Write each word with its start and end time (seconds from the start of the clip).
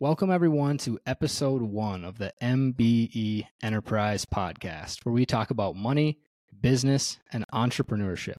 Welcome, 0.00 0.30
everyone, 0.30 0.78
to 0.78 0.98
episode 1.04 1.60
one 1.60 2.06
of 2.06 2.16
the 2.16 2.32
MBE 2.40 3.44
Enterprise 3.62 4.24
podcast, 4.24 5.04
where 5.04 5.12
we 5.12 5.26
talk 5.26 5.50
about 5.50 5.76
money, 5.76 6.16
business, 6.58 7.18
and 7.34 7.44
entrepreneurship. 7.52 8.38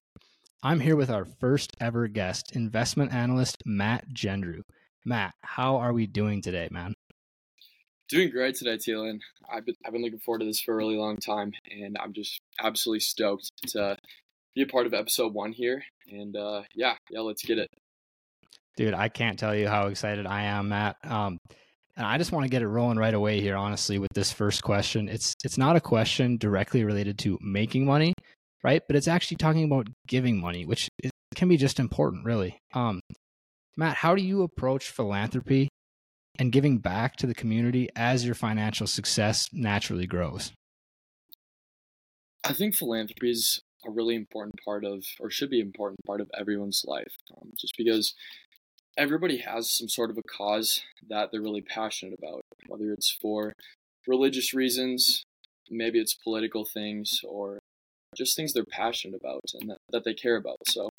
I'm 0.63 0.79
here 0.79 0.95
with 0.95 1.11
our 1.11 1.23
first 1.23 1.77
ever 1.79 2.07
guest, 2.07 2.55
investment 2.55 3.13
analyst 3.13 3.61
Matt 3.63 4.09
Gendreau. 4.11 4.63
Matt, 5.05 5.35
how 5.41 5.75
are 5.75 5.93
we 5.93 6.07
doing 6.07 6.41
today, 6.41 6.67
man? 6.71 6.95
Doing 8.09 8.31
great 8.31 8.55
today, 8.55 8.77
Thielen. 8.77 9.19
I've 9.47 9.63
been, 9.63 9.75
I've 9.85 9.93
been 9.93 10.01
looking 10.01 10.17
forward 10.17 10.39
to 10.39 10.45
this 10.45 10.61
for 10.61 10.73
a 10.73 10.77
really 10.77 10.97
long 10.97 11.17
time, 11.17 11.53
and 11.69 11.95
I'm 11.99 12.13
just 12.13 12.41
absolutely 12.59 13.01
stoked 13.01 13.51
to 13.67 13.97
be 14.55 14.63
a 14.63 14.65
part 14.65 14.87
of 14.87 14.95
episode 14.95 15.35
one 15.35 15.51
here. 15.51 15.83
And 16.09 16.35
uh, 16.35 16.63
yeah, 16.73 16.95
yeah, 17.11 17.19
let's 17.19 17.43
get 17.43 17.59
it. 17.59 17.69
Dude, 18.77 18.93
I 18.93 19.09
can't 19.09 19.37
tell 19.37 19.55
you 19.55 19.67
how 19.67 19.87
excited 19.87 20.25
I 20.25 20.43
am, 20.43 20.69
Matt. 20.69 20.95
Um, 21.03 21.37
and 21.97 22.05
I 22.05 22.17
just 22.17 22.31
want 22.31 22.45
to 22.45 22.49
get 22.49 22.61
it 22.61 22.67
rolling 22.67 22.97
right 22.97 23.13
away 23.13 23.41
here, 23.41 23.55
honestly, 23.55 23.99
with 23.99 24.11
this 24.13 24.31
first 24.31 24.63
question. 24.63 25.09
It's 25.09 25.33
it's 25.43 25.57
not 25.57 25.75
a 25.75 25.81
question 25.81 26.37
directly 26.37 26.83
related 26.83 27.19
to 27.19 27.37
making 27.41 27.85
money, 27.85 28.13
right? 28.63 28.81
But 28.87 28.95
it's 28.95 29.07
actually 29.07 29.37
talking 29.37 29.65
about 29.65 29.87
giving 30.07 30.39
money, 30.39 30.65
which 30.65 30.89
is, 31.03 31.11
can 31.35 31.49
be 31.49 31.57
just 31.57 31.79
important, 31.79 32.25
really. 32.25 32.57
Um, 32.73 33.01
Matt, 33.75 33.97
how 33.97 34.15
do 34.15 34.21
you 34.21 34.43
approach 34.43 34.89
philanthropy 34.89 35.67
and 36.39 36.51
giving 36.51 36.77
back 36.77 37.17
to 37.17 37.27
the 37.27 37.35
community 37.35 37.89
as 37.95 38.25
your 38.25 38.35
financial 38.35 38.87
success 38.87 39.47
naturally 39.51 40.07
grows? 40.07 40.51
I 42.43 42.53
think 42.53 42.75
philanthropy 42.75 43.31
is 43.31 43.61
a 43.85 43.91
really 43.91 44.15
important 44.15 44.55
part 44.65 44.83
of, 44.83 45.03
or 45.19 45.29
should 45.29 45.49
be 45.49 45.59
an 45.59 45.67
important 45.67 45.99
part 46.05 46.21
of 46.21 46.29
everyone's 46.37 46.83
life, 46.85 47.13
um, 47.37 47.51
just 47.59 47.75
because 47.77 48.13
everybody 48.97 49.37
has 49.37 49.71
some 49.71 49.87
sort 49.87 50.09
of 50.09 50.17
a 50.17 50.23
cause 50.23 50.81
that 51.09 51.31
they're 51.31 51.41
really 51.41 51.61
passionate 51.61 52.17
about, 52.17 52.41
whether 52.67 52.91
it's 52.91 53.17
for 53.21 53.53
religious 54.07 54.53
reasons, 54.53 55.23
maybe 55.69 55.99
it's 55.99 56.13
political 56.13 56.65
things, 56.65 57.21
or 57.23 57.59
just 58.15 58.35
things 58.35 58.53
they're 58.53 58.65
passionate 58.65 59.19
about 59.19 59.41
and 59.59 59.69
that, 59.69 59.77
that 59.91 60.03
they 60.03 60.13
care 60.13 60.35
about. 60.35 60.57
So 60.67 60.89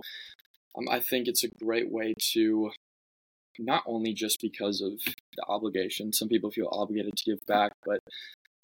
um, 0.77 0.89
I 0.91 1.01
think 1.01 1.29
it's 1.29 1.45
a 1.45 1.51
great 1.63 1.91
way 1.91 2.15
to 2.33 2.71
not 3.59 3.83
only 3.87 4.15
just 4.15 4.41
because 4.41 4.81
of 4.81 4.93
the 5.37 5.45
obligation, 5.49 6.13
some 6.13 6.29
people 6.29 6.51
feel 6.51 6.69
obligated 6.73 7.17
to 7.17 7.31
give 7.31 7.47
back, 7.47 7.73
but 7.85 8.01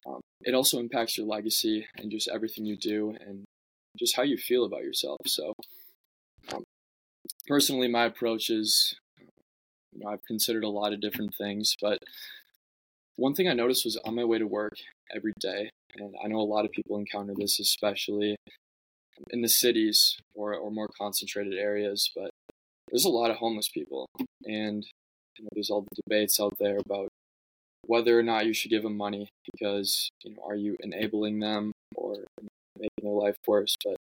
um, 0.07 0.21
it 0.43 0.55
also 0.55 0.79
impacts 0.79 1.19
your 1.19 1.27
legacy 1.27 1.87
and 1.99 2.11
just 2.11 2.29
everything 2.29 2.65
you 2.65 2.77
do 2.77 3.15
and 3.21 3.45
just 3.99 4.17
how 4.17 4.23
you 4.23 4.39
feel 4.39 4.65
about 4.65 4.83
yourself. 4.83 5.19
So, 5.27 5.53
um, 6.55 6.63
personally, 7.47 7.89
my 7.89 8.05
approach 8.05 8.49
is 8.49 8.97
you 9.99 10.05
know, 10.05 10.13
I've 10.13 10.25
considered 10.25 10.65
a 10.65 10.69
lot 10.69 10.93
of 10.93 11.01
different 11.01 11.35
things, 11.35 11.75
but 11.81 11.99
one 13.17 13.35
thing 13.35 13.49
I 13.49 13.53
noticed 13.53 13.85
was 13.85 13.97
on 14.05 14.15
my 14.15 14.25
way 14.25 14.39
to 14.39 14.47
work 14.47 14.75
every 15.15 15.33
day, 15.41 15.71
and 15.97 16.15
I 16.25 16.29
know 16.29 16.39
a 16.39 16.43
lot 16.43 16.65
of 16.65 16.71
people 16.71 16.99
encounter 16.99 17.35
this, 17.37 17.59
especially 17.59 18.37
in 19.31 19.43
the 19.43 19.49
cities 19.49 20.17
or, 20.35 20.55
or 20.55 20.71
more 20.71 20.89
concentrated 20.97 21.55
areas, 21.55 22.11
but 22.15 22.31
there's 22.91 23.05
a 23.05 23.11
lot 23.11 23.31
of 23.31 23.39
homeless 23.39 23.69
people, 23.69 24.07
and 24.45 24.87
you 25.37 25.45
know, 25.45 25.49
there's 25.53 25.71
all 25.71 25.83
the 25.83 26.03
debates 26.07 26.39
out 26.41 26.55
there 26.61 26.79
about 26.79 27.09
whether 27.87 28.19
or 28.19 28.23
not 28.23 28.47
you 28.47 28.53
should 28.53 28.71
give 28.71 28.83
them 28.83 28.97
money 28.97 29.29
because 29.51 30.11
you 30.23 30.35
know, 30.35 30.43
are 30.47 30.55
you 30.55 30.77
enabling 30.81 31.41
them 31.41 31.73
or 31.97 32.17
making 32.79 33.03
their 33.03 33.13
life 33.13 33.37
worse? 33.47 33.75
But 33.85 33.97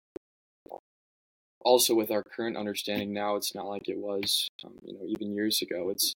also 1.65 1.93
with 1.93 2.11
our 2.11 2.23
current 2.23 2.55
understanding 2.55 3.11
now, 3.11 3.35
it's 3.35 3.53
not 3.53 3.65
like 3.65 3.89
it 3.89 3.97
was, 3.97 4.47
um, 4.63 4.73
you 4.83 4.93
know, 4.93 5.05
even 5.05 5.33
years 5.33 5.61
ago. 5.61 5.89
It's 5.89 6.13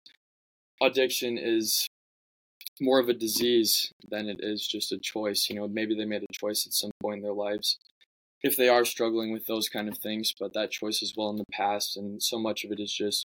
addiction 0.81 1.37
is 1.37 1.87
more 2.79 2.99
of 2.99 3.09
a 3.09 3.13
disease 3.13 3.91
than 4.09 4.29
it 4.29 4.37
is 4.39 4.65
just 4.65 4.93
a 4.93 4.97
choice. 4.97 5.49
You 5.49 5.57
know, 5.57 5.67
maybe 5.67 5.95
they 5.95 6.05
made 6.05 6.23
a 6.23 6.33
choice 6.33 6.65
at 6.65 6.73
some 6.73 6.91
point 7.01 7.17
in 7.17 7.23
their 7.23 7.33
lives 7.33 7.77
if 8.41 8.55
they 8.55 8.69
are 8.69 8.85
struggling 8.85 9.33
with 9.33 9.47
those 9.47 9.67
kind 9.67 9.89
of 9.89 9.97
things, 9.97 10.33
but 10.39 10.53
that 10.53 10.71
choice 10.71 11.01
is 11.01 11.13
well 11.15 11.29
in 11.29 11.37
the 11.37 11.45
past, 11.51 11.97
and 11.97 12.23
so 12.23 12.39
much 12.39 12.63
of 12.63 12.71
it 12.71 12.79
is 12.79 12.93
just 12.93 13.25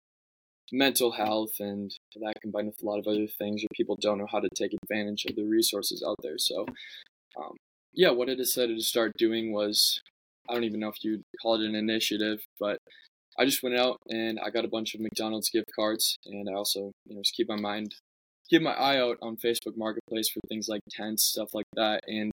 mental 0.71 1.11
health 1.11 1.59
and 1.59 1.93
that 2.15 2.33
combined 2.41 2.67
with 2.67 2.81
a 2.81 2.85
lot 2.85 2.97
of 2.97 3.05
other 3.05 3.27
things 3.27 3.61
where 3.61 3.67
people 3.75 3.97
don't 4.01 4.17
know 4.17 4.27
how 4.31 4.39
to 4.39 4.49
take 4.55 4.71
advantage 4.73 5.25
of 5.25 5.35
the 5.35 5.43
resources 5.43 6.03
out 6.07 6.15
there. 6.23 6.37
So, 6.37 6.65
um, 7.37 7.55
yeah, 7.93 8.09
what 8.09 8.29
I 8.29 8.33
decided 8.33 8.77
to 8.77 8.83
start 8.83 9.11
doing 9.17 9.51
was 9.51 10.01
I 10.49 10.53
don't 10.53 10.63
even 10.63 10.79
know 10.79 10.89
if 10.89 11.03
you'd 11.03 11.23
call 11.41 11.55
it 11.55 11.65
an 11.65 11.75
initiative, 11.75 12.39
but 12.59 12.77
I 13.37 13.45
just 13.45 13.63
went 13.63 13.77
out 13.77 13.97
and 14.09 14.39
I 14.39 14.49
got 14.49 14.65
a 14.65 14.69
bunch 14.69 14.93
of 14.93 15.01
McDonald's 15.01 15.49
gift 15.49 15.69
cards, 15.75 16.17
and 16.25 16.47
I 16.49 16.53
also, 16.53 16.91
you 17.05 17.15
know, 17.15 17.21
just 17.21 17.35
keep 17.35 17.49
my 17.49 17.59
mind, 17.59 17.95
keep 18.49 18.61
my 18.61 18.73
eye 18.73 18.99
out 18.99 19.17
on 19.21 19.37
Facebook 19.37 19.75
Marketplace 19.75 20.29
for 20.29 20.39
things 20.47 20.67
like 20.67 20.81
tents, 20.91 21.23
stuff 21.23 21.49
like 21.53 21.65
that. 21.75 22.01
And 22.07 22.31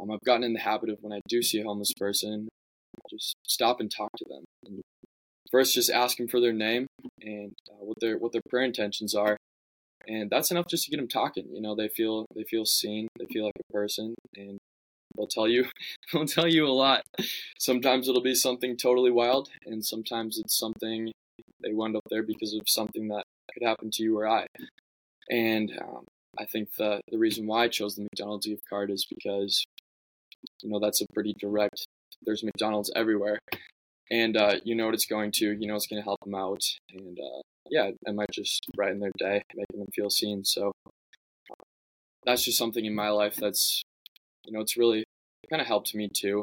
um, 0.00 0.10
I've 0.10 0.24
gotten 0.24 0.44
in 0.44 0.54
the 0.54 0.60
habit 0.60 0.90
of 0.90 0.98
when 1.00 1.12
I 1.12 1.20
do 1.28 1.42
see 1.42 1.60
a 1.60 1.64
homeless 1.64 1.92
person, 1.96 2.48
just 3.10 3.34
stop 3.46 3.80
and 3.80 3.90
talk 3.90 4.10
to 4.16 4.24
them. 4.28 4.44
And 4.64 4.80
first, 5.50 5.74
just 5.74 5.90
ask 5.90 6.16
them 6.16 6.28
for 6.28 6.40
their 6.40 6.52
name 6.52 6.86
and 7.20 7.52
uh, 7.70 7.84
what 7.84 7.98
their 8.00 8.18
what 8.18 8.32
their 8.32 8.42
prayer 8.48 8.64
intentions 8.64 9.14
are, 9.14 9.36
and 10.06 10.30
that's 10.30 10.50
enough 10.50 10.66
just 10.68 10.84
to 10.84 10.90
get 10.90 10.96
them 10.96 11.08
talking. 11.08 11.46
You 11.52 11.60
know, 11.60 11.76
they 11.76 11.88
feel 11.88 12.26
they 12.34 12.44
feel 12.44 12.64
seen, 12.64 13.08
they 13.18 13.26
feel 13.26 13.44
like 13.44 13.54
a 13.58 13.72
person, 13.72 14.14
and 14.36 14.58
they'll 15.16 15.26
tell 15.26 15.48
you 15.48 15.66
they'll 16.12 16.26
tell 16.26 16.48
you 16.48 16.66
a 16.66 16.70
lot. 16.72 17.02
Sometimes 17.58 18.08
it'll 18.08 18.22
be 18.22 18.34
something 18.34 18.76
totally 18.76 19.10
wild, 19.10 19.48
and 19.66 19.84
sometimes 19.84 20.38
it's 20.38 20.58
something 20.58 21.12
they 21.62 21.72
wound 21.72 21.96
up 21.96 22.04
there 22.10 22.22
because 22.22 22.54
of 22.54 22.62
something 22.66 23.08
that 23.08 23.24
could 23.52 23.66
happen 23.66 23.90
to 23.92 24.02
you 24.02 24.18
or 24.18 24.28
I. 24.28 24.46
And 25.30 25.72
um, 25.80 26.04
I 26.38 26.44
think 26.44 26.74
the 26.76 27.00
the 27.10 27.18
reason 27.18 27.46
why 27.46 27.64
I 27.64 27.68
chose 27.68 27.96
the 27.96 28.02
McDonald's 28.02 28.46
gift 28.46 28.62
card 28.68 28.90
is 28.90 29.06
because 29.08 29.64
you 30.62 30.70
know 30.70 30.80
that's 30.80 31.00
a 31.00 31.06
pretty 31.12 31.34
direct. 31.38 31.86
There's 32.22 32.44
McDonald's 32.44 32.90
everywhere, 32.96 33.38
and 34.10 34.36
uh, 34.36 34.56
you 34.64 34.74
know 34.74 34.86
what 34.86 34.94
it's 34.94 35.06
going 35.06 35.32
to. 35.32 35.52
You 35.52 35.66
know 35.66 35.76
it's 35.76 35.86
going 35.86 36.00
to 36.00 36.04
help 36.04 36.20
them 36.24 36.34
out, 36.34 36.62
and 36.92 37.18
uh, 37.18 37.42
yeah, 37.70 37.90
it 38.06 38.14
might 38.14 38.30
just 38.32 38.64
brighten 38.74 39.00
their 39.00 39.12
day, 39.18 39.42
making 39.54 39.80
them 39.80 39.88
feel 39.94 40.10
seen. 40.10 40.44
So 40.44 40.72
that's 42.24 42.44
just 42.44 42.58
something 42.58 42.84
in 42.84 42.94
my 42.94 43.10
life 43.10 43.36
that's 43.36 43.82
you 44.48 44.54
know, 44.54 44.60
it's 44.60 44.78
really 44.78 45.04
kind 45.50 45.60
of 45.60 45.68
helped 45.68 45.94
me 45.94 46.08
too. 46.08 46.42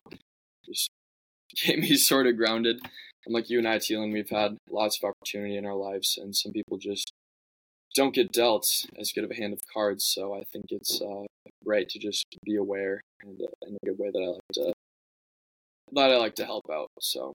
Just 0.63 0.89
get 1.65 1.79
me 1.79 1.95
sort 1.95 2.27
of 2.27 2.37
grounded. 2.37 2.79
And 3.25 3.33
like 3.33 3.49
you 3.49 3.57
and 3.57 3.67
I, 3.67 3.79
Thielen, 3.79 4.13
we've 4.13 4.29
had 4.29 4.57
lots 4.69 4.99
of 5.01 5.09
opportunity 5.09 5.57
in 5.57 5.65
our 5.65 5.75
lives, 5.75 6.19
and 6.21 6.35
some 6.35 6.51
people 6.51 6.77
just 6.77 7.11
don't 7.95 8.13
get 8.13 8.31
dealt 8.31 8.85
as 8.99 9.11
good 9.11 9.23
of 9.23 9.31
a 9.31 9.35
hand 9.35 9.53
of 9.53 9.59
cards. 9.73 10.05
So 10.05 10.35
I 10.35 10.43
think 10.53 10.65
it's 10.69 11.01
uh, 11.01 11.23
great 11.65 11.89
to 11.89 11.99
just 11.99 12.25
be 12.43 12.55
aware 12.55 13.01
and 13.23 13.41
uh, 13.41 13.67
in 13.67 13.75
a 13.75 13.85
good 13.85 13.97
way 13.97 14.11
that 14.13 14.21
I 14.21 14.27
like 14.27 14.41
to 14.53 14.73
that 15.93 16.11
I 16.11 16.17
like 16.17 16.35
to 16.35 16.45
help 16.45 16.65
out. 16.71 16.89
So 16.99 17.33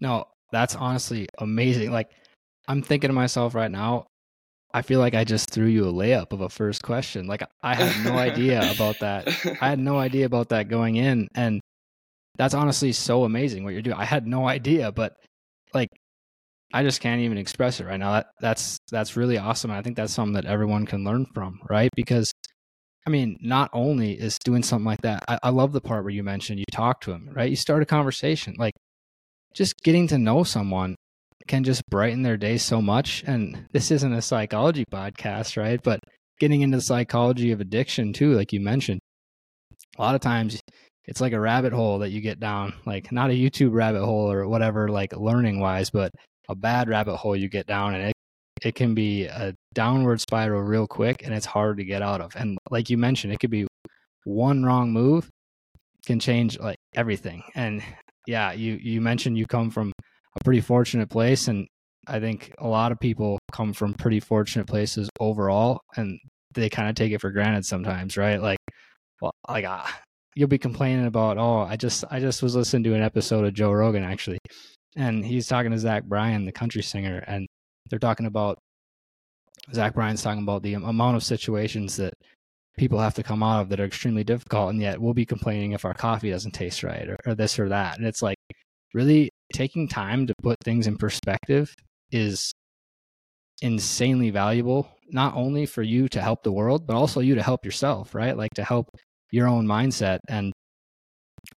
no, 0.00 0.26
that's 0.50 0.74
honestly 0.74 1.28
amazing. 1.38 1.92
Like 1.92 2.10
I'm 2.66 2.82
thinking 2.82 3.08
to 3.08 3.14
myself 3.14 3.54
right 3.54 3.70
now, 3.70 4.06
I 4.74 4.82
feel 4.82 4.98
like 4.98 5.14
I 5.14 5.22
just 5.22 5.50
threw 5.50 5.66
you 5.66 5.88
a 5.88 5.92
layup 5.92 6.32
of 6.32 6.40
a 6.40 6.48
first 6.48 6.82
question. 6.82 7.28
Like 7.28 7.44
I 7.62 7.76
had 7.76 8.04
no 8.04 8.18
idea 8.18 8.68
about 8.72 8.98
that. 8.98 9.28
I 9.60 9.68
had 9.68 9.78
no 9.78 9.98
idea 9.98 10.26
about 10.26 10.48
that 10.48 10.68
going 10.68 10.96
in, 10.96 11.28
and 11.36 11.60
that's 12.36 12.54
honestly 12.54 12.90
so 12.90 13.22
amazing 13.22 13.62
what 13.62 13.72
you're 13.72 13.82
doing. 13.82 13.96
I 13.96 14.04
had 14.04 14.26
no 14.26 14.48
idea, 14.48 14.90
but 14.90 15.14
like 15.72 15.90
I 16.72 16.82
just 16.82 17.00
can't 17.00 17.20
even 17.20 17.38
express 17.38 17.78
it 17.78 17.86
right 17.86 18.00
now. 18.00 18.14
That 18.14 18.26
that's 18.40 18.78
that's 18.90 19.16
really 19.16 19.38
awesome. 19.38 19.70
I 19.70 19.80
think 19.80 19.96
that's 19.96 20.12
something 20.12 20.34
that 20.34 20.44
everyone 20.44 20.86
can 20.86 21.04
learn 21.04 21.24
from, 21.32 21.60
right? 21.70 21.90
Because 21.94 22.32
I 23.06 23.10
mean, 23.10 23.38
not 23.40 23.70
only 23.72 24.14
is 24.14 24.38
doing 24.44 24.64
something 24.64 24.86
like 24.86 25.02
that, 25.02 25.22
I, 25.28 25.38
I 25.44 25.48
love 25.50 25.72
the 25.72 25.80
part 25.80 26.02
where 26.02 26.12
you 26.12 26.24
mentioned 26.24 26.58
you 26.58 26.64
talk 26.72 27.00
to 27.02 27.12
him, 27.12 27.30
right? 27.32 27.48
You 27.48 27.54
start 27.54 27.82
a 27.82 27.86
conversation, 27.86 28.56
like 28.58 28.74
just 29.54 29.76
getting 29.84 30.08
to 30.08 30.18
know 30.18 30.42
someone 30.42 30.96
can 31.46 31.64
just 31.64 31.82
brighten 31.90 32.22
their 32.22 32.36
day 32.36 32.58
so 32.58 32.80
much. 32.80 33.22
And 33.26 33.66
this 33.72 33.90
isn't 33.90 34.12
a 34.12 34.22
psychology 34.22 34.84
podcast, 34.92 35.56
right? 35.56 35.82
But 35.82 36.00
getting 36.40 36.62
into 36.62 36.78
the 36.78 36.82
psychology 36.82 37.52
of 37.52 37.60
addiction 37.60 38.12
too, 38.12 38.32
like 38.34 38.52
you 38.52 38.60
mentioned, 38.60 39.00
a 39.98 40.02
lot 40.02 40.14
of 40.14 40.20
times 40.20 40.60
it's 41.06 41.20
like 41.20 41.32
a 41.32 41.40
rabbit 41.40 41.72
hole 41.72 41.98
that 42.00 42.10
you 42.10 42.20
get 42.20 42.40
down, 42.40 42.74
like 42.86 43.12
not 43.12 43.30
a 43.30 43.34
YouTube 43.34 43.72
rabbit 43.72 44.04
hole 44.04 44.30
or 44.30 44.48
whatever, 44.48 44.88
like 44.88 45.16
learning 45.16 45.60
wise, 45.60 45.90
but 45.90 46.10
a 46.48 46.54
bad 46.54 46.88
rabbit 46.88 47.16
hole 47.16 47.36
you 47.36 47.48
get 47.48 47.66
down 47.66 47.94
and 47.94 48.08
it 48.08 48.14
it 48.62 48.74
can 48.74 48.94
be 48.94 49.24
a 49.24 49.54
downward 49.74 50.20
spiral 50.20 50.62
real 50.62 50.86
quick 50.86 51.22
and 51.24 51.34
it's 51.34 51.44
hard 51.44 51.76
to 51.76 51.84
get 51.84 52.00
out 52.00 52.20
of. 52.20 52.34
And 52.36 52.56
like 52.70 52.88
you 52.88 52.96
mentioned, 52.96 53.32
it 53.32 53.40
could 53.40 53.50
be 53.50 53.66
one 54.24 54.64
wrong 54.64 54.92
move 54.92 55.28
can 56.06 56.20
change 56.20 56.58
like 56.58 56.78
everything. 56.94 57.42
And 57.54 57.82
yeah, 58.26 58.52
you 58.52 58.78
you 58.80 59.00
mentioned 59.00 59.36
you 59.36 59.46
come 59.46 59.70
from 59.70 59.92
a 60.36 60.44
pretty 60.44 60.60
fortunate 60.60 61.10
place. 61.10 61.48
And 61.48 61.66
I 62.06 62.20
think 62.20 62.54
a 62.58 62.68
lot 62.68 62.92
of 62.92 63.00
people 63.00 63.38
come 63.52 63.72
from 63.72 63.94
pretty 63.94 64.20
fortunate 64.20 64.66
places 64.66 65.08
overall, 65.20 65.80
and 65.96 66.18
they 66.54 66.68
kind 66.68 66.88
of 66.88 66.94
take 66.94 67.12
it 67.12 67.20
for 67.20 67.30
granted 67.30 67.64
sometimes, 67.64 68.16
right? 68.16 68.40
Like, 68.40 68.58
well, 69.20 69.32
like 69.48 69.64
uh, 69.64 69.86
you'll 70.34 70.48
be 70.48 70.58
complaining 70.58 71.06
about, 71.06 71.38
oh, 71.38 71.60
I 71.60 71.76
just 71.76 72.04
I 72.10 72.20
just 72.20 72.42
was 72.42 72.56
listening 72.56 72.84
to 72.84 72.94
an 72.94 73.02
episode 73.02 73.44
of 73.44 73.54
Joe 73.54 73.72
Rogan 73.72 74.04
actually, 74.04 74.38
and 74.96 75.24
he's 75.24 75.46
talking 75.46 75.70
to 75.70 75.78
Zach 75.78 76.04
Bryan, 76.04 76.44
the 76.44 76.52
country 76.52 76.82
singer, 76.82 77.24
and 77.26 77.46
they're 77.88 77.98
talking 77.98 78.26
about 78.26 78.58
Zach 79.72 79.94
Bryan's 79.94 80.22
talking 80.22 80.42
about 80.42 80.62
the 80.62 80.74
amount 80.74 81.16
of 81.16 81.24
situations 81.24 81.96
that 81.96 82.12
people 82.76 82.98
have 82.98 83.14
to 83.14 83.22
come 83.22 83.42
out 83.42 83.62
of 83.62 83.68
that 83.70 83.80
are 83.80 83.84
extremely 83.84 84.24
difficult, 84.24 84.70
and 84.70 84.80
yet 84.80 85.00
we'll 85.00 85.14
be 85.14 85.24
complaining 85.26 85.72
if 85.72 85.84
our 85.84 85.94
coffee 85.94 86.30
doesn't 86.30 86.52
taste 86.52 86.82
right 86.82 87.08
or, 87.08 87.16
or 87.26 87.34
this 87.34 87.58
or 87.58 87.68
that. 87.68 87.98
And 87.98 88.06
it's 88.06 88.22
like 88.22 88.36
really 88.94 89.30
taking 89.52 89.88
time 89.88 90.26
to 90.26 90.34
put 90.42 90.56
things 90.64 90.86
in 90.86 90.96
perspective 90.96 91.74
is 92.10 92.52
insanely 93.60 94.30
valuable, 94.30 94.88
not 95.10 95.34
only 95.34 95.66
for 95.66 95.82
you 95.82 96.08
to 96.08 96.20
help 96.20 96.42
the 96.42 96.52
world, 96.52 96.86
but 96.86 96.96
also 96.96 97.20
you 97.20 97.34
to 97.34 97.42
help 97.42 97.64
yourself, 97.64 98.14
right? 98.14 98.36
Like 98.36 98.54
to 98.54 98.64
help 98.64 98.88
your 99.30 99.48
own 99.48 99.66
mindset 99.66 100.20
and 100.28 100.52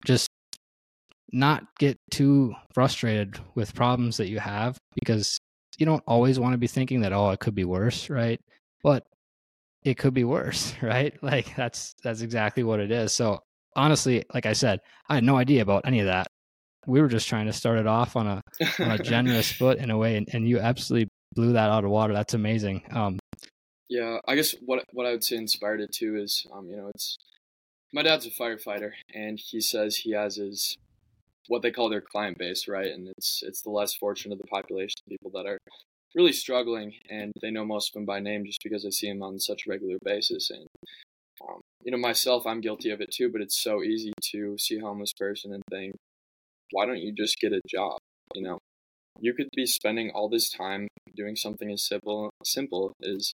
just 0.04 0.28
not 1.32 1.64
get 1.78 1.98
too 2.10 2.54
frustrated 2.72 3.38
with 3.54 3.74
problems 3.74 4.16
that 4.16 4.28
you 4.28 4.38
have 4.38 4.78
because 4.94 5.38
you 5.78 5.84
don't 5.84 6.02
always 6.06 6.40
want 6.40 6.54
to 6.54 6.58
be 6.58 6.66
thinking 6.66 7.00
that 7.00 7.12
oh 7.12 7.30
it 7.30 7.40
could 7.40 7.54
be 7.54 7.64
worse 7.64 8.08
right? 8.08 8.40
But 8.82 9.04
it 9.84 9.98
could 9.98 10.14
be 10.14 10.24
worse 10.24 10.74
right? 10.82 11.14
Like 11.22 11.54
that's 11.56 11.94
that's 12.02 12.22
exactly 12.22 12.62
what 12.62 12.80
it 12.80 12.90
is. 12.90 13.12
So 13.12 13.40
honestly 13.76 14.24
like 14.32 14.46
i 14.46 14.52
said 14.52 14.80
i 15.08 15.14
had 15.14 15.22
no 15.22 15.36
idea 15.36 15.62
about 15.62 15.82
any 15.84 16.00
of 16.00 16.06
that 16.06 16.26
we 16.86 17.00
were 17.00 17.08
just 17.08 17.28
trying 17.28 17.46
to 17.46 17.52
start 17.52 17.78
it 17.78 17.86
off 17.86 18.16
on 18.16 18.26
a 18.26 18.42
on 18.80 18.90
a 18.92 18.98
generous 18.98 19.50
foot 19.58 19.78
in 19.78 19.90
a 19.90 19.98
way 19.98 20.16
and, 20.16 20.28
and 20.32 20.48
you 20.48 20.58
absolutely 20.58 21.08
blew 21.34 21.52
that 21.52 21.70
out 21.70 21.84
of 21.84 21.90
water 21.90 22.12
that's 22.12 22.34
amazing 22.34 22.82
um 22.92 23.18
yeah 23.88 24.18
i 24.26 24.34
guess 24.34 24.54
what 24.64 24.84
what 24.92 25.06
i 25.06 25.10
would 25.10 25.24
say 25.24 25.36
inspired 25.36 25.80
it 25.80 25.92
too 25.92 26.16
is 26.16 26.46
um 26.52 26.68
you 26.68 26.76
know 26.76 26.88
it's 26.88 27.16
my 27.92 28.02
dad's 28.02 28.26
a 28.26 28.30
firefighter 28.30 28.92
and 29.14 29.38
he 29.38 29.60
says 29.60 29.96
he 29.96 30.12
has 30.12 30.36
his 30.36 30.76
what 31.48 31.62
they 31.62 31.70
call 31.70 31.88
their 31.88 32.00
client 32.00 32.38
base, 32.38 32.68
right? 32.68 32.90
And 32.90 33.08
it's 33.08 33.42
it's 33.44 33.62
the 33.62 33.70
less 33.70 33.94
fortunate 33.94 34.34
of 34.34 34.38
the 34.38 34.46
population, 34.46 34.96
people 35.08 35.30
that 35.34 35.46
are 35.46 35.58
really 36.14 36.32
struggling, 36.32 36.94
and 37.10 37.32
they 37.40 37.50
know 37.50 37.64
most 37.64 37.90
of 37.90 37.94
them 37.94 38.04
by 38.04 38.20
name 38.20 38.44
just 38.44 38.62
because 38.62 38.84
I 38.84 38.90
see 38.90 39.08
them 39.08 39.22
on 39.22 39.38
such 39.38 39.66
a 39.66 39.70
regular 39.70 39.98
basis. 40.02 40.50
And 40.50 40.66
um, 41.42 41.60
you 41.82 41.92
know, 41.92 41.98
myself, 41.98 42.46
I'm 42.46 42.60
guilty 42.60 42.90
of 42.90 43.00
it 43.00 43.10
too. 43.12 43.30
But 43.30 43.40
it's 43.40 43.62
so 43.62 43.82
easy 43.82 44.12
to 44.32 44.56
see 44.58 44.78
a 44.78 44.82
homeless 44.82 45.12
person 45.12 45.52
and 45.52 45.62
think, 45.70 45.94
why 46.72 46.86
don't 46.86 47.00
you 47.00 47.12
just 47.12 47.38
get 47.40 47.52
a 47.52 47.60
job? 47.68 47.98
You 48.34 48.42
know, 48.42 48.58
you 49.20 49.34
could 49.34 49.48
be 49.54 49.66
spending 49.66 50.10
all 50.10 50.28
this 50.28 50.50
time 50.50 50.88
doing 51.14 51.36
something 51.36 51.70
as 51.70 51.86
simple 51.86 52.30
simple 52.44 52.92
as 53.02 53.32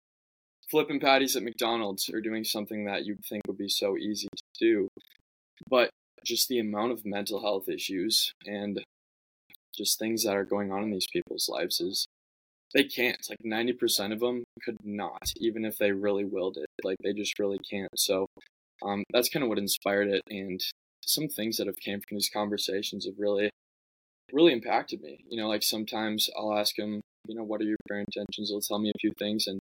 flipping 0.70 1.00
patties 1.00 1.36
at 1.36 1.42
McDonald's 1.42 2.08
or 2.12 2.20
doing 2.20 2.44
something 2.44 2.84
that 2.86 3.04
you'd 3.04 3.24
think 3.28 3.42
would 3.46 3.58
be 3.58 3.68
so 3.68 3.96
easy 3.96 4.28
to 4.34 4.44
do. 4.58 4.88
But 5.68 5.90
just 6.24 6.48
the 6.48 6.58
amount 6.58 6.92
of 6.92 7.04
mental 7.04 7.40
health 7.40 7.68
issues 7.68 8.32
and 8.46 8.82
just 9.76 9.98
things 9.98 10.24
that 10.24 10.36
are 10.36 10.44
going 10.44 10.72
on 10.72 10.82
in 10.82 10.90
these 10.90 11.06
people's 11.12 11.48
lives 11.48 11.80
is 11.80 12.06
they 12.74 12.84
can't. 12.84 13.18
Like 13.30 13.38
90% 13.44 14.12
of 14.12 14.20
them 14.20 14.44
could 14.62 14.78
not, 14.82 15.30
even 15.36 15.64
if 15.64 15.78
they 15.78 15.92
really 15.92 16.24
willed 16.24 16.56
it. 16.56 16.66
Like 16.82 16.96
they 17.02 17.12
just 17.12 17.38
really 17.38 17.58
can't. 17.70 17.90
So 17.96 18.26
um, 18.82 19.04
that's 19.12 19.28
kind 19.28 19.42
of 19.42 19.48
what 19.48 19.58
inspired 19.58 20.08
it. 20.08 20.22
And 20.28 20.60
some 21.06 21.28
things 21.28 21.56
that 21.56 21.66
have 21.66 21.76
came 21.76 22.00
from 22.00 22.16
these 22.16 22.28
conversations 22.28 23.06
have 23.06 23.14
really, 23.18 23.50
really 24.32 24.52
impacted 24.52 25.00
me. 25.00 25.24
You 25.28 25.40
know, 25.40 25.48
like 25.48 25.62
sometimes 25.62 26.28
I'll 26.36 26.56
ask 26.56 26.78
him, 26.78 27.00
you 27.26 27.34
know, 27.34 27.44
what 27.44 27.60
are 27.60 27.64
your 27.64 27.76
prayer 27.88 28.04
intentions? 28.06 28.50
They'll 28.50 28.60
tell 28.60 28.78
me 28.78 28.90
a 28.90 28.98
few 29.00 29.12
things 29.18 29.46
and, 29.46 29.58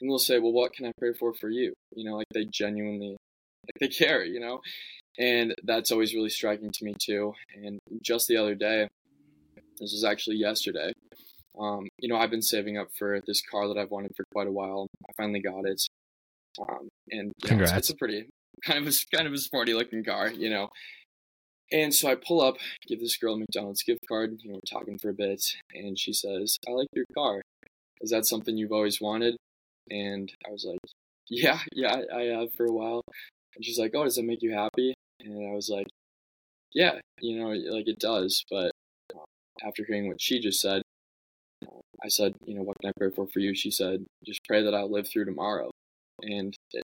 and 0.00 0.10
they'll 0.10 0.18
say, 0.18 0.38
well, 0.38 0.52
what 0.52 0.72
can 0.72 0.86
I 0.86 0.92
pray 0.98 1.12
for 1.18 1.34
for 1.34 1.48
you? 1.48 1.72
You 1.94 2.08
know, 2.08 2.16
like 2.16 2.26
they 2.32 2.44
genuinely, 2.44 3.16
like 3.66 3.80
they 3.80 3.88
care, 3.88 4.24
you 4.24 4.40
know? 4.40 4.60
And 5.18 5.54
that's 5.64 5.90
always 5.90 6.14
really 6.14 6.30
striking 6.30 6.70
to 6.70 6.84
me 6.84 6.94
too. 7.00 7.32
And 7.54 7.78
just 8.02 8.28
the 8.28 8.36
other 8.36 8.54
day, 8.54 8.88
this 9.78 9.92
was 9.92 10.04
actually 10.04 10.36
yesterday, 10.36 10.92
um, 11.58 11.88
you 11.98 12.08
know, 12.08 12.16
I've 12.16 12.30
been 12.30 12.42
saving 12.42 12.78
up 12.78 12.88
for 12.98 13.20
this 13.26 13.42
car 13.42 13.68
that 13.68 13.78
I've 13.78 13.90
wanted 13.90 14.12
for 14.16 14.24
quite 14.32 14.48
a 14.48 14.52
while. 14.52 14.88
I 15.08 15.12
finally 15.16 15.40
got 15.40 15.64
it. 15.64 15.80
Um, 16.60 16.88
and 17.10 17.32
you 17.44 17.56
know, 17.56 17.62
it's, 17.62 17.72
it's, 17.72 17.90
a 17.90 17.96
pretty 17.96 18.28
kind 18.64 18.86
of 18.86 18.92
a, 18.92 19.16
kind 19.16 19.26
of 19.26 19.32
a 19.32 19.38
sporty 19.38 19.74
looking 19.74 20.04
car, 20.04 20.30
you 20.30 20.50
know. 20.50 20.70
And 21.72 21.94
so 21.94 22.08
I 22.08 22.14
pull 22.14 22.40
up, 22.40 22.56
give 22.86 23.00
this 23.00 23.16
girl 23.16 23.34
a 23.34 23.38
McDonald's 23.38 23.82
gift 23.82 24.06
card. 24.06 24.36
You 24.42 24.50
know, 24.52 24.56
we're 24.56 24.78
talking 24.78 24.98
for 24.98 25.08
a 25.08 25.14
bit, 25.14 25.42
and 25.74 25.98
she 25.98 26.12
says, 26.12 26.56
"I 26.68 26.72
like 26.72 26.88
your 26.92 27.06
car. 27.16 27.42
Is 28.00 28.10
that 28.10 28.26
something 28.26 28.56
you've 28.56 28.72
always 28.72 29.00
wanted?" 29.00 29.36
And 29.90 30.30
I 30.46 30.50
was 30.50 30.64
like, 30.64 30.78
"Yeah, 31.28 31.60
yeah, 31.72 32.02
I 32.14 32.22
have 32.38 32.52
for 32.54 32.66
a 32.66 32.72
while." 32.72 33.02
And 33.56 33.64
she's 33.64 33.78
like, 33.78 33.92
"Oh, 33.94 34.04
does 34.04 34.18
it 34.18 34.24
make 34.24 34.42
you 34.42 34.52
happy?" 34.52 34.94
And 35.20 35.50
I 35.50 35.54
was 35.54 35.68
like, 35.70 35.86
yeah, 36.74 36.98
you 37.20 37.38
know, 37.38 37.48
like 37.48 37.88
it 37.88 37.98
does. 37.98 38.44
But 38.50 38.72
um, 39.14 39.24
after 39.64 39.84
hearing 39.84 40.08
what 40.08 40.20
she 40.20 40.40
just 40.40 40.60
said, 40.60 40.82
I 42.04 42.08
said, 42.08 42.34
you 42.44 42.54
know, 42.54 42.62
what 42.62 42.76
can 42.80 42.90
I 42.90 42.92
pray 42.98 43.10
for 43.14 43.26
for 43.26 43.38
you? 43.38 43.54
She 43.54 43.70
said, 43.70 44.04
just 44.26 44.40
pray 44.46 44.62
that 44.62 44.74
I'll 44.74 44.90
live 44.90 45.08
through 45.08 45.24
tomorrow. 45.24 45.70
And 46.20 46.54
it, 46.72 46.82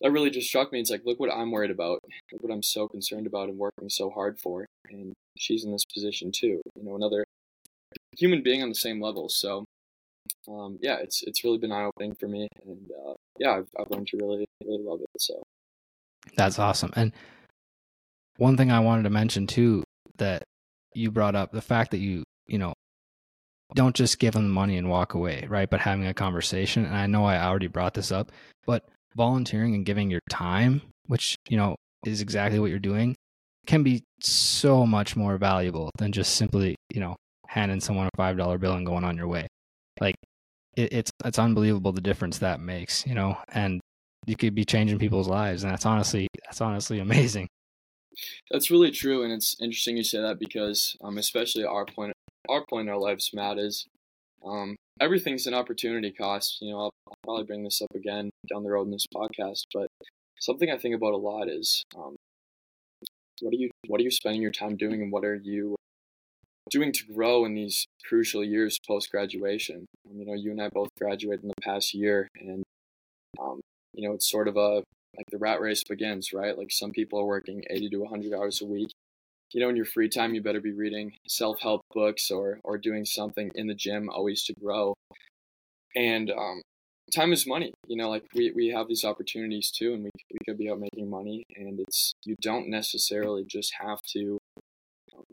that 0.00 0.10
really 0.10 0.30
just 0.30 0.48
struck 0.48 0.72
me. 0.72 0.80
It's 0.80 0.90
like, 0.90 1.02
look 1.04 1.20
what 1.20 1.32
I'm 1.32 1.50
worried 1.50 1.70
about. 1.70 2.00
Look 2.32 2.42
what 2.42 2.52
I'm 2.52 2.62
so 2.62 2.88
concerned 2.88 3.26
about 3.26 3.48
and 3.48 3.58
working 3.58 3.88
so 3.88 4.10
hard 4.10 4.38
for. 4.38 4.66
And 4.90 5.12
she's 5.38 5.64
in 5.64 5.72
this 5.72 5.84
position 5.84 6.32
too. 6.32 6.60
You 6.76 6.84
know, 6.84 6.96
another 6.96 7.24
human 8.16 8.42
being 8.42 8.62
on 8.62 8.68
the 8.68 8.74
same 8.74 9.00
level. 9.00 9.28
So, 9.28 9.64
um, 10.48 10.78
yeah, 10.80 10.96
it's 10.96 11.22
it's 11.22 11.44
really 11.44 11.58
been 11.58 11.72
eye 11.72 11.84
opening 11.84 12.14
for 12.14 12.28
me, 12.28 12.48
and 12.64 12.90
uh, 12.90 13.14
yeah, 13.38 13.56
I've, 13.56 13.68
I've 13.78 13.90
learned 13.90 14.08
to 14.08 14.16
really 14.16 14.46
really 14.64 14.82
love 14.82 15.00
it. 15.00 15.08
So 15.18 15.42
that's 16.36 16.58
awesome. 16.58 16.92
And 16.96 17.12
one 18.36 18.56
thing 18.56 18.70
I 18.70 18.80
wanted 18.80 19.04
to 19.04 19.10
mention 19.10 19.46
too 19.46 19.84
that 20.16 20.44
you 20.94 21.10
brought 21.10 21.34
up 21.34 21.52
the 21.52 21.62
fact 21.62 21.90
that 21.90 21.98
you, 21.98 22.24
you 22.46 22.58
know, 22.58 22.72
don't 23.74 23.94
just 23.94 24.18
give 24.18 24.34
them 24.34 24.44
the 24.44 24.52
money 24.52 24.76
and 24.76 24.88
walk 24.88 25.14
away, 25.14 25.46
right? 25.48 25.68
But 25.68 25.80
having 25.80 26.06
a 26.06 26.14
conversation. 26.14 26.84
And 26.84 26.94
I 26.94 27.06
know 27.06 27.24
I 27.24 27.44
already 27.44 27.66
brought 27.66 27.94
this 27.94 28.12
up, 28.12 28.30
but 28.66 28.88
volunteering 29.16 29.74
and 29.74 29.84
giving 29.84 30.10
your 30.10 30.20
time, 30.30 30.82
which, 31.06 31.36
you 31.48 31.56
know, 31.56 31.76
is 32.06 32.20
exactly 32.20 32.58
what 32.58 32.70
you're 32.70 32.78
doing, 32.78 33.14
can 33.66 33.82
be 33.82 34.02
so 34.20 34.86
much 34.86 35.16
more 35.16 35.38
valuable 35.38 35.90
than 35.98 36.12
just 36.12 36.36
simply, 36.36 36.74
you 36.92 37.00
know, 37.00 37.16
handing 37.48 37.80
someone 37.80 38.06
a 38.06 38.16
five 38.16 38.36
dollar 38.36 38.58
bill 38.58 38.74
and 38.74 38.86
going 38.86 39.04
on 39.04 39.16
your 39.16 39.28
way. 39.28 39.46
Like 40.00 40.16
it, 40.76 40.92
it's 40.92 41.10
it's 41.24 41.38
unbelievable 41.38 41.92
the 41.92 42.00
difference 42.00 42.38
that 42.38 42.60
makes, 42.60 43.06
you 43.06 43.14
know, 43.14 43.36
and 43.52 43.80
you 44.26 44.36
could 44.36 44.54
be 44.54 44.64
changing 44.64 44.98
people's 44.98 45.28
lives, 45.28 45.62
and 45.62 45.72
that's 45.72 45.86
honestly 45.86 46.28
that's 46.44 46.60
honestly 46.60 46.98
amazing. 47.00 47.48
That's 48.50 48.70
really 48.70 48.90
true, 48.90 49.24
and 49.24 49.32
it's 49.32 49.56
interesting 49.60 49.96
you 49.96 50.04
say 50.04 50.20
that 50.20 50.38
because, 50.38 50.96
um, 51.02 51.18
especially 51.18 51.64
our 51.64 51.84
point 51.84 52.12
our 52.48 52.64
point 52.66 52.88
in 52.88 52.92
our 52.92 53.00
lives, 53.00 53.30
Matt, 53.32 53.58
is 53.58 53.86
um, 54.46 54.76
everything's 55.00 55.46
an 55.46 55.54
opportunity 55.54 56.12
cost. 56.12 56.58
You 56.60 56.72
know, 56.72 56.78
I'll, 56.80 56.90
I'll, 57.08 57.14
probably 57.22 57.44
bring 57.44 57.64
this 57.64 57.80
up 57.80 57.94
again 57.94 58.30
down 58.50 58.64
the 58.64 58.70
road 58.70 58.86
in 58.86 58.90
this 58.90 59.06
podcast, 59.14 59.62
but 59.72 59.88
something 60.40 60.70
I 60.70 60.76
think 60.76 60.94
about 60.94 61.14
a 61.14 61.18
lot 61.18 61.48
is 61.48 61.82
um, 61.96 62.16
what 63.40 63.52
are 63.52 63.56
you 63.56 63.70
what 63.86 64.00
are 64.00 64.04
you 64.04 64.10
spending 64.10 64.42
your 64.42 64.50
time 64.50 64.76
doing, 64.76 65.02
and 65.02 65.10
what 65.10 65.24
are 65.24 65.36
you 65.42 65.76
doing 66.70 66.92
to 66.92 67.04
grow 67.12 67.44
in 67.44 67.54
these 67.54 67.86
crucial 68.06 68.44
years 68.44 68.78
post 68.86 69.10
graduation? 69.10 69.86
Um, 70.08 70.18
you 70.18 70.26
know, 70.26 70.34
you 70.34 70.50
and 70.50 70.62
I 70.62 70.68
both 70.68 70.88
graduated 70.98 71.42
in 71.42 71.48
the 71.48 71.62
past 71.62 71.94
year, 71.94 72.28
and 72.38 72.62
um, 73.40 73.60
you 73.94 74.06
know, 74.06 74.14
it's 74.14 74.30
sort 74.30 74.48
of 74.48 74.56
a 74.56 74.82
like 75.16 75.26
the 75.30 75.38
rat 75.38 75.60
race 75.60 75.84
begins, 75.84 76.32
right? 76.32 76.56
Like 76.56 76.70
some 76.70 76.90
people 76.90 77.20
are 77.20 77.26
working 77.26 77.62
80 77.70 77.90
to 77.90 77.96
100 77.98 78.34
hours 78.34 78.60
a 78.60 78.66
week. 78.66 78.90
You 79.52 79.60
know, 79.60 79.68
in 79.68 79.76
your 79.76 79.84
free 79.84 80.08
time, 80.08 80.34
you 80.34 80.42
better 80.42 80.60
be 80.60 80.72
reading 80.72 81.12
self 81.28 81.60
help 81.60 81.82
books 81.92 82.30
or 82.30 82.60
or 82.64 82.78
doing 82.78 83.04
something 83.04 83.50
in 83.54 83.66
the 83.66 83.74
gym, 83.74 84.08
always 84.10 84.44
to 84.44 84.54
grow. 84.54 84.94
And 85.96 86.30
um, 86.30 86.60
time 87.14 87.32
is 87.32 87.46
money. 87.46 87.72
You 87.86 87.96
know, 87.96 88.10
like 88.10 88.24
we, 88.34 88.52
we 88.54 88.68
have 88.68 88.88
these 88.88 89.04
opportunities 89.04 89.70
too, 89.70 89.94
and 89.94 90.04
we 90.04 90.10
we 90.30 90.38
could 90.46 90.58
be 90.58 90.70
out 90.70 90.80
making 90.80 91.08
money. 91.08 91.44
And 91.56 91.80
it's 91.80 92.14
you 92.24 92.36
don't 92.40 92.68
necessarily 92.68 93.44
just 93.44 93.74
have 93.80 94.00
to. 94.14 94.38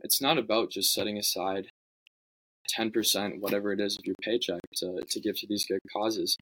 It's 0.04 0.20
not 0.20 0.38
about 0.38 0.70
just 0.70 0.92
setting 0.92 1.18
aside 1.18 1.66
10%, 2.78 3.40
whatever 3.40 3.72
it 3.72 3.80
is, 3.80 3.96
of 3.96 4.04
your 4.04 4.14
paycheck 4.22 4.60
to, 4.76 5.00
to 5.08 5.20
give 5.20 5.36
to 5.38 5.46
these 5.48 5.66
good 5.66 5.80
causes 5.92 6.36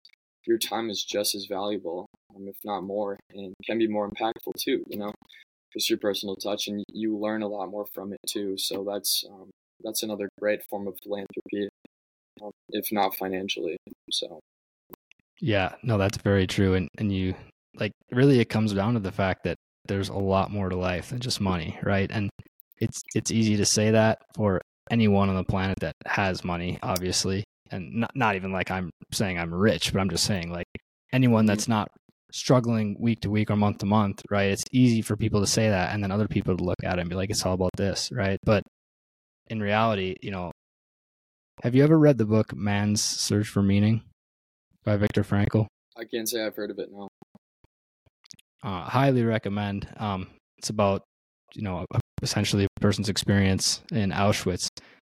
your 0.46 0.58
time 0.58 0.90
is 0.90 1.04
just 1.04 1.34
as 1.34 1.46
valuable, 1.46 2.06
um, 2.34 2.48
if 2.48 2.56
not 2.64 2.82
more, 2.82 3.18
and 3.34 3.54
can 3.64 3.78
be 3.78 3.88
more 3.88 4.08
impactful 4.08 4.54
too. 4.58 4.82
You 4.88 4.98
know, 4.98 5.12
just 5.72 5.88
your 5.88 5.98
personal 5.98 6.36
touch, 6.36 6.68
and 6.68 6.84
you 6.92 7.16
learn 7.16 7.42
a 7.42 7.48
lot 7.48 7.70
more 7.70 7.86
from 7.94 8.12
it 8.12 8.20
too. 8.28 8.56
So 8.58 8.84
that's 8.84 9.24
um, 9.30 9.50
that's 9.82 10.02
another 10.02 10.28
great 10.40 10.62
form 10.64 10.86
of 10.86 10.96
philanthropy, 11.02 11.68
um, 12.42 12.50
if 12.70 12.90
not 12.92 13.14
financially. 13.14 13.76
So. 14.10 14.40
Yeah, 15.40 15.74
no, 15.82 15.96
that's 15.96 16.18
very 16.18 16.46
true, 16.46 16.74
and 16.74 16.88
and 16.98 17.12
you 17.12 17.34
like 17.74 17.92
really 18.10 18.40
it 18.40 18.48
comes 18.48 18.72
down 18.72 18.94
to 18.94 19.00
the 19.00 19.12
fact 19.12 19.44
that 19.44 19.56
there's 19.86 20.08
a 20.08 20.14
lot 20.14 20.50
more 20.50 20.68
to 20.68 20.76
life 20.76 21.10
than 21.10 21.20
just 21.20 21.40
money, 21.40 21.78
right? 21.82 22.10
And 22.12 22.30
it's 22.78 23.02
it's 23.14 23.30
easy 23.30 23.56
to 23.56 23.64
say 23.64 23.90
that 23.90 24.18
for 24.36 24.60
anyone 24.90 25.28
on 25.28 25.36
the 25.36 25.44
planet 25.44 25.78
that 25.80 25.94
has 26.06 26.44
money, 26.44 26.78
obviously, 26.82 27.44
and 27.70 27.94
not 27.94 28.10
not 28.14 28.36
even 28.36 28.52
like 28.52 28.70
I'm 28.70 28.90
saying 29.12 29.38
I'm 29.38 29.54
rich, 29.54 29.92
but 29.92 30.00
I'm 30.00 30.10
just 30.10 30.24
saying 30.24 30.52
like 30.52 30.66
anyone 31.12 31.46
that's 31.46 31.64
mm-hmm. 31.64 31.72
not 31.72 31.88
struggling 32.32 32.96
week 32.98 33.20
to 33.20 33.30
week 33.30 33.50
or 33.50 33.56
month 33.56 33.78
to 33.78 33.86
month, 33.86 34.22
right? 34.30 34.50
It's 34.50 34.64
easy 34.72 35.02
for 35.02 35.16
people 35.16 35.40
to 35.40 35.46
say 35.46 35.68
that 35.68 35.94
and 35.94 36.02
then 36.02 36.10
other 36.10 36.28
people 36.28 36.56
to 36.56 36.64
look 36.64 36.82
at 36.84 36.98
it 36.98 37.00
and 37.00 37.10
be 37.10 37.16
like, 37.16 37.30
it's 37.30 37.44
all 37.44 37.54
about 37.54 37.76
this, 37.76 38.10
right? 38.12 38.38
But 38.44 38.62
in 39.48 39.60
reality, 39.60 40.16
you 40.22 40.30
know, 40.30 40.52
have 41.62 41.74
you 41.74 41.84
ever 41.84 41.98
read 41.98 42.18
the 42.18 42.24
book 42.24 42.54
Man's 42.54 43.02
Search 43.02 43.48
for 43.48 43.62
Meaning 43.62 44.02
by 44.84 44.96
Viktor 44.96 45.22
Frankl? 45.22 45.66
I 45.96 46.04
can't 46.04 46.28
say 46.28 46.44
I've 46.44 46.56
heard 46.56 46.70
of 46.70 46.78
it. 46.78 46.88
No. 46.90 47.08
Uh, 48.62 48.82
highly 48.82 49.24
recommend. 49.24 49.86
Um, 49.98 50.28
it's 50.58 50.70
about 50.70 51.02
you 51.54 51.62
know 51.62 51.84
essentially 52.22 52.64
a 52.64 52.80
person's 52.80 53.08
experience 53.08 53.82
in 53.90 54.10
Auschwitz 54.10 54.68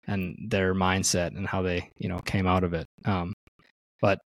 and 0.08 0.36
their 0.50 0.76
mindset 0.76 1.36
and 1.36 1.48
how 1.48 1.62
they 1.62 1.90
you 1.98 2.10
know 2.10 2.20
came 2.20 2.46
out 2.46 2.64
of 2.64 2.74
it. 2.74 2.86
Um, 3.06 3.34
but 4.02 4.20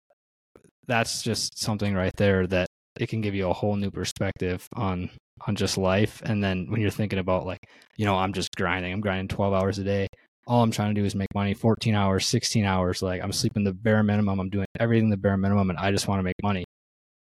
that's 0.87 1.23
just 1.23 1.59
something 1.59 1.95
right 1.95 2.15
there 2.17 2.47
that 2.47 2.69
it 3.01 3.09
can 3.09 3.21
give 3.21 3.35
you 3.35 3.49
a 3.49 3.53
whole 3.53 3.77
new 3.77 3.91
perspective 3.91 4.69
on 4.75 5.11
on 5.47 5.55
just 5.55 5.77
life. 5.77 6.23
And 6.25 6.43
then 6.43 6.67
when 6.71 6.81
you're 6.81 6.91
thinking 6.91 7.19
about 7.19 7.47
like, 7.47 7.61
you 7.97 8.05
know, 8.05 8.17
I'm 8.17 8.33
just 8.33 8.55
grinding, 8.57 8.93
I'm 8.93 9.01
grinding 9.01 9.29
12 9.29 9.53
hours 9.53 9.79
a 9.79 9.85
day. 9.85 10.07
All 10.47 10.63
I'm 10.63 10.71
trying 10.71 10.95
to 10.95 11.01
do 11.01 11.05
is 11.05 11.15
make 11.15 11.35
money 11.35 11.55
14 11.55 11.95
hours, 11.95 12.27
16 12.27 12.65
hours. 12.65 13.03
Like 13.03 13.23
I'm 13.23 13.33
sleeping 13.33 13.65
the 13.65 13.73
bare 13.73 14.03
minimum. 14.03 14.41
I'm 14.41 14.49
doing 14.49 14.67
everything 14.81 15.11
the 15.11 15.17
bare 15.17 15.37
minimum 15.37 15.71
and 15.71 15.79
I 15.79 15.91
just 15.91 16.09
want 16.09 16.21
to 16.21 16.23
make 16.23 16.37
money. 16.43 16.65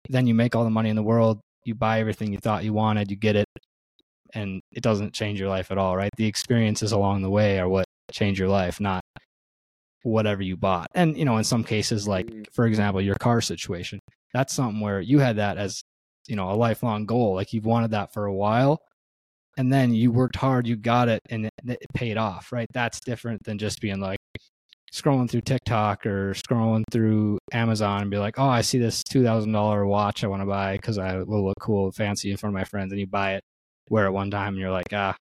Then 0.09 0.27
you 0.27 0.33
make 0.33 0.55
all 0.55 0.63
the 0.63 0.69
money 0.69 0.89
in 0.89 0.95
the 0.95 1.03
world. 1.03 1.39
You 1.65 1.75
buy 1.75 1.99
everything 1.99 2.31
you 2.31 2.37
thought 2.37 2.63
you 2.63 2.73
wanted, 2.73 3.09
you 3.09 3.17
get 3.17 3.35
it, 3.35 3.47
and 4.35 4.61
it 4.71 4.83
doesn't 4.83 5.13
change 5.13 5.39
your 5.39 5.49
life 5.49 5.71
at 5.71 5.79
all, 5.79 5.97
right? 5.97 6.11
The 6.15 6.27
experiences 6.27 6.91
along 6.91 7.23
the 7.23 7.29
way 7.29 7.59
are 7.59 7.67
what 7.67 7.85
change 8.11 8.39
your 8.39 8.49
life, 8.49 8.79
not 8.79 9.01
whatever 10.03 10.43
you 10.43 10.55
bought. 10.55 10.87
And, 10.93 11.17
you 11.17 11.25
know, 11.25 11.37
in 11.37 11.43
some 11.43 11.63
cases, 11.63 12.07
like, 12.07 12.27
mm. 12.27 12.45
for 12.53 12.67
example, 12.67 13.01
your 13.01 13.15
car 13.15 13.41
situation, 13.41 13.99
that's 14.35 14.53
something 14.53 14.81
where 14.81 14.99
you 14.99 15.19
had 15.19 15.37
that 15.37 15.57
as, 15.57 15.81
you 16.27 16.35
know, 16.35 16.51
a 16.51 16.53
lifelong 16.53 17.05
goal. 17.05 17.35
Like 17.35 17.53
you've 17.53 17.65
wanted 17.65 17.91
that 17.91 18.11
for 18.11 18.25
a 18.25 18.33
while. 18.33 18.81
And 19.57 19.71
then 19.71 19.93
you 19.93 20.11
worked 20.11 20.35
hard, 20.35 20.67
you 20.67 20.75
got 20.75 21.07
it, 21.07 21.21
and 21.29 21.45
it, 21.45 21.53
it 21.65 21.87
paid 21.93 22.17
off, 22.17 22.51
right? 22.51 22.67
That's 22.73 22.99
different 22.99 23.41
than 23.45 23.57
just 23.57 23.79
being 23.79 24.01
like, 24.01 24.19
scrolling 24.93 25.29
through 25.29 25.41
TikTok 25.41 26.05
or 26.05 26.33
scrolling 26.33 26.83
through 26.91 27.37
Amazon 27.53 28.01
and 28.01 28.11
be 28.11 28.17
like, 28.17 28.37
oh, 28.37 28.47
I 28.47 28.61
see 28.61 28.77
this 28.77 29.03
$2,000 29.03 29.87
watch 29.87 30.23
I 30.23 30.27
want 30.27 30.41
to 30.41 30.45
buy 30.45 30.75
because 30.75 30.97
I 30.97 31.17
will 31.19 31.45
look 31.45 31.59
cool, 31.61 31.91
fancy 31.93 32.31
in 32.31 32.37
front 32.37 32.53
of 32.53 32.59
my 32.59 32.65
friends. 32.65 32.91
And 32.91 32.99
you 32.99 33.07
buy 33.07 33.35
it, 33.35 33.43
wear 33.89 34.05
it 34.05 34.11
one 34.11 34.29
time, 34.29 34.49
and 34.49 34.57
you're 34.57 34.71
like, 34.71 34.93
ah, 34.93 35.15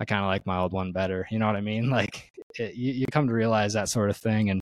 I 0.00 0.04
kind 0.06 0.22
of 0.22 0.28
like 0.28 0.46
my 0.46 0.58
old 0.58 0.72
one 0.72 0.92
better. 0.92 1.26
You 1.30 1.38
know 1.38 1.46
what 1.46 1.56
I 1.56 1.60
mean? 1.60 1.90
Like 1.96 2.30
it, 2.58 2.74
you, 2.74 2.92
you 2.92 3.06
come 3.10 3.26
to 3.26 3.34
realize 3.34 3.74
that 3.74 3.90
sort 3.90 4.08
of 4.08 4.16
thing. 4.16 4.48
And 4.48 4.60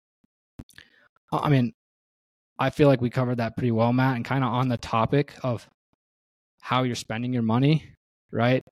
I 1.32 1.48
mean, 1.48 1.72
I 2.58 2.70
feel 2.70 2.88
like 2.88 3.00
we 3.00 3.10
covered 3.10 3.38
that 3.38 3.56
pretty 3.56 3.72
well, 3.72 3.92
Matt, 3.92 4.16
and 4.16 4.24
kind 4.24 4.44
of 4.44 4.52
on 4.52 4.68
the 4.68 4.76
topic 4.76 5.34
of 5.42 5.66
how 6.60 6.82
you're 6.84 6.94
spending 6.94 7.32
your 7.32 7.42
money, 7.42 7.84
right? 8.30 8.62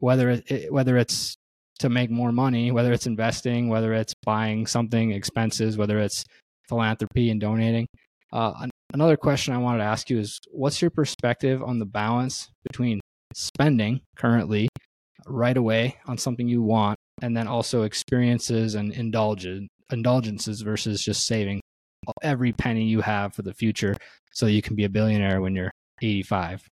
Whether 0.00 0.30
it, 0.30 0.72
whether 0.72 0.96
it's 0.98 1.36
to 1.80 1.88
make 1.88 2.10
more 2.10 2.32
money, 2.32 2.70
whether 2.70 2.92
it's 2.92 3.06
investing, 3.06 3.68
whether 3.68 3.92
it's 3.94 4.14
buying 4.24 4.66
something 4.66 5.12
expenses, 5.12 5.76
whether 5.76 5.98
it's 5.98 6.24
philanthropy 6.68 7.30
and 7.30 7.40
donating. 7.40 7.86
Uh, 8.32 8.66
another 8.92 9.16
question 9.16 9.54
I 9.54 9.58
wanted 9.58 9.78
to 9.78 9.84
ask 9.84 10.10
you 10.10 10.18
is, 10.18 10.38
what's 10.50 10.80
your 10.80 10.90
perspective 10.90 11.62
on 11.62 11.78
the 11.78 11.86
balance 11.86 12.50
between 12.62 13.00
spending 13.34 14.00
currently 14.16 14.68
right 15.26 15.56
away 15.56 15.96
on 16.06 16.18
something 16.18 16.46
you 16.46 16.62
want 16.62 16.96
and 17.22 17.36
then 17.36 17.46
also 17.48 17.82
experiences 17.82 18.74
and 18.74 18.92
indulgence 18.92 19.68
indulgences 19.90 20.62
versus 20.62 21.02
just 21.02 21.26
saving 21.26 21.60
every 22.22 22.52
penny 22.52 22.84
you 22.84 23.00
have 23.00 23.34
for 23.34 23.42
the 23.42 23.54
future 23.54 23.96
so 24.32 24.46
you 24.46 24.62
can 24.62 24.76
be 24.76 24.84
a 24.84 24.88
billionaire 24.88 25.40
when 25.40 25.54
you're 25.54 25.70
85 26.00 26.68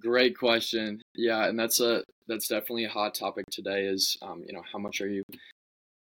great 0.00 0.36
question 0.36 1.00
yeah 1.14 1.46
and 1.46 1.58
that's 1.58 1.80
a 1.80 2.02
that's 2.26 2.48
definitely 2.48 2.84
a 2.84 2.90
hot 2.90 3.14
topic 3.14 3.44
today 3.50 3.84
is 3.84 4.16
um, 4.22 4.42
you 4.46 4.52
know 4.52 4.62
how 4.72 4.78
much 4.78 5.00
are 5.00 5.08
you 5.08 5.22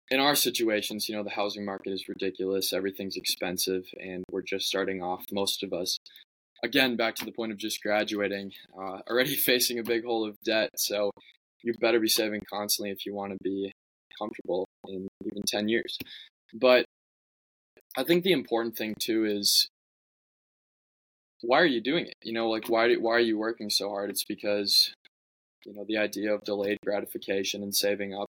in 0.10 0.19
our 0.19 0.36
situations 0.36 1.07
you 1.07 1.15
know 1.15 1.24
the 1.24 1.29
housing 1.29 1.63
market 1.65 1.91
is 1.91 2.10
ridiculous 2.10 2.74
everything's 2.74 3.15
expensive 3.15 3.86
and 4.00 4.24
we're 4.31 4.41
just 4.41 4.67
starting 4.67 5.03
off 5.03 5.24
most 5.31 5.63
of 5.63 5.72
us 5.72 5.98
again, 6.65 6.95
back 6.95 7.15
to 7.15 7.25
the 7.25 7.31
point 7.31 7.51
of 7.51 7.57
just 7.57 7.81
graduating, 7.81 8.51
uh, 8.77 9.00
already 9.10 9.36
facing 9.36 9.79
a 9.79 9.84
big 9.84 10.03
hole 10.03 10.27
of 10.27 10.39
debt. 10.41 10.72
So 10.75 11.12
you 11.63 11.74
better 11.79 12.00
be 12.00 12.10
saving 12.10 12.41
constantly 12.51 12.91
if 12.91 13.05
you 13.05 13.13
want 13.13 13.31
to 13.31 13.38
be 13.41 13.72
comfortable 14.19 14.67
in 14.88 15.07
even 15.25 15.43
10 15.48 15.67
years. 15.69 15.98
But 16.53 16.86
I 17.98 18.04
think 18.04 18.24
the 18.24 18.32
important 18.32 18.75
thing 18.75 18.96
too 19.00 19.25
is 19.25 19.70
why 21.42 21.60
are 21.60 21.66
you 21.66 21.82
doing 21.82 22.06
it? 22.06 22.16
You 22.24 22.34
know, 22.34 22.50
like 22.50 22.70
why 22.70 22.94
why 22.96 23.14
are 23.14 23.20
you 23.20 23.38
working 23.38 23.70
so 23.70 23.90
hard? 23.90 24.10
It's 24.10 24.25
because 24.25 24.94
you 25.66 25.74
know 25.74 25.86
the 25.88 25.98
idea 25.98 26.34
of 26.34 26.44
delayed 26.44 26.78
gratification 26.84 27.64
and 27.64 27.75
saving 27.75 28.14
up 28.14 28.28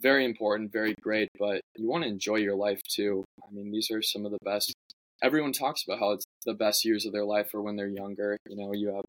very 0.00 0.24
important, 0.24 0.72
very 0.72 0.94
great, 1.00 1.28
but 1.38 1.60
you 1.76 1.88
want 1.88 2.04
to 2.04 2.10
enjoy 2.10 2.36
your 2.36 2.56
life 2.56 2.80
too. 2.88 3.24
I 3.42 3.52
mean, 3.52 3.70
these 3.70 3.90
are 3.90 4.02
some 4.02 4.26
of 4.26 4.32
the 4.32 4.38
best 4.44 4.74
everyone 5.22 5.52
talks 5.52 5.84
about 5.84 6.00
how 6.00 6.10
it's 6.10 6.24
the 6.44 6.54
best 6.54 6.84
years 6.84 7.06
of 7.06 7.12
their 7.12 7.24
life 7.24 7.54
are 7.54 7.62
when 7.62 7.76
they're 7.76 7.86
younger. 7.86 8.36
You 8.48 8.56
know, 8.56 8.72
you 8.74 8.88
have 8.88 9.04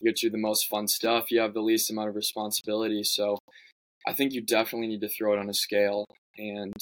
you 0.00 0.10
get 0.10 0.16
to 0.16 0.30
the 0.30 0.38
most 0.38 0.68
fun 0.68 0.88
stuff, 0.88 1.30
you 1.30 1.40
have 1.40 1.54
the 1.54 1.60
least 1.60 1.90
amount 1.90 2.08
of 2.08 2.16
responsibility. 2.16 3.04
So 3.04 3.38
I 4.06 4.12
think 4.12 4.32
you 4.32 4.40
definitely 4.40 4.88
need 4.88 5.02
to 5.02 5.08
throw 5.08 5.34
it 5.34 5.38
on 5.38 5.48
a 5.48 5.54
scale. 5.54 6.06
And 6.36 6.74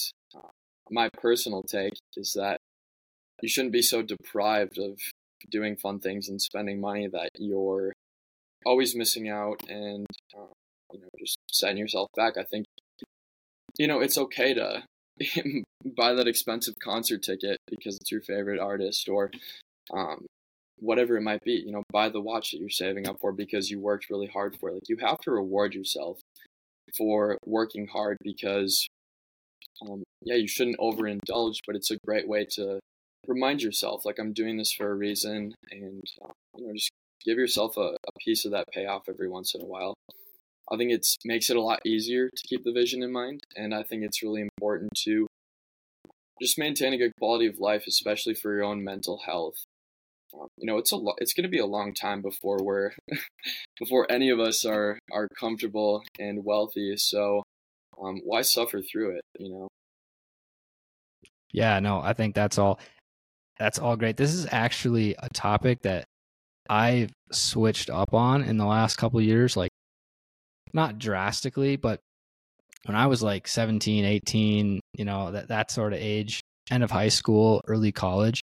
my 0.93 1.09
personal 1.21 1.63
take 1.63 1.95
is 2.17 2.35
that 2.35 2.59
you 3.41 3.49
shouldn't 3.49 3.73
be 3.73 3.83
so 3.83 4.03
deprived 4.03 4.79
of 4.79 4.99
doing 5.51 5.77
fun 5.77 5.99
things 5.99 6.29
and 6.29 6.41
spending 6.41 6.81
money 6.81 7.09
that 7.09 7.31
you're 7.39 7.93
always 8.65 8.95
missing 8.95 9.29
out 9.29 9.57
and 9.69 10.07
uh, 10.37 10.53
you 10.93 11.01
know 11.01 11.09
just 11.19 11.39
setting 11.51 11.79
yourself 11.79 12.09
back. 12.15 12.37
I 12.37 12.45
think 12.45 12.67
you 13.79 13.89
know 13.89 14.01
it's 14.01 14.19
okay 14.19 14.55
to 14.55 14.83
buy 15.97 16.13
that 16.13 16.29
expensive 16.29 16.75
concert 16.83 17.23
ticket 17.23 17.59
because 17.69 17.97
it's 17.97 18.13
your 18.13 18.21
favorite 18.21 18.61
artist 18.61 19.09
or 19.09 19.31
um, 19.93 20.27
whatever 20.79 21.17
it 21.17 21.23
might 21.23 21.43
be 21.43 21.63
you 21.65 21.73
know 21.73 21.83
buy 21.93 22.09
the 22.09 22.21
watch 22.21 22.51
that 22.51 22.59
you're 22.59 22.69
saving 22.69 23.09
up 23.09 23.21
for 23.21 23.33
because 23.33 23.71
you 23.71 23.79
worked 23.81 24.11
really 24.11 24.27
hard 24.27 24.57
for 24.59 24.69
it 24.69 24.75
like 24.75 24.89
you 24.89 24.97
have 24.97 25.19
to 25.19 25.31
reward 25.31 25.75
yourself 25.75 26.19
for 26.97 27.39
working 27.47 27.87
hard 27.87 28.17
because 28.23 28.87
um, 29.83 30.03
yeah 30.23 30.37
you 30.37 30.49
shouldn't 30.49 30.79
overindulge 30.79 31.57
but 31.67 31.77
it's 31.77 31.91
a 31.91 31.99
great 32.07 32.29
way 32.29 32.47
to 32.49 32.79
remind 33.27 33.63
yourself 33.63 34.05
like 34.05 34.19
i'm 34.19 34.33
doing 34.33 34.57
this 34.57 34.73
for 34.73 34.91
a 34.91 34.95
reason 34.95 35.55
and 35.71 36.03
uh, 36.25 36.33
you 36.57 36.67
know 36.67 36.73
just 36.75 36.91
give 37.25 37.39
yourself 37.39 37.77
a, 37.77 37.81
a 37.81 38.19
piece 38.25 38.45
of 38.45 38.53
that 38.53 38.67
payoff 38.73 39.03
every 39.09 39.29
once 39.29 39.55
in 39.55 39.63
a 39.63 39.67
while 39.67 39.95
I 40.71 40.77
think 40.77 40.91
it 40.91 41.07
makes 41.25 41.51
it 41.51 41.57
a 41.57 41.61
lot 41.61 41.81
easier 41.85 42.29
to 42.29 42.49
keep 42.49 42.65
the 42.65 42.73
vision 42.73 43.03
in 43.03 43.13
mind, 43.13 43.43
and 43.57 43.75
I 43.75 43.83
think 43.83 44.05
it's 44.05 44.23
really 44.23 44.41
important 44.41 44.91
to 45.05 45.27
just 46.41 46.59
maintain 46.59 46.95
a 46.95 46.99
good 46.99 47.13
quality 47.19 47.47
of 47.47 47.59
life, 47.59 47.85
especially 47.87 48.35
for 48.35 48.55
your 48.55 48.65
own 48.65 48.83
mental 48.83 49.21
health. 49.27 49.57
Um, 50.35 50.49
you 50.57 50.67
know, 50.67 50.79
it's 50.79 50.93
a 50.93 50.97
lo- 50.97 51.15
it's 51.19 51.35
going 51.35 51.45
to 51.45 51.51
be 51.51 51.59
a 51.59 51.67
long 51.67 51.93
time 51.93 52.23
before 52.23 52.59
we're 52.63 52.93
before 53.79 54.11
any 54.11 54.31
of 54.31 54.41
us 54.41 54.65
are 54.65 54.99
are 55.13 55.29
comfortable 55.39 56.03
and 56.19 56.45
wealthy. 56.45 56.97
So, 56.97 57.43
um, 58.01 58.21
why 58.25 58.43
suffer 58.43 58.81
through 58.83 59.17
it? 59.17 59.25
You 59.39 59.51
know. 59.51 59.69
Yeah, 61.53 61.81
no, 61.81 62.01
I 62.01 62.13
think 62.13 62.35
that's 62.35 62.59
all. 62.59 62.81
That's 63.59 63.79
all 63.79 63.97
great. 63.97 64.17
This 64.17 64.33
is 64.33 64.47
actually 64.51 65.15
a 65.19 65.29
topic 65.29 65.83
that 65.83 66.05
I've 66.69 67.13
switched 67.31 67.91
up 67.91 68.15
on 68.15 68.43
in 68.43 68.57
the 68.57 68.65
last 68.67 68.97
couple 68.97 69.21
years. 69.21 69.57
Like 69.57 69.71
not 70.73 70.99
drastically, 70.99 71.77
but 71.77 72.01
when 72.87 72.97
I 72.97 73.07
was 73.07 73.23
like 73.23 73.47
17, 73.47 74.05
18, 74.05 74.81
you 74.95 75.05
know, 75.05 75.31
that, 75.31 75.49
that 75.49 75.71
sort 75.71 75.93
of 75.93 76.01
age, 76.01 76.41
end 76.71 76.83
of 76.83 76.91
high 76.91 77.09
school, 77.09 77.63
early 77.69 77.93
college, 77.93 78.43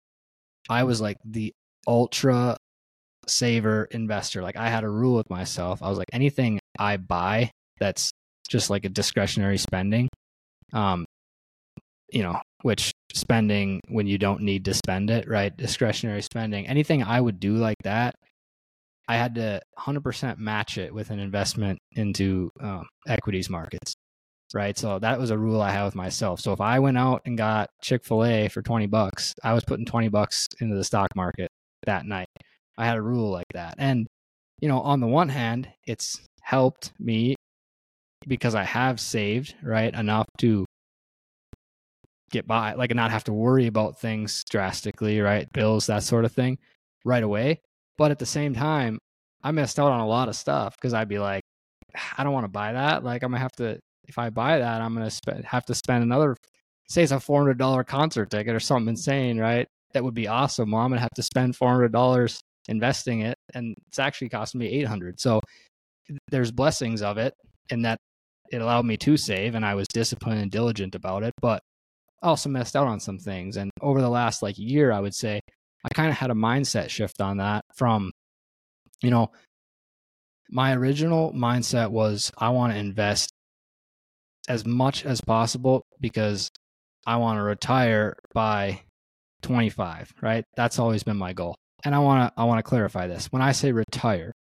I 0.69 0.85
was 0.85 1.01
like 1.01 1.19
the 1.25 1.53
ultra 1.87 2.57
saver 3.29 3.85
investor. 3.91 4.43
Like 4.43 4.57
I 4.57 4.69
had 4.69 4.85
a 4.85 4.89
rule 4.89 5.17
with 5.17 5.31
myself. 5.31 5.83
I 5.83 5.89
was 5.89 5.99
like, 5.99 6.09
anything 6.13 6.59
I 6.79 6.97
buy 6.97 7.51
that's 7.79 8.11
just 8.49 8.71
like 8.71 8.85
a 8.85 8.89
discretionary 8.89 9.59
spending, 9.59 10.09
um, 10.73 11.05
you 12.11 12.23
know, 12.23 12.41
which 12.63 12.93
spending 13.13 13.81
when 13.89 14.07
you 14.07 14.19
don't 14.19 14.43
need 14.43 14.65
to 14.65 14.75
spend 14.75 15.11
it, 15.11 15.29
right? 15.29 15.57
Discretionary 15.57 16.23
spending. 16.23 16.67
Anything 16.67 17.03
I 17.03 17.21
would 17.21 17.41
do 17.41 17.55
like 17.55 17.77
that 17.85 18.15
I 19.09 19.17
had 19.17 19.35
to 19.35 19.61
100% 19.79 20.39
match 20.39 20.79
it 20.79 20.95
with 20.95 21.11
an 21.11 21.19
investment 21.19 21.79
into 21.93 22.51
um, 22.61 22.87
equities 23.07 23.51
markets. 23.51 23.95
Right. 24.55 24.79
So 24.79 24.99
that 25.01 25.19
was 25.19 25.31
a 25.31 25.39
rule 25.39 25.61
I 25.61 25.71
had 25.71 25.85
with 25.85 25.97
myself. 25.97 26.41
So 26.41 26.53
if 26.53 26.61
I 26.61 26.79
went 26.79 26.97
out 26.97 27.23
and 27.25 27.37
got 27.37 27.71
Chick 27.83 28.05
fil 28.05 28.25
A 28.25 28.49
for 28.49 28.63
20 28.63 28.87
bucks, 28.87 29.35
I 29.43 29.53
was 29.53 29.65
putting 29.65 29.85
20 29.85 30.09
bucks 30.09 30.47
into 30.61 30.77
the 30.77 30.85
stock 30.85 31.09
market 31.17 31.51
that 31.87 32.07
night. 32.07 32.29
I 32.79 32.87
had 32.87 32.97
a 32.97 33.03
rule 33.03 33.31
like 33.31 33.53
that. 33.55 33.75
And, 33.79 34.07
you 34.61 34.69
know, 34.69 34.81
on 34.81 35.01
the 35.01 35.09
one 35.09 35.29
hand, 35.29 35.69
it's 35.87 36.21
helped 36.41 36.93
me 37.01 37.35
because 38.29 38.55
I 38.55 38.65
have 38.65 39.01
saved, 39.01 39.55
right, 39.63 39.93
enough 39.95 40.27
to 40.39 40.65
get 42.31 42.47
by, 42.47 42.75
like 42.75 42.95
not 42.95 43.11
have 43.11 43.25
to 43.25 43.33
worry 43.33 43.67
about 43.67 44.01
things 44.01 44.43
drastically, 44.51 45.21
right? 45.21 45.51
Bills, 45.53 45.87
that 45.87 46.03
sort 46.03 46.25
of 46.25 46.33
thing 46.33 46.59
right 47.05 47.23
away. 47.23 47.61
But 47.97 48.11
at 48.11 48.19
the 48.19 48.27
same 48.27 48.55
time, 48.55 48.99
I 49.43 49.53
missed 49.53 49.79
out 49.79 49.93
on 49.93 50.01
a 50.01 50.07
lot 50.07 50.29
of 50.29 50.37
stuff 50.37 50.75
because 50.77 50.95
I'd 50.95 51.09
be 51.09 51.19
like, 51.19 51.43
I 52.19 52.25
don't 52.25 52.33
want 52.33 52.45
to 52.45 52.49
buy 52.49 52.73
that. 52.73 53.05
Like 53.05 53.23
I'm 53.23 53.31
gonna 53.31 53.41
have 53.41 53.53
to 53.53 53.79
if 54.09 54.19
I 54.19 54.31
buy 54.31 54.59
that, 54.59 54.81
I'm 54.81 54.95
gonna 54.95 55.11
spend 55.11 55.45
have 55.45 55.65
to 55.67 55.75
spend 55.75 56.03
another 56.03 56.37
say 56.89 57.03
it's 57.03 57.13
a 57.13 57.21
four 57.21 57.41
hundred 57.41 57.59
dollar 57.59 57.85
concert 57.85 58.31
ticket 58.31 58.55
or 58.55 58.61
something 58.61 58.89
insane, 58.89 59.39
right? 59.39 59.69
that 59.95 60.05
would 60.05 60.15
be 60.15 60.29
awesome. 60.29 60.73
Well, 60.73 60.83
I'm 60.83 60.93
to 60.93 61.01
have 61.01 61.15
to 61.15 61.23
spend 61.23 61.55
$400 61.55 62.39
investing 62.69 63.21
it. 63.21 63.39
And 63.55 63.75
it's 63.89 63.99
actually 63.99 64.29
costing 64.29 64.59
me 64.59 64.67
800 64.67 65.19
So 65.19 65.41
there's 66.29 66.53
blessings 66.53 67.01
of 67.01 67.17
it 67.17 67.33
in 67.71 67.83
that 67.83 67.99
it 68.55 68.63
allowed 68.63 68.87
me 68.87 68.97
to 68.99 69.17
save 69.17 69.55
and 69.55 69.65
I 69.65 69.75
was 69.75 69.89
disciplined 69.89 70.41
and 70.41 70.51
diligent 70.51 70.95
about 70.95 71.25
it. 71.25 71.35
But 71.41 71.61
I 72.23 72.29
also 72.29 72.49
messed 72.49 72.77
out 72.77 72.87
on 72.87 73.01
some 73.01 73.19
things. 73.19 73.57
And 73.57 73.71
over 73.81 74.01
the 74.01 74.09
last 74.09 74.43
like 74.43 74.57
year, 74.57 74.93
I 74.93 75.01
would 75.01 75.15
say 75.15 75.41
I 75.85 75.89
kind 75.93 76.09
of 76.09 76.17
had 76.17 76.31
a 76.31 76.35
mindset 76.35 76.89
shift 76.89 77.21
on 77.21 77.39
that 77.39 77.65
from, 77.77 78.13
you 79.03 79.11
know, 79.11 79.31
my 80.51 80.75
original 80.75 81.33
mindset 81.33 81.91
was 81.91 82.31
I 82.39 82.51
want 82.51 82.73
to 82.73 82.79
invest 82.79 83.31
as 84.49 84.65
much 84.65 85.05
as 85.05 85.21
possible 85.21 85.83
because 86.01 86.49
I 87.07 87.17
want 87.17 87.39
to 87.39 87.43
retire 87.43 88.15
by 88.33 88.81
25, 89.43 90.13
right? 90.23 90.45
That's 90.57 90.79
always 90.79 91.03
been 91.03 91.17
my 91.17 91.33
goal. 91.33 91.57
And 91.85 91.95
I 91.95 91.99
want 91.99 92.29
to 92.35 92.41
I 92.41 92.45
want 92.45 92.59
to 92.59 92.63
clarify 92.63 93.09
this. 93.09 93.27
When 93.27 93.43
I 93.43 93.53
say 93.53 93.73
retire, 93.73 94.33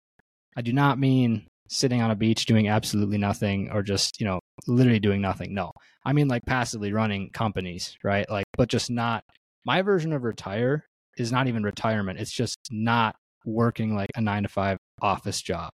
I 0.55 0.62
do 0.62 0.72
not 0.72 1.00
mean 1.00 1.48
sitting 1.74 2.01
on 2.01 2.12
a 2.12 2.15
beach 2.15 2.46
doing 2.46 2.68
absolutely 2.68 3.18
nothing 3.18 3.70
or 3.72 3.82
just, 3.82 4.20
you 4.20 4.25
know, 4.25 4.39
literally 4.68 5.00
doing 5.00 5.22
nothing. 5.22 5.53
No. 5.53 5.72
I 6.06 6.13
mean 6.13 6.27
like 6.27 6.44
passively 6.46 6.94
running 6.94 7.30
companies, 7.32 7.98
right? 8.03 8.30
Like 8.30 8.46
but 8.58 8.70
just 8.70 8.89
not 8.89 9.24
my 9.65 9.82
version 9.82 10.13
of 10.13 10.24
retire 10.24 10.86
is 11.18 11.32
not 11.32 11.48
even 11.48 11.63
retirement. 11.63 12.20
It's 12.20 12.32
just 12.32 12.58
not 12.72 13.15
working 13.46 13.96
like 13.96 14.10
a 14.15 14.22
9 14.22 14.44
to 14.44 14.50
5 14.50 14.77
office 15.01 15.42
job. 15.42 15.70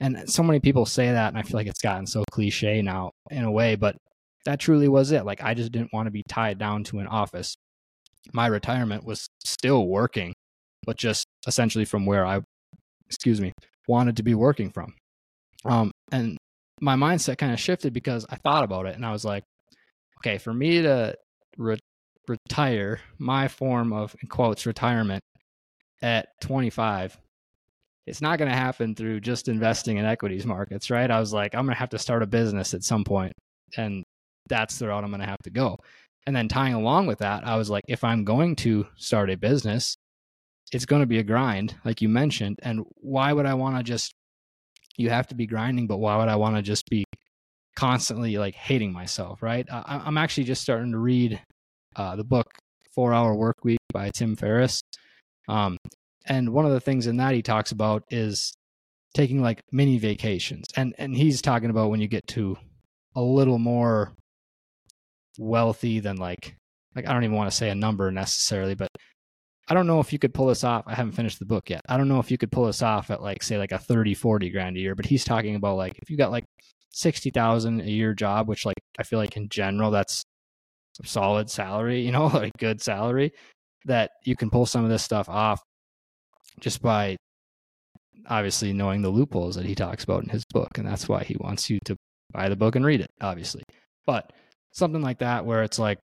And 0.00 0.30
so 0.30 0.42
many 0.42 0.60
people 0.60 0.86
say 0.86 1.10
that, 1.10 1.28
and 1.28 1.36
I 1.36 1.42
feel 1.42 1.58
like 1.58 1.66
it's 1.66 1.82
gotten 1.82 2.06
so 2.06 2.24
cliche 2.30 2.82
now 2.82 3.10
in 3.30 3.44
a 3.44 3.50
way, 3.50 3.74
but 3.74 3.96
that 4.44 4.60
truly 4.60 4.88
was 4.88 5.10
it. 5.10 5.24
Like, 5.24 5.42
I 5.42 5.54
just 5.54 5.72
didn't 5.72 5.92
want 5.92 6.06
to 6.06 6.12
be 6.12 6.22
tied 6.28 6.58
down 6.58 6.84
to 6.84 7.00
an 7.00 7.08
office. 7.08 7.56
My 8.32 8.46
retirement 8.46 9.04
was 9.04 9.26
still 9.44 9.86
working, 9.86 10.34
but 10.86 10.96
just 10.96 11.26
essentially 11.46 11.84
from 11.84 12.06
where 12.06 12.24
I, 12.24 12.40
excuse 13.06 13.40
me, 13.40 13.52
wanted 13.88 14.16
to 14.18 14.22
be 14.22 14.34
working 14.34 14.70
from. 14.70 14.94
Um, 15.64 15.90
and 16.12 16.36
my 16.80 16.94
mindset 16.94 17.38
kind 17.38 17.52
of 17.52 17.60
shifted 17.60 17.92
because 17.92 18.24
I 18.30 18.36
thought 18.36 18.64
about 18.64 18.86
it 18.86 18.94
and 18.94 19.04
I 19.04 19.12
was 19.12 19.24
like, 19.24 19.44
okay, 20.18 20.38
for 20.38 20.52
me 20.52 20.82
to 20.82 21.16
re- 21.56 21.78
retire, 22.26 23.00
my 23.18 23.48
form 23.48 23.92
of, 23.92 24.14
quotes, 24.28 24.66
retirement 24.66 25.22
at 26.02 26.28
25 26.42 27.18
it's 28.08 28.22
not 28.22 28.38
going 28.38 28.50
to 28.50 28.56
happen 28.56 28.94
through 28.94 29.20
just 29.20 29.48
investing 29.48 29.98
in 29.98 30.06
equities 30.06 30.46
markets, 30.46 30.90
right? 30.90 31.10
I 31.10 31.20
was 31.20 31.32
like, 31.32 31.54
I'm 31.54 31.66
going 31.66 31.74
to 31.74 31.78
have 31.78 31.90
to 31.90 31.98
start 31.98 32.22
a 32.22 32.26
business 32.26 32.72
at 32.72 32.82
some 32.82 33.04
point, 33.04 33.34
and 33.76 34.02
that's 34.48 34.78
the 34.78 34.88
route 34.88 35.04
I'm 35.04 35.10
going 35.10 35.20
to 35.20 35.26
have 35.26 35.42
to 35.44 35.50
go. 35.50 35.78
And 36.26 36.34
then 36.34 36.48
tying 36.48 36.74
along 36.74 37.06
with 37.06 37.18
that, 37.18 37.46
I 37.46 37.56
was 37.56 37.70
like, 37.70 37.84
if 37.86 38.04
I'm 38.04 38.24
going 38.24 38.56
to 38.56 38.86
start 38.96 39.30
a 39.30 39.36
business, 39.36 39.96
it's 40.72 40.86
going 40.86 41.00
to 41.00 41.06
be 41.06 41.18
a 41.18 41.22
grind, 41.22 41.74
like 41.84 42.02
you 42.02 42.08
mentioned. 42.08 42.58
And 42.62 42.84
why 42.96 43.32
would 43.32 43.46
I 43.46 43.54
want 43.54 43.76
to 43.76 43.82
just, 43.82 44.12
you 44.98 45.10
have 45.10 45.28
to 45.28 45.34
be 45.34 45.46
grinding, 45.46 45.86
but 45.86 45.98
why 45.98 46.16
would 46.16 46.28
I 46.28 46.36
want 46.36 46.56
to 46.56 46.62
just 46.62 46.84
be 46.90 47.04
constantly 47.76 48.36
like 48.36 48.54
hating 48.54 48.92
myself, 48.92 49.42
right? 49.42 49.66
I, 49.70 50.02
am 50.06 50.18
actually 50.18 50.44
just 50.44 50.60
starting 50.60 50.92
to 50.92 50.98
read 50.98 51.40
uh, 51.96 52.16
the 52.16 52.24
book 52.24 52.46
Four 52.94 53.14
Hour 53.14 53.34
Work 53.34 53.64
Week 53.64 53.78
by 53.92 54.10
Tim 54.10 54.34
Ferriss. 54.34 54.82
Um, 55.48 55.78
and 56.26 56.50
one 56.50 56.66
of 56.66 56.72
the 56.72 56.80
things 56.80 57.06
in 57.06 57.16
that 57.18 57.34
he 57.34 57.42
talks 57.42 57.70
about 57.70 58.02
is 58.10 58.52
taking 59.14 59.40
like 59.40 59.62
mini 59.72 59.98
vacations 59.98 60.66
and 60.76 60.94
and 60.98 61.16
he's 61.16 61.40
talking 61.40 61.70
about 61.70 61.90
when 61.90 62.00
you 62.00 62.08
get 62.08 62.26
to 62.26 62.56
a 63.16 63.22
little 63.22 63.58
more 63.58 64.12
wealthy 65.38 65.98
than 65.98 66.16
like 66.16 66.56
like 66.94 67.06
I 67.06 67.12
don't 67.14 67.24
even 67.24 67.36
want 67.36 67.50
to 67.50 67.56
say 67.56 67.70
a 67.70 67.74
number 67.74 68.10
necessarily 68.10 68.74
but 68.74 68.90
I 69.68 69.74
don't 69.74 69.86
know 69.86 70.00
if 70.00 70.12
you 70.12 70.18
could 70.18 70.34
pull 70.34 70.46
this 70.46 70.64
off 70.64 70.84
I 70.86 70.94
haven't 70.94 71.12
finished 71.12 71.38
the 71.38 71.44
book 71.44 71.70
yet 71.70 71.82
I 71.88 71.96
don't 71.96 72.08
know 72.08 72.20
if 72.20 72.30
you 72.30 72.38
could 72.38 72.52
pull 72.52 72.66
this 72.66 72.82
off 72.82 73.10
at 73.10 73.22
like 73.22 73.42
say 73.42 73.58
like 73.58 73.72
a 73.72 73.78
30 73.78 74.14
40 74.14 74.50
grand 74.50 74.76
a 74.76 74.80
year 74.80 74.94
but 74.94 75.06
he's 75.06 75.24
talking 75.24 75.54
about 75.54 75.76
like 75.76 75.98
if 75.98 76.10
you 76.10 76.16
got 76.16 76.30
like 76.30 76.44
60,000 76.90 77.80
a 77.80 77.84
year 77.84 78.14
job 78.14 78.48
which 78.48 78.64
like 78.64 78.78
I 78.98 79.02
feel 79.02 79.18
like 79.18 79.36
in 79.36 79.48
general 79.48 79.90
that's 79.90 80.24
solid 81.04 81.48
salary 81.48 82.00
you 82.00 82.12
know 82.12 82.26
like 82.34 82.52
good 82.58 82.80
salary 82.80 83.32
that 83.84 84.10
you 84.24 84.36
can 84.36 84.50
pull 84.50 84.66
some 84.66 84.84
of 84.84 84.90
this 84.90 85.02
stuff 85.02 85.28
off 85.28 85.62
just 86.60 86.82
by 86.82 87.16
obviously 88.28 88.72
knowing 88.72 89.02
the 89.02 89.08
loopholes 89.08 89.56
that 89.56 89.64
he 89.64 89.74
talks 89.74 90.04
about 90.04 90.22
in 90.22 90.28
his 90.28 90.44
book. 90.44 90.78
And 90.78 90.86
that's 90.86 91.08
why 91.08 91.24
he 91.24 91.36
wants 91.40 91.70
you 91.70 91.78
to 91.86 91.96
buy 92.32 92.48
the 92.48 92.56
book 92.56 92.76
and 92.76 92.84
read 92.84 93.00
it, 93.00 93.10
obviously. 93.20 93.62
But 94.06 94.32
something 94.72 95.02
like 95.02 95.18
that, 95.18 95.46
where 95.46 95.62
it's 95.62 95.78
like 95.78 95.98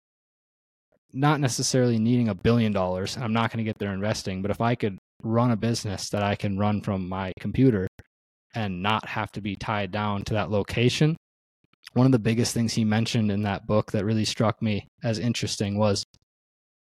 not 1.14 1.40
necessarily 1.40 2.00
needing 2.00 2.30
a 2.30 2.36
billion 2.36 2.72
dollars, 2.72 3.18
I'm 3.18 3.34
not 3.34 3.52
going 3.52 3.64
to 3.64 3.70
get 3.70 3.78
there 3.78 3.94
investing, 3.94 4.42
but 4.42 4.52
if 4.52 4.62
I 4.62 4.76
could 4.76 4.98
run 5.24 5.52
a 5.52 5.56
business 5.56 6.10
that 6.10 6.24
I 6.24 6.36
can 6.36 6.58
run 6.58 6.82
from 6.82 7.08
my 7.08 7.32
computer 7.40 7.88
and 8.56 8.84
not 8.84 9.08
have 9.08 9.32
to 9.34 9.42
be 9.42 9.56
tied 9.56 9.92
down 9.92 10.24
to 10.26 10.34
that 10.34 10.52
location. 10.52 11.16
One 11.94 12.06
of 12.06 12.12
the 12.12 12.20
biggest 12.20 12.54
things 12.54 12.74
he 12.74 12.84
mentioned 12.84 13.32
in 13.32 13.44
that 13.44 13.66
book 13.66 13.92
that 13.92 14.06
really 14.06 14.26
struck 14.26 14.62
me 14.62 14.88
as 15.04 15.20
interesting 15.20 15.78
was 15.78 16.04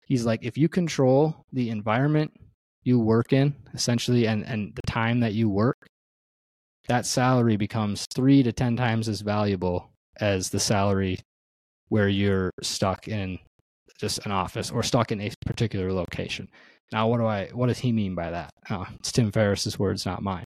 he's 0.07 0.25
like, 0.25 0.43
if 0.43 0.57
you 0.57 0.67
control 0.67 1.45
the 1.51 1.69
environment 1.69 2.31
you 2.83 2.99
work 2.99 3.33
in 3.33 3.55
essentially 3.73 4.27
and 4.27 4.45
and 4.45 4.75
the 4.75 4.81
time 4.85 5.21
that 5.21 5.33
you 5.33 5.49
work 5.49 5.87
that 6.87 7.05
salary 7.05 7.55
becomes 7.55 8.05
3 8.13 8.43
to 8.43 8.51
10 8.51 8.75
times 8.75 9.07
as 9.07 9.21
valuable 9.21 9.89
as 10.19 10.49
the 10.49 10.59
salary 10.59 11.17
where 11.87 12.09
you're 12.09 12.51
stuck 12.61 13.07
in 13.07 13.39
just 14.03 14.25
an 14.25 14.33
office 14.33 14.69
or 14.69 14.83
stuck 14.83 15.13
in 15.13 15.21
a 15.21 15.31
particular 15.45 15.93
location. 15.93 16.49
Now 16.91 17.07
what 17.07 17.19
do 17.19 17.25
i 17.25 17.47
what 17.53 17.67
does 17.67 17.79
he 17.79 17.93
mean 17.93 18.15
by 18.15 18.31
that? 18.31 18.49
Oh, 18.69 18.85
it's 18.95 19.13
tim 19.13 19.31
ferriss's 19.31 19.79
words 19.79 20.05
not 20.05 20.21
mine. 20.21 20.43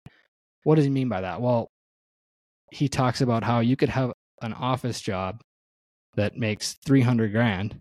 What 0.65 0.75
does 0.75 0.85
he 0.85 0.91
mean 0.91 1.09
by 1.09 1.21
that? 1.21 1.41
Well 1.41 1.69
he 2.73 2.89
talks 2.89 3.21
about 3.21 3.45
how 3.45 3.61
you 3.61 3.77
could 3.77 3.91
have 3.91 4.13
an 4.43 4.55
office 4.55 5.01
job 5.01 5.41
that 6.17 6.37
makes 6.37 6.75
300 6.85 7.31
grand. 7.31 7.79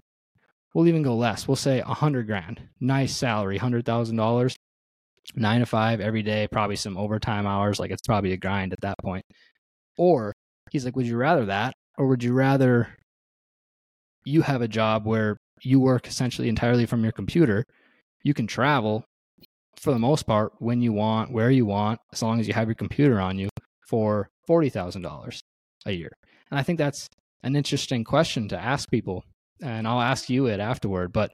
We'll 0.75 0.87
even 0.87 1.01
go 1.01 1.15
less. 1.15 1.47
We'll 1.47 1.55
say 1.55 1.79
a 1.79 1.85
hundred 1.85 2.27
grand, 2.27 2.61
nice 2.79 3.15
salary, 3.15 3.57
hundred 3.57 3.83
thousand 3.83 4.17
dollars, 4.17 4.55
nine 5.35 5.61
to 5.61 5.65
five 5.65 6.01
every 6.01 6.21
day, 6.21 6.47
probably 6.51 6.75
some 6.75 6.97
overtime 6.97 7.47
hours. 7.47 7.79
Like 7.79 7.89
it's 7.89 8.05
probably 8.05 8.33
a 8.33 8.37
grind 8.37 8.73
at 8.73 8.81
that 8.81 8.99
point. 9.01 9.25
Or 9.97 10.33
he's 10.69 10.85
like, 10.85 10.95
would 10.95 11.07
you 11.07 11.17
rather 11.17 11.45
that, 11.45 11.73
or 11.97 12.07
would 12.07 12.23
you 12.23 12.33
rather 12.33 12.89
you 14.23 14.43
have 14.43 14.61
a 14.61 14.67
job 14.67 15.05
where 15.05 15.37
you 15.65 15.79
work 15.79 16.07
essentially 16.07 16.49
entirely 16.49 16.85
from 16.85 17.03
your 17.03 17.11
computer? 17.11 17.65
You 18.23 18.33
can 18.33 18.47
travel 18.47 19.05
for 19.79 19.91
the 19.91 19.99
most 19.99 20.23
part 20.23 20.53
when 20.59 20.81
you 20.81 20.93
want, 20.93 21.31
where 21.31 21.51
you 21.51 21.65
want, 21.65 21.99
as 22.11 22.21
long 22.21 22.39
as 22.39 22.47
you 22.47 22.53
have 22.53 22.67
your 22.67 22.75
computer 22.75 23.19
on 23.19 23.37
you 23.37 23.49
for 23.87 24.29
forty 24.47 24.69
thousand 24.69 25.01
dollars 25.01 25.41
a 25.85 25.91
year. 25.91 26.11
And 26.51 26.59
I 26.59 26.63
think 26.63 26.77
that's 26.77 27.07
an 27.43 27.55
interesting 27.55 28.03
question 28.03 28.47
to 28.49 28.59
ask 28.59 28.89
people 28.89 29.23
and 29.61 29.87
I'll 29.87 30.01
ask 30.01 30.29
you 30.29 30.47
it 30.47 30.59
afterward. 30.59 31.11
But 31.13 31.31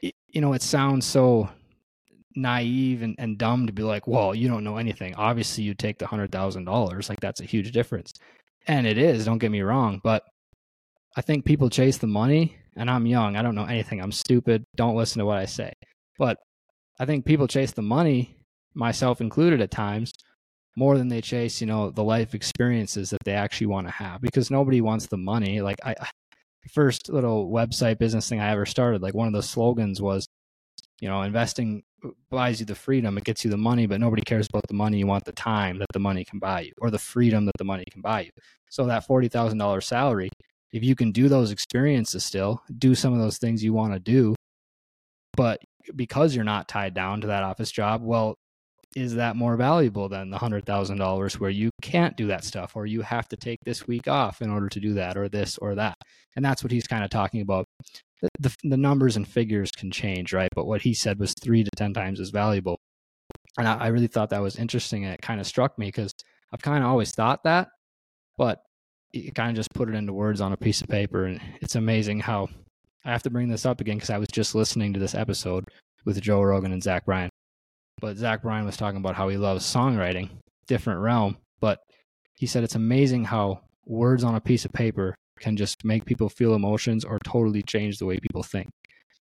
you 0.00 0.40
know, 0.40 0.52
it 0.52 0.62
sounds 0.62 1.06
so 1.06 1.48
naive 2.34 3.02
and, 3.02 3.14
and 3.18 3.38
dumb 3.38 3.66
to 3.66 3.72
be 3.72 3.82
like, 3.82 4.06
well, 4.06 4.34
you 4.34 4.48
don't 4.48 4.64
know 4.64 4.76
anything. 4.76 5.14
Obviously, 5.14 5.64
you 5.64 5.74
take 5.74 5.98
the 5.98 6.06
hundred 6.06 6.30
thousand 6.30 6.64
dollars. 6.64 7.08
Like 7.08 7.20
that's 7.20 7.40
a 7.40 7.44
huge 7.44 7.72
difference, 7.72 8.12
and 8.66 8.86
it 8.86 8.98
is. 8.98 9.24
Don't 9.24 9.38
get 9.38 9.50
me 9.50 9.62
wrong, 9.62 10.00
but 10.02 10.22
I 11.16 11.22
think 11.22 11.44
people 11.44 11.70
chase 11.70 11.98
the 11.98 12.06
money, 12.06 12.56
and 12.76 12.90
I'm 12.90 13.06
young. 13.06 13.36
I 13.36 13.42
don't 13.42 13.54
know 13.54 13.64
anything. 13.64 14.00
I'm 14.00 14.12
stupid. 14.12 14.64
Don't 14.76 14.96
listen 14.96 15.18
to 15.20 15.26
what 15.26 15.38
I 15.38 15.46
say. 15.46 15.72
But 16.18 16.38
I 17.00 17.06
think 17.06 17.24
people 17.24 17.48
chase 17.48 17.72
the 17.72 17.82
money, 17.82 18.36
myself 18.74 19.20
included, 19.20 19.60
at 19.60 19.70
times 19.70 20.12
more 20.76 20.98
than 20.98 21.08
they 21.08 21.22
chase, 21.22 21.60
you 21.60 21.66
know, 21.66 21.90
the 21.90 22.04
life 22.04 22.34
experiences 22.34 23.10
that 23.10 23.24
they 23.24 23.32
actually 23.32 23.66
want 23.66 23.86
to 23.86 23.92
have 23.92 24.20
because 24.20 24.50
nobody 24.50 24.82
wants 24.82 25.06
the 25.06 25.16
money. 25.16 25.62
Like 25.62 25.78
I 25.82 25.94
first 26.70 27.08
little 27.08 27.48
website 27.50 27.98
business 27.98 28.28
thing 28.28 28.40
I 28.40 28.50
ever 28.50 28.66
started, 28.66 29.02
like 29.02 29.14
one 29.14 29.26
of 29.26 29.32
the 29.32 29.42
slogans 29.42 30.02
was, 30.02 30.26
you 31.00 31.08
know, 31.08 31.22
investing 31.22 31.82
buys 32.30 32.60
you 32.60 32.66
the 32.66 32.74
freedom, 32.74 33.16
it 33.16 33.24
gets 33.24 33.44
you 33.44 33.50
the 33.50 33.56
money, 33.56 33.86
but 33.86 34.00
nobody 34.00 34.22
cares 34.22 34.48
about 34.48 34.66
the 34.68 34.74
money. 34.74 34.98
You 34.98 35.06
want 35.06 35.24
the 35.24 35.32
time 35.32 35.78
that 35.78 35.88
the 35.92 35.98
money 35.98 36.24
can 36.24 36.38
buy 36.38 36.60
you 36.60 36.72
or 36.78 36.90
the 36.90 36.98
freedom 36.98 37.46
that 37.46 37.56
the 37.58 37.64
money 37.64 37.84
can 37.90 38.02
buy 38.02 38.20
you. 38.22 38.30
So 38.68 38.84
that 38.86 39.06
$40,000 39.08 39.82
salary, 39.82 40.28
if 40.72 40.82
you 40.82 40.94
can 40.94 41.12
do 41.12 41.28
those 41.28 41.50
experiences 41.50 42.24
still, 42.24 42.62
do 42.78 42.94
some 42.94 43.12
of 43.12 43.18
those 43.18 43.38
things 43.38 43.62
you 43.62 43.72
want 43.72 43.92
to 43.92 43.98
do, 43.98 44.34
but 45.36 45.60
because 45.94 46.34
you're 46.34 46.44
not 46.44 46.68
tied 46.68 46.94
down 46.94 47.20
to 47.20 47.28
that 47.28 47.42
office 47.42 47.70
job, 47.70 48.02
well, 48.02 48.34
is 48.94 49.14
that 49.16 49.36
more 49.36 49.56
valuable 49.56 50.08
than 50.08 50.30
the 50.30 50.38
hundred 50.38 50.64
thousand 50.64 50.96
dollars 50.96 51.38
where 51.38 51.50
you 51.50 51.70
can't 51.82 52.16
do 52.16 52.28
that 52.28 52.44
stuff 52.44 52.76
or 52.76 52.86
you 52.86 53.02
have 53.02 53.28
to 53.28 53.36
take 53.36 53.58
this 53.64 53.86
week 53.86 54.08
off 54.08 54.40
in 54.40 54.50
order 54.50 54.68
to 54.70 54.80
do 54.80 54.94
that 54.94 55.16
or 55.16 55.28
this 55.28 55.58
or 55.58 55.74
that? 55.74 55.96
And 56.34 56.44
that's 56.44 56.64
what 56.64 56.72
he's 56.72 56.86
kind 56.86 57.04
of 57.04 57.10
talking 57.10 57.42
about. 57.42 57.66
The, 58.40 58.54
the, 58.64 58.78
numbers 58.78 59.16
and 59.16 59.28
figures 59.28 59.70
can 59.70 59.90
change 59.90 60.32
right? 60.32 60.48
But 60.54 60.66
what 60.66 60.80
he 60.80 60.94
said 60.94 61.18
was 61.18 61.34
three 61.34 61.62
to 61.62 61.70
ten 61.76 61.92
times 61.92 62.18
as 62.18 62.30
valuable. 62.30 62.78
And 63.58 63.68
I, 63.68 63.74
I 63.74 63.86
really 63.88 64.06
thought 64.06 64.30
that 64.30 64.40
was 64.40 64.56
interesting 64.56 65.04
and 65.04 65.12
it 65.12 65.20
kind 65.20 65.40
of 65.40 65.46
struck 65.46 65.78
me 65.78 65.86
because 65.86 66.12
i've 66.52 66.62
kind 66.62 66.82
of 66.82 66.90
always 66.90 67.12
thought 67.12 67.42
that 67.44 67.68
but 68.36 68.60
it 69.16 69.34
kind 69.34 69.50
of 69.50 69.56
just 69.56 69.72
put 69.74 69.88
it 69.88 69.94
into 69.94 70.12
words 70.12 70.40
on 70.40 70.52
a 70.52 70.56
piece 70.56 70.80
of 70.80 70.88
paper 70.88 71.24
and 71.24 71.40
it's 71.60 71.74
amazing 71.74 72.20
how 72.20 72.48
I 73.04 73.12
have 73.12 73.22
to 73.22 73.30
bring 73.30 73.48
this 73.48 73.64
up 73.64 73.80
again 73.80 73.96
because 73.96 74.10
I 74.10 74.18
was 74.18 74.28
just 74.28 74.54
listening 74.54 74.92
to 74.92 75.00
this 75.00 75.14
episode 75.14 75.68
with 76.04 76.20
Joe 76.20 76.42
Rogan 76.42 76.72
and 76.72 76.82
Zach 76.82 77.04
Bryan. 77.06 77.30
But 78.00 78.16
Zach 78.16 78.42
Bryan 78.42 78.66
was 78.66 78.76
talking 78.76 78.98
about 78.98 79.14
how 79.14 79.28
he 79.28 79.36
loves 79.36 79.64
songwriting, 79.64 80.30
different 80.66 81.00
realm. 81.00 81.36
But 81.60 81.78
he 82.34 82.46
said 82.46 82.64
it's 82.64 82.74
amazing 82.74 83.24
how 83.24 83.60
words 83.86 84.24
on 84.24 84.34
a 84.34 84.40
piece 84.40 84.64
of 84.64 84.72
paper 84.72 85.14
can 85.38 85.56
just 85.56 85.84
make 85.84 86.04
people 86.04 86.28
feel 86.28 86.54
emotions 86.54 87.04
or 87.04 87.18
totally 87.20 87.62
change 87.62 87.98
the 87.98 88.06
way 88.06 88.18
people 88.18 88.42
think. 88.42 88.70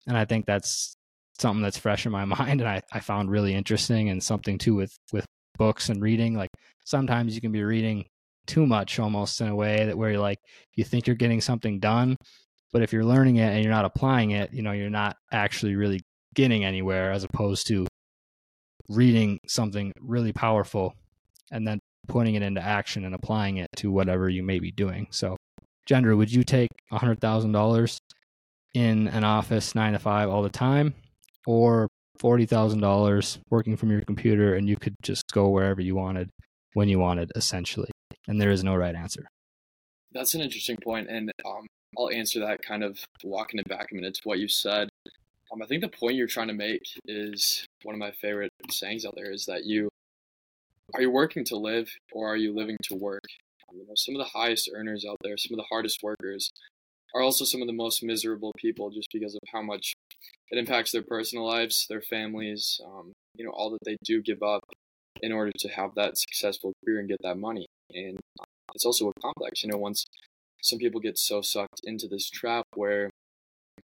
And 0.06 0.16
I 0.16 0.24
think 0.24 0.46
that's 0.46 0.94
something 1.38 1.62
that's 1.62 1.78
fresh 1.78 2.06
in 2.06 2.12
my 2.12 2.24
mind 2.38 2.60
and 2.60 2.68
I, 2.68 2.82
I 2.92 3.00
found 3.00 3.30
really 3.30 3.52
interesting 3.52 4.10
and 4.10 4.22
something 4.22 4.58
too 4.58 4.76
with, 4.76 4.96
with 5.12 5.26
books 5.58 5.88
and 5.88 6.00
reading. 6.00 6.34
Like 6.34 6.50
sometimes 6.84 7.34
you 7.34 7.40
can 7.40 7.52
be 7.52 7.64
reading 7.64 8.04
too 8.46 8.66
much 8.66 8.98
almost 8.98 9.40
in 9.40 9.48
a 9.48 9.56
way 9.56 9.86
that 9.86 9.96
where 9.96 10.10
you're 10.10 10.20
like 10.20 10.38
you 10.74 10.84
think 10.84 11.06
you're 11.06 11.16
getting 11.16 11.40
something 11.40 11.78
done 11.78 12.16
but 12.72 12.82
if 12.82 12.92
you're 12.92 13.04
learning 13.04 13.36
it 13.36 13.52
and 13.52 13.62
you're 13.62 13.72
not 13.72 13.84
applying 13.84 14.30
it 14.32 14.52
you 14.52 14.62
know 14.62 14.72
you're 14.72 14.90
not 14.90 15.16
actually 15.32 15.76
really 15.76 16.00
getting 16.34 16.64
anywhere 16.64 17.12
as 17.12 17.24
opposed 17.24 17.66
to 17.66 17.86
reading 18.88 19.38
something 19.46 19.92
really 20.00 20.32
powerful 20.32 20.94
and 21.50 21.66
then 21.66 21.80
putting 22.08 22.34
it 22.34 22.42
into 22.42 22.60
action 22.60 23.04
and 23.04 23.14
applying 23.14 23.56
it 23.56 23.68
to 23.76 23.90
whatever 23.90 24.28
you 24.28 24.42
may 24.42 24.58
be 24.58 24.70
doing. 24.70 25.08
So 25.10 25.36
Gendreau 25.88 26.16
would 26.16 26.32
you 26.32 26.44
take 26.44 26.70
a 26.92 26.98
hundred 26.98 27.20
thousand 27.20 27.52
dollars 27.52 27.98
in 28.74 29.08
an 29.08 29.24
office 29.24 29.74
nine 29.74 29.94
to 29.94 29.98
five 29.98 30.28
all 30.28 30.42
the 30.42 30.50
time 30.50 30.94
or 31.46 31.88
forty 32.18 32.46
thousand 32.46 32.80
dollars 32.80 33.38
working 33.50 33.76
from 33.76 33.90
your 33.90 34.02
computer 34.02 34.54
and 34.54 34.68
you 34.68 34.76
could 34.76 34.94
just 35.02 35.24
go 35.32 35.48
wherever 35.48 35.80
you 35.80 35.94
wanted 35.94 36.28
when 36.74 36.88
you 36.88 36.98
wanted 36.98 37.30
essentially 37.36 37.90
and 38.28 38.40
there 38.40 38.50
is 38.50 38.64
no 38.64 38.74
right 38.74 38.94
answer. 38.94 39.26
That's 40.12 40.34
an 40.34 40.40
interesting 40.40 40.76
point, 40.82 41.08
and 41.08 41.30
um, 41.44 41.66
I'll 41.98 42.10
answer 42.10 42.40
that 42.40 42.62
kind 42.62 42.82
of 42.82 42.98
walking 43.24 43.60
it 43.60 43.68
back 43.68 43.88
a 43.90 43.94
minute 43.94 44.14
to 44.14 44.20
what 44.24 44.38
you 44.38 44.48
said. 44.48 44.88
Um, 45.52 45.62
I 45.62 45.66
think 45.66 45.82
the 45.82 45.88
point 45.88 46.16
you're 46.16 46.26
trying 46.26 46.48
to 46.48 46.54
make 46.54 46.82
is 47.06 47.66
one 47.82 47.94
of 47.94 47.98
my 47.98 48.10
favorite 48.10 48.50
sayings 48.70 49.04
out 49.04 49.14
there 49.16 49.30
is 49.30 49.46
that 49.46 49.64
you 49.64 49.88
are 50.94 51.02
you 51.02 51.10
working 51.10 51.44
to 51.46 51.56
live 51.56 51.88
or 52.12 52.32
are 52.32 52.36
you 52.36 52.54
living 52.54 52.76
to 52.84 52.94
work? 52.94 53.24
You 53.72 53.80
know, 53.86 53.94
some 53.96 54.14
of 54.14 54.20
the 54.20 54.38
highest 54.38 54.70
earners 54.72 55.04
out 55.08 55.16
there, 55.22 55.36
some 55.36 55.54
of 55.54 55.58
the 55.58 55.66
hardest 55.68 56.02
workers, 56.02 56.50
are 57.14 57.22
also 57.22 57.44
some 57.44 57.60
of 57.60 57.66
the 57.66 57.72
most 57.72 58.02
miserable 58.02 58.52
people 58.56 58.90
just 58.90 59.08
because 59.12 59.34
of 59.34 59.40
how 59.52 59.62
much 59.62 59.94
it 60.50 60.58
impacts 60.58 60.92
their 60.92 61.02
personal 61.02 61.46
lives, 61.46 61.86
their 61.88 62.02
families, 62.02 62.80
um, 62.84 63.12
you 63.34 63.44
know, 63.44 63.50
all 63.50 63.70
that 63.70 63.84
they 63.84 63.96
do 64.04 64.22
give 64.22 64.42
up 64.42 64.62
in 65.22 65.32
order 65.32 65.52
to 65.58 65.68
have 65.68 65.90
that 65.96 66.18
successful 66.18 66.72
career 66.84 67.00
and 67.00 67.08
get 67.08 67.18
that 67.22 67.36
money 67.36 67.66
and 67.92 68.18
uh, 68.40 68.44
it's 68.74 68.84
also 68.84 69.08
a 69.08 69.20
complex. 69.20 69.62
You 69.62 69.70
know, 69.70 69.78
once 69.78 70.06
some 70.62 70.78
people 70.78 71.00
get 71.00 71.18
so 71.18 71.40
sucked 71.40 71.80
into 71.84 72.08
this 72.08 72.28
trap 72.28 72.66
where 72.74 73.10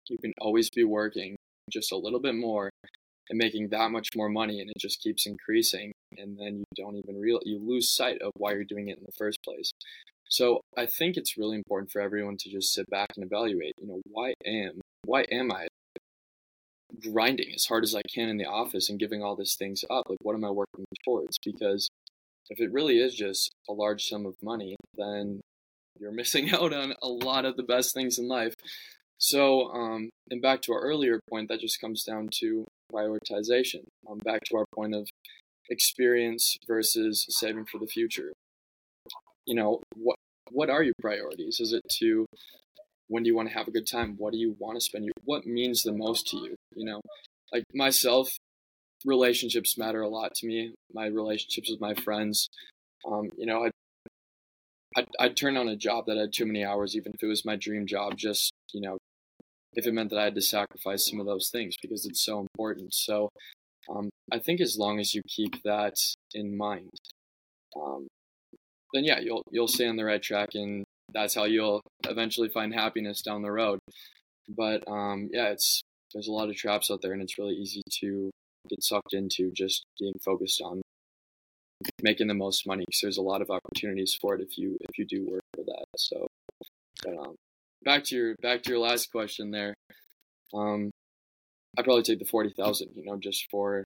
you 0.08 0.18
can 0.18 0.32
always 0.40 0.70
be 0.70 0.84
working 0.84 1.36
just 1.70 1.92
a 1.92 1.96
little 1.96 2.20
bit 2.20 2.34
more 2.34 2.70
and 3.28 3.38
making 3.38 3.68
that 3.68 3.90
much 3.90 4.08
more 4.16 4.28
money, 4.28 4.60
and 4.60 4.70
it 4.70 4.76
just 4.78 5.00
keeps 5.00 5.26
increasing, 5.26 5.92
and 6.16 6.36
then 6.38 6.58
you 6.58 6.64
don't 6.76 6.96
even 6.96 7.20
real 7.20 7.38
you 7.44 7.60
lose 7.64 7.94
sight 7.94 8.20
of 8.22 8.32
why 8.36 8.52
you're 8.52 8.64
doing 8.64 8.88
it 8.88 8.98
in 8.98 9.04
the 9.04 9.12
first 9.16 9.38
place. 9.44 9.70
So 10.28 10.60
I 10.76 10.86
think 10.86 11.16
it's 11.16 11.36
really 11.36 11.56
important 11.56 11.90
for 11.92 12.00
everyone 12.00 12.36
to 12.38 12.50
just 12.50 12.72
sit 12.72 12.88
back 12.90 13.08
and 13.16 13.24
evaluate. 13.24 13.74
You 13.80 13.88
know, 13.88 14.00
why 14.06 14.34
am 14.44 14.80
why 15.04 15.24
am 15.30 15.52
I 15.52 15.68
grinding 17.02 17.52
as 17.54 17.66
hard 17.66 17.84
as 17.84 17.94
I 17.94 18.02
can 18.12 18.28
in 18.28 18.38
the 18.38 18.46
office 18.46 18.88
and 18.88 18.98
giving 18.98 19.22
all 19.22 19.36
these 19.36 19.56
things 19.56 19.84
up? 19.90 20.08
Like, 20.08 20.18
what 20.22 20.34
am 20.34 20.44
I 20.44 20.50
working 20.50 20.84
towards? 21.04 21.38
Because 21.44 21.88
if 22.48 22.60
it 22.60 22.72
really 22.72 22.98
is 22.98 23.14
just 23.14 23.50
a 23.68 23.72
large 23.72 24.04
sum 24.04 24.26
of 24.26 24.34
money, 24.42 24.76
then 24.96 25.40
you're 25.98 26.12
missing 26.12 26.50
out 26.50 26.72
on 26.72 26.94
a 27.02 27.08
lot 27.08 27.44
of 27.44 27.56
the 27.56 27.62
best 27.62 27.94
things 27.94 28.18
in 28.18 28.28
life. 28.28 28.54
So, 29.18 29.70
um, 29.72 30.08
and 30.30 30.40
back 30.40 30.62
to 30.62 30.72
our 30.72 30.80
earlier 30.80 31.20
point, 31.28 31.48
that 31.48 31.60
just 31.60 31.80
comes 31.80 32.04
down 32.04 32.28
to 32.40 32.64
prioritization. 32.92 33.84
Um, 34.10 34.18
back 34.24 34.40
to 34.46 34.56
our 34.56 34.64
point 34.74 34.94
of 34.94 35.08
experience 35.68 36.56
versus 36.66 37.26
saving 37.28 37.66
for 37.66 37.78
the 37.78 37.86
future. 37.86 38.32
You 39.46 39.54
know, 39.54 39.80
what 39.94 40.16
what 40.50 40.70
are 40.70 40.82
your 40.82 40.94
priorities? 41.00 41.60
Is 41.60 41.72
it 41.72 41.82
to 41.98 42.26
when 43.10 43.24
do 43.24 43.28
you 43.28 43.36
want 43.36 43.48
to 43.48 43.54
have 43.54 43.68
a 43.68 43.72
good 43.72 43.88
time? 43.88 44.14
What 44.16 44.32
do 44.32 44.38
you 44.38 44.56
want 44.58 44.76
to 44.76 44.80
spend 44.80 45.04
your 45.04 45.12
what 45.24 45.44
means 45.44 45.82
the 45.82 45.92
most 45.92 46.28
to 46.28 46.36
you? 46.36 46.54
You 46.74 46.86
know, 46.86 47.00
like 47.52 47.64
myself, 47.74 48.36
relationships 49.04 49.76
matter 49.76 50.00
a 50.00 50.08
lot 50.08 50.32
to 50.36 50.46
me. 50.46 50.74
My 50.94 51.06
relationships 51.06 51.70
with 51.70 51.80
my 51.80 51.94
friends. 51.94 52.48
Um, 53.04 53.30
you 53.36 53.46
know, 53.46 53.64
I'd, 53.64 53.72
I'd, 54.96 55.08
I'd 55.18 55.36
turn 55.36 55.56
on 55.56 55.68
a 55.68 55.76
job 55.76 56.04
that 56.06 56.16
had 56.16 56.32
too 56.32 56.46
many 56.46 56.64
hours, 56.64 56.96
even 56.96 57.12
if 57.14 57.22
it 57.22 57.26
was 57.26 57.44
my 57.44 57.56
dream 57.56 57.86
job, 57.86 58.16
just, 58.16 58.52
you 58.72 58.80
know, 58.80 58.98
if 59.72 59.86
it 59.86 59.94
meant 59.94 60.10
that 60.10 60.18
I 60.18 60.24
had 60.24 60.34
to 60.36 60.42
sacrifice 60.42 61.08
some 61.08 61.18
of 61.18 61.26
those 61.26 61.48
things 61.50 61.76
because 61.80 62.06
it's 62.06 62.24
so 62.24 62.40
important. 62.40 62.94
So 62.94 63.30
um, 63.88 64.10
I 64.32 64.38
think 64.38 64.60
as 64.60 64.76
long 64.78 65.00
as 65.00 65.14
you 65.14 65.22
keep 65.26 65.62
that 65.64 65.96
in 66.32 66.56
mind, 66.56 66.90
um, 67.76 68.06
then 68.92 69.04
yeah, 69.04 69.20
you'll 69.20 69.42
you'll 69.50 69.68
stay 69.68 69.86
on 69.86 69.96
the 69.96 70.04
right 70.04 70.22
track, 70.22 70.50
and 70.54 70.84
that's 71.12 71.34
how 71.34 71.44
you'll 71.44 71.80
eventually 72.06 72.48
find 72.48 72.72
happiness 72.72 73.22
down 73.22 73.42
the 73.42 73.52
road. 73.52 73.78
But 74.48 74.86
um, 74.88 75.28
yeah, 75.32 75.48
it's 75.48 75.82
there's 76.12 76.28
a 76.28 76.32
lot 76.32 76.48
of 76.48 76.56
traps 76.56 76.90
out 76.90 77.00
there, 77.02 77.12
and 77.12 77.22
it's 77.22 77.38
really 77.38 77.54
easy 77.54 77.82
to 78.00 78.30
get 78.68 78.82
sucked 78.82 79.14
into 79.14 79.50
just 79.52 79.84
being 79.98 80.14
focused 80.24 80.60
on 80.60 80.82
making 82.02 82.26
the 82.26 82.34
most 82.34 82.66
money 82.66 82.84
because 82.86 83.00
there's 83.00 83.16
a 83.16 83.22
lot 83.22 83.40
of 83.40 83.50
opportunities 83.50 84.16
for 84.20 84.34
it 84.34 84.40
if 84.40 84.58
you 84.58 84.76
if 84.80 84.98
you 84.98 85.06
do 85.06 85.26
work 85.30 85.42
for 85.54 85.64
that. 85.64 85.84
So, 85.96 86.26
but, 87.04 87.16
um, 87.16 87.34
back 87.84 88.04
to 88.04 88.16
your 88.16 88.34
back 88.42 88.62
to 88.62 88.70
your 88.70 88.80
last 88.80 89.10
question 89.10 89.50
there. 89.50 89.74
Um, 90.52 90.90
I'd 91.78 91.84
probably 91.84 92.02
take 92.02 92.18
the 92.18 92.24
forty 92.24 92.52
thousand. 92.56 92.90
You 92.94 93.04
know, 93.04 93.16
just 93.16 93.46
for 93.50 93.84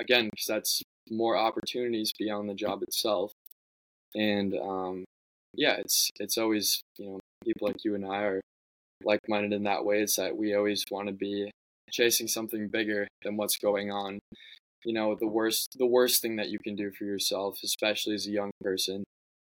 again 0.00 0.28
because 0.32 0.46
that's 0.46 0.82
more 1.10 1.36
opportunities 1.36 2.12
beyond 2.18 2.48
the 2.48 2.54
job 2.54 2.82
itself, 2.82 3.32
and 4.14 4.54
um, 4.54 5.04
yeah, 5.54 5.76
it's 5.78 6.10
it's 6.18 6.38
always 6.38 6.82
you 6.98 7.10
know 7.10 7.20
people 7.44 7.68
like 7.68 7.84
you 7.84 7.94
and 7.94 8.06
I 8.06 8.22
are 8.22 8.40
like 9.04 9.20
minded 9.28 9.52
in 9.52 9.64
that 9.64 9.84
way. 9.84 10.00
It's 10.02 10.16
that 10.16 10.36
we 10.36 10.54
always 10.54 10.84
want 10.90 11.08
to 11.08 11.14
be 11.14 11.50
chasing 11.90 12.28
something 12.28 12.68
bigger 12.68 13.06
than 13.22 13.36
what's 13.36 13.58
going 13.58 13.90
on. 13.90 14.18
You 14.84 14.94
know, 14.94 15.16
the 15.18 15.26
worst 15.26 15.76
the 15.78 15.86
worst 15.86 16.22
thing 16.22 16.36
that 16.36 16.48
you 16.48 16.58
can 16.58 16.74
do 16.74 16.90
for 16.90 17.04
yourself, 17.04 17.58
especially 17.62 18.14
as 18.14 18.26
a 18.26 18.30
young 18.30 18.50
person, 18.60 19.04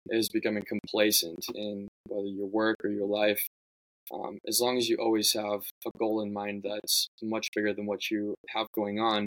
is 0.08 0.30
becoming 0.30 0.64
complacent 0.68 1.46
in 1.54 1.88
whether 2.08 2.28
your 2.28 2.48
work 2.48 2.78
or 2.84 2.90
your 2.90 3.08
life. 3.08 3.46
Um, 4.14 4.40
as 4.46 4.60
long 4.60 4.78
as 4.78 4.90
you 4.90 4.98
always 4.98 5.32
have 5.34 5.62
a 5.86 5.98
goal 5.98 6.22
in 6.22 6.34
mind 6.34 6.66
that's 6.68 7.08
much 7.22 7.48
bigger 7.56 7.74
than 7.74 7.86
what 7.86 8.12
you 8.12 8.36
have 8.50 8.68
going 8.76 9.00
on, 9.00 9.26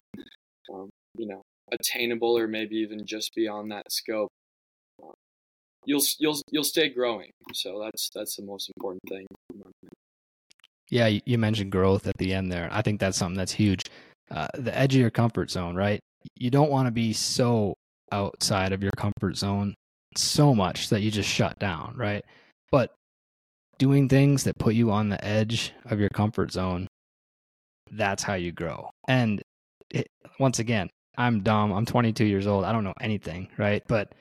um, 0.71 0.89
you 1.17 1.25
know, 1.25 1.41
attainable 1.71 2.37
or 2.37 2.47
maybe 2.47 2.75
even 2.77 3.03
just 3.05 3.33
beyond 3.35 3.71
that 3.71 3.91
scope, 3.91 4.29
uh, 5.01 5.13
you'll 5.85 6.03
you'll 6.19 6.41
you'll 6.51 6.63
stay 6.63 6.89
growing. 6.89 7.31
So 7.53 7.81
that's 7.83 8.09
that's 8.13 8.35
the 8.35 8.43
most 8.43 8.71
important 8.75 9.01
thing. 9.09 9.25
Yeah, 10.89 11.19
you 11.25 11.37
mentioned 11.37 11.71
growth 11.71 12.07
at 12.07 12.17
the 12.17 12.33
end 12.33 12.51
there. 12.51 12.69
I 12.71 12.81
think 12.81 12.99
that's 12.99 13.17
something 13.17 13.37
that's 13.37 13.51
huge. 13.51 13.81
Uh, 14.29 14.47
the 14.53 14.75
edge 14.77 14.95
of 14.95 15.01
your 15.01 15.09
comfort 15.09 15.49
zone, 15.49 15.75
right? 15.75 15.99
You 16.37 16.51
don't 16.51 16.71
want 16.71 16.87
to 16.87 16.91
be 16.91 17.13
so 17.13 17.75
outside 18.11 18.71
of 18.71 18.83
your 18.83 18.91
comfort 18.95 19.35
zone 19.35 19.73
so 20.15 20.53
much 20.53 20.89
that 20.89 21.01
you 21.01 21.11
just 21.11 21.29
shut 21.29 21.57
down, 21.59 21.93
right? 21.97 22.23
But 22.71 22.93
doing 23.77 24.07
things 24.07 24.43
that 24.43 24.57
put 24.57 24.75
you 24.75 24.91
on 24.91 25.09
the 25.09 25.23
edge 25.23 25.73
of 25.85 25.99
your 25.99 26.09
comfort 26.09 26.51
zone, 26.51 26.87
that's 27.91 28.23
how 28.23 28.35
you 28.35 28.51
grow. 28.51 28.89
And 29.07 29.41
it, 29.89 30.07
once 30.39 30.59
again, 30.59 30.89
I'm 31.17 31.41
dumb. 31.41 31.71
I'm 31.71 31.85
22 31.85 32.25
years 32.25 32.47
old. 32.47 32.65
I 32.65 32.71
don't 32.71 32.83
know 32.83 32.93
anything, 33.01 33.49
right? 33.57 33.83
But 33.87 34.13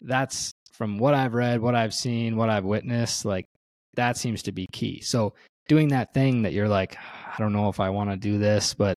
that's 0.00 0.52
from 0.76 0.98
what 0.98 1.14
I've 1.14 1.34
read, 1.34 1.60
what 1.60 1.74
I've 1.74 1.94
seen, 1.94 2.36
what 2.36 2.50
I've 2.50 2.64
witnessed, 2.64 3.24
like 3.24 3.46
that 3.94 4.16
seems 4.16 4.42
to 4.44 4.52
be 4.52 4.66
key. 4.72 5.00
So 5.00 5.32
doing 5.68 5.88
that 5.88 6.12
thing 6.12 6.42
that 6.42 6.52
you're 6.52 6.68
like, 6.68 6.96
I 6.96 7.34
don't 7.38 7.52
know 7.52 7.68
if 7.68 7.80
I 7.80 7.90
want 7.90 8.10
to 8.10 8.16
do 8.16 8.38
this, 8.38 8.74
but 8.74 8.94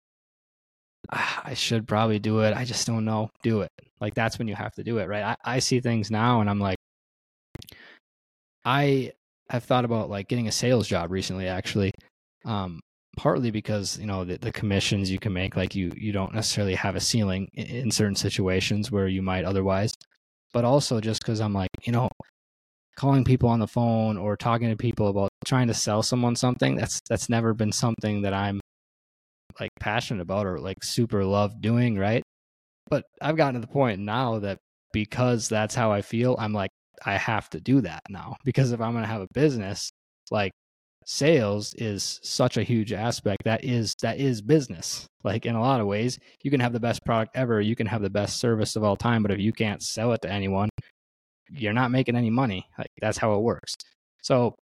I 1.11 1.55
should 1.55 1.87
probably 1.87 2.19
do 2.19 2.41
it. 2.41 2.57
I 2.57 2.65
just 2.65 2.87
don't 2.87 3.05
know. 3.05 3.31
Do 3.43 3.61
it. 3.61 3.71
Like 4.01 4.15
that's 4.15 4.39
when 4.39 4.49
you 4.49 4.55
have 4.55 4.75
to 4.75 4.85
do 4.85 4.99
it, 4.99 5.09
right? 5.09 5.23
I, 5.45 5.57
I 5.57 5.59
see 5.59 5.81
things 5.81 6.11
now 6.11 6.41
and 6.41 6.49
I'm 6.49 6.61
like, 6.61 6.79
I 8.65 9.13
have 9.51 9.65
thought 9.65 9.85
about 9.85 10.11
like 10.11 10.29
getting 10.29 10.49
a 10.49 10.53
sales 10.53 10.89
job 10.89 11.11
recently, 11.11 11.47
actually. 11.47 11.93
Um, 12.45 12.81
partly 13.17 13.51
because 13.51 13.99
you 13.99 14.07
know 14.07 14.25
the, 14.25 14.37
the 14.39 14.53
commissions 14.53 15.11
you 15.11 15.19
can 15.19 15.33
make, 15.33 15.57
like 15.57 15.75
you 15.75 15.93
you 15.97 16.13
don't 16.13 16.35
necessarily 16.35 16.75
have 16.75 16.97
a 16.97 17.01
ceiling 17.01 17.49
in, 17.55 17.67
in 17.67 17.91
certain 17.91 18.17
situations 18.17 18.91
where 18.91 19.09
you 19.09 19.23
might 19.23 19.45
otherwise, 19.45 19.95
but 20.53 20.65
also 20.65 21.01
just 21.01 21.21
because 21.21 21.41
I'm 21.41 21.53
like, 21.53 21.71
you 21.83 21.93
know, 21.93 22.09
calling 22.97 23.25
people 23.25 23.49
on 23.49 23.61
the 23.61 23.69
phone 23.69 24.17
or 24.17 24.37
talking 24.37 24.71
to 24.71 24.77
people 24.77 25.09
about 25.09 25.31
trying 25.45 25.69
to 25.69 25.75
sell 25.75 26.03
someone 26.03 26.35
something 26.35 26.77
that's 26.77 27.01
that's 27.09 27.29
never 27.29 27.53
been 27.53 27.71
something 27.71 28.23
that 28.23 28.33
i'm 28.33 28.59
like 29.61 29.71
passionate 29.79 30.23
about 30.23 30.47
or 30.47 30.59
like 30.59 30.83
super 30.83 31.25
love 31.25 31.61
doing 31.61 31.99
right? 31.99 32.23
But 32.89 33.05
i've 33.21 33.37
gotten 33.37 33.55
to 33.55 33.67
the 33.67 33.73
point 33.73 34.01
now 34.01 34.39
that 34.41 34.59
because 34.93 35.49
that's 35.49 35.75
how 35.75 35.93
i 35.93 36.03
feel 36.03 36.37
i'm 36.39 36.53
like 36.53 36.71
i 37.05 37.17
have 37.17 37.51
to 37.51 37.61
do 37.61 37.81
that 37.83 38.01
now 38.09 38.37
because 38.45 38.73
if 38.73 38.81
i'm 38.81 38.93
going 38.93 39.05
to 39.05 39.11
have 39.11 39.21
a 39.21 39.29
business 39.35 39.91
like 40.31 40.53
sales 41.07 41.73
is 41.79 42.19
such 42.23 42.57
a 42.57 42.65
huge 42.65 42.93
aspect 42.93 43.45
that 43.45 43.65
is 43.65 43.95
that 44.03 44.19
is 44.19 44.43
business. 44.43 45.07
Like 45.25 45.47
in 45.47 45.55
a 45.55 45.61
lot 45.61 45.81
of 45.81 45.87
ways 45.87 46.19
you 46.43 46.51
can 46.51 46.61
have 46.61 46.73
the 46.73 46.81
best 46.81 47.05
product 47.05 47.37
ever 47.37 47.61
you 47.61 47.77
can 47.77 47.87
have 47.87 48.03
the 48.03 48.11
best 48.11 48.39
service 48.39 48.77
of 48.77 48.85
all 48.85 48.97
time 48.97 49.23
but 49.23 49.31
if 49.33 49.39
you 49.39 49.53
can't 49.53 49.83
sell 49.83 50.13
it 50.13 50.23
to 50.23 50.31
anyone 50.31 50.69
you're 51.49 51.73
not 51.73 51.93
making 51.93 52.17
any 52.17 52.31
money. 52.31 52.67
Like 52.77 52.91
that's 53.01 53.19
how 53.19 53.35
it 53.35 53.43
works. 53.43 53.75
So 54.23 54.57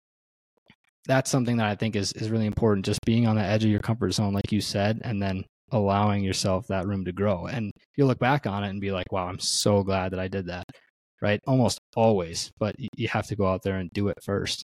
that's 1.07 1.31
something 1.31 1.57
that 1.57 1.67
i 1.67 1.75
think 1.75 1.97
is 1.97 2.13
is 2.13 2.31
really 2.31 2.45
important 2.45 2.85
just 2.85 3.01
being 3.07 3.27
on 3.27 3.35
the 3.35 3.43
edge 3.43 3.65
of 3.65 3.71
your 3.71 3.81
comfort 3.81 4.13
zone 4.13 4.35
like 4.35 4.53
you 4.53 4.61
said 4.61 5.01
and 5.03 5.21
then 5.21 5.43
allowing 5.73 6.23
yourself 6.23 6.67
that 6.67 6.87
room 6.87 7.05
to 7.05 7.13
grow. 7.13 7.47
And 7.47 7.73
you'll 7.97 8.09
look 8.09 8.19
back 8.19 8.47
on 8.47 8.65
it 8.65 8.69
and 8.71 8.81
be 8.81 8.93
like 8.93 9.11
wow 9.13 9.27
i'm 9.27 9.39
so 9.39 9.83
glad 9.83 10.13
that 10.13 10.21
i 10.21 10.29
did 10.29 10.47
that 10.47 10.65
right? 11.23 11.41
Almost 11.47 11.81
always 11.97 12.51
but 12.59 12.75
you 12.97 13.09
have 13.09 13.27
to 13.29 13.37
go 13.37 13.47
out 13.47 13.63
there 13.63 13.77
and 13.77 13.91
do 13.93 14.09
it 14.09 14.19
first 14.23 14.65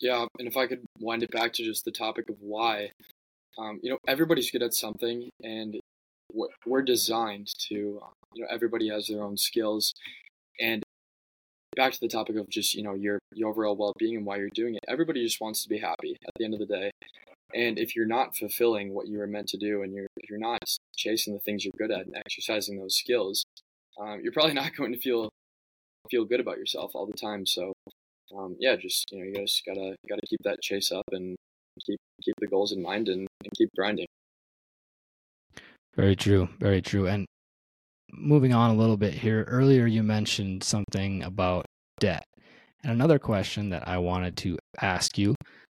yeah, 0.00 0.26
and 0.38 0.48
if 0.48 0.56
I 0.56 0.66
could 0.66 0.84
wind 0.98 1.22
it 1.22 1.30
back 1.30 1.52
to 1.54 1.64
just 1.64 1.84
the 1.84 1.90
topic 1.90 2.30
of 2.30 2.36
why, 2.40 2.90
um, 3.58 3.80
you 3.82 3.90
know, 3.90 3.98
everybody's 4.08 4.50
good 4.50 4.62
at 4.62 4.74
something, 4.74 5.28
and 5.42 5.78
we're 6.66 6.82
designed 6.82 7.48
to, 7.68 7.74
you 8.34 8.42
know, 8.42 8.46
everybody 8.50 8.88
has 8.88 9.08
their 9.08 9.22
own 9.22 9.36
skills, 9.36 9.92
and 10.58 10.82
back 11.76 11.92
to 11.92 12.00
the 12.00 12.08
topic 12.08 12.36
of 12.36 12.48
just 12.48 12.74
you 12.74 12.82
know 12.82 12.94
your 12.94 13.18
your 13.32 13.48
overall 13.50 13.76
well-being 13.76 14.16
and 14.16 14.26
why 14.26 14.36
you're 14.36 14.48
doing 14.54 14.74
it. 14.74 14.84
Everybody 14.88 15.24
just 15.24 15.40
wants 15.40 15.62
to 15.62 15.68
be 15.68 15.78
happy 15.78 16.16
at 16.26 16.32
the 16.36 16.44
end 16.44 16.54
of 16.54 16.60
the 16.60 16.66
day, 16.66 16.90
and 17.54 17.78
if 17.78 17.94
you're 17.94 18.06
not 18.06 18.36
fulfilling 18.36 18.94
what 18.94 19.06
you 19.08 19.18
were 19.18 19.26
meant 19.26 19.48
to 19.48 19.58
do, 19.58 19.82
and 19.82 19.92
you're 19.92 20.08
you're 20.28 20.38
not 20.38 20.62
chasing 20.96 21.34
the 21.34 21.40
things 21.40 21.64
you're 21.64 21.72
good 21.76 21.90
at 21.90 22.06
and 22.06 22.16
exercising 22.16 22.78
those 22.78 22.96
skills, 22.96 23.44
um, 24.00 24.20
you're 24.22 24.32
probably 24.32 24.54
not 24.62 24.74
going 24.74 24.92
to 24.92 24.98
feel 24.98 25.30
feel 26.10 26.24
good 26.24 26.40
about 26.40 26.58
yourself 26.58 26.92
all 26.94 27.06
the 27.06 27.12
time. 27.12 27.44
So 27.44 27.72
um, 28.36 28.56
yeah, 28.58 28.76
just 28.76 29.10
you 29.12 29.18
know, 29.18 29.24
you 29.24 29.34
guys 29.34 29.60
gotta 29.66 29.96
gotta 30.08 30.22
keep 30.28 30.40
that 30.44 30.60
chase 30.62 30.92
up 30.92 31.04
and 31.12 31.36
keep 31.86 31.98
keep 32.22 32.34
the 32.40 32.46
goals 32.46 32.72
in 32.72 32.82
mind 32.82 33.08
and, 33.08 33.26
and 33.44 33.52
keep 33.56 33.70
grinding. 33.76 34.06
Very 35.96 36.16
true, 36.16 36.48
very 36.58 36.82
true. 36.82 37.06
And 37.06 37.26
moving 38.12 38.52
on 38.52 38.70
a 38.70 38.74
little 38.74 38.96
bit 38.96 39.14
here, 39.14 39.44
earlier 39.48 39.86
you 39.86 40.02
mentioned 40.02 40.62
something 40.62 41.22
about 41.22 41.66
debt, 41.98 42.24
and 42.82 42.92
another 42.92 43.18
question 43.18 43.70
that 43.70 43.86
I 43.86 43.98
wanted 43.98 44.36
to 44.38 44.58
ask 44.80 45.18
you 45.18 45.34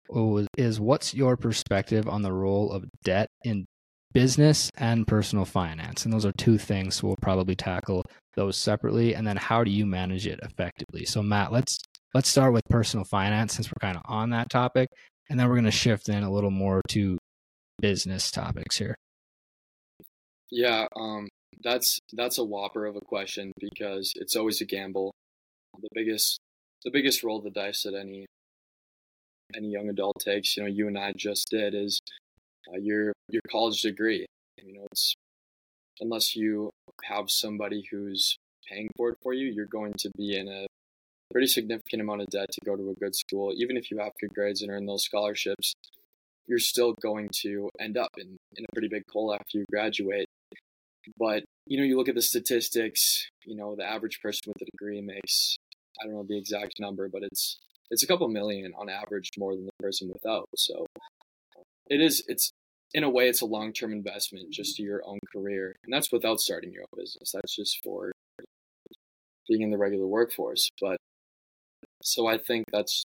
was, 0.09 0.47
is 0.57 0.81
what's 0.81 1.15
your 1.15 1.37
perspective 1.37 2.09
on 2.09 2.23
the 2.23 2.33
role 2.33 2.73
of 2.73 2.85
debt 3.05 3.29
in 3.45 3.65
business 4.13 4.71
and 4.77 5.07
personal 5.07 5.45
finance? 5.45 6.05
And 6.05 6.13
those 6.13 6.27
are 6.27 6.33
two 6.33 6.59
things. 6.59 6.97
So 6.97 7.07
we'll 7.07 7.17
probably 7.23 7.55
tackle 7.55 8.05
those 8.35 8.57
separately. 8.57 9.15
And 9.15 9.27
then 9.27 9.37
how 9.37 9.65
do 9.65 9.71
you 9.71 9.87
manage 9.87 10.27
it 10.27 10.41
effectively? 10.43 11.05
So 11.05 11.23
Matt, 11.23 11.53
let's 11.53 11.79
let's 12.14 12.29
start 12.29 12.53
with 12.53 12.64
personal 12.68 13.05
finance 13.05 13.55
since 13.55 13.68
we're 13.68 13.81
kind 13.81 13.96
of 13.96 14.03
on 14.07 14.31
that 14.31 14.51
topic. 14.51 14.88
And 15.29 15.38
then 15.38 15.49
we're 15.49 15.55
going 15.55 15.64
to 15.64 15.70
shift 15.70 16.09
in 16.09 16.23
a 16.23 16.31
little 16.31 16.51
more 16.51 16.83
to 16.88 17.18
business 17.81 18.31
topics 18.31 18.77
here. 18.77 18.96
Yeah, 20.51 20.87
um, 20.96 21.29
that's 21.62 21.99
that's 22.12 22.38
a 22.38 22.44
whopper 22.44 22.87
of 22.87 22.96
a 22.96 23.01
question 23.01 23.53
because 23.61 24.12
it's 24.16 24.35
always 24.35 24.61
a 24.61 24.64
gamble. 24.64 25.12
The 25.81 25.88
biggest 25.94 26.40
the 26.85 26.90
biggest 26.90 27.23
roll 27.23 27.38
of 27.38 27.44
the 27.44 27.51
dice 27.51 27.85
that 27.85 27.94
any 27.94 28.27
any 29.55 29.68
young 29.68 29.88
adult 29.88 30.16
takes, 30.20 30.57
you 30.57 30.62
know, 30.62 30.68
you 30.68 30.88
and 30.88 30.99
I 30.99 31.12
just 31.16 31.49
did 31.51 31.75
is 31.75 32.01
uh, 32.73 32.79
your 32.79 33.12
your 33.29 33.42
college 33.51 33.83
degree. 33.83 34.27
You 34.57 34.75
know, 34.75 34.87
it's 34.90 35.14
unless 36.01 36.35
you 36.35 36.70
have 37.05 37.31
somebody 37.31 37.85
who's 37.90 38.37
paying 38.68 38.88
for 38.96 39.11
it 39.11 39.18
for 39.23 39.33
you, 39.33 39.46
you're 39.46 39.66
going 39.66 39.94
to 39.99 40.11
be 40.16 40.37
in 40.37 40.49
a 40.49 40.66
pretty 41.33 41.47
significant 41.47 42.03
amount 42.03 42.23
of 42.23 42.29
debt 42.29 42.51
to 42.53 42.61
go 42.64 42.77
to 42.77 42.90
a 42.90 42.95
good 42.95 43.14
school. 43.14 43.53
Even 43.57 43.77
if 43.77 43.90
you 43.90 43.99
have 43.99 44.12
good 44.21 44.35
grades 44.35 44.62
and 44.62 44.71
earn 44.71 44.87
those 44.87 45.05
scholarships, 45.05 45.75
you're 46.47 46.59
still 46.59 46.95
going 47.01 47.29
to 47.43 47.69
end 47.81 47.97
up 47.97 48.11
in, 48.19 48.37
in 48.57 48.64
a 48.64 48.73
pretty 48.73 48.88
big 48.88 49.03
hole 49.12 49.33
after 49.33 49.59
you 49.59 49.64
graduate. 49.71 50.27
But, 51.19 51.45
you 51.66 51.79
know, 51.79 51.85
you 51.85 51.97
look 51.97 52.09
at 52.09 52.14
the 52.14 52.23
statistics, 52.23 53.29
you 53.45 53.57
know, 53.57 53.75
the 53.77 53.85
average 53.85 54.21
person 54.21 54.43
with 54.47 54.62
a 54.62 54.71
degree 54.73 55.01
makes, 55.01 55.57
I 56.01 56.07
don't 56.07 56.14
know 56.14 56.27
the 56.29 56.38
exact 56.38 56.75
number, 56.79 57.09
but 57.09 57.23
it's, 57.23 57.59
it's 57.90 58.03
a 58.03 58.07
couple 58.07 58.29
million 58.29 58.73
on 58.79 58.88
average 58.88 59.31
more 59.38 59.55
than 59.55 59.66
the 59.66 59.73
person 59.81 60.11
without. 60.12 60.49
So 60.57 60.87
it 61.88 62.01
is, 62.01 62.25
it's, 62.27 62.53
in 62.93 63.05
a 63.05 63.11
way, 63.11 63.29
it's 63.29 63.40
a 63.40 63.47
long 63.47 63.73
term 63.73 63.93
investment 63.93 64.53
just 64.53 64.77
to 64.77 64.83
your 64.83 65.03
own 65.07 65.21
career. 65.33 65.77
And 65.85 65.93
that's 65.93 66.11
without 66.11 66.40
starting 66.40 66.73
your 66.73 66.83
own 66.83 67.01
business. 67.03 67.33
That's 67.33 67.55
just 67.55 67.79
for 67.85 68.11
being 69.49 69.62
in 69.62 69.71
the 69.71 69.79
regular 69.79 70.07
workforce. 70.07 70.71
But 70.81 70.97
so 72.03 72.27
I 72.27 72.39
think 72.39 72.65
that's, 72.73 73.05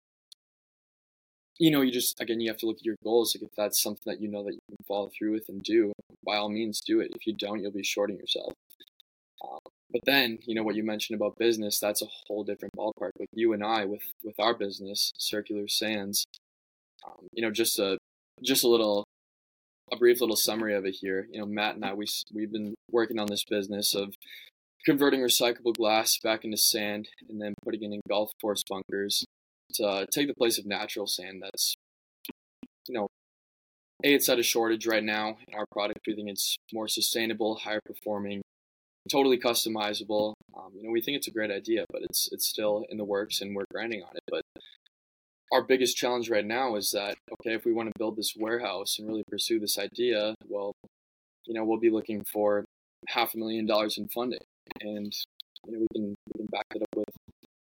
you 1.59 1.71
know, 1.71 1.81
you 1.81 1.93
just, 1.93 2.21
again, 2.21 2.41
you 2.41 2.51
have 2.51 2.59
to 2.59 2.67
look 2.67 2.79
at 2.79 2.85
your 2.85 2.97
goals. 3.03 3.35
Like 3.35 3.49
if 3.49 3.57
that's 3.57 3.83
something 3.83 4.03
that 4.07 4.21
you 4.21 4.29
know 4.29 4.45
that 4.45 4.53
you 4.53 4.61
can 4.69 4.85
follow 4.87 5.11
through 5.17 5.33
with 5.33 5.49
and 5.49 5.63
do, 5.63 5.93
by 6.25 6.37
all 6.37 6.49
means 6.49 6.81
do 6.81 7.01
it. 7.01 7.13
If 7.15 7.27
you 7.27 7.35
don't, 7.35 7.61
you'll 7.61 7.73
be 7.73 7.83
shorting 7.83 8.17
yourself. 8.17 8.53
Um, 9.43 9.59
but 9.91 10.03
then, 10.05 10.39
you 10.47 10.55
know, 10.55 10.63
what 10.63 10.75
you 10.75 10.83
mentioned 10.83 11.17
about 11.19 11.39
business, 11.39 11.79
that's 11.79 12.03
a 12.03 12.07
whole 12.27 12.45
different 12.45 12.75
ballpark. 12.77 13.11
Like 13.19 13.29
you 13.33 13.53
and 13.53 13.65
I 13.65 13.85
with, 13.85 14.03
with 14.25 14.39
our 14.39 14.55
business, 14.55 15.13
Circular 15.19 15.69
Sands, 15.69 16.25
um, 17.07 17.27
you 17.33 17.43
know, 17.43 17.51
just 17.51 17.79
a, 17.79 17.99
just 18.43 18.65
a 18.65 18.69
little 18.69 19.05
a 19.93 19.97
brief 19.97 20.21
little 20.21 20.37
summary 20.37 20.75
of 20.75 20.85
it 20.85 20.97
here. 21.01 21.29
You 21.31 21.41
know, 21.41 21.47
Matt 21.47 21.77
and 21.77 21.85
I 21.85 21.95
we 21.95 22.07
we've 22.35 22.53
been 22.53 22.75
working 22.91 23.19
on 23.19 23.29
this 23.29 23.45
business 23.45 23.95
of 23.95 24.15
converting 24.87 25.21
recyclable 25.21 25.75
glass 25.75 26.17
back 26.23 26.45
into 26.45 26.57
sand 26.57 27.09
and 27.29 27.43
then 27.43 27.55
putting 27.65 27.83
it 27.83 27.95
in 27.95 28.01
golf 28.09 28.31
course 28.41 28.63
bunkers 28.69 29.25
to 29.75 29.85
uh, 29.85 30.07
take 30.13 30.29
the 30.29 30.35
place 30.35 30.59
of 30.59 30.65
natural 30.65 31.07
sand. 31.07 31.43
That's 31.43 31.75
you 32.89 32.95
know, 32.95 33.09
a 34.05 34.15
it's 34.15 34.29
at 34.29 34.39
a 34.39 34.43
shortage 34.43 34.87
right 34.87 35.03
now 35.03 35.37
in 35.49 35.55
our 35.55 35.67
product. 35.73 36.01
We 36.07 36.15
think 36.15 36.29
it's 36.29 36.57
more 36.73 36.89
sustainable, 36.89 37.57
higher 37.57 37.81
performing, 37.85 38.43
totally 39.11 39.39
customizable. 39.39 40.35
Um, 40.57 40.73
you 40.77 40.85
know, 40.85 40.91
we 40.91 41.01
think 41.01 41.17
it's 41.17 41.29
a 41.29 41.33
great 41.33 41.51
idea, 41.51 41.85
but 41.91 42.03
it's 42.03 42.29
it's 42.33 42.47
still 42.47 42.85
in 42.89 42.97
the 42.97 43.05
works 43.05 43.41
and 43.41 43.55
we're 43.55 43.65
grinding 43.73 44.03
on 44.03 44.11
it. 44.15 44.23
But 44.29 44.43
our 45.53 45.63
biggest 45.63 45.97
challenge 45.97 46.31
right 46.31 46.47
now 46.47 46.77
is 46.77 46.93
that 46.93 47.17
okay, 47.33 47.55
if 47.55 47.65
we 47.65 47.73
want 47.73 47.89
to 47.89 47.99
build 47.99 48.17
this 48.17 48.35
warehouse 48.37 48.99
and 48.99 49.09
really 49.09 49.25
pursue 49.29 49.59
this 49.59 49.79
idea, 49.79 50.35
well, 50.49 50.73
you 51.47 51.55
know, 51.55 51.65
we'll 51.65 51.81
be 51.81 51.91
looking 51.91 52.25
for 52.33 52.65
half 53.09 53.35
a 53.35 53.39
million 53.39 53.67
dollars 53.67 53.99
in 53.99 54.09
funding, 54.09 54.41
and 54.81 55.13
you 55.65 55.73
know, 55.73 55.79
we 55.81 55.87
can 55.95 56.15
we 56.27 56.39
can 56.39 56.47
back 56.47 56.67
it 56.75 56.83
up 56.83 56.97
with 56.97 57.09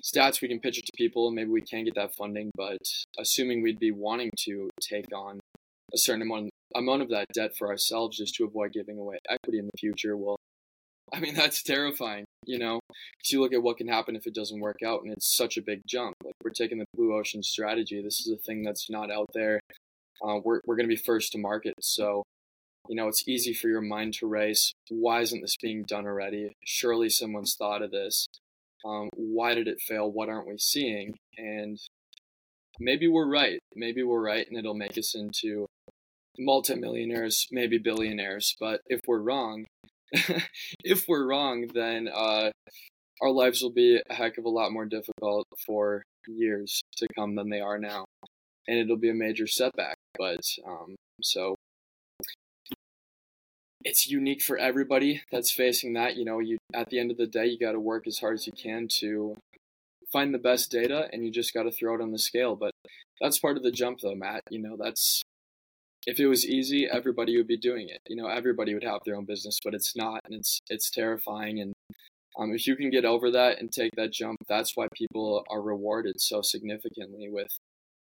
stats. 0.04 0.42
We 0.42 0.48
can 0.48 0.60
pitch 0.60 0.78
it 0.78 0.86
to 0.86 0.92
people. 0.96 1.32
Maybe 1.32 1.50
we 1.50 1.62
can 1.62 1.84
get 1.84 1.96
that 1.96 2.16
funding, 2.16 2.52
but 2.56 2.78
assuming 3.18 3.62
we'd 3.62 3.80
be 3.80 3.92
wanting 3.92 4.32
to 4.46 4.70
take 4.82 5.14
on 5.14 5.40
a 5.94 5.98
certain 5.98 6.22
amount 6.22 6.50
amount 6.76 7.02
of 7.02 7.10
that 7.10 7.26
debt 7.34 7.52
for 7.58 7.70
ourselves 7.70 8.18
just 8.18 8.36
to 8.36 8.46
avoid 8.46 8.74
giving 8.74 8.98
away 8.98 9.18
equity 9.30 9.60
in 9.60 9.66
the 9.66 9.78
future, 9.78 10.16
well, 10.16 10.38
I 11.14 11.20
mean, 11.20 11.34
that's 11.34 11.64
terrifying, 11.64 12.26
you 12.46 12.60
know, 12.60 12.80
because 12.88 13.32
you 13.32 13.42
look 13.42 13.54
at 13.54 13.64
what 13.64 13.78
can 13.78 13.88
happen 13.88 14.16
if 14.16 14.28
it 14.28 14.36
doesn't 14.36 14.60
work 14.60 14.78
out, 14.86 15.02
and 15.04 15.12
it's 15.12 15.36
such 15.36 15.58
a 15.58 15.62
big 15.62 15.82
jump. 15.88 16.16
Like, 16.24 16.36
we're 16.44 16.52
taking 16.52 16.78
the 16.78 16.86
blue 16.96 17.16
ocean 17.16 17.42
strategy. 17.42 18.02
This 18.02 18.20
is 18.20 18.32
a 18.32 18.38
thing 18.38 18.64
that's 18.64 18.90
not 18.90 19.12
out 19.12 19.30
there. 19.34 19.60
Uh, 20.24 20.38
we're 20.44 20.62
we're 20.66 20.76
going 20.76 20.88
to 20.88 20.96
be 20.96 21.02
first 21.02 21.32
to 21.32 21.38
market. 21.40 21.74
So, 21.82 22.24
you 22.90 22.96
know, 22.96 23.08
it's 23.08 23.28
easy 23.28 23.54
for 23.54 23.68
your 23.68 23.82
mind 23.82 24.16
to 24.16 24.26
race. 24.26 24.74
Why 24.90 25.22
isn't 25.22 25.42
this 25.42 25.56
being 25.62 25.84
done 25.84 26.08
already? 26.08 26.58
Surely 26.66 27.08
someone's 27.08 27.56
thought 27.56 27.84
of 27.84 27.92
this. 27.92 28.28
Um, 28.84 29.10
why 29.16 29.54
did 29.54 29.68
it 29.68 29.80
fail? 29.80 30.12
What 30.12 30.28
aren't 30.28 30.48
we 30.48 30.58
seeing? 30.58 31.14
And 31.38 31.78
maybe 32.80 33.08
we're 33.08 33.30
right. 33.30 33.60
Maybe 33.76 34.02
we're 34.02 34.24
right, 34.24 34.46
and 34.50 34.58
it'll 34.58 34.74
make 34.74 34.98
us 34.98 35.14
into 35.14 35.68
multimillionaires, 36.40 37.46
maybe 37.52 37.78
billionaires. 37.78 38.56
But 38.60 38.82
if 38.88 39.02
we're 39.06 39.22
wrong, 39.22 39.66
if 40.84 41.06
we're 41.08 41.28
wrong, 41.28 41.68
then 41.72 42.10
uh, 42.12 42.50
our 43.22 43.30
lives 43.30 43.62
will 43.62 43.72
be 43.72 44.02
a 44.10 44.14
heck 44.16 44.40
of 44.40 44.46
a 44.46 44.50
lot 44.50 44.72
more 44.72 44.86
difficult 44.86 45.46
for 45.64 46.02
years 46.28 46.82
to 46.98 47.08
come 47.16 47.36
than 47.36 47.52
they 47.52 47.60
are 47.60 47.78
now, 47.78 48.06
and 48.68 48.80
it'll 48.80 48.98
be 48.98 49.12
a 49.12 49.14
major 49.14 49.46
setback. 49.46 49.98
But 50.18 50.42
um, 50.66 50.96
so 51.22 51.56
it's 53.84 54.08
unique 54.08 54.42
for 54.42 54.58
everybody 54.58 55.22
that's 55.32 55.52
facing 55.52 55.94
that. 55.94 56.16
You 56.16 56.26
know, 56.26 56.40
you 56.40 56.58
at 56.74 56.90
the 56.90 57.00
end 57.00 57.12
of 57.12 57.18
the 57.18 57.28
day, 57.28 57.46
you 57.46 57.58
got 57.58 57.74
to 57.74 57.80
work 57.80 58.08
as 58.08 58.20
hard 58.20 58.36
as 58.36 58.48
you 58.48 58.54
can 58.54 58.88
to 59.00 59.36
find 60.12 60.34
the 60.34 60.40
best 60.40 60.72
data, 60.72 61.08
and 61.12 61.24
you 61.24 61.32
just 61.32 61.54
got 61.54 61.64
to 61.64 61.72
throw 61.72 61.96
it 61.96 62.02
on 62.02 62.12
the 62.12 62.20
scale. 62.20 62.56
But 62.56 62.72
that's 63.22 63.40
part 63.40 63.58
of 63.58 63.64
the 63.64 63.72
jump, 63.72 64.00
though, 64.02 64.16
Matt. 64.16 64.44
You 64.50 64.60
know, 64.60 64.76
that's 64.78 65.22
if 66.06 66.20
it 66.20 66.28
was 66.28 66.46
easy, 66.46 66.88
everybody 66.92 67.38
would 67.38 67.48
be 67.48 67.58
doing 67.58 67.90
it. 67.90 68.00
You 68.08 68.16
know, 68.16 68.28
everybody 68.28 68.74
would 68.74 68.84
have 68.84 69.02
their 69.06 69.16
own 69.16 69.26
business, 69.26 69.60
but 69.64 69.74
it's 69.74 69.96
not, 69.96 70.22
and 70.26 70.36
it's 70.36 70.60
it's 70.70 70.90
terrifying. 70.90 71.60
And 71.60 71.74
um, 72.38 72.54
if 72.54 72.68
you 72.68 72.76
can 72.76 72.90
get 72.90 73.06
over 73.06 73.32
that 73.32 73.60
and 73.60 73.72
take 73.72 73.92
that 73.96 74.12
jump, 74.12 74.38
that's 74.48 74.76
why 74.76 74.88
people 74.94 75.44
are 75.50 75.62
rewarded 75.62 76.20
so 76.20 76.42
significantly 76.42 77.30
with, 77.30 77.52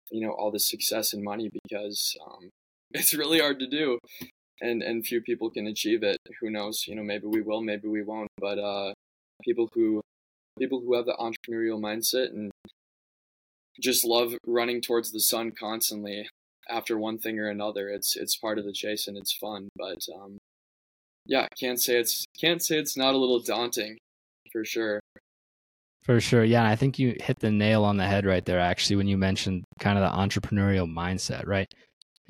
you 0.10 0.26
know, 0.26 0.34
all 0.34 0.52
the 0.52 0.60
success 0.60 1.14
and 1.14 1.24
money 1.24 1.50
because 1.64 2.18
um, 2.26 2.50
it's 2.92 3.14
really 3.14 3.40
hard 3.40 3.60
to 3.60 3.68
do, 3.68 4.00
and 4.62 4.82
and 4.82 5.06
few 5.06 5.22
people 5.22 5.50
can 5.50 5.68
achieve 5.68 6.04
it. 6.04 6.18
Who 6.40 6.50
knows? 6.50 6.86
You 6.88 6.96
know, 6.96 7.04
maybe 7.04 7.28
we 7.28 7.42
will, 7.42 7.62
maybe 7.62 7.88
we 7.88 8.04
won't. 8.04 8.30
But 8.38 8.60
uh, 8.60 8.94
people 9.44 9.70
who 9.74 10.02
people 10.60 10.82
who 10.82 10.96
have 10.96 11.06
the 11.06 11.16
entrepreneurial 11.20 11.80
mindset 11.80 12.30
and 12.30 12.52
just 13.82 14.06
love 14.06 14.34
running 14.46 14.82
towards 14.82 15.12
the 15.12 15.20
sun 15.20 15.52
constantly 15.58 16.28
after 16.70 16.98
one 16.98 17.18
thing 17.18 17.40
or 17.40 17.50
another. 17.50 17.90
It's 17.90 18.16
it's 18.16 18.38
part 18.38 18.60
of 18.60 18.66
the 18.66 18.74
chase 18.74 19.08
and 19.08 19.18
it's 19.18 19.36
fun. 19.36 19.70
But 19.76 20.00
um, 20.16 20.38
yeah, 21.26 21.48
can't 21.60 21.82
say 21.82 21.98
it's 21.98 22.26
can't 22.40 22.64
say 22.64 22.78
it's 22.78 22.98
not 22.98 23.16
a 23.16 23.18
little 23.18 23.40
daunting, 23.40 23.98
for 24.52 24.64
sure. 24.64 25.00
For 26.04 26.20
sure, 26.20 26.44
yeah. 26.44 26.68
I 26.68 26.76
think 26.76 26.98
you 26.98 27.16
hit 27.20 27.40
the 27.40 27.52
nail 27.52 27.84
on 27.84 27.98
the 27.98 28.08
head 28.08 28.26
right 28.26 28.44
there. 28.44 28.60
Actually, 28.60 28.96
when 28.96 29.08
you 29.08 29.18
mentioned 29.18 29.64
kind 29.80 30.00
of 30.00 30.04
the 30.04 30.18
entrepreneurial 30.18 30.92
mindset, 30.92 31.46
right? 31.46 31.72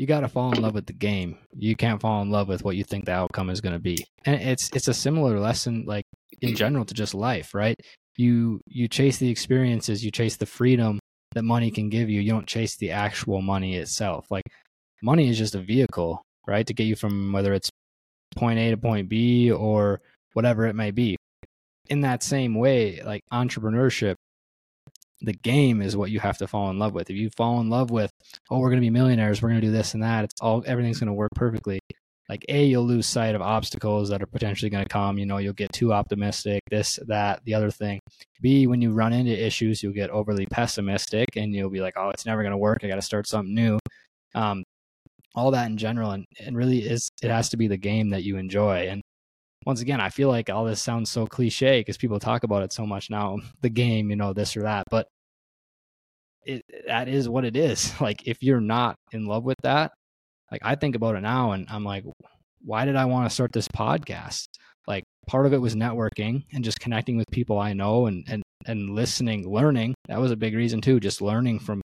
You 0.01 0.07
got 0.07 0.21
to 0.21 0.27
fall 0.27 0.51
in 0.51 0.59
love 0.59 0.73
with 0.73 0.87
the 0.87 0.93
game. 0.93 1.37
You 1.55 1.75
can't 1.75 2.01
fall 2.01 2.23
in 2.23 2.31
love 2.31 2.47
with 2.47 2.63
what 2.63 2.75
you 2.75 2.83
think 2.83 3.05
the 3.05 3.11
outcome 3.11 3.51
is 3.51 3.61
going 3.61 3.73
to 3.73 3.79
be. 3.79 4.03
And 4.25 4.41
it's 4.41 4.71
it's 4.73 4.87
a 4.87 4.95
similar 4.95 5.39
lesson, 5.39 5.83
like 5.85 6.05
in 6.41 6.55
general, 6.55 6.85
to 6.85 6.95
just 6.95 7.13
life, 7.13 7.53
right? 7.53 7.79
You 8.17 8.61
you 8.65 8.87
chase 8.87 9.19
the 9.19 9.29
experiences, 9.29 10.03
you 10.03 10.09
chase 10.09 10.37
the 10.37 10.47
freedom 10.47 10.97
that 11.33 11.43
money 11.43 11.69
can 11.69 11.89
give 11.89 12.09
you. 12.09 12.19
You 12.19 12.31
don't 12.31 12.47
chase 12.47 12.77
the 12.77 12.89
actual 12.89 13.43
money 13.43 13.75
itself. 13.75 14.25
Like 14.31 14.45
money 15.03 15.29
is 15.29 15.37
just 15.37 15.53
a 15.53 15.61
vehicle, 15.61 16.23
right, 16.47 16.65
to 16.65 16.73
get 16.73 16.85
you 16.85 16.95
from 16.95 17.31
whether 17.31 17.53
it's 17.53 17.69
point 18.35 18.57
A 18.57 18.71
to 18.71 18.77
point 18.77 19.07
B 19.07 19.51
or 19.51 20.01
whatever 20.33 20.65
it 20.65 20.73
may 20.73 20.89
be. 20.89 21.15
In 21.91 22.01
that 22.01 22.23
same 22.23 22.55
way, 22.55 23.03
like 23.05 23.21
entrepreneurship, 23.31 24.15
the 25.21 25.33
game 25.33 25.81
is 25.81 25.95
what 25.95 26.11
you 26.11 26.19
have 26.19 26.37
to 26.39 26.47
fall 26.47 26.69
in 26.69 26.79
love 26.79 26.93
with. 26.93 27.09
If 27.09 27.15
you 27.15 27.29
fall 27.29 27.59
in 27.61 27.69
love 27.69 27.91
with, 27.91 28.11
oh, 28.49 28.59
we're 28.59 28.69
going 28.69 28.81
to 28.81 28.85
be 28.85 28.89
millionaires, 28.89 29.41
we're 29.41 29.49
going 29.49 29.61
to 29.61 29.67
do 29.67 29.71
this 29.71 29.93
and 29.93 30.03
that, 30.03 30.25
it's 30.25 30.41
all 30.41 30.63
everything's 30.65 30.99
going 30.99 31.07
to 31.07 31.13
work 31.13 31.31
perfectly. 31.35 31.79
Like 32.29 32.45
a, 32.47 32.63
you'll 32.63 32.85
lose 32.85 33.07
sight 33.07 33.35
of 33.35 33.41
obstacles 33.41 34.09
that 34.09 34.21
are 34.21 34.27
potentially 34.27 34.69
going 34.69 34.85
to 34.85 34.89
come. 34.89 35.17
You 35.17 35.25
know, 35.25 35.37
you'll 35.37 35.51
get 35.51 35.73
too 35.73 35.91
optimistic. 35.91 36.61
This, 36.69 36.97
that, 37.07 37.43
the 37.43 37.53
other 37.53 37.69
thing. 37.69 37.99
B, 38.39 38.67
when 38.67 38.81
you 38.81 38.93
run 38.93 39.11
into 39.11 39.31
issues, 39.31 39.83
you'll 39.83 39.91
get 39.91 40.09
overly 40.11 40.45
pessimistic, 40.45 41.35
and 41.35 41.53
you'll 41.53 41.69
be 41.69 41.81
like, 41.81 41.95
oh, 41.97 42.09
it's 42.09 42.25
never 42.25 42.41
going 42.41 42.51
to 42.51 42.57
work. 42.57 42.79
I 42.83 42.87
got 42.87 42.95
to 42.95 43.01
start 43.01 43.27
something 43.27 43.53
new. 43.53 43.79
Um, 44.33 44.63
all 45.35 45.51
that 45.51 45.69
in 45.69 45.77
general 45.77 46.11
and, 46.11 46.25
and 46.39 46.57
really 46.57 46.79
is 46.79 47.09
it 47.21 47.29
has 47.29 47.49
to 47.49 47.57
be 47.57 47.67
the 47.67 47.77
game 47.77 48.09
that 48.09 48.23
you 48.23 48.37
enjoy 48.37 48.87
and 48.87 49.00
once 49.65 49.81
again 49.81 50.01
i 50.01 50.09
feel 50.09 50.29
like 50.29 50.49
all 50.49 50.65
this 50.65 50.81
sounds 50.81 51.09
so 51.09 51.25
cliche 51.25 51.79
because 51.79 51.97
people 51.97 52.19
talk 52.19 52.43
about 52.43 52.63
it 52.63 52.73
so 52.73 52.85
much 52.85 53.09
now 53.09 53.37
the 53.61 53.69
game 53.69 54.09
you 54.09 54.15
know 54.15 54.33
this 54.33 54.55
or 54.57 54.63
that 54.63 54.83
but 54.89 55.07
it 56.45 56.63
that 56.87 57.07
is 57.07 57.29
what 57.29 57.45
it 57.45 57.55
is. 57.55 57.93
Like 58.01 58.27
if 58.27 58.41
you're 58.41 58.61
not 58.61 58.95
in 59.11 59.25
love 59.25 59.43
with 59.43 59.57
that 59.63 59.91
like 60.51 60.61
i 60.63 60.75
think 60.75 60.95
about 60.95 61.15
it 61.15 61.21
now 61.21 61.51
and 61.51 61.67
i'm 61.69 61.83
like 61.83 62.03
why 62.63 62.85
did 62.85 62.95
i 62.95 63.05
want 63.05 63.27
to 63.27 63.33
start 63.33 63.51
this 63.51 63.67
podcast? 63.67 64.45
Like 64.87 65.03
part 65.27 65.45
of 65.45 65.53
it 65.53 65.61
was 65.61 65.75
networking 65.75 66.43
and 66.53 66.63
just 66.63 66.79
connecting 66.79 67.17
with 67.17 67.29
people 67.31 67.59
i 67.59 67.73
know 67.73 68.07
and 68.07 68.25
and 68.27 68.43
and 68.65 68.91
listening 68.91 69.51
learning. 69.51 69.95
That 70.07 70.19
was 70.19 70.31
a 70.31 70.35
big 70.35 70.55
reason 70.55 70.81
too 70.81 70.99
just 70.99 71.21
learning 71.21 71.59
from 71.59 71.81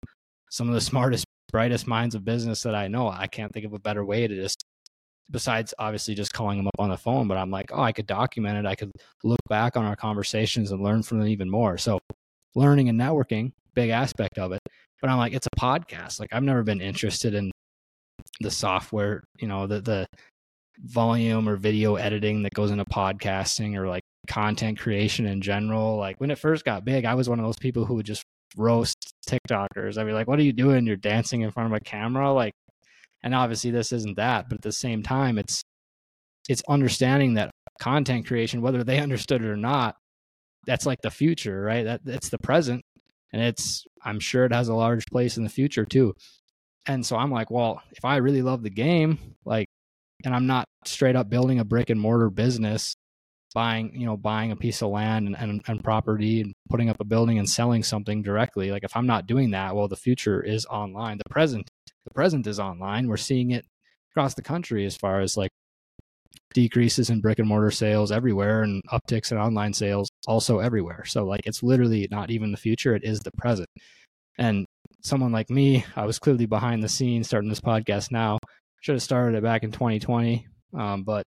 some 0.50 0.68
of 0.68 0.74
the 0.74 0.80
smartest 0.92 1.24
brightest 1.50 1.86
minds 1.86 2.14
of 2.14 2.24
business 2.24 2.62
that 2.62 2.74
I 2.74 2.88
know. 2.88 3.08
I 3.08 3.26
can't 3.26 3.52
think 3.52 3.66
of 3.66 3.74
a 3.74 3.78
better 3.78 4.04
way 4.04 4.26
to 4.26 4.34
just 4.34 4.64
besides 5.30 5.72
obviously 5.78 6.14
just 6.14 6.32
calling 6.32 6.58
them 6.58 6.66
up 6.66 6.76
on 6.78 6.90
the 6.90 6.96
phone, 6.96 7.28
but 7.28 7.38
I'm 7.38 7.50
like, 7.50 7.70
oh, 7.72 7.82
I 7.82 7.92
could 7.92 8.06
document 8.06 8.58
it. 8.58 8.66
I 8.66 8.74
could 8.74 8.90
look 9.24 9.40
back 9.48 9.76
on 9.76 9.84
our 9.84 9.96
conversations 9.96 10.72
and 10.72 10.82
learn 10.82 11.02
from 11.02 11.18
them 11.18 11.28
even 11.28 11.50
more. 11.50 11.78
So 11.78 12.00
learning 12.54 12.88
and 12.88 13.00
networking, 13.00 13.52
big 13.74 13.90
aspect 13.90 14.38
of 14.38 14.52
it. 14.52 14.60
But 15.00 15.10
I'm 15.10 15.18
like, 15.18 15.32
it's 15.32 15.48
a 15.52 15.60
podcast. 15.60 16.20
Like 16.20 16.30
I've 16.32 16.42
never 16.42 16.62
been 16.62 16.80
interested 16.80 17.34
in 17.34 17.50
the 18.40 18.50
software, 18.50 19.24
you 19.38 19.48
know, 19.48 19.66
the 19.66 19.80
the 19.80 20.06
volume 20.84 21.48
or 21.48 21.56
video 21.56 21.96
editing 21.96 22.42
that 22.42 22.54
goes 22.54 22.70
into 22.70 22.84
podcasting 22.84 23.76
or 23.76 23.88
like 23.88 24.02
content 24.28 24.78
creation 24.78 25.26
in 25.26 25.40
general. 25.40 25.96
Like 25.96 26.16
when 26.20 26.30
it 26.30 26.38
first 26.38 26.64
got 26.64 26.84
big, 26.84 27.04
I 27.04 27.14
was 27.14 27.28
one 27.28 27.38
of 27.38 27.44
those 27.44 27.58
people 27.58 27.84
who 27.84 27.94
would 27.94 28.06
just 28.06 28.24
roast 28.56 29.14
TikTokers. 29.26 29.98
I'd 29.98 30.06
be 30.06 30.12
like, 30.12 30.28
what 30.28 30.38
are 30.38 30.42
you 30.42 30.52
doing? 30.52 30.86
You're 30.86 30.96
dancing 30.96 31.42
in 31.42 31.50
front 31.50 31.72
of 31.72 31.76
a 31.76 31.80
camera? 31.80 32.32
Like, 32.32 32.52
and 33.22 33.34
obviously 33.34 33.70
this 33.70 33.92
isn't 33.92 34.16
that, 34.16 34.48
but 34.48 34.56
at 34.56 34.62
the 34.62 34.72
same 34.72 35.02
time, 35.02 35.38
it's, 35.38 35.62
it's 36.48 36.62
understanding 36.68 37.34
that 37.34 37.50
content 37.80 38.26
creation, 38.26 38.62
whether 38.62 38.84
they 38.84 38.98
understood 39.00 39.42
it 39.42 39.48
or 39.48 39.56
not, 39.56 39.96
that's 40.66 40.86
like 40.86 41.00
the 41.02 41.10
future, 41.10 41.60
right? 41.60 41.84
That 41.84 42.00
it's 42.06 42.28
the 42.28 42.38
present. 42.38 42.84
And 43.32 43.42
it's, 43.42 43.84
I'm 44.04 44.20
sure 44.20 44.44
it 44.44 44.52
has 44.52 44.68
a 44.68 44.74
large 44.74 45.06
place 45.06 45.36
in 45.36 45.44
the 45.44 45.50
future 45.50 45.84
too. 45.84 46.14
And 46.86 47.06
so 47.06 47.16
I'm 47.16 47.30
like, 47.30 47.50
well, 47.50 47.80
if 47.92 48.04
I 48.04 48.16
really 48.16 48.42
love 48.42 48.62
the 48.62 48.70
game, 48.70 49.18
like, 49.44 49.68
and 50.24 50.34
I'm 50.34 50.46
not 50.46 50.66
straight 50.84 51.16
up 51.16 51.30
building 51.30 51.58
a 51.58 51.64
brick 51.64 51.90
and 51.90 52.00
mortar 52.00 52.30
business 52.30 52.94
buying 53.54 53.92
you 53.94 54.06
know 54.06 54.16
buying 54.16 54.52
a 54.52 54.56
piece 54.56 54.82
of 54.82 54.90
land 54.90 55.26
and, 55.26 55.36
and, 55.36 55.62
and, 55.66 55.84
property 55.84 56.40
and 56.40 56.54
putting 56.70 56.88
up 56.88 57.00
a 57.00 57.04
building 57.04 57.38
and 57.38 57.48
selling 57.48 57.82
something 57.82 58.22
directly. 58.22 58.70
Like 58.70 58.84
if 58.84 58.96
i'm 58.96 59.06
not 59.06 59.26
doing 59.26 59.50
that 59.52 59.74
well 59.74 59.88
the 59.88 59.96
future 59.96 60.42
is 60.42 60.66
online. 60.66 61.18
The 61.18 61.30
present 61.30 61.68
the 62.04 62.14
present 62.14 62.46
is 62.46 62.60
online. 62.60 63.08
We're 63.08 63.16
seeing 63.16 63.50
it 63.52 63.64
across 64.12 64.34
the 64.34 64.42
country 64.42 64.84
as 64.86 64.96
far 64.96 65.20
as 65.20 65.36
like 65.36 65.50
decreases 66.54 67.10
in 67.10 67.20
brick 67.20 67.38
and 67.38 67.48
mortar 67.48 67.70
sales 67.70 68.12
everywhere 68.12 68.62
and 68.62 68.82
upticks 68.92 69.32
in 69.32 69.38
online 69.38 69.72
sales 69.72 70.10
also 70.26 70.58
everywhere. 70.58 71.04
So 71.04 71.24
like 71.24 71.46
it's 71.46 71.62
literally 71.62 72.08
not 72.10 72.30
even 72.30 72.52
the 72.52 72.58
future. 72.58 72.94
It 72.94 73.04
is 73.04 73.20
the 73.20 73.32
present. 73.32 73.68
And 74.38 74.66
someone 75.04 75.32
like 75.32 75.50
me 75.50 75.84
i 75.96 76.06
was 76.06 76.20
clearly 76.20 76.46
behind 76.46 76.80
the 76.80 76.88
scenes 76.88 77.26
starting 77.26 77.48
this 77.50 77.60
podcast 77.60 78.10
now. 78.10 78.38
Should 78.80 78.94
have 78.94 79.02
started 79.02 79.36
it 79.36 79.42
back 79.42 79.62
in 79.62 79.72
2020 79.72 80.46
um, 80.74 81.02
but 81.04 81.24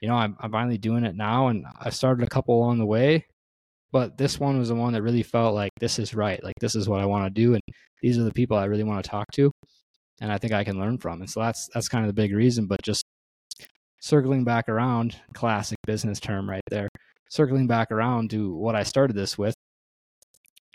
you 0.00 0.08
know, 0.08 0.14
I'm, 0.14 0.36
I'm 0.40 0.52
finally 0.52 0.78
doing 0.78 1.04
it 1.04 1.16
now, 1.16 1.48
and 1.48 1.64
I 1.80 1.90
started 1.90 2.24
a 2.24 2.30
couple 2.30 2.56
along 2.56 2.78
the 2.78 2.86
way, 2.86 3.26
but 3.92 4.16
this 4.16 4.40
one 4.40 4.58
was 4.58 4.68
the 4.68 4.74
one 4.74 4.92
that 4.94 5.02
really 5.02 5.22
felt 5.22 5.54
like 5.54 5.72
this 5.78 5.98
is 5.98 6.14
right, 6.14 6.42
like 6.42 6.56
this 6.60 6.74
is 6.74 6.88
what 6.88 7.00
I 7.00 7.06
want 7.06 7.26
to 7.26 7.40
do, 7.40 7.54
and 7.54 7.62
these 8.02 8.18
are 8.18 8.24
the 8.24 8.32
people 8.32 8.56
I 8.56 8.64
really 8.64 8.84
want 8.84 9.04
to 9.04 9.10
talk 9.10 9.26
to, 9.32 9.50
and 10.20 10.32
I 10.32 10.38
think 10.38 10.52
I 10.52 10.64
can 10.64 10.78
learn 10.78 10.98
from. 10.98 11.20
And 11.20 11.30
so 11.30 11.40
that's 11.40 11.68
that's 11.74 11.88
kind 11.88 12.04
of 12.04 12.08
the 12.08 12.20
big 12.22 12.34
reason. 12.34 12.66
But 12.66 12.82
just 12.82 13.04
circling 14.00 14.44
back 14.44 14.68
around, 14.68 15.16
classic 15.34 15.78
business 15.86 16.20
term 16.20 16.48
right 16.48 16.62
there. 16.70 16.88
Circling 17.30 17.66
back 17.66 17.92
around 17.92 18.30
to 18.30 18.54
what 18.54 18.74
I 18.74 18.82
started 18.82 19.14
this 19.14 19.38
with, 19.38 19.54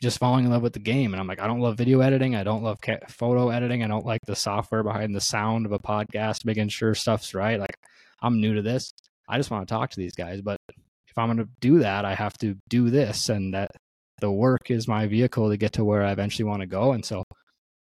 just 0.01 0.19
falling 0.19 0.45
in 0.45 0.51
love 0.51 0.61
with 0.61 0.73
the 0.73 0.79
game. 0.79 1.13
And 1.13 1.19
I'm 1.19 1.27
like, 1.27 1.41
I 1.41 1.47
don't 1.47 1.59
love 1.59 1.77
video 1.77 1.99
editing. 1.99 2.35
I 2.35 2.43
don't 2.43 2.63
love 2.63 2.79
photo 3.09 3.49
editing. 3.49 3.83
I 3.83 3.87
don't 3.87 4.05
like 4.05 4.21
the 4.25 4.35
software 4.35 4.83
behind 4.83 5.13
the 5.13 5.21
sound 5.21 5.65
of 5.65 5.71
a 5.73 5.79
podcast, 5.79 6.45
making 6.45 6.69
sure 6.69 6.95
stuff's 6.95 7.33
right. 7.33 7.59
Like, 7.59 7.75
I'm 8.21 8.39
new 8.39 8.53
to 8.53 8.61
this. 8.61 8.93
I 9.27 9.37
just 9.37 9.51
want 9.51 9.67
to 9.67 9.73
talk 9.73 9.91
to 9.91 9.99
these 9.99 10.15
guys. 10.15 10.41
But 10.41 10.57
if 10.69 11.17
I'm 11.17 11.27
going 11.27 11.37
to 11.37 11.49
do 11.59 11.79
that, 11.79 12.05
I 12.05 12.15
have 12.15 12.33
to 12.39 12.55
do 12.69 12.89
this, 12.89 13.29
and 13.29 13.53
that 13.53 13.71
the 14.19 14.31
work 14.31 14.69
is 14.71 14.87
my 14.87 15.07
vehicle 15.07 15.49
to 15.49 15.57
get 15.57 15.73
to 15.73 15.85
where 15.85 16.03
I 16.03 16.11
eventually 16.11 16.45
want 16.45 16.61
to 16.61 16.67
go. 16.67 16.93
And 16.93 17.05
so 17.05 17.23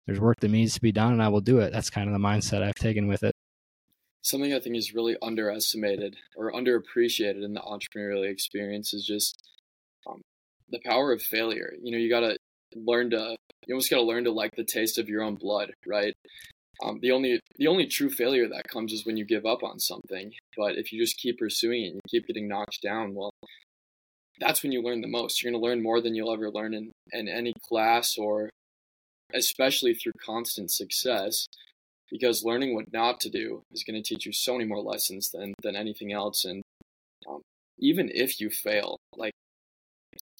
there's 0.05 0.19
work 0.19 0.39
that 0.41 0.51
needs 0.51 0.73
to 0.75 0.81
be 0.81 0.91
done, 0.91 1.13
and 1.13 1.23
I 1.23 1.29
will 1.29 1.41
do 1.41 1.59
it. 1.59 1.71
That's 1.71 1.89
kind 1.89 2.07
of 2.07 2.13
the 2.13 2.25
mindset 2.25 2.61
I've 2.61 2.75
taken 2.75 3.07
with 3.07 3.23
it. 3.23 3.33
Something 4.21 4.53
I 4.53 4.59
think 4.59 4.75
is 4.75 4.93
really 4.93 5.15
underestimated 5.21 6.15
or 6.35 6.51
underappreciated 6.51 7.43
in 7.43 7.53
the 7.53 7.61
entrepreneurial 7.61 8.27
experience 8.27 8.93
is 8.93 9.05
just 9.05 9.39
um, 10.07 10.21
the 10.69 10.79
power 10.83 11.11
of 11.11 11.21
failure. 11.21 11.73
You 11.81 11.91
know, 11.91 11.97
you 11.97 12.09
got 12.09 12.21
to 12.21 12.37
learn 12.75 13.11
to 13.11 13.35
you 13.67 13.73
almost 13.73 13.89
got 13.89 13.97
to 13.97 14.03
learn 14.03 14.25
to 14.25 14.31
like 14.31 14.55
the 14.55 14.63
taste 14.63 14.97
of 14.97 15.09
your 15.09 15.23
own 15.23 15.35
blood, 15.35 15.73
right? 15.85 16.15
Um, 16.83 16.99
the 17.01 17.11
only 17.11 17.39
the 17.57 17.67
only 17.67 17.85
true 17.85 18.09
failure 18.09 18.47
that 18.49 18.67
comes 18.67 18.91
is 18.91 19.05
when 19.05 19.17
you 19.17 19.25
give 19.25 19.45
up 19.45 19.63
on 19.63 19.79
something. 19.79 20.33
But 20.57 20.75
if 20.75 20.91
you 20.91 21.01
just 21.01 21.17
keep 21.17 21.39
pursuing 21.39 21.83
it 21.83 21.87
and 21.87 21.95
you 21.95 22.01
keep 22.09 22.27
getting 22.27 22.47
knocked 22.47 22.81
down, 22.81 23.13
well, 23.15 23.31
that's 24.39 24.61
when 24.61 24.71
you 24.71 24.81
learn 24.81 25.01
the 25.01 25.07
most. 25.07 25.41
You're 25.41 25.51
going 25.51 25.61
to 25.61 25.65
learn 25.65 25.83
more 25.83 26.01
than 26.01 26.15
you'll 26.15 26.33
ever 26.33 26.49
learn 26.49 26.73
in, 26.73 26.91
in 27.11 27.27
any 27.27 27.53
class 27.69 28.17
or 28.17 28.49
especially 29.33 29.93
through 29.93 30.13
constant 30.23 30.71
success 30.71 31.47
because 32.11 32.43
learning 32.43 32.75
what 32.75 32.93
not 32.93 33.19
to 33.21 33.29
do 33.29 33.63
is 33.71 33.83
going 33.83 34.01
to 34.01 34.07
teach 34.07 34.25
you 34.25 34.31
so 34.31 34.53
many 34.53 34.65
more 34.65 34.81
lessons 34.81 35.31
than, 35.31 35.53
than 35.63 35.75
anything 35.75 36.13
else. 36.13 36.45
And 36.45 36.61
um, 37.27 37.41
even 37.79 38.09
if 38.13 38.39
you 38.39 38.49
fail, 38.49 38.97
like 39.15 39.33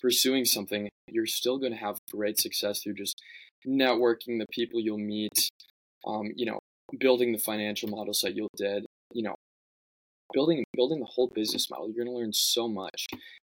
pursuing 0.01 0.45
something, 0.45 0.89
you're 1.09 1.25
still 1.25 1.57
going 1.57 1.71
to 1.71 1.77
have 1.79 1.97
great 2.11 2.39
success 2.39 2.81
through 2.81 2.93
just 2.93 3.21
networking, 3.67 4.39
the 4.39 4.45
people 4.51 4.79
you'll 4.79 4.97
meet, 4.97 5.49
um, 6.05 6.31
you 6.35 6.45
know, 6.45 6.59
building 6.99 7.31
the 7.31 7.39
financial 7.39 7.89
models 7.89 8.21
that 8.23 8.35
you 8.35 8.47
did, 8.57 8.85
you 9.13 9.23
know, 9.23 9.35
building 10.33 10.63
building 10.75 10.99
the 10.99 11.05
whole 11.05 11.31
business 11.33 11.69
model. 11.69 11.87
You're 11.87 12.05
going 12.05 12.15
to 12.15 12.19
learn 12.19 12.33
so 12.33 12.67
much, 12.67 13.07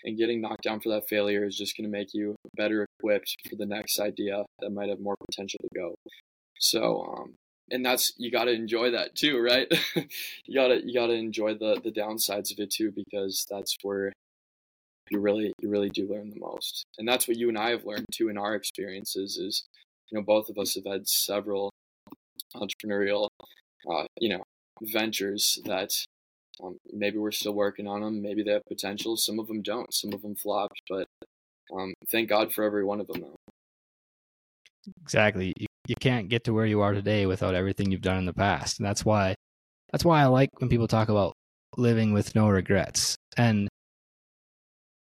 and 0.03 0.17
getting 0.17 0.41
knocked 0.41 0.63
down 0.63 0.79
for 0.79 0.89
that 0.89 1.07
failure 1.09 1.45
is 1.45 1.57
just 1.57 1.75
going 1.77 1.89
to 1.89 1.97
make 1.97 2.13
you 2.13 2.35
better 2.55 2.85
equipped 2.99 3.35
for 3.49 3.55
the 3.55 3.65
next 3.65 3.99
idea 3.99 4.43
that 4.59 4.69
might 4.69 4.89
have 4.89 4.99
more 4.99 5.15
potential 5.29 5.59
to 5.61 5.79
go. 5.79 5.95
So, 6.59 7.01
um, 7.01 7.33
and 7.69 7.85
that's 7.85 8.13
you 8.17 8.31
got 8.31 8.45
to 8.45 8.51
enjoy 8.51 8.91
that 8.91 9.15
too, 9.15 9.39
right? 9.39 9.67
you 10.45 10.55
gotta 10.55 10.81
you 10.85 10.93
gotta 10.93 11.13
enjoy 11.13 11.53
the 11.53 11.79
the 11.83 11.91
downsides 11.91 12.51
of 12.51 12.59
it 12.59 12.71
too, 12.71 12.91
because 12.95 13.45
that's 13.49 13.75
where 13.83 14.13
you 15.09 15.19
really 15.19 15.53
you 15.61 15.69
really 15.69 15.89
do 15.89 16.07
learn 16.09 16.29
the 16.29 16.39
most, 16.39 16.85
and 16.97 17.07
that's 17.07 17.27
what 17.27 17.37
you 17.37 17.49
and 17.49 17.57
I 17.57 17.71
have 17.71 17.85
learned 17.85 18.05
too 18.13 18.29
in 18.29 18.37
our 18.37 18.55
experiences. 18.55 19.37
Is 19.37 19.63
you 20.09 20.17
know 20.17 20.23
both 20.23 20.49
of 20.49 20.57
us 20.57 20.75
have 20.75 20.85
had 20.85 21.07
several 21.07 21.71
entrepreneurial, 22.59 23.27
uh, 23.89 24.05
you 24.19 24.29
know, 24.29 24.43
ventures 24.81 25.59
that 25.65 25.91
um, 26.63 26.77
maybe 26.91 27.17
we're 27.17 27.31
still 27.31 27.53
working 27.53 27.87
on 27.87 28.01
them. 28.01 28.21
Maybe 28.21 28.43
they 28.43 28.51
have 28.51 28.65
potential. 28.67 29.17
Some 29.17 29.39
of 29.39 29.47
them 29.47 29.61
don't. 29.61 29.93
Some 29.93 30.13
of 30.13 30.21
them 30.21 30.35
flopped. 30.35 30.81
But 30.89 31.07
um, 31.75 31.93
thank 32.11 32.29
God 32.29 32.53
for 32.53 32.63
every 32.63 32.83
one 32.83 32.99
of 32.99 33.07
them, 33.07 33.21
though. 33.21 33.35
Exactly. 35.01 35.53
You, 35.57 35.67
you 35.87 35.95
can't 35.99 36.29
get 36.29 36.45
to 36.45 36.53
where 36.53 36.65
you 36.65 36.81
are 36.81 36.93
today 36.93 37.25
without 37.25 37.55
everything 37.55 37.91
you've 37.91 38.01
done 38.01 38.17
in 38.17 38.25
the 38.25 38.33
past. 38.33 38.79
And 38.79 38.87
that's 38.87 39.05
why 39.05 39.35
that's 39.91 40.05
why 40.05 40.21
I 40.21 40.25
like 40.25 40.49
when 40.59 40.69
people 40.69 40.87
talk 40.87 41.09
about 41.09 41.33
living 41.77 42.13
with 42.13 42.35
no 42.35 42.49
regrets. 42.49 43.15
And 43.37 43.67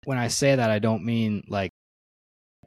when 0.06 0.18
I 0.18 0.28
say 0.28 0.56
that 0.56 0.70
I 0.70 0.80
don't 0.80 1.04
mean 1.04 1.44
like 1.48 1.72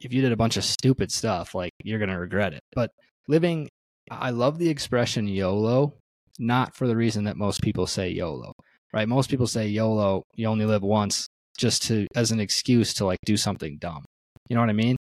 if 0.01 0.13
you 0.13 0.21
did 0.21 0.31
a 0.31 0.37
bunch 0.37 0.57
of 0.57 0.63
stupid 0.63 1.11
stuff, 1.11 1.53
like 1.53 1.71
you're 1.83 1.99
going 1.99 2.09
to 2.09 2.19
regret 2.19 2.53
it. 2.53 2.61
But 2.73 2.91
living 3.27 3.69
I 4.09 4.31
love 4.31 4.57
the 4.57 4.69
expression 4.69 5.27
YOLO, 5.27 5.93
not 6.39 6.75
for 6.75 6.87
the 6.87 6.95
reason 6.95 7.25
that 7.25 7.37
most 7.37 7.61
people 7.61 7.87
say 7.87 8.09
YOLO. 8.09 8.53
Right? 8.93 9.07
Most 9.07 9.29
people 9.29 9.47
say 9.47 9.67
YOLO, 9.67 10.23
you 10.35 10.47
only 10.47 10.65
live 10.65 10.81
once 10.81 11.27
just 11.57 11.83
to 11.83 12.07
as 12.15 12.31
an 12.31 12.39
excuse 12.39 12.93
to 12.95 13.05
like 13.05 13.19
do 13.25 13.37
something 13.37 13.77
dumb. 13.77 14.03
You 14.47 14.55
know 14.55 14.61
what 14.61 14.69
I 14.69 14.73
mean? 14.73 14.95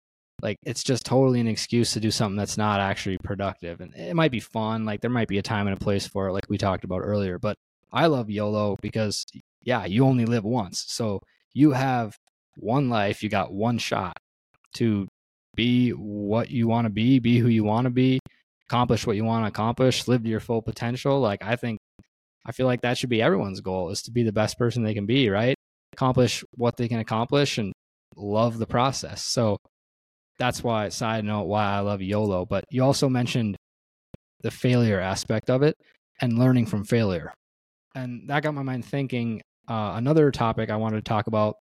Like 0.41 0.57
it's 0.63 0.83
just 0.83 1.05
totally 1.05 1.41
an 1.41 1.49
excuse 1.49 1.93
to 1.93 2.01
do 2.01 2.11
something 2.11 2.37
that's 2.37 2.57
not 2.57 2.81
actually 2.81 3.19
productive. 3.19 3.81
And 3.81 3.95
it 3.95 4.15
might 4.15 4.31
be 4.31 4.41
fun, 4.41 4.85
like 4.85 5.01
there 5.01 5.11
might 5.11 5.29
be 5.29 5.39
a 5.39 5.43
time 5.43 5.67
and 5.67 5.77
a 5.77 5.85
place 5.85 6.07
for 6.07 6.29
it 6.29 6.33
like 6.33 6.49
we 6.49 6.59
talked 6.59 6.85
about 6.85 7.01
earlier, 7.01 7.39
but 7.39 7.57
I 7.93 8.07
love 8.07 8.31
YOLO 8.31 8.77
because 8.81 9.27
yeah, 9.63 9.85
you 9.85 10.05
only 10.05 10.27
live 10.27 10.45
once. 10.45 10.85
So 10.89 11.21
you 11.53 11.73
have 11.73 12.17
one 12.57 12.89
life, 12.89 13.23
you 13.23 13.29
got 13.29 13.53
one 13.53 13.79
shot 13.79 14.17
to 14.75 15.09
be 15.57 15.91
what 15.91 16.51
you 16.51 16.69
want 16.69 16.87
to 16.87 16.91
be, 16.91 17.19
be 17.19 17.39
who 17.39 17.49
you 17.49 17.65
want 17.65 17.85
to 17.85 17.91
be, 17.91 18.19
accomplish 18.69 19.07
what 19.07 19.17
you 19.17 19.25
want 19.25 19.45
to 19.45 19.49
accomplish, 19.49 20.09
live 20.09 20.23
to 20.23 20.29
your 20.29 20.41
full 20.41 20.63
potential. 20.63 21.21
Like 21.21 21.43
I 21.43 21.57
think 21.57 21.79
I 22.47 22.53
feel 22.53 22.67
like 22.67 22.83
that 22.83 22.99
should 22.99 23.11
be 23.11 23.23
everyone's 23.23 23.61
goal 23.61 23.91
is 23.91 24.03
to 24.03 24.11
be 24.11 24.23
the 24.23 24.33
best 24.33 24.59
person 24.59 24.83
they 24.83 24.95
can 24.95 25.07
be, 25.07 25.29
right? 25.31 25.57
Accomplish 25.93 26.45
what 26.53 26.77
they 26.77 26.89
can 26.89 26.99
accomplish 26.99 27.59
and 27.59 27.73
love 28.17 28.59
the 28.59 28.67
process. 28.67 29.23
So 29.23 29.57
that's 30.39 30.63
why 30.63 30.89
side 30.89 31.25
note 31.25 31.45
why 31.45 31.65
I 31.65 31.81
love 31.81 32.03
YOLO, 32.03 32.45
but 32.45 32.65
you 32.71 32.83
also 32.83 33.09
mentioned 33.09 33.57
the 34.43 34.51
failure 34.51 35.01
aspect 35.01 35.49
of 35.49 35.63
it 35.63 35.75
and 36.21 36.39
learning 36.39 36.67
from 36.67 36.85
failure. 36.85 37.33
And 37.95 38.29
that 38.29 38.43
got 38.43 38.55
my 38.55 38.63
mind 38.63 38.85
thinking 38.85 39.41
uh, 39.69 39.95
another 39.97 40.31
topic 40.31 40.69
I 40.69 40.77
wanted 40.77 40.97
to 40.97 41.09
talk 41.09 41.27
about 41.27 41.57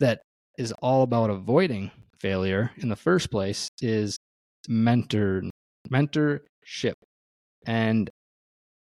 that 0.00 0.20
is 0.56 0.72
all 0.80 1.02
about 1.02 1.30
avoiding 1.30 1.90
failure 2.18 2.70
in 2.78 2.88
the 2.88 2.96
first 2.96 3.30
place 3.30 3.68
is 3.80 4.16
mentor 4.68 5.42
mentorship. 5.90 6.94
And 7.66 8.10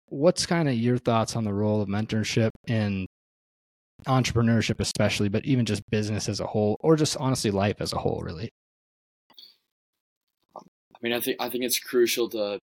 what's 0.10 0.46
kind 0.46 0.70
of 0.70 0.76
your 0.76 0.98
thoughts 0.98 1.36
on 1.36 1.44
the 1.44 1.54
role 1.54 1.82
of 1.82 1.90
mentorship 1.90 2.52
in 2.68 3.08
entrepreneurship 4.06 4.80
especially 4.80 5.28
but 5.28 5.44
even 5.46 5.66
just 5.66 5.82
business 5.90 6.30
as 6.30 6.40
a 6.40 6.46
whole 6.46 6.78
or 6.82 6.96
just 6.96 7.18
honestly 7.18 7.50
life 7.50 7.78
as 7.80 7.94
a 7.94 7.98
whole 7.98 8.22
really 8.22 8.50
i 10.56 11.00
mean 11.02 11.14
i 11.14 11.20
think 11.20 11.36
i 11.40 11.50
think 11.50 11.64
it's 11.64 11.80
crucial 11.80 12.30
to 12.30 12.60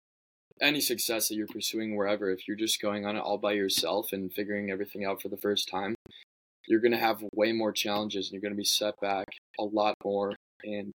any 0.61 0.81
success 0.81 1.29
that 1.29 1.35
you're 1.35 1.47
pursuing 1.47 1.97
wherever 1.97 2.31
if 2.31 2.47
you're 2.47 2.57
just 2.57 2.81
going 2.83 3.07
on 3.07 3.17
it 3.17 3.21
all 3.21 3.39
by 3.39 3.53
yourself 3.53 4.13
and 4.13 4.33
figuring 4.33 4.71
everything 4.71 5.05
out 5.05 5.23
for 5.23 5.29
the 5.29 5.39
first 5.39 5.69
time 5.69 5.95
you're 6.69 6.81
going 6.81 6.93
to 6.93 6.99
have 6.99 7.25
way 7.35 7.51
more 7.51 7.73
challenges 7.73 8.27
and 8.27 8.35
you're 8.35 8.43
going 8.43 8.55
to 8.55 8.57
be 8.57 8.65
set 8.65 8.95
back 9.01 9.27
a 9.59 9.65
lot 9.65 9.95
more 10.05 10.37
and 10.65 10.93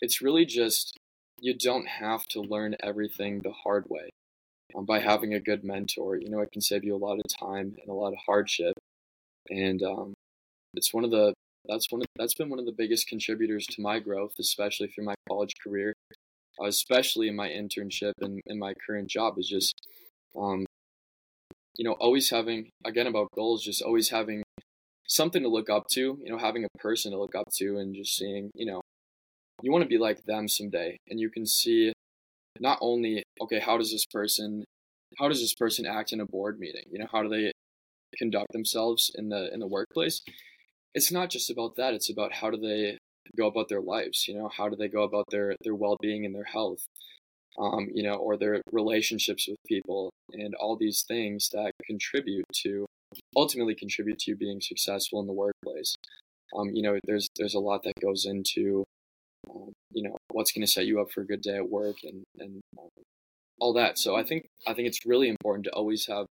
it's 0.00 0.20
really 0.20 0.44
just 0.44 0.98
you 1.40 1.54
don't 1.54 1.86
have 1.86 2.24
to 2.26 2.40
learn 2.40 2.76
everything 2.82 3.40
the 3.42 3.52
hard 3.52 3.84
way 3.88 4.10
um, 4.76 4.84
by 4.84 5.00
having 5.00 5.34
a 5.34 5.40
good 5.40 5.64
mentor. 5.64 6.16
You 6.16 6.30
know, 6.30 6.40
it 6.40 6.52
can 6.52 6.62
save 6.62 6.84
you 6.84 6.94
a 6.94 6.98
lot 6.98 7.18
of 7.18 7.24
time 7.38 7.76
and 7.80 7.88
a 7.88 7.94
lot 7.94 8.12
of 8.12 8.18
hardship. 8.26 8.74
And 9.48 9.82
um, 9.82 10.14
it's 10.74 10.92
one 10.92 11.04
of 11.04 11.10
the 11.10 11.34
that's 11.66 11.86
one 11.90 12.00
of, 12.00 12.06
that's 12.16 12.34
been 12.34 12.48
one 12.48 12.58
of 12.58 12.66
the 12.66 12.72
biggest 12.72 13.08
contributors 13.08 13.66
to 13.66 13.82
my 13.82 13.98
growth, 13.98 14.32
especially 14.38 14.88
through 14.88 15.04
my 15.04 15.14
college 15.28 15.52
career, 15.62 15.92
especially 16.64 17.28
in 17.28 17.36
my 17.36 17.48
internship 17.48 18.12
and 18.20 18.40
in 18.46 18.58
my 18.58 18.74
current 18.86 19.08
job. 19.08 19.38
Is 19.38 19.48
just 19.48 19.74
um, 20.36 20.66
you 21.76 21.84
know 21.84 21.92
always 21.92 22.30
having 22.30 22.70
again 22.84 23.06
about 23.06 23.28
goals, 23.34 23.64
just 23.64 23.82
always 23.82 24.10
having 24.10 24.42
something 25.06 25.42
to 25.42 25.48
look 25.48 25.68
up 25.68 25.84
to. 25.92 26.18
You 26.22 26.32
know, 26.32 26.38
having 26.38 26.64
a 26.64 26.78
person 26.78 27.12
to 27.12 27.18
look 27.18 27.34
up 27.34 27.48
to, 27.56 27.78
and 27.78 27.94
just 27.94 28.16
seeing 28.16 28.50
you 28.54 28.66
know 28.66 28.80
you 29.62 29.72
want 29.72 29.82
to 29.82 29.88
be 29.88 29.98
like 29.98 30.24
them 30.24 30.48
someday, 30.48 30.96
and 31.08 31.18
you 31.18 31.30
can 31.30 31.46
see 31.46 31.92
not 32.60 32.78
only 32.80 33.22
okay 33.40 33.60
how 33.60 33.78
does 33.78 33.90
this 33.90 34.04
person 34.06 34.64
how 35.18 35.28
does 35.28 35.40
this 35.40 35.54
person 35.54 35.86
act 35.86 36.12
in 36.12 36.20
a 36.20 36.26
board 36.26 36.58
meeting? 36.58 36.84
You 36.90 36.98
know 36.98 37.08
how 37.10 37.22
do 37.22 37.28
they 37.28 37.52
conduct 38.16 38.52
themselves 38.52 39.10
in 39.14 39.28
the 39.28 39.52
in 39.52 39.60
the 39.60 39.66
workplace? 39.66 40.22
It's 40.94 41.12
not 41.12 41.30
just 41.30 41.50
about 41.50 41.76
that 41.76 41.94
it's 41.94 42.10
about 42.10 42.34
how 42.34 42.50
do 42.50 42.58
they 42.58 42.98
go 43.36 43.46
about 43.46 43.68
their 43.68 43.80
lives 43.80 44.26
you 44.26 44.34
know? 44.34 44.48
How 44.48 44.68
do 44.68 44.76
they 44.76 44.88
go 44.88 45.02
about 45.02 45.26
their 45.30 45.54
their 45.62 45.74
well-being 45.74 46.24
and 46.24 46.34
their 46.34 46.44
health 46.44 46.86
um, 47.58 47.88
you 47.92 48.02
know 48.02 48.14
or 48.14 48.36
their 48.36 48.60
relationships 48.72 49.46
with 49.48 49.58
people 49.66 50.10
and 50.32 50.54
all 50.54 50.76
these 50.76 51.04
things 51.06 51.48
that 51.52 51.72
contribute 51.86 52.44
to 52.62 52.86
ultimately 53.36 53.74
contribute 53.74 54.18
to 54.18 54.32
you 54.32 54.36
being 54.36 54.60
successful 54.60 55.20
in 55.20 55.26
the 55.26 55.32
workplace. 55.32 55.94
Um, 56.56 56.70
you 56.72 56.82
know 56.82 56.98
there's 57.04 57.28
there's 57.36 57.54
a 57.54 57.60
lot 57.60 57.82
that 57.84 57.94
goes 58.00 58.24
into 58.26 58.84
um, 59.50 59.72
you 59.92 60.02
know 60.02 60.16
what's 60.32 60.52
going 60.52 60.64
to 60.64 60.70
set 60.70 60.86
you 60.86 61.00
up 61.00 61.10
for 61.10 61.22
a 61.22 61.26
good 61.26 61.40
day 61.40 61.56
at 61.56 61.68
work 61.68 61.96
and 62.02 62.24
and 62.38 62.60
um, 62.78 62.88
all 63.60 63.72
that. 63.74 63.98
So 63.98 64.16
I 64.16 64.22
think 64.22 64.46
I 64.66 64.74
think 64.74 64.88
it's 64.88 65.06
really 65.06 65.28
important 65.28 65.64
to 65.64 65.72
always 65.72 66.06
have 66.06 66.26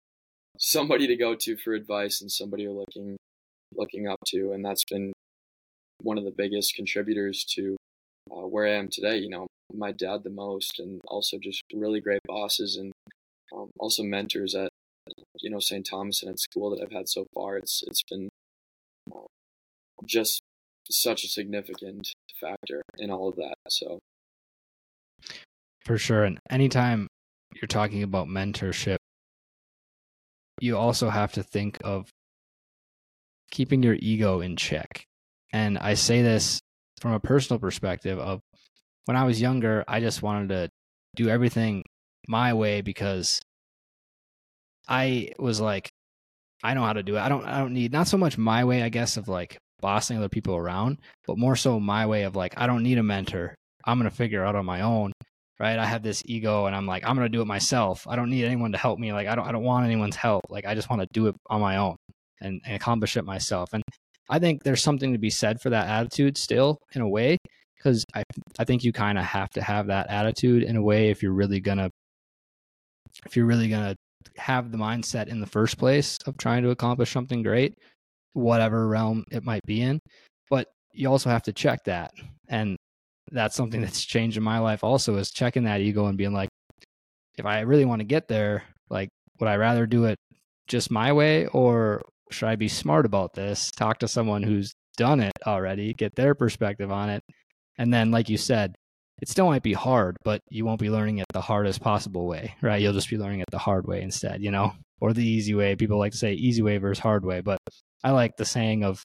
somebody 0.59 1.07
to 1.07 1.15
go 1.15 1.35
to 1.35 1.57
for 1.57 1.73
advice 1.73 2.21
and 2.21 2.31
somebody 2.31 2.63
you're 2.63 2.71
looking 2.71 3.17
looking 3.75 4.07
up 4.07 4.19
to, 4.27 4.51
and 4.51 4.63
that's 4.63 4.85
been 4.85 5.13
one 6.01 6.17
of 6.17 6.23
the 6.23 6.33
biggest 6.35 6.75
contributors 6.75 7.45
to 7.55 7.75
uh, 8.31 8.47
where 8.47 8.67
I 8.67 8.73
am 8.73 8.89
today. 8.89 9.17
You 9.17 9.29
know, 9.29 9.47
my 9.73 9.91
dad 9.91 10.23
the 10.23 10.29
most, 10.29 10.79
and 10.79 11.01
also 11.07 11.37
just 11.37 11.63
really 11.73 11.99
great 11.99 12.21
bosses 12.27 12.77
and 12.77 12.91
um, 13.55 13.69
also 13.79 14.03
mentors 14.03 14.55
at 14.55 14.69
you 15.39 15.49
know 15.49 15.59
St. 15.59 15.85
Thomas 15.85 16.21
and 16.23 16.31
at 16.31 16.39
school 16.39 16.69
that 16.71 16.81
I've 16.81 16.91
had 16.91 17.09
so 17.09 17.25
far. 17.33 17.57
It's 17.57 17.83
it's 17.87 18.03
been 18.09 18.29
uh, 19.13 19.25
just 20.05 20.41
such 20.89 21.23
a 21.23 21.27
significant 21.27 22.13
factor 22.39 22.81
in 22.97 23.11
all 23.11 23.29
of 23.29 23.35
that. 23.35 23.55
So, 23.69 23.99
for 25.85 25.97
sure. 25.97 26.23
And 26.23 26.39
anytime 26.49 27.07
you're 27.55 27.67
talking 27.67 28.03
about 28.03 28.27
mentorship, 28.27 28.97
you 30.61 30.77
also 30.77 31.09
have 31.09 31.33
to 31.33 31.43
think 31.43 31.77
of 31.83 32.09
keeping 33.51 33.83
your 33.83 33.95
ego 33.99 34.41
in 34.41 34.55
check. 34.55 35.05
And 35.53 35.77
I 35.77 35.93
say 35.93 36.21
this 36.21 36.59
from 36.99 37.13
a 37.13 37.19
personal 37.19 37.59
perspective 37.59 38.19
of 38.19 38.41
when 39.05 39.15
I 39.15 39.25
was 39.25 39.39
younger, 39.39 39.83
I 39.87 39.99
just 39.99 40.21
wanted 40.21 40.49
to 40.49 40.69
do 41.15 41.29
everything 41.29 41.83
my 42.27 42.53
way 42.53 42.81
because 42.81 43.39
I 44.87 45.31
was 45.39 45.61
like, 45.61 45.89
I 46.63 46.73
know 46.73 46.83
how 46.83 46.93
to 46.93 47.03
do 47.03 47.15
it. 47.15 47.19
I 47.19 47.29
don't 47.29 47.45
I 47.45 47.59
don't 47.59 47.73
need 47.73 47.91
not 47.91 48.07
so 48.07 48.17
much 48.17 48.37
my 48.37 48.63
way, 48.63 48.81
I 48.81 48.89
guess, 48.89 49.17
of 49.17 49.27
like 49.27 49.57
bossing 49.81 50.17
other 50.17 50.29
people 50.29 50.55
around, 50.55 50.97
but 51.27 51.37
more 51.37 51.55
so 51.55 51.79
my 51.79 52.05
way 52.05 52.23
of 52.23 52.35
like, 52.35 52.53
I 52.57 52.67
don't 52.67 52.83
need 52.83 52.97
a 52.97 53.03
mentor. 53.03 53.55
I'm 53.85 53.99
going 53.99 54.09
to 54.09 54.15
figure 54.15 54.43
out 54.43 54.55
on 54.55 54.65
my 54.65 54.81
own. 54.81 55.11
Right. 55.57 55.79
I 55.79 55.85
have 55.85 56.03
this 56.03 56.21
ego 56.25 56.65
and 56.65 56.75
I'm 56.75 56.85
like, 56.85 57.07
I'm 57.07 57.15
going 57.15 57.25
to 57.25 57.29
do 57.29 57.41
it 57.41 57.47
myself. 57.47 58.05
I 58.09 58.17
don't 58.17 58.29
need 58.29 58.43
anyone 58.43 58.73
to 58.73 58.77
help 58.77 58.99
me. 58.99 59.13
Like, 59.13 59.27
I 59.27 59.35
don't, 59.35 59.47
I 59.47 59.53
don't 59.53 59.63
want 59.63 59.85
anyone's 59.85 60.17
help. 60.17 60.41
Like, 60.49 60.65
I 60.65 60.75
just 60.75 60.89
want 60.89 61.01
to 61.01 61.07
do 61.13 61.27
it 61.27 61.35
on 61.49 61.61
my 61.61 61.77
own 61.77 61.95
and, 62.41 62.61
and 62.65 62.75
accomplish 62.75 63.15
it 63.15 63.23
myself. 63.23 63.69
And 63.71 63.81
I 64.29 64.37
think 64.37 64.63
there's 64.63 64.83
something 64.83 65.13
to 65.13 65.17
be 65.17 65.29
said 65.29 65.61
for 65.61 65.69
that 65.69 65.87
attitude 65.87 66.37
still 66.37 66.77
in 66.93 67.01
a 67.01 67.07
way, 67.07 67.37
because 67.77 68.03
I, 68.13 68.23
I 68.59 68.65
think 68.65 68.83
you 68.83 68.91
kind 68.91 69.17
of 69.17 69.23
have 69.23 69.49
to 69.51 69.61
have 69.61 69.87
that 69.87 70.09
attitude 70.09 70.61
in 70.63 70.75
a 70.75 70.83
way 70.83 71.09
if 71.09 71.23
you're 71.23 71.31
really 71.31 71.61
going 71.61 71.77
to, 71.77 71.89
if 73.25 73.37
you're 73.37 73.45
really 73.45 73.69
going 73.69 73.93
to 73.93 73.95
have 74.35 74.73
the 74.73 74.77
mindset 74.77 75.29
in 75.29 75.39
the 75.39 75.47
first 75.47 75.77
place 75.77 76.17
of 76.25 76.35
trying 76.35 76.63
to 76.63 76.71
accomplish 76.71 77.11
something 77.11 77.43
great 77.43 77.75
whatever 78.35 78.87
realm 78.87 79.23
it 79.31 79.43
might 79.43 79.65
be 79.65 79.81
in. 79.81 79.99
But 80.49 80.67
you 80.93 81.09
also 81.09 81.29
have 81.29 81.43
to 81.43 81.53
check 81.53 81.79
that. 81.85 82.11
And 82.47 82.75
that's 83.31 83.55
something 83.55 83.81
mm. 83.81 83.83
that's 83.83 84.03
changed 84.03 84.37
in 84.37 84.43
my 84.43 84.59
life 84.59 84.83
also 84.83 85.15
is 85.17 85.31
checking 85.31 85.63
that 85.63 85.81
ego 85.81 86.05
and 86.05 86.17
being 86.17 86.33
like, 86.33 86.49
if 87.37 87.45
I 87.45 87.61
really 87.61 87.85
want 87.85 88.01
to 88.01 88.05
get 88.05 88.27
there, 88.27 88.63
like, 88.89 89.09
would 89.39 89.49
I 89.49 89.55
rather 89.55 89.85
do 89.85 90.05
it 90.05 90.17
just 90.67 90.91
my 90.91 91.11
way 91.11 91.47
or 91.47 92.01
should 92.31 92.47
I 92.49 92.55
be 92.55 92.67
smart 92.67 93.05
about 93.05 93.33
this? 93.33 93.71
Talk 93.71 93.99
to 93.99 94.07
someone 94.07 94.43
who's 94.43 94.73
done 94.97 95.19
it 95.19 95.33
already, 95.45 95.93
get 95.93 96.15
their 96.15 96.35
perspective 96.35 96.91
on 96.91 97.09
it. 97.09 97.23
And 97.77 97.93
then, 97.93 98.11
like 98.11 98.29
you 98.29 98.37
said, 98.37 98.75
it 99.21 99.29
still 99.29 99.47
might 99.47 99.63
be 99.63 99.73
hard, 99.73 100.17
but 100.23 100.41
you 100.49 100.65
won't 100.65 100.79
be 100.79 100.89
learning 100.89 101.19
it 101.19 101.25
the 101.33 101.41
hardest 101.41 101.81
possible 101.81 102.27
way, 102.27 102.55
right? 102.61 102.81
You'll 102.81 102.93
just 102.93 103.09
be 103.09 103.17
learning 103.17 103.41
it 103.41 103.47
the 103.51 103.57
hard 103.57 103.87
way 103.87 104.01
instead, 104.01 104.41
you 104.41 104.51
know, 104.51 104.73
or 104.99 105.13
the 105.13 105.25
easy 105.25 105.53
way. 105.53 105.75
People 105.75 105.97
like 105.97 106.11
to 106.11 106.17
say 106.17 106.33
easy 106.33 106.61
way 106.61 106.77
versus 106.77 107.01
hard 107.01 107.25
way, 107.25 107.41
but 107.41 107.59
I 108.03 108.11
like 108.11 108.37
the 108.37 108.45
saying 108.45 108.83
of, 108.83 109.03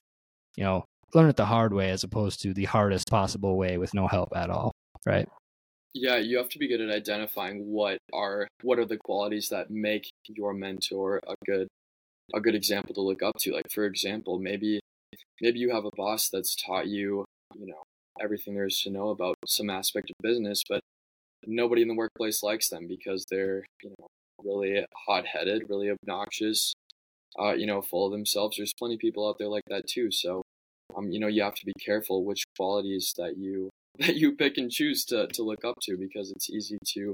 you 0.55 0.63
know, 0.63 0.85
learn 1.13 1.29
it 1.29 1.35
the 1.35 1.45
hard 1.45 1.73
way 1.73 1.89
as 1.89 2.03
opposed 2.03 2.41
to 2.41 2.53
the 2.53 2.65
hardest 2.65 3.09
possible 3.09 3.57
way 3.57 3.77
with 3.77 3.93
no 3.93 4.07
help 4.07 4.29
at 4.35 4.49
all, 4.49 4.71
right? 5.05 5.27
Yeah, 5.93 6.17
you 6.17 6.37
have 6.37 6.49
to 6.49 6.59
be 6.59 6.69
good 6.69 6.81
at 6.81 6.89
identifying 6.89 7.67
what 7.67 7.97
are 8.13 8.47
what 8.63 8.79
are 8.79 8.85
the 8.85 8.97
qualities 8.97 9.49
that 9.49 9.69
make 9.69 10.09
your 10.27 10.53
mentor 10.53 11.19
a 11.27 11.35
good 11.45 11.67
a 12.33 12.39
good 12.39 12.55
example 12.55 12.95
to 12.95 13.01
look 13.01 13.21
up 13.21 13.35
to. 13.39 13.51
Like 13.51 13.69
for 13.73 13.85
example, 13.85 14.39
maybe 14.39 14.79
maybe 15.41 15.59
you 15.59 15.71
have 15.71 15.83
a 15.83 15.95
boss 15.97 16.29
that's 16.29 16.55
taught 16.55 16.87
you, 16.87 17.25
you 17.55 17.67
know, 17.67 17.83
everything 18.21 18.55
there 18.55 18.67
is 18.67 18.79
to 18.81 18.89
know 18.89 19.09
about 19.09 19.35
some 19.45 19.69
aspect 19.69 20.09
of 20.09 20.15
business, 20.23 20.63
but 20.69 20.79
nobody 21.45 21.81
in 21.81 21.89
the 21.89 21.95
workplace 21.95 22.41
likes 22.41 22.69
them 22.69 22.87
because 22.87 23.25
they're 23.29 23.65
you 23.83 23.89
know 23.89 24.07
really 24.43 24.85
hot-headed, 25.07 25.63
really 25.69 25.89
obnoxious, 25.89 26.73
uh, 27.39 27.53
you 27.53 27.65
know, 27.65 27.81
full 27.81 28.05
of 28.05 28.11
themselves. 28.11 28.57
There's 28.57 28.73
plenty 28.77 28.95
of 28.95 28.99
people 28.99 29.27
out 29.27 29.37
there 29.37 29.47
like 29.47 29.63
that 29.67 29.87
too. 29.87 30.11
So, 30.11 30.43
um, 30.95 31.11
you 31.11 31.19
know, 31.19 31.27
you 31.27 31.43
have 31.43 31.55
to 31.55 31.65
be 31.65 31.73
careful 31.83 32.25
which 32.25 32.43
qualities 32.57 33.13
that 33.17 33.37
you 33.37 33.69
that 33.99 34.15
you 34.15 34.35
pick 34.35 34.57
and 34.57 34.71
choose 34.71 35.05
to 35.05 35.27
to 35.27 35.43
look 35.43 35.63
up 35.65 35.75
to 35.83 35.97
because 35.97 36.31
it's 36.31 36.49
easy 36.49 36.77
to 36.93 37.13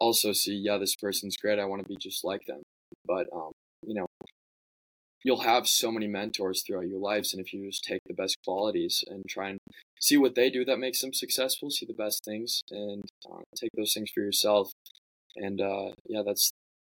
also 0.00 0.32
see, 0.32 0.54
yeah, 0.54 0.78
this 0.78 0.94
person's 0.96 1.36
great. 1.36 1.58
I 1.58 1.64
want 1.64 1.82
to 1.82 1.88
be 1.88 1.96
just 1.96 2.24
like 2.24 2.44
them. 2.46 2.62
But 3.06 3.26
um, 3.34 3.52
you 3.86 3.94
know, 3.94 4.06
you'll 5.24 5.40
have 5.40 5.66
so 5.66 5.90
many 5.90 6.06
mentors 6.06 6.62
throughout 6.62 6.88
your 6.88 7.00
lives, 7.00 7.32
and 7.32 7.44
if 7.44 7.52
you 7.52 7.66
just 7.66 7.84
take 7.84 8.00
the 8.06 8.14
best 8.14 8.36
qualities 8.44 9.02
and 9.08 9.24
try 9.28 9.50
and 9.50 9.58
see 10.00 10.16
what 10.16 10.34
they 10.34 10.50
do 10.50 10.64
that 10.64 10.78
makes 10.78 11.00
them 11.00 11.12
successful, 11.12 11.70
see 11.70 11.86
the 11.86 11.94
best 11.94 12.24
things, 12.24 12.62
and 12.70 13.02
uh, 13.30 13.40
take 13.60 13.70
those 13.76 13.92
things 13.92 14.10
for 14.14 14.20
yourself. 14.20 14.72
And 15.36 15.60
uh, 15.60 15.90
yeah, 16.06 16.22
that's 16.24 16.50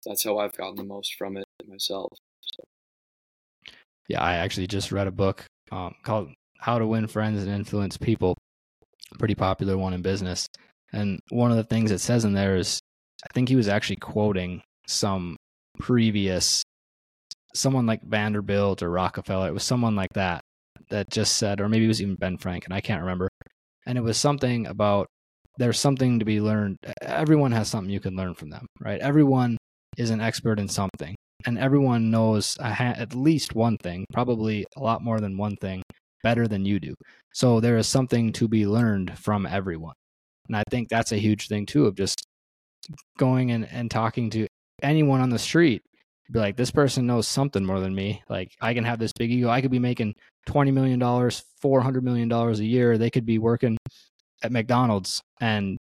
that's 0.05 0.25
how 0.25 0.39
I've 0.39 0.57
gotten 0.57 0.77
the 0.77 0.85
most 0.85 1.15
from 1.15 1.37
it 1.37 1.45
myself. 1.67 2.13
So. 2.41 2.65
Yeah, 4.09 4.23
I 4.23 4.35
actually 4.35 4.67
just 4.67 4.93
read 4.93 5.07
a 5.07 5.13
book 5.13 5.45
um, 5.71 5.95
called 6.03 6.31
"How 6.59 6.79
to 6.79 6.87
Win 6.87 7.07
Friends 7.07 7.43
and 7.43 7.53
Influence 7.53 7.97
People," 7.97 8.37
pretty 9.19 9.35
popular 9.35 9.77
one 9.77 9.93
in 9.93 10.03
business. 10.03 10.47
And 10.93 11.21
one 11.31 11.51
of 11.51 11.57
the 11.57 11.65
things 11.65 11.91
it 11.91 12.01
says 12.01 12.25
in 12.25 12.33
there 12.33 12.57
is, 12.57 12.81
I 13.25 13.33
think 13.33 13.49
he 13.49 13.57
was 13.57 13.69
actually 13.69 13.97
quoting 13.97 14.63
some 14.89 15.37
previous 15.79 16.65
someone 17.55 17.87
like 17.87 18.03
Vanderbilt 18.03 18.83
or 18.83 18.91
Rockefeller. 18.91 19.49
It 19.49 19.55
was 19.55 19.65
someone 19.65 19.97
like 19.97 20.13
that 20.15 20.41
that 20.91 21.11
just 21.11 21.37
said, 21.37 21.61
or 21.61 21.69
maybe 21.69 21.85
it 21.85 21.89
was 21.89 22.03
even 22.03 22.15
Ben 22.17 22.37
Franklin. 22.39 22.73
I 22.73 22.81
can't 22.81 23.03
remember. 23.03 23.29
And 23.87 23.99
it 23.99 24.03
was 24.03 24.19
something 24.19 24.67
about 24.67 25.09
there's 25.61 25.79
something 25.79 26.19
to 26.19 26.25
be 26.25 26.41
learned. 26.41 26.79
Everyone 27.03 27.53
has 27.53 27.69
something 27.69 27.93
you 27.93 28.01
can 28.01 28.17
learn 28.17 28.33
from 28.33 28.49
them, 28.49 28.65
right? 28.81 28.99
Everyone 29.01 29.59
is 29.99 30.09
an 30.09 30.19
expert 30.19 30.59
in 30.59 30.69
something, 30.69 31.15
and 31.45 31.59
everyone 31.59 32.11
knows 32.11 32.57
ha- 32.59 32.95
at 32.97 33.15
least 33.15 33.55
one 33.55 33.77
thing, 33.77 34.07
probably 34.11 34.65
a 34.79 34.81
lot 34.81 35.05
more 35.05 35.21
than 35.21 35.37
one 35.37 35.57
thing, 35.57 35.83
better 36.23 36.49
than 36.49 36.65
you 36.65 36.81
do. 36.81 36.95
So 37.35 37.61
there 37.61 37.77
is 37.77 37.87
something 37.87 38.33
to 38.33 38.49
be 38.49 38.67
learned 38.67 39.19
from 39.19 39.45
everyone. 39.45 39.93
And 40.49 40.57
I 40.57 40.63
think 40.71 40.89
that's 40.89 41.13
a 41.13 41.19
huge 41.19 41.49
thing 41.49 41.67
too 41.67 41.85
of 41.87 41.95
just 41.95 42.25
going 43.19 43.51
and, 43.51 43.69
and 43.71 43.91
talking 43.91 44.31
to 44.31 44.47
anyone 44.83 45.21
on 45.21 45.29
the 45.29 45.39
street 45.39 45.83
be 46.33 46.39
like, 46.39 46.57
this 46.57 46.71
person 46.71 47.07
knows 47.07 47.29
something 47.29 47.67
more 47.67 47.81
than 47.81 47.95
me. 47.95 48.23
Like, 48.31 48.53
I 48.63 48.73
can 48.73 48.85
have 48.85 48.99
this 48.99 49.13
big 49.13 49.31
ego. 49.31 49.51
I 49.51 49.61
could 49.61 49.71
be 49.71 49.79
making 49.79 50.15
$20 50.49 50.73
million, 50.73 51.01
$400 51.01 52.03
million 52.03 52.33
a 52.33 52.53
year. 52.55 52.97
They 52.97 53.11
could 53.11 53.27
be 53.27 53.39
working 53.39 53.77
at 54.43 54.53
McDonald's. 54.53 55.21
And 55.41 55.79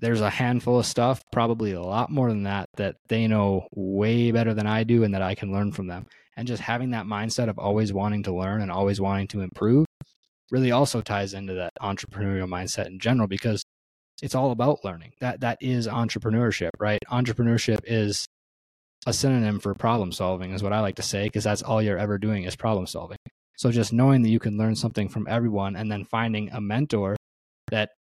there's 0.00 0.20
a 0.20 0.30
handful 0.30 0.78
of 0.78 0.86
stuff, 0.86 1.20
probably 1.32 1.72
a 1.72 1.82
lot 1.82 2.10
more 2.10 2.28
than 2.28 2.44
that, 2.44 2.66
that 2.76 2.96
they 3.08 3.26
know 3.26 3.66
way 3.74 4.30
better 4.32 4.54
than 4.54 4.66
I 4.66 4.84
do 4.84 5.04
and 5.04 5.14
that 5.14 5.22
I 5.22 5.34
can 5.34 5.52
learn 5.52 5.72
from 5.72 5.86
them. 5.86 6.06
And 6.36 6.48
just 6.48 6.62
having 6.62 6.90
that 6.90 7.06
mindset 7.06 7.48
of 7.48 7.58
always 7.58 7.92
wanting 7.92 8.22
to 8.24 8.34
learn 8.34 8.62
and 8.62 8.70
always 8.70 9.00
wanting 9.00 9.28
to 9.28 9.42
improve 9.42 9.86
really 10.50 10.72
also 10.72 11.00
ties 11.00 11.34
into 11.34 11.54
that 11.54 11.72
entrepreneurial 11.80 12.48
mindset 12.48 12.86
in 12.86 12.98
general 12.98 13.28
because 13.28 13.62
it's 14.22 14.34
all 14.34 14.50
about 14.50 14.84
learning. 14.84 15.12
That 15.20 15.40
that 15.40 15.58
is 15.60 15.86
entrepreneurship, 15.86 16.70
right? 16.78 16.98
Entrepreneurship 17.10 17.80
is 17.84 18.26
a 19.06 19.12
synonym 19.12 19.60
for 19.60 19.74
problem 19.74 20.12
solving 20.12 20.52
is 20.52 20.62
what 20.62 20.72
I 20.72 20.80
like 20.80 20.96
to 20.96 21.02
say 21.02 21.24
because 21.24 21.44
that's 21.44 21.62
all 21.62 21.80
you're 21.80 21.98
ever 21.98 22.18
doing 22.18 22.44
is 22.44 22.56
problem 22.56 22.86
solving. 22.86 23.16
So 23.56 23.70
just 23.70 23.92
knowing 23.92 24.22
that 24.22 24.30
you 24.30 24.38
can 24.38 24.56
learn 24.58 24.74
something 24.74 25.08
from 25.08 25.26
everyone 25.28 25.76
and 25.76 25.90
then 25.90 26.04
finding 26.04 26.50
a 26.50 26.60
mentor 26.60 27.16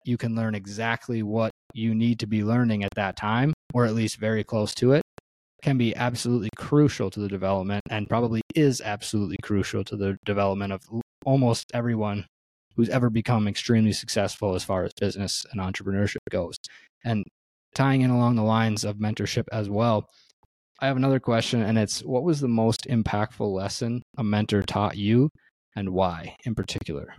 you 0.08 0.18
can 0.18 0.36
learn 0.36 0.56
exactly 0.56 1.24
what 1.24 1.52
you 1.74 1.94
need 1.94 2.20
to 2.20 2.28
be 2.28 2.44
learning 2.44 2.84
at 2.84 2.94
that 2.96 3.16
time 3.16 3.54
or 3.74 3.86
at 3.86 3.94
least 3.94 4.18
very 4.18 4.44
close 4.44 4.74
to 4.76 4.94
it 4.94 5.02
can 5.62 5.78
be 5.78 5.96
absolutely 5.96 6.50
crucial 6.56 7.10
to 7.10 7.20
the 7.20 7.28
development 7.28 7.82
and 7.90 8.08
probably 8.08 8.42
is 8.54 8.82
absolutely 8.82 9.38
crucial 9.42 9.84
to 9.84 9.96
the 9.96 10.18
development 10.26 10.72
of 10.72 10.82
almost 11.26 11.72
everyone 11.74 12.26
who's 12.76 12.90
ever 12.90 13.10
become 13.10 13.48
extremely 13.48 13.92
successful 13.92 14.54
as 14.54 14.64
far 14.64 14.84
as 14.84 14.92
business 15.00 15.46
and 15.52 15.62
entrepreneurship 15.62 16.18
goes. 16.30 16.56
And 17.04 17.24
tying 17.74 18.02
in 18.02 18.10
along 18.10 18.36
the 18.36 18.44
lines 18.44 18.84
of 18.84 18.98
mentorship 18.98 19.46
as 19.52 19.70
well, 19.70 20.10
I 20.80 20.88
have 20.88 20.98
another 20.98 21.22
question, 21.22 21.62
and 21.62 21.78
it's 21.78 22.02
what 22.02 22.24
was 22.24 22.42
the 22.42 22.50
most 22.50 22.86
impactful 22.88 23.52
lesson 23.52 24.04
a 24.18 24.24
mentor 24.24 24.62
taught 24.62 24.98
you 24.98 25.30
and 25.76 25.90
why 25.90 26.36
in 26.46 26.54
particular? 26.54 27.16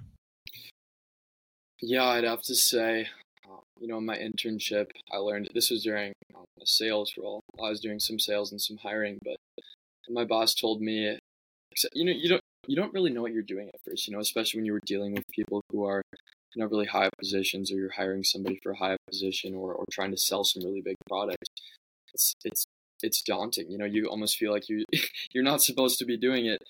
Yeah, 1.81 2.05
I'd 2.05 2.25
have 2.25 2.43
to 2.43 2.55
say, 2.55 3.09
uh, 3.45 3.61
you 3.79 3.89
know, 3.89 3.99
in 3.99 4.07
my 4.07 4.17
internship, 4.17 4.91
I 5.13 5.19
learned 5.19 5.51
this 5.55 5.71
was 5.71 5.83
during 5.83 6.15
um, 6.35 6.45
a 6.61 6.67
sales 6.67 7.15
role. 7.19 7.43
I 7.59 7.69
was 7.69 7.81
doing 7.81 8.01
some 8.01 8.19
sales 8.19 8.51
and 8.51 8.61
some 8.61 8.79
hiring, 8.79 9.19
but 9.23 9.37
my 10.09 10.25
boss 10.25 10.55
told 10.55 10.81
me, 10.81 11.19
you 11.93 12.05
know, 12.05 12.13
you 12.13 12.29
don't 12.29 12.43
you 12.67 12.77
don't 12.77 12.95
really 12.95 13.11
know 13.11 13.23
what 13.23 13.33
you're 13.33 13.43
doing 13.43 13.69
at 13.69 13.81
first, 13.85 14.09
you 14.09 14.15
know, 14.15 14.21
especially 14.21 14.59
when 14.59 14.67
you 14.67 14.73
were 14.73 14.81
dealing 14.87 15.15
with 15.15 15.25
people 15.29 15.63
who 15.71 15.85
are 15.85 16.03
you 16.55 16.63
know 16.63 16.69
really 16.69 16.87
high 16.87 17.11
positions 17.19 17.71
or 17.71 17.77
you're 17.77 17.91
hiring 17.91 18.25
somebody 18.25 18.59
for 18.63 18.73
a 18.73 18.77
high 18.77 18.97
position 19.09 19.55
or, 19.55 19.75
or 19.75 19.85
trying 19.93 20.11
to 20.11 20.17
sell 20.17 20.45
some 20.45 20.65
really 20.65 20.81
big 20.81 20.97
product. 21.07 21.51
It's 22.15 22.35
it's 22.45 22.65
it's 23.03 23.21
daunting. 23.23 23.71
You 23.71 23.77
know, 23.79 23.85
you 23.85 24.07
almost 24.07 24.39
feel 24.39 24.53
like 24.53 24.69
you 24.71 24.85
you're 25.33 25.45
not 25.45 25.63
supposed 25.63 25.99
to 25.99 26.07
be 26.07 26.17
doing 26.17 26.47
it 26.47 26.63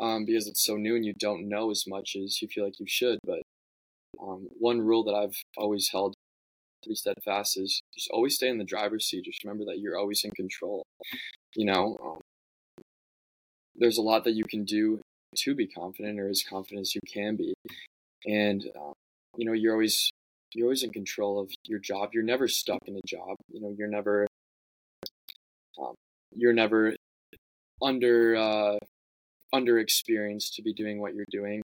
um, 0.00 0.24
because 0.24 0.46
it's 0.46 0.64
so 0.64 0.76
new 0.76 0.94
and 0.94 1.04
you 1.04 1.14
don't 1.18 1.48
know 1.48 1.70
as 1.70 1.86
much 1.86 2.16
as 2.16 2.40
you 2.40 2.48
feel 2.48 2.64
like 2.64 2.78
you 2.78 2.86
should. 2.88 3.18
But 3.26 3.42
um, 4.26 4.48
one 4.58 4.80
rule 4.80 5.04
that 5.04 5.14
I've 5.14 5.36
always 5.56 5.90
held 5.90 6.14
to 6.82 6.88
be 6.88 6.94
steadfast 6.94 7.58
is 7.58 7.80
just 7.94 8.10
always 8.10 8.34
stay 8.34 8.48
in 8.48 8.58
the 8.58 8.64
driver's 8.64 9.06
seat. 9.06 9.24
Just 9.24 9.44
remember 9.44 9.64
that 9.66 9.78
you're 9.78 9.98
always 9.98 10.22
in 10.24 10.30
control. 10.30 10.84
You 11.54 11.66
know, 11.66 11.96
um, 12.04 12.20
there's 13.76 13.98
a 13.98 14.02
lot 14.02 14.24
that 14.24 14.34
you 14.34 14.44
can 14.44 14.64
do 14.64 15.00
to 15.38 15.54
be 15.54 15.66
confident 15.66 16.20
or 16.20 16.28
as 16.28 16.44
confident 16.48 16.82
as 16.82 16.94
you 16.94 17.00
can 17.12 17.36
be, 17.36 17.54
and 18.26 18.64
um, 18.76 18.92
you 19.36 19.46
know 19.46 19.52
you're 19.52 19.72
always 19.72 20.12
you're 20.54 20.66
always 20.66 20.84
in 20.84 20.90
control 20.90 21.40
of 21.40 21.50
your 21.66 21.80
job. 21.80 22.10
You're 22.12 22.22
never 22.22 22.46
stuck 22.46 22.78
in 22.86 22.96
a 22.96 23.06
job. 23.06 23.36
You 23.48 23.60
know, 23.60 23.74
you're 23.76 23.88
never 23.88 24.26
um, 25.80 25.94
you're 26.34 26.52
never 26.52 26.94
under 27.82 28.36
uh, 28.36 28.78
under 29.52 29.78
experienced 29.78 30.54
to 30.54 30.62
be 30.62 30.72
doing 30.72 31.00
what 31.00 31.14
you're 31.14 31.26
doing. 31.30 31.62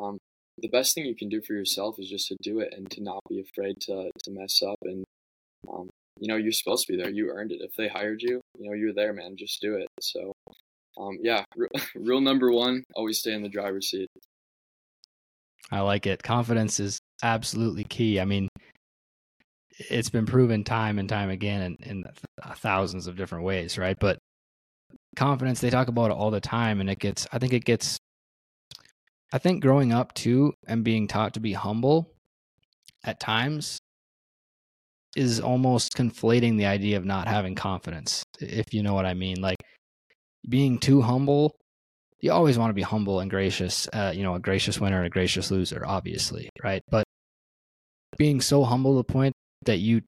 Um, 0.00 0.18
the 0.58 0.68
best 0.68 0.94
thing 0.94 1.04
you 1.04 1.16
can 1.16 1.28
do 1.28 1.40
for 1.42 1.52
yourself 1.52 1.98
is 1.98 2.08
just 2.08 2.28
to 2.28 2.36
do 2.42 2.60
it 2.60 2.72
and 2.76 2.90
to 2.90 3.02
not 3.02 3.20
be 3.28 3.40
afraid 3.40 3.80
to 3.82 4.10
to 4.24 4.30
mess 4.30 4.62
up. 4.62 4.78
And 4.82 5.04
um, 5.70 5.90
you 6.20 6.28
know, 6.28 6.36
you're 6.36 6.52
supposed 6.52 6.86
to 6.86 6.92
be 6.92 6.98
there. 7.02 7.10
You 7.10 7.30
earned 7.30 7.52
it. 7.52 7.60
If 7.60 7.74
they 7.76 7.88
hired 7.88 8.22
you, 8.22 8.40
you 8.58 8.68
know, 8.68 8.74
you're 8.74 8.94
there, 8.94 9.12
man. 9.12 9.36
Just 9.36 9.60
do 9.60 9.74
it. 9.74 9.88
So, 10.00 10.32
um, 10.98 11.18
yeah, 11.22 11.44
rule 11.94 12.20
number 12.20 12.50
one: 12.52 12.84
always 12.94 13.18
stay 13.18 13.32
in 13.32 13.42
the 13.42 13.48
driver's 13.48 13.90
seat. 13.90 14.08
I 15.70 15.80
like 15.80 16.06
it. 16.06 16.22
Confidence 16.22 16.78
is 16.80 17.00
absolutely 17.22 17.84
key. 17.84 18.20
I 18.20 18.24
mean, 18.24 18.48
it's 19.78 20.10
been 20.10 20.26
proven 20.26 20.64
time 20.64 20.98
and 20.98 21.08
time 21.08 21.30
again 21.30 21.76
in, 21.82 21.90
in 21.90 22.04
thousands 22.56 23.06
of 23.06 23.16
different 23.16 23.44
ways, 23.44 23.76
right? 23.76 23.96
But 23.98 24.18
confidence, 25.16 25.60
they 25.60 25.70
talk 25.70 25.88
about 25.88 26.10
it 26.10 26.16
all 26.16 26.30
the 26.30 26.40
time, 26.40 26.80
and 26.80 26.88
it 26.88 26.98
gets, 26.98 27.26
I 27.32 27.38
think 27.38 27.52
it 27.52 27.64
gets, 27.64 27.98
I 29.32 29.38
think 29.38 29.62
growing 29.62 29.92
up 29.92 30.14
too 30.14 30.52
and 30.66 30.84
being 30.84 31.08
taught 31.08 31.34
to 31.34 31.40
be 31.40 31.52
humble 31.52 32.12
at 33.04 33.20
times 33.20 33.78
is 35.16 35.40
almost 35.40 35.94
conflating 35.96 36.58
the 36.58 36.66
idea 36.66 36.96
of 36.96 37.04
not 37.04 37.26
having 37.26 37.54
confidence, 37.54 38.22
if 38.38 38.72
you 38.72 38.82
know 38.82 38.94
what 38.94 39.06
I 39.06 39.14
mean. 39.14 39.40
Like 39.40 39.56
being 40.48 40.78
too 40.78 41.00
humble, 41.00 41.56
you 42.20 42.32
always 42.32 42.58
want 42.58 42.70
to 42.70 42.74
be 42.74 42.82
humble 42.82 43.20
and 43.20 43.30
gracious, 43.30 43.88
uh, 43.92 44.12
you 44.14 44.22
know, 44.22 44.34
a 44.34 44.40
gracious 44.40 44.80
winner 44.80 44.98
and 44.98 45.06
a 45.06 45.10
gracious 45.10 45.50
loser, 45.50 45.84
obviously, 45.86 46.50
right? 46.62 46.82
But 46.90 47.04
being 48.18 48.40
so 48.40 48.64
humble 48.64 48.92
to 48.92 49.06
the 49.06 49.12
point 49.12 49.32
that 49.64 49.78
you 49.78 50.02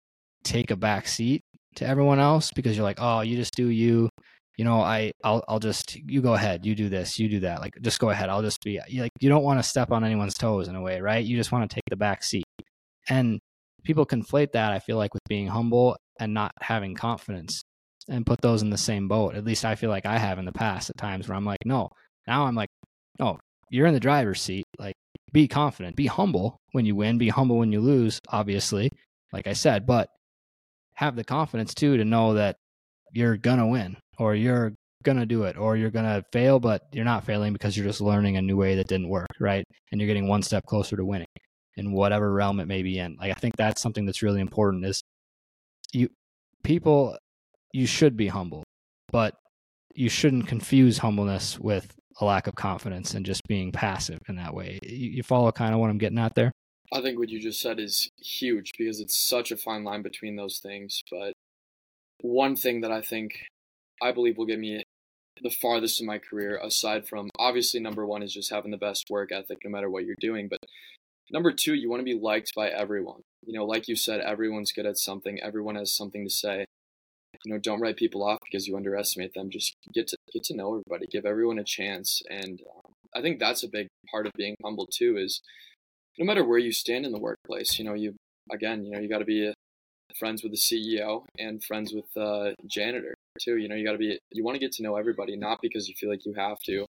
take 0.45 0.71
a 0.71 0.77
back 0.77 1.09
seat 1.09 1.43
to 1.77 1.87
everyone 1.87 2.19
else 2.19 2.51
because 2.53 2.77
you're 2.77 2.85
like, 2.85 2.99
oh, 3.01 3.21
you 3.21 3.37
just 3.37 3.55
do 3.55 3.69
you. 3.69 4.09
You 4.59 4.65
know, 4.65 4.81
I 4.81 5.13
I'll 5.25 5.43
I'll 5.49 5.59
just 5.61 5.97
you 5.97 6.21
go 6.21 6.35
ahead, 6.35 6.67
you 6.67 6.75
do 6.75 6.91
this, 6.91 7.19
you 7.19 7.29
do 7.29 7.41
that. 7.41 7.61
Like 7.61 7.75
just 7.81 7.99
go 7.99 8.11
ahead. 8.11 8.29
I'll 8.29 8.43
just 8.43 8.63
be 8.63 8.81
like 8.95 9.13
you 9.21 9.31
don't 9.31 9.45
want 9.45 9.59
to 9.61 9.63
step 9.63 9.91
on 9.91 10.05
anyone's 10.05 10.35
toes 10.35 10.69
in 10.69 10.75
a 10.75 10.83
way, 10.83 11.01
right? 11.01 11.25
You 11.25 11.37
just 11.37 11.53
want 11.53 11.71
to 11.71 11.75
take 11.75 11.85
the 11.89 11.97
back 11.97 12.23
seat. 12.23 12.45
And 13.09 13.41
people 13.85 14.05
conflate 14.05 14.53
that 14.53 14.73
I 14.73 14.81
feel 14.81 14.99
like 14.99 15.15
with 15.15 15.23
being 15.29 15.47
humble 15.47 15.97
and 16.21 16.35
not 16.35 16.53
having 16.61 16.95
confidence 16.95 17.63
and 18.09 18.27
put 18.27 18.41
those 18.43 18.63
in 18.63 18.71
the 18.71 18.77
same 18.77 19.09
boat. 19.09 19.35
At 19.35 19.45
least 19.45 19.65
I 19.65 19.77
feel 19.77 19.91
like 19.91 20.07
I 20.07 20.19
have 20.19 20.39
in 20.39 20.45
the 20.45 20.53
past 20.53 20.91
at 20.91 20.99
times 20.99 21.29
where 21.29 21.37
I'm 21.37 21.45
like, 21.47 21.65
no. 21.65 21.89
Now 22.27 22.47
I'm 22.47 22.55
like, 22.55 22.69
no, 23.19 23.39
you're 23.71 23.87
in 23.87 23.95
the 23.95 24.01
driver's 24.01 24.43
seat. 24.43 24.65
Like 24.79 24.97
be 25.33 25.49
confident, 25.49 25.97
be 25.97 26.07
humble 26.07 26.59
when 26.73 26.85
you 26.85 26.97
win, 26.97 27.17
be 27.17 27.29
humble 27.29 27.59
when 27.59 27.73
you 27.73 27.81
lose, 27.81 28.21
obviously 28.29 28.91
like 29.33 29.47
I 29.47 29.53
said, 29.53 29.87
but 29.87 30.09
have 30.95 31.17
the 31.17 31.25
confidence 31.25 31.75
too 31.75 31.97
to 31.97 32.05
know 32.05 32.35
that 32.35 32.57
you're 33.13 33.37
gonna 33.37 33.67
win 33.67 33.97
or 34.19 34.35
you're 34.35 34.73
gonna 35.05 35.27
do 35.27 35.45
it 35.45 35.57
or 35.57 35.77
you're 35.77 35.91
gonna 35.91 36.23
fail, 36.33 36.59
but 36.59 36.83
you're 36.93 37.05
not 37.05 37.25
failing 37.25 37.53
because 37.53 37.77
you're 37.77 37.87
just 37.87 38.01
learning 38.01 38.37
a 38.37 38.43
new 38.43 38.57
way 38.57 38.75
that 38.75 38.89
didn't 38.89 39.09
work, 39.09 39.29
right? 39.41 39.65
And 39.91 40.01
you're 40.01 40.09
getting 40.09 40.29
one 40.29 40.43
step 40.43 40.65
closer 40.67 40.97
to 40.97 41.05
winning. 41.05 41.29
in 41.77 41.93
whatever 41.93 42.33
realm 42.33 42.59
it 42.59 42.67
may 42.67 42.83
be 42.83 42.99
in. 42.99 43.17
Like 43.21 43.31
I 43.31 43.35
think 43.35 43.57
that's 43.57 43.81
something 43.81 44.05
that's 44.05 44.23
really 44.23 44.41
important 44.41 44.85
is 44.85 45.01
you 45.93 46.09
people 46.65 47.17
you 47.73 47.87
should 47.87 48.17
be 48.17 48.29
humble, 48.29 48.65
but 49.13 49.35
you 49.95 50.09
shouldn't 50.09 50.49
confuse 50.49 50.99
humbleness 50.99 51.59
with 51.59 51.95
a 52.21 52.25
lack 52.25 52.47
of 52.49 52.55
confidence 52.57 53.15
and 53.15 53.25
just 53.25 53.43
being 53.47 53.71
passive 53.71 54.19
in 54.29 54.37
that 54.37 54.55
way. 54.55 54.79
You, 54.83 55.11
you 55.11 55.23
follow 55.23 55.53
kind 55.53 55.73
of 55.73 55.81
what 55.81 55.91
I'm 55.91 55.99
getting 55.99 56.19
at 56.19 56.35
there? 56.35 56.51
I 56.93 57.01
think 57.01 57.19
what 57.19 57.29
you 57.29 57.41
just 57.41 57.61
said 57.61 57.79
is 57.79 58.11
huge 58.19 58.73
because 58.77 59.01
it's 59.01 59.17
such 59.17 59.53
a 59.53 59.57
fine 59.57 59.85
line 59.85 60.03
between 60.03 60.37
those 60.37 60.59
things. 60.59 61.03
But 61.11 61.33
one 62.23 62.57
thing 62.57 62.81
that 62.81 62.91
I 62.91 63.03
think 63.03 63.39
I 64.03 64.13
believe 64.13 64.37
will 64.37 64.47
get 64.47 64.59
me 64.59 64.83
the 65.43 65.51
farthest 65.51 66.01
in 66.01 66.07
my 66.07 66.19
career, 66.19 66.61
aside 66.63 67.07
from 67.07 67.29
obviously 67.39 67.81
number 67.81 68.07
one 68.07 68.23
is 68.23 68.33
just 68.33 68.53
having 68.53 68.71
the 68.71 68.77
best 68.77 69.07
work 69.11 69.31
ethic 69.33 69.59
no 69.65 69.71
matter 69.71 69.91
what 69.91 70.05
you're 70.05 70.17
doing. 70.21 70.49
But 70.49 70.59
number 71.31 71.53
two, 71.53 71.75
you 71.75 71.89
want 71.89 72.01
to 72.01 72.05
be 72.05 72.19
liked 72.19 72.53
by 72.55 72.69
everyone. 72.69 73.23
You 73.47 73.59
know, 73.59 73.65
like 73.65 73.89
you 73.89 73.97
said, 73.97 74.21
everyone's 74.21 74.73
good 74.73 74.87
at 74.87 74.99
something, 74.99 75.41
everyone 75.43 75.77
has 75.77 75.95
something 75.95 76.25
to 76.25 76.31
say. 76.31 76.67
You 77.45 77.53
know, 77.53 77.59
don't 77.59 77.81
write 77.81 77.97
people 77.97 78.25
off 78.25 78.39
because 78.51 78.67
you 78.67 78.77
underestimate 78.77 79.35
them. 79.35 79.51
Just 79.51 79.75
get 79.95 80.09
to 80.09 80.17
get 80.33 80.43
to 80.45 80.57
know 80.57 80.71
everybody, 80.71 81.07
give 81.07 81.25
everyone 81.25 81.59
a 81.59 81.65
chance, 81.65 82.21
and 82.29 82.61
um, 82.75 82.93
I 83.15 83.23
think 83.23 83.39
that's 83.39 83.63
a 83.63 83.69
big 83.69 83.87
part 84.11 84.27
of 84.27 84.33
being 84.35 84.57
humble 84.65 84.89
too. 84.93 85.17
Is 85.19 85.41
no 86.19 86.25
matter 86.25 86.45
where 86.45 86.59
you 86.59 86.73
stand 86.73 87.07
in 87.07 87.13
the 87.13 87.21
workplace, 87.21 87.79
you 87.79 87.85
know, 87.85 87.95
you 87.95 88.17
again, 88.51 88.85
you 88.85 88.91
know, 88.91 88.99
you 88.99 89.09
got 89.09 89.19
to 89.19 89.25
be 89.25 89.53
friends 90.19 90.43
with 90.43 90.53
the 90.53 90.59
CEO 90.59 91.25
and 91.39 91.63
friends 91.63 91.93
with 91.93 92.07
the 92.15 92.55
janitor 92.67 93.15
too. 93.41 93.57
You 93.57 93.69
know, 93.69 93.75
you 93.75 93.85
got 93.85 93.93
to 93.93 93.99
be 93.99 94.19
you 94.33 94.45
want 94.45 94.55
to 94.55 94.61
get 94.61 94.73
to 94.73 94.83
know 94.83 94.97
everybody, 94.97 95.37
not 95.37 95.61
because 95.63 95.89
you 95.89 95.95
feel 95.99 96.11
like 96.11 96.25
you 96.25 96.35
have 96.35 96.59
to, 96.67 96.87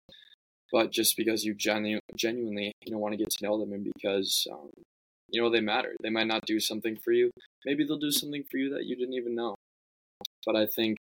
but 0.71 0.91
just 0.91 1.17
because 1.17 1.43
you 1.43 1.53
genu- 1.53 1.99
genuinely 2.15 2.73
you 2.83 2.91
know 2.91 2.97
want 2.97 3.13
to 3.13 3.17
get 3.17 3.29
to 3.29 3.45
know 3.45 3.59
them 3.59 3.73
and 3.73 3.83
because 3.93 4.47
um, 4.51 4.69
you 5.29 5.41
know 5.41 5.49
they 5.49 5.61
matter. 5.61 5.93
They 6.01 6.09
might 6.09 6.27
not 6.27 6.45
do 6.45 6.59
something 6.59 6.97
for 7.03 7.11
you. 7.11 7.31
Maybe 7.65 7.85
they'll 7.85 7.97
do 7.97 8.11
something 8.11 8.43
for 8.49 8.57
you 8.57 8.73
that 8.73 8.85
you 8.85 8.95
didn't 8.95 9.15
even 9.15 9.35
know. 9.35 9.55
But 10.45 10.55
I 10.55 10.65
think 10.65 10.97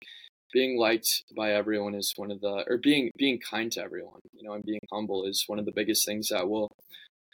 being 0.53 0.78
liked 0.78 1.24
by 1.36 1.51
everyone 1.51 1.95
is 1.95 2.13
one 2.16 2.32
of 2.32 2.41
the 2.41 2.63
or 2.68 2.78
being 2.78 3.11
being 3.18 3.39
kind 3.39 3.72
to 3.74 3.82
everyone, 3.82 4.20
you 4.34 4.47
know, 4.47 4.53
and 4.53 4.63
being 4.63 4.80
humble 4.91 5.26
is 5.26 5.43
one 5.47 5.59
of 5.59 5.66
the 5.66 5.72
biggest 5.72 6.05
things 6.05 6.30
that 6.30 6.47
will 6.47 6.72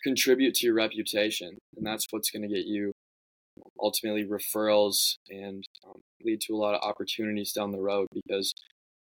contribute 0.04 0.56
to 0.56 0.66
your 0.66 0.76
reputation, 0.76 1.58
and 1.78 1.86
that's 1.86 2.06
what's 2.10 2.32
going 2.32 2.42
to 2.42 2.48
get 2.48 2.66
you 2.66 2.92
ultimately 3.80 4.26
referrals 4.26 5.16
and 5.30 5.64
um, 5.88 6.02
lead 6.24 6.42
to 6.42 6.54
a 6.54 6.58
lot 6.58 6.76
of 6.76 6.82
opportunities 6.82 7.52
down 7.52 7.72
the 7.72 7.82
road. 7.82 8.08
Because 8.14 8.54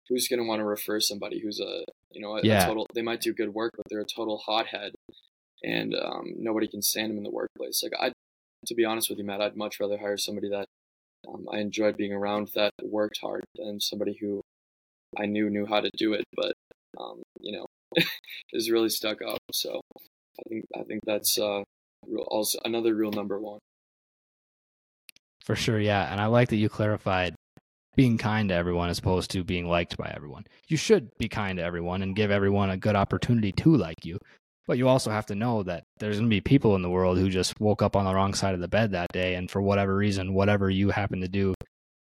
who's 0.08 0.28
going 0.28 0.40
to 0.40 0.48
want 0.48 0.60
to 0.60 0.66
refer 0.66 1.00
somebody 1.00 1.40
who's 1.40 1.60
a 1.60 1.84
you 2.12 2.22
know 2.22 2.38
a, 2.38 2.42
yeah. 2.44 2.64
a, 2.64 2.68
total? 2.68 2.88
They 2.94 3.02
might 3.02 3.22
do 3.22 3.34
good 3.34 3.54
work, 3.54 3.74
but 3.76 3.86
they're 3.90 4.02
a 4.02 4.06
total 4.06 4.38
hothead, 4.46 4.94
and 5.64 5.96
um, 5.96 6.34
nobody 6.38 6.68
can 6.68 6.82
stand 6.82 7.12
them 7.12 7.18
in 7.18 7.24
the 7.24 7.32
workplace. 7.32 7.84
Like 7.84 7.94
I, 8.00 8.12
to 8.66 8.76
be 8.76 8.86
honest 8.86 9.10
with 9.10 9.20
you, 9.20 9.26
Matt, 9.26 9.42
I'd 9.42 9.58
much 9.58 9.80
rather 9.80 9.98
hire 9.98 10.18
somebody 10.18 10.50
that 10.50 10.66
um, 11.28 11.48
I 11.52 11.60
enjoyed 11.60 11.98
being 11.98 12.14
around 12.14 12.50
that 12.56 12.72
worked 12.84 13.20
hard 13.22 13.44
than 13.56 13.80
somebody 13.80 14.18
who 14.20 14.42
I 15.18 15.26
knew 15.26 15.50
knew 15.50 15.66
how 15.66 15.82
to 15.82 15.90
do 15.98 16.14
it, 16.14 16.26
but 16.36 16.54
um, 17.00 17.22
you 17.40 17.58
know 17.58 17.66
is 18.54 18.72
really 18.72 18.90
stuck 18.90 19.22
up. 19.22 19.40
So 19.52 19.82
I 19.98 20.50
think 20.50 20.66
I 20.76 20.84
think 20.84 21.02
that's 21.06 21.38
uh, 21.38 21.64
also 22.28 22.60
another 22.66 22.96
rule 22.96 23.12
number 23.12 23.40
one. 23.40 23.60
For 25.48 25.56
sure, 25.56 25.80
yeah, 25.80 26.12
and 26.12 26.20
I 26.20 26.26
like 26.26 26.50
that 26.50 26.58
you 26.58 26.68
clarified 26.68 27.34
being 27.96 28.18
kind 28.18 28.50
to 28.50 28.56
everyone 28.56 28.90
as 28.90 29.00
opposed 29.00 29.32
to 29.32 29.46
being 29.46 29.66
liked 29.66 29.96
by 29.96 30.12
everyone. 30.14 30.44
You 30.68 30.76
should 30.76 31.10
be 31.20 31.30
kind 31.30 31.58
to 31.58 31.64
everyone 31.64 32.02
and 32.02 32.18
give 32.18 32.32
everyone 32.32 32.70
a 32.70 32.76
good 32.76 32.98
opportunity 32.98 33.54
to 33.54 33.78
like 33.78 34.04
you. 34.04 34.20
But 34.68 34.78
you 34.78 34.90
also 34.90 35.10
have 35.10 35.26
to 35.28 35.36
know 35.36 35.64
that 35.64 35.84
there's 36.00 36.18
going 36.18 36.30
to 36.30 36.36
be 36.36 36.42
people 36.42 36.76
in 36.76 36.82
the 36.82 36.90
world 36.90 37.18
who 37.18 37.30
just 37.30 37.58
woke 37.62 37.82
up 37.82 37.96
on 37.96 38.04
the 38.04 38.14
wrong 38.14 38.34
side 38.34 38.56
of 38.56 38.60
the 38.60 38.68
bed 38.68 38.92
that 38.92 39.14
day, 39.14 39.36
and 39.36 39.50
for 39.50 39.62
whatever 39.62 39.96
reason, 39.96 40.34
whatever 40.34 40.70
you 40.70 40.90
happen 40.90 41.22
to 41.22 41.30
do, 41.30 41.54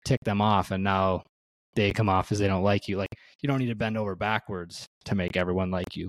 tick 0.06 0.22
them 0.24 0.40
off, 0.40 0.72
and 0.72 0.82
now 0.82 1.24
they 1.76 1.92
come 1.92 2.08
off 2.08 2.32
as 2.32 2.40
they 2.40 2.48
don't 2.48 2.64
like 2.64 2.88
you. 2.88 2.96
Like 2.96 3.14
you 3.42 3.48
don't 3.48 3.60
need 3.60 3.68
to 3.68 3.76
bend 3.76 3.98
over 3.98 4.16
backwards 4.16 4.86
to 5.04 5.16
make 5.16 5.36
everyone 5.36 5.70
like 5.70 5.98
you, 5.98 6.08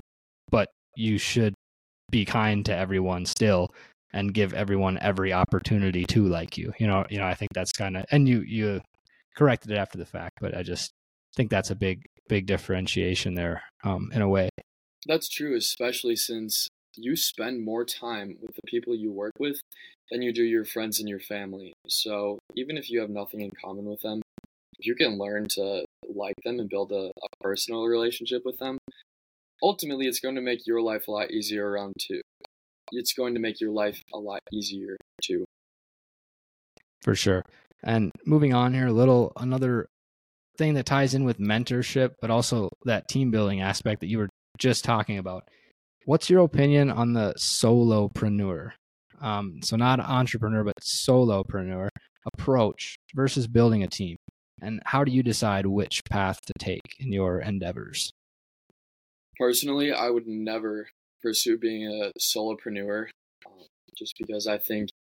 but 0.53 0.69
you 0.95 1.19
should 1.19 1.55
be 2.13 2.25
kind 2.25 2.65
to 2.67 2.77
everyone 2.77 3.27
still 3.27 3.71
and 4.15 4.33
give 4.33 4.55
everyone 4.55 4.99
every 5.03 5.33
opportunity 5.33 6.05
to 6.05 6.25
like 6.27 6.57
you. 6.57 6.73
You 6.79 6.87
know, 6.87 7.05
you 7.11 7.19
know, 7.19 7.27
I 7.27 7.35
think 7.35 7.53
that's 7.53 7.73
kind 7.73 7.97
of 7.97 8.07
and 8.11 8.29
you 8.29 8.41
you 8.41 8.81
corrected 9.37 9.73
it 9.73 9.77
after 9.77 9.99
the 9.99 10.07
fact, 10.07 10.39
but 10.41 10.57
I 10.57 10.63
just 10.63 10.93
think 11.37 11.51
that's 11.51 11.71
a 11.71 11.75
big 11.75 12.07
big 12.29 12.47
differentiation 12.47 13.35
there 13.35 13.63
um, 13.83 14.11
in 14.15 14.23
a 14.23 14.29
way. 14.29 14.49
That's 15.07 15.29
true, 15.29 15.57
especially 15.57 16.17
since 16.17 16.69
you 16.97 17.17
spend 17.17 17.65
more 17.65 17.85
time 17.85 18.37
with 18.41 18.55
the 18.55 18.63
people 18.67 18.95
you 18.95 19.13
work 19.13 19.33
with 19.39 19.61
than 20.11 20.23
you 20.23 20.33
do 20.33 20.45
your 20.45 20.65
friends 20.65 21.01
and 21.01 21.09
your 21.09 21.21
family. 21.21 21.73
So 21.89 22.39
even 22.55 22.79
if 22.79 22.89
you 22.89 23.01
have 23.01 23.11
nothing 23.11 23.41
in 23.41 23.51
common 23.63 23.85
with 23.85 24.01
them, 24.01 24.23
you 24.79 24.95
can 24.95 25.19
learn 25.19 25.47
to 25.51 25.85
like 26.15 26.35
them 26.45 26.61
and 26.61 26.69
build 26.69 26.93
a, 26.93 27.11
a 27.11 27.29
personal 27.41 27.85
relationship 27.85 28.43
with 28.45 28.59
them, 28.59 28.79
ultimately 29.63 30.07
it's 30.07 30.21
going 30.21 30.35
to 30.37 30.41
make 30.41 30.67
your 30.67 30.81
life 30.81 31.09
a 31.09 31.11
lot 31.11 31.31
easier 31.31 31.69
around 31.69 31.95
too. 31.99 32.21
It's 32.93 33.13
going 33.13 33.35
to 33.35 33.41
make 33.41 33.61
your 33.61 33.71
life 33.71 34.03
a 34.13 34.19
lot 34.19 34.41
easier 34.53 34.97
too. 35.23 35.45
For 37.03 37.15
sure. 37.15 37.43
And 37.83 38.11
moving 38.25 38.55
on 38.55 38.73
here, 38.73 38.87
a 38.87 38.93
little 38.93 39.33
another 39.37 39.87
thing 40.57 40.75
that 40.75 40.87
ties 40.87 41.15
in 41.15 41.25
with 41.25 41.39
mentorship, 41.39 42.13
but 42.21 42.31
also 42.31 42.71
that 42.85 43.09
team 43.09 43.31
building 43.31 43.61
aspect 43.61 44.01
that 44.01 44.09
you 44.09 44.19
were 44.19 44.29
just 44.59 44.85
talking 44.85 45.19
about. 45.19 45.49
What's 46.07 46.31
your 46.31 46.45
opinion 46.45 46.91
on 46.91 47.13
the 47.13 47.35
solopreneur? 47.39 48.71
Um, 49.21 49.61
so 49.63 49.77
not 49.77 50.01
entrepreneur, 50.01 50.65
but 50.65 50.75
solopreneur 50.81 51.89
approach 52.33 52.97
versus 53.15 53.47
building 53.47 53.83
a 53.83 53.89
team. 53.89 54.17
And 54.61 54.81
how 54.85 55.05
do 55.05 55.13
you 55.13 55.23
decide 55.23 55.67
which 55.67 56.03
path 56.11 56.41
to 56.47 56.53
take 56.59 56.97
in 56.99 57.13
your 57.13 57.41
endeavors? 57.41 58.11
Personally, 59.39 59.93
I 59.93 60.11
would 60.11 60.27
never 60.27 60.89
pursue 61.25 61.57
being 61.57 61.87
a 61.87 62.13
solopreneur, 62.21 63.07
just 63.97 64.15
because 64.19 64.47
I 64.47 64.59
think 64.59 64.91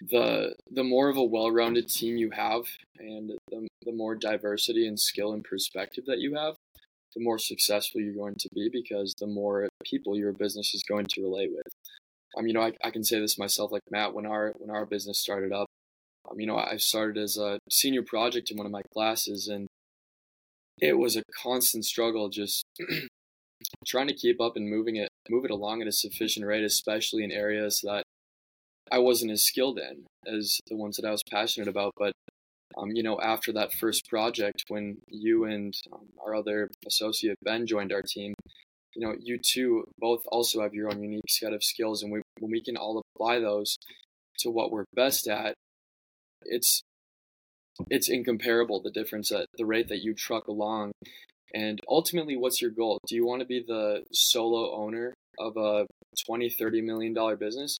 the 0.00 0.54
the 0.70 0.84
more 0.84 1.08
of 1.08 1.16
a 1.16 1.24
well-rounded 1.24 1.88
team 1.88 2.16
you 2.16 2.30
have, 2.30 2.64
and 2.98 3.30
the 3.50 3.68
the 3.84 3.92
more 3.92 4.14
diversity 4.14 4.86
and 4.86 5.00
skill 5.00 5.32
and 5.32 5.42
perspective 5.42 6.04
that 6.06 6.18
you 6.18 6.34
have, 6.34 6.54
the 7.14 7.22
more 7.22 7.38
successful 7.38 8.00
you're 8.00 8.14
going 8.14 8.34
to 8.38 8.48
be 8.54 8.68
because 8.70 9.14
the 9.18 9.26
more 9.26 9.68
people 9.84 10.16
your 10.16 10.32
business 10.32 10.74
is 10.74 10.82
going 10.86 11.06
to 11.06 11.22
relate 11.22 11.50
with. 11.50 11.72
Um, 12.36 12.46
you 12.46 12.52
know, 12.52 12.60
I, 12.60 12.72
I 12.84 12.90
can 12.90 13.04
say 13.04 13.18
this 13.18 13.38
myself, 13.38 13.72
like 13.72 13.82
Matt, 13.90 14.12
when 14.12 14.26
our 14.26 14.52
when 14.58 14.70
our 14.70 14.84
business 14.84 15.18
started 15.18 15.52
up, 15.52 15.68
um, 16.30 16.38
you 16.38 16.46
know, 16.46 16.58
I 16.58 16.76
started 16.76 17.16
as 17.16 17.38
a 17.38 17.58
senior 17.70 18.02
project 18.02 18.50
in 18.50 18.58
one 18.58 18.66
of 18.66 18.72
my 18.72 18.82
classes, 18.92 19.48
and 19.48 19.66
it 20.78 20.98
was 20.98 21.16
a 21.16 21.22
constant 21.42 21.86
struggle 21.86 22.28
just 22.28 22.64
trying 23.86 24.08
to 24.08 24.14
keep 24.14 24.40
up 24.40 24.56
and 24.56 24.68
moving 24.68 24.96
it 24.96 25.08
move 25.28 25.44
it 25.44 25.50
along 25.50 25.82
at 25.82 25.88
a 25.88 25.92
sufficient 25.92 26.46
rate, 26.46 26.64
especially 26.64 27.24
in 27.24 27.32
areas 27.32 27.80
that 27.82 28.04
I 28.90 28.98
wasn't 28.98 29.32
as 29.32 29.42
skilled 29.42 29.78
in 29.78 30.04
as 30.26 30.60
the 30.68 30.76
ones 30.76 30.96
that 30.96 31.06
I 31.06 31.10
was 31.10 31.22
passionate 31.28 31.68
about. 31.68 31.92
But 31.96 32.12
um, 32.76 32.90
you 32.92 33.02
know, 33.02 33.18
after 33.20 33.52
that 33.52 33.72
first 33.72 34.06
project, 34.08 34.64
when 34.68 34.98
you 35.08 35.44
and 35.44 35.74
um, 35.92 36.06
our 36.24 36.34
other 36.34 36.68
associate 36.86 37.36
Ben 37.42 37.66
joined 37.66 37.92
our 37.92 38.02
team, 38.02 38.34
you 38.94 39.06
know, 39.06 39.14
you 39.18 39.38
two 39.38 39.84
both 39.98 40.22
also 40.28 40.62
have 40.62 40.74
your 40.74 40.88
own 40.88 41.02
unique 41.02 41.28
set 41.28 41.52
of 41.52 41.64
skills, 41.64 42.02
and 42.02 42.12
we, 42.12 42.22
when 42.38 42.50
we 42.50 42.62
can 42.62 42.76
all 42.76 43.02
apply 43.14 43.38
those 43.40 43.76
to 44.40 44.50
what 44.50 44.70
we're 44.70 44.84
best 44.94 45.26
at, 45.26 45.54
it's 46.42 46.82
it's 47.90 48.08
incomparable 48.08 48.80
the 48.80 48.90
difference 48.90 49.30
at 49.30 49.46
the 49.58 49.66
rate 49.66 49.88
that 49.88 50.02
you 50.02 50.14
truck 50.14 50.48
along 50.48 50.92
and 51.56 51.80
ultimately 51.88 52.36
what's 52.36 52.60
your 52.60 52.70
goal? 52.70 52.98
Do 53.08 53.14
you 53.14 53.26
want 53.26 53.40
to 53.40 53.46
be 53.46 53.64
the 53.66 54.04
solo 54.12 54.76
owner 54.76 55.14
of 55.38 55.56
a 55.56 55.86
20 56.26 56.50
30 56.50 56.82
million 56.82 57.14
dollar 57.14 57.36
business? 57.36 57.78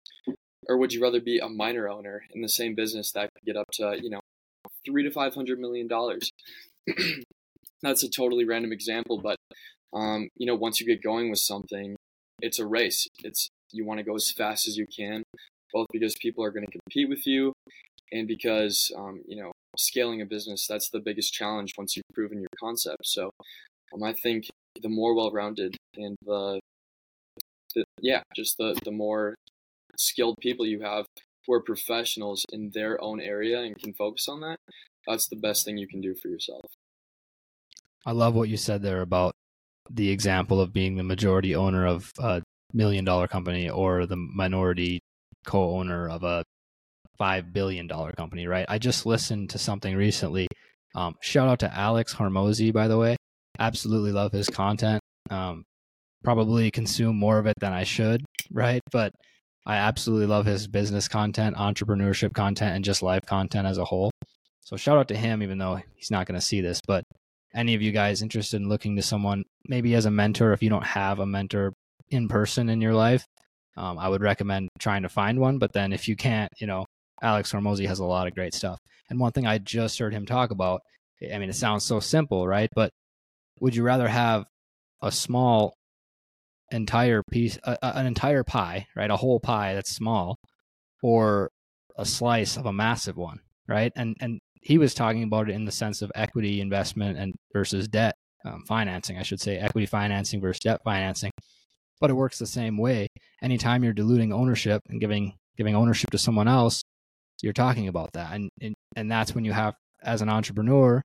Or 0.68 0.78
would 0.78 0.92
you 0.92 1.02
rather 1.02 1.20
be 1.20 1.38
a 1.38 1.48
minor 1.48 1.88
owner 1.88 2.22
in 2.34 2.40
the 2.40 2.48
same 2.48 2.74
business 2.74 3.12
that 3.12 3.28
could 3.34 3.44
get 3.44 3.56
up 3.56 3.66
to 3.74 3.98
you 4.02 4.08
know 4.08 4.20
three 4.86 5.02
to 5.02 5.10
five 5.10 5.34
hundred 5.34 5.58
million 5.58 5.86
dollars? 5.86 6.30
That's 7.82 8.02
a 8.02 8.08
totally 8.08 8.46
random 8.46 8.72
example 8.72 9.20
but 9.22 9.36
um, 9.92 10.28
you 10.36 10.46
know 10.46 10.54
once 10.54 10.80
you 10.80 10.86
get 10.86 11.02
going 11.02 11.28
with 11.28 11.40
something 11.40 11.96
it's 12.40 12.58
a 12.58 12.66
race. 12.66 13.06
It's 13.24 13.48
you 13.72 13.84
want 13.84 13.98
to 13.98 14.04
go 14.04 14.14
as 14.14 14.32
fast 14.32 14.66
as 14.68 14.76
you 14.76 14.86
can 14.86 15.22
both 15.72 15.86
because 15.92 16.14
people 16.20 16.44
are 16.44 16.50
going 16.50 16.64
to 16.64 16.78
compete 16.78 17.08
with 17.08 17.26
you 17.26 17.52
and 18.12 18.26
because 18.26 18.90
um, 18.96 19.20
you 19.26 19.42
know 19.42 19.52
scaling 19.78 20.20
a 20.20 20.26
business 20.26 20.66
that's 20.66 20.90
the 20.90 21.00
biggest 21.00 21.32
challenge 21.32 21.72
once 21.76 21.96
you've 21.96 22.04
proven 22.14 22.40
your 22.40 22.48
concept. 22.58 23.06
So 23.06 23.30
um, 23.94 24.02
i 24.02 24.12
think 24.12 24.44
the 24.82 24.88
more 24.88 25.14
well-rounded 25.14 25.76
and 25.96 26.16
the, 26.22 26.60
the 27.74 27.84
yeah 28.00 28.22
just 28.34 28.56
the 28.58 28.78
the 28.84 28.90
more 28.90 29.34
skilled 29.96 30.36
people 30.40 30.66
you 30.66 30.82
have 30.82 31.06
who 31.46 31.52
are 31.54 31.62
professionals 31.62 32.44
in 32.52 32.70
their 32.74 33.02
own 33.02 33.20
area 33.20 33.62
and 33.62 33.78
can 33.78 33.94
focus 33.94 34.28
on 34.28 34.40
that 34.40 34.58
that's 35.06 35.28
the 35.28 35.36
best 35.36 35.64
thing 35.64 35.78
you 35.78 35.86
can 35.86 36.00
do 36.00 36.14
for 36.14 36.28
yourself. 36.28 36.64
I 38.04 38.12
love 38.12 38.34
what 38.34 38.48
you 38.48 38.56
said 38.56 38.82
there 38.82 39.00
about 39.00 39.34
the 39.90 40.10
example 40.10 40.60
of 40.60 40.72
being 40.72 40.96
the 40.96 41.02
majority 41.02 41.54
owner 41.54 41.86
of 41.86 42.12
a 42.18 42.42
million 42.72 43.04
dollar 43.04 43.28
company 43.28 43.70
or 43.70 44.06
the 44.06 44.16
minority 44.16 45.00
co-owner 45.44 46.08
of 46.08 46.24
a 46.24 46.42
five 47.18 47.52
billion 47.52 47.86
dollar 47.86 48.12
company, 48.12 48.46
right? 48.46 48.66
I 48.68 48.78
just 48.78 49.06
listened 49.06 49.50
to 49.50 49.58
something 49.58 49.94
recently. 49.96 50.48
Um, 50.94 51.14
shout 51.20 51.48
out 51.48 51.58
to 51.60 51.74
Alex 51.74 52.14
Hormozi, 52.14 52.72
by 52.72 52.88
the 52.88 52.98
way. 52.98 53.16
Absolutely 53.58 54.12
love 54.12 54.32
his 54.32 54.48
content. 54.48 55.00
Um, 55.30 55.64
probably 56.24 56.70
consume 56.70 57.16
more 57.16 57.38
of 57.38 57.46
it 57.46 57.54
than 57.60 57.72
I 57.72 57.84
should, 57.84 58.24
right? 58.50 58.82
But 58.90 59.12
I 59.66 59.76
absolutely 59.76 60.26
love 60.26 60.46
his 60.46 60.68
business 60.68 61.08
content, 61.08 61.56
entrepreneurship 61.56 62.34
content, 62.34 62.74
and 62.76 62.84
just 62.84 63.02
life 63.02 63.26
content 63.26 63.66
as 63.66 63.78
a 63.78 63.84
whole. 63.84 64.10
So 64.60 64.76
shout 64.76 64.98
out 64.98 65.08
to 65.08 65.16
him, 65.16 65.42
even 65.42 65.58
though 65.58 65.80
he's 65.96 66.10
not 66.10 66.26
going 66.26 66.38
to 66.38 66.44
see 66.44 66.60
this. 66.60 66.80
But 66.86 67.04
any 67.54 67.74
of 67.74 67.82
you 67.82 67.92
guys 67.92 68.22
interested 68.22 68.60
in 68.60 68.68
looking 68.68 68.96
to 68.96 69.02
someone, 69.02 69.44
maybe 69.68 69.94
as 69.94 70.06
a 70.06 70.10
mentor, 70.10 70.52
if 70.52 70.62
you 70.62 70.70
don't 70.70 70.84
have 70.84 71.18
a 71.18 71.26
mentor 71.26 71.72
in 72.10 72.28
person 72.28 72.68
in 72.68 72.80
your 72.80 72.94
life, 72.94 73.24
um, 73.76 73.98
I 73.98 74.08
would 74.08 74.22
recommend 74.22 74.68
trying 74.78 75.02
to 75.02 75.08
find 75.08 75.38
one. 75.38 75.58
But 75.58 75.72
then 75.72 75.92
if 75.92 76.08
you 76.08 76.16
can't, 76.16 76.50
you 76.58 76.66
know, 76.66 76.84
Alex 77.22 77.52
Hormozi 77.52 77.86
has 77.86 77.98
a 77.98 78.04
lot 78.04 78.26
of 78.26 78.34
great 78.34 78.54
stuff. 78.54 78.78
And 79.08 79.20
one 79.20 79.32
thing 79.32 79.46
I 79.46 79.58
just 79.58 79.98
heard 79.98 80.12
him 80.12 80.26
talk 80.26 80.50
about, 80.50 80.80
I 81.22 81.38
mean, 81.38 81.48
it 81.48 81.54
sounds 81.54 81.84
so 81.84 82.00
simple, 82.00 82.46
right? 82.46 82.70
But 82.74 82.90
would 83.60 83.74
you 83.74 83.82
rather 83.82 84.08
have 84.08 84.44
a 85.02 85.12
small 85.12 85.74
entire 86.70 87.22
piece, 87.30 87.58
uh, 87.64 87.76
an 87.82 88.06
entire 88.06 88.44
pie, 88.44 88.86
right? 88.96 89.10
A 89.10 89.16
whole 89.16 89.40
pie 89.40 89.74
that's 89.74 89.94
small, 89.94 90.36
or 91.02 91.50
a 91.96 92.04
slice 92.04 92.56
of 92.56 92.66
a 92.66 92.72
massive 92.72 93.16
one, 93.16 93.40
right? 93.68 93.92
And 93.96 94.16
and 94.20 94.40
he 94.60 94.78
was 94.78 94.94
talking 94.94 95.22
about 95.22 95.48
it 95.48 95.54
in 95.54 95.64
the 95.64 95.72
sense 95.72 96.02
of 96.02 96.10
equity 96.14 96.60
investment 96.60 97.18
and 97.18 97.34
versus 97.52 97.86
debt 97.88 98.16
um, 98.44 98.64
financing, 98.66 99.16
I 99.16 99.22
should 99.22 99.40
say, 99.40 99.58
equity 99.58 99.86
financing 99.86 100.40
versus 100.40 100.60
debt 100.60 100.80
financing. 100.84 101.30
But 102.00 102.10
it 102.10 102.14
works 102.14 102.38
the 102.38 102.46
same 102.46 102.76
way. 102.76 103.06
Anytime 103.42 103.84
you're 103.84 103.92
diluting 103.92 104.32
ownership 104.32 104.82
and 104.88 105.00
giving 105.00 105.34
giving 105.56 105.74
ownership 105.74 106.10
to 106.10 106.18
someone 106.18 106.48
else, 106.48 106.82
you're 107.42 107.52
talking 107.52 107.88
about 107.88 108.12
that, 108.14 108.32
and 108.32 108.50
and, 108.60 108.74
and 108.96 109.10
that's 109.10 109.34
when 109.34 109.44
you 109.44 109.52
have 109.52 109.74
as 110.02 110.22
an 110.22 110.28
entrepreneur 110.28 111.02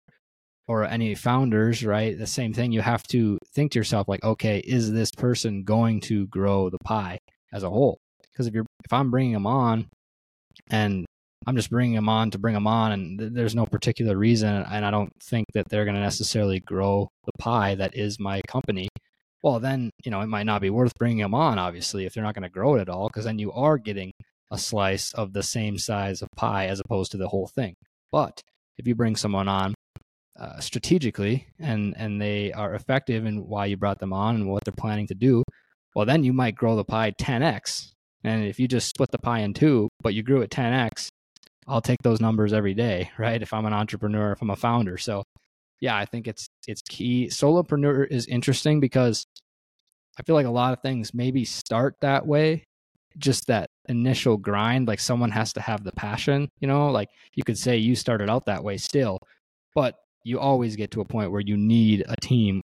or 0.68 0.86
any 0.86 1.16
founders, 1.16 1.84
right? 1.84 2.18
The 2.18 2.28
same 2.28 2.54
thing. 2.54 2.72
You 2.72 2.82
have 2.82 3.04
to 3.08 3.38
think 3.54 3.72
to 3.72 3.80
yourself, 3.80 4.08
like, 4.08 4.24
okay, 4.24 4.60
is 4.60 4.92
this 4.92 5.12
person 5.12 5.64
going 5.64 6.00
to 6.02 6.28
grow 6.28 6.70
the 6.70 6.78
pie 6.84 7.20
as 7.52 7.64
a 7.64 7.70
whole? 7.70 7.98
Because 8.32 8.48
if 8.48 8.54
you're, 8.54 8.66
if 8.86 8.94
I'm 8.94 9.12
bringing 9.12 9.34
them 9.34 9.48
on, 9.48 9.88
and 10.70 11.06
I'm 11.48 11.56
just 11.56 11.70
bringing 11.70 11.96
them 11.96 12.08
on 12.08 12.32
to 12.32 12.38
bring 12.38 12.54
them 12.54 12.68
on, 12.68 12.92
and 12.92 13.20
th- 13.20 13.32
there's 13.34 13.56
no 13.56 13.66
particular 13.66 14.18
reason, 14.18 14.50
and 14.50 14.86
I 14.86 14.92
don't 14.92 15.12
think 15.22 15.48
that 15.54 15.68
they're 15.70 15.86
going 15.86 15.96
to 15.96 16.02
necessarily 16.02 16.60
grow 16.60 17.10
the 17.26 17.34
pie 17.40 17.76
that 17.76 17.96
is 17.96 18.20
my 18.20 18.42
company. 18.48 18.88
Well, 19.44 19.60
then 19.60 19.90
you 20.06 20.12
know 20.12 20.22
it 20.22 20.28
might 20.28 20.46
not 20.46 20.62
be 20.62 20.70
worth 20.70 20.94
bringing 21.00 21.18
them 21.18 21.34
on, 21.34 21.58
obviously, 21.60 22.06
if 22.06 22.14
they're 22.14 22.24
not 22.24 22.36
going 22.36 22.44
to 22.44 22.50
grow 22.50 22.76
it 22.76 22.82
at 22.82 22.90
all, 22.90 23.08
because 23.10 23.26
then 23.26 23.40
you 23.40 23.52
are 23.52 23.78
getting 23.78 24.12
a 24.52 24.58
slice 24.58 25.14
of 25.14 25.34
the 25.34 25.43
same 25.43 25.78
size 25.78 26.22
of 26.22 26.28
pie 26.36 26.68
as 26.68 26.80
opposed 26.80 27.12
to 27.12 27.18
the 27.18 27.30
whole 27.30 27.47
thing. 27.47 27.74
But 28.12 28.41
if 28.78 28.88
you 28.88 28.95
bring 28.95 29.16
someone 29.16 29.47
on 29.47 29.74
uh, 30.39 30.60
strategically 30.60 31.47
and 31.60 31.93
and 31.97 32.22
they 32.22 32.52
are 32.52 32.74
effective 32.74 33.26
in 33.26 33.47
why 33.47 33.66
you 33.66 33.78
brought 33.78 33.99
them 33.99 34.14
on 34.14 34.36
and 34.36 34.49
what 34.49 34.64
they're 34.66 34.74
planning 34.78 35.08
to 35.08 35.16
do, 35.16 35.43
well 35.95 36.06
then 36.06 36.24
you 36.24 36.34
might 36.34 36.56
grow 36.56 36.76
the 36.76 36.84
pie 36.84 37.12
10x. 37.12 37.91
And 38.24 38.43
if 38.45 38.60
you 38.60 38.68
just 38.68 38.89
split 38.89 39.10
the 39.12 39.18
pie 39.18 39.39
in 39.39 39.54
two, 39.54 39.89
but 40.02 40.14
you 40.14 40.22
grew 40.22 40.41
it 40.41 40.52
10x, 40.52 41.08
I'll 41.68 41.82
take 41.82 42.02
those 42.04 42.22
numbers 42.22 42.54
every 42.54 42.74
day, 42.74 43.10
right? 43.18 43.41
If 43.41 43.54
I'm 43.54 43.66
an 43.66 43.74
entrepreneur, 43.74 44.34
if 44.34 44.41
I'm 44.41 44.49
a 44.49 44.56
founder. 44.56 44.97
So 44.97 45.24
yeah, 45.80 45.97
I 45.97 46.06
think 46.06 46.28
it's 46.28 46.47
it's 46.68 46.82
key. 46.82 47.28
Solopreneur 47.28 48.08
is 48.10 48.28
interesting 48.28 48.80
because 48.80 49.26
I 50.20 50.24
feel 50.24 50.36
like 50.36 50.45
a 50.45 50.52
lot 50.52 50.74
of 50.74 50.82
things 50.82 51.14
maybe 51.14 51.45
start 51.45 51.95
that 52.02 52.28
way, 52.28 52.66
just 53.18 53.47
that 53.47 53.70
initial 53.88 54.38
grind. 54.38 54.88
Like 54.88 54.99
someone 54.99 55.32
has 55.32 55.53
to 55.53 55.62
have 55.62 55.84
the 55.84 55.91
passion, 55.93 56.49
you 56.59 56.68
know. 56.68 56.89
Like 56.91 57.09
you 57.36 57.43
could 57.43 57.57
say 57.57 57.78
you 57.78 57.95
started 57.95 58.30
out 58.30 58.45
that 58.45 58.64
way 58.64 58.78
still, 58.78 59.20
but 59.76 59.95
you 60.24 60.39
always 60.39 60.76
get 60.76 60.91
to 60.91 61.01
a 61.01 61.05
point 61.05 61.32
where 61.32 61.41
you 61.41 61.57
need 61.57 62.03
a 62.07 62.16
team 62.22 62.62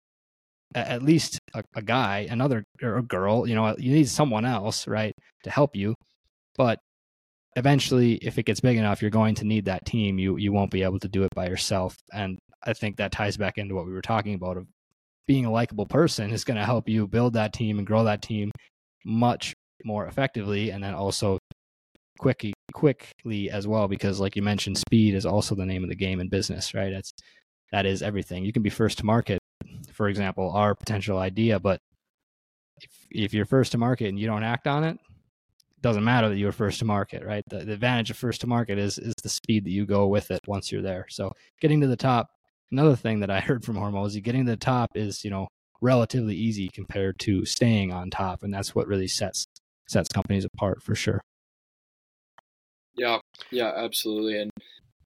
at 0.74 1.02
least 1.02 1.40
a, 1.54 1.62
a, 1.74 1.82
guy 1.82 2.26
another 2.28 2.64
or 2.82 2.98
a 2.98 3.02
girl 3.02 3.46
you 3.46 3.54
know 3.54 3.74
you 3.78 3.92
need 3.92 4.08
someone 4.08 4.44
else 4.44 4.86
right 4.88 5.14
to 5.44 5.50
help 5.50 5.76
you 5.76 5.94
but 6.56 6.78
eventually 7.54 8.14
if 8.14 8.36
it 8.36 8.44
gets 8.44 8.60
big 8.60 8.76
enough 8.76 9.00
you're 9.00 9.10
going 9.10 9.34
to 9.34 9.44
need 9.44 9.64
that 9.64 9.86
team 9.86 10.18
you 10.18 10.36
you 10.36 10.52
won't 10.52 10.70
be 10.70 10.82
able 10.82 10.98
to 10.98 11.08
do 11.08 11.22
it 11.22 11.34
by 11.34 11.46
yourself 11.46 11.96
and 12.12 12.38
i 12.64 12.72
think 12.72 12.96
that 12.96 13.12
ties 13.12 13.36
back 13.36 13.58
into 13.58 13.74
what 13.74 13.86
we 13.86 13.92
were 13.92 14.02
talking 14.02 14.34
about 14.34 14.56
of 14.56 14.66
being 15.26 15.44
a 15.44 15.50
likable 15.50 15.86
person 15.86 16.30
is 16.30 16.44
going 16.44 16.56
to 16.56 16.64
help 16.64 16.88
you 16.88 17.06
build 17.06 17.32
that 17.32 17.52
team 17.52 17.78
and 17.78 17.86
grow 17.86 18.04
that 18.04 18.22
team 18.22 18.50
much 19.04 19.54
more 19.84 20.06
effectively 20.06 20.70
and 20.70 20.82
then 20.82 20.94
also 20.94 21.38
quickly 22.18 22.54
quickly 22.72 23.50
as 23.50 23.66
well 23.66 23.88
because 23.88 24.20
like 24.20 24.36
you 24.36 24.42
mentioned 24.42 24.78
speed 24.78 25.14
is 25.14 25.26
also 25.26 25.54
the 25.54 25.66
name 25.66 25.82
of 25.82 25.90
the 25.90 25.94
game 25.94 26.18
in 26.18 26.28
business 26.28 26.72
right 26.72 26.92
it's 26.92 27.12
that 27.72 27.86
is 27.86 28.02
everything. 28.02 28.44
You 28.44 28.52
can 28.52 28.62
be 28.62 28.70
first 28.70 28.98
to 28.98 29.06
market, 29.06 29.38
for 29.92 30.08
example, 30.08 30.50
our 30.50 30.74
potential 30.74 31.18
idea, 31.18 31.58
but 31.58 31.80
if, 32.80 32.90
if 33.10 33.34
you're 33.34 33.46
first 33.46 33.72
to 33.72 33.78
market 33.78 34.08
and 34.08 34.18
you 34.18 34.26
don't 34.26 34.42
act 34.42 34.66
on 34.66 34.84
it, 34.84 34.98
doesn't 35.82 36.04
matter 36.04 36.28
that 36.28 36.36
you 36.36 36.46
were 36.46 36.52
first 36.52 36.78
to 36.80 36.84
market, 36.84 37.24
right? 37.24 37.42
The, 37.48 37.64
the 37.64 37.72
advantage 37.72 38.10
of 38.10 38.16
first 38.16 38.40
to 38.40 38.46
market 38.46 38.78
is 38.78 38.98
is 38.98 39.14
the 39.22 39.28
speed 39.28 39.64
that 39.64 39.70
you 39.70 39.86
go 39.86 40.06
with 40.06 40.30
it 40.30 40.40
once 40.46 40.72
you're 40.72 40.82
there. 40.82 41.06
So 41.10 41.32
getting 41.60 41.80
to 41.82 41.86
the 41.86 41.96
top, 41.96 42.30
another 42.72 42.96
thing 42.96 43.20
that 43.20 43.30
I 43.30 43.40
heard 43.48 43.64
from 43.64 43.76
Hormozi, 43.76 44.22
getting 44.22 44.46
to 44.46 44.52
the 44.52 44.56
top 44.56 44.90
is, 44.94 45.24
you 45.24 45.30
know, 45.30 45.48
relatively 45.80 46.34
easy 46.34 46.68
compared 46.72 47.18
to 47.20 47.44
staying 47.44 47.92
on 47.92 48.10
top. 48.10 48.42
And 48.42 48.52
that's 48.52 48.74
what 48.74 48.88
really 48.88 49.08
sets 49.08 49.46
sets 49.86 50.08
companies 50.08 50.44
apart 50.44 50.82
for 50.82 50.94
sure. 50.94 51.20
Yeah, 52.96 53.18
yeah, 53.50 53.72
absolutely. 53.76 54.40
And 54.40 54.50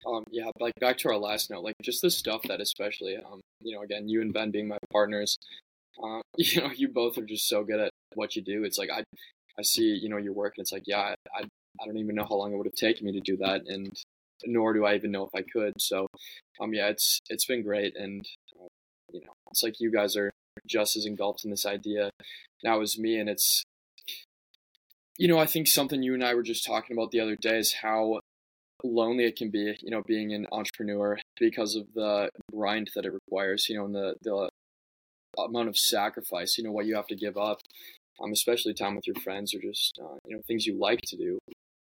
um, 0.06 0.24
yeah, 0.30 0.50
like 0.58 0.74
back 0.80 0.98
to 0.98 1.08
our 1.08 1.18
last 1.18 1.50
note, 1.50 1.64
like 1.64 1.74
just 1.82 2.02
the 2.02 2.10
stuff 2.10 2.42
that 2.44 2.60
especially, 2.60 3.16
um, 3.16 3.40
you 3.60 3.74
know, 3.74 3.82
again, 3.82 4.08
you 4.08 4.22
and 4.22 4.32
Ben 4.32 4.50
being 4.50 4.68
my 4.68 4.78
partners, 4.92 5.36
uh, 6.02 6.20
you 6.36 6.60
know, 6.60 6.70
you 6.70 6.88
both 6.88 7.18
are 7.18 7.26
just 7.26 7.48
so 7.48 7.64
good 7.64 7.80
at 7.80 7.90
what 8.14 8.36
you 8.36 8.42
do. 8.42 8.64
It's 8.64 8.78
like 8.78 8.90
I, 8.90 9.02
I 9.58 9.62
see, 9.62 9.98
you 10.00 10.08
know, 10.08 10.16
your 10.16 10.32
work, 10.32 10.54
and 10.56 10.62
it's 10.62 10.72
like, 10.72 10.84
yeah, 10.86 11.14
I, 11.36 11.42
I 11.42 11.86
don't 11.86 11.98
even 11.98 12.14
know 12.14 12.26
how 12.28 12.36
long 12.36 12.52
it 12.52 12.56
would 12.56 12.66
have 12.66 12.74
taken 12.74 13.06
me 13.06 13.12
to 13.12 13.20
do 13.20 13.36
that, 13.38 13.62
and 13.66 13.92
nor 14.46 14.72
do 14.72 14.86
I 14.86 14.94
even 14.94 15.10
know 15.10 15.24
if 15.24 15.34
I 15.34 15.42
could. 15.42 15.74
So, 15.78 16.06
um, 16.60 16.72
yeah, 16.72 16.88
it's 16.88 17.18
it's 17.28 17.44
been 17.44 17.62
great, 17.62 17.94
and 17.96 18.24
uh, 18.60 18.68
you 19.12 19.20
know, 19.20 19.32
it's 19.50 19.62
like 19.62 19.80
you 19.80 19.90
guys 19.90 20.16
are 20.16 20.30
just 20.66 20.96
as 20.96 21.06
engulfed 21.06 21.44
in 21.44 21.50
this 21.50 21.66
idea 21.66 22.10
now 22.64 22.80
as 22.80 22.98
me, 22.98 23.18
and 23.18 23.28
it's 23.28 23.64
you 25.20 25.28
know, 25.28 25.38
I 25.38 25.44
think 25.44 25.68
something 25.68 26.02
you 26.02 26.14
and 26.14 26.24
I 26.24 26.32
were 26.34 26.42
just 26.42 26.64
talking 26.64 26.96
about 26.96 27.10
the 27.10 27.20
other 27.20 27.36
day 27.36 27.58
is 27.58 27.74
how 27.74 28.20
lonely 28.82 29.26
it 29.26 29.36
can 29.36 29.50
be, 29.50 29.76
you 29.82 29.90
know, 29.90 30.02
being 30.06 30.32
an 30.32 30.46
entrepreneur 30.50 31.18
because 31.38 31.76
of 31.76 31.92
the 31.94 32.30
grind 32.50 32.88
that 32.94 33.04
it 33.04 33.12
requires, 33.12 33.68
you 33.68 33.76
know, 33.76 33.84
and 33.84 33.94
the, 33.94 34.14
the 34.22 34.48
amount 35.38 35.68
of 35.68 35.76
sacrifice, 35.76 36.56
you 36.56 36.64
know, 36.64 36.72
what 36.72 36.86
you 36.86 36.96
have 36.96 37.06
to 37.08 37.14
give 37.14 37.36
up, 37.36 37.58
um, 38.22 38.32
especially 38.32 38.72
time 38.72 38.96
with 38.96 39.06
your 39.06 39.16
friends 39.16 39.54
or 39.54 39.60
just, 39.60 40.00
uh, 40.02 40.16
you 40.26 40.34
know, 40.34 40.42
things 40.46 40.64
you 40.64 40.78
like 40.78 41.02
to 41.02 41.18
do. 41.18 41.38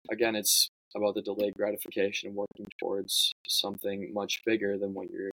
Again, 0.10 0.38
it's 0.38 0.70
about 0.96 1.16
the 1.16 1.22
delayed 1.22 1.56
gratification 1.56 2.30
and 2.30 2.38
working 2.38 2.68
towards 2.80 3.34
something 3.46 4.14
much 4.14 4.44
bigger 4.46 4.78
than 4.78 4.94
what 4.94 5.12
you're 5.12 5.32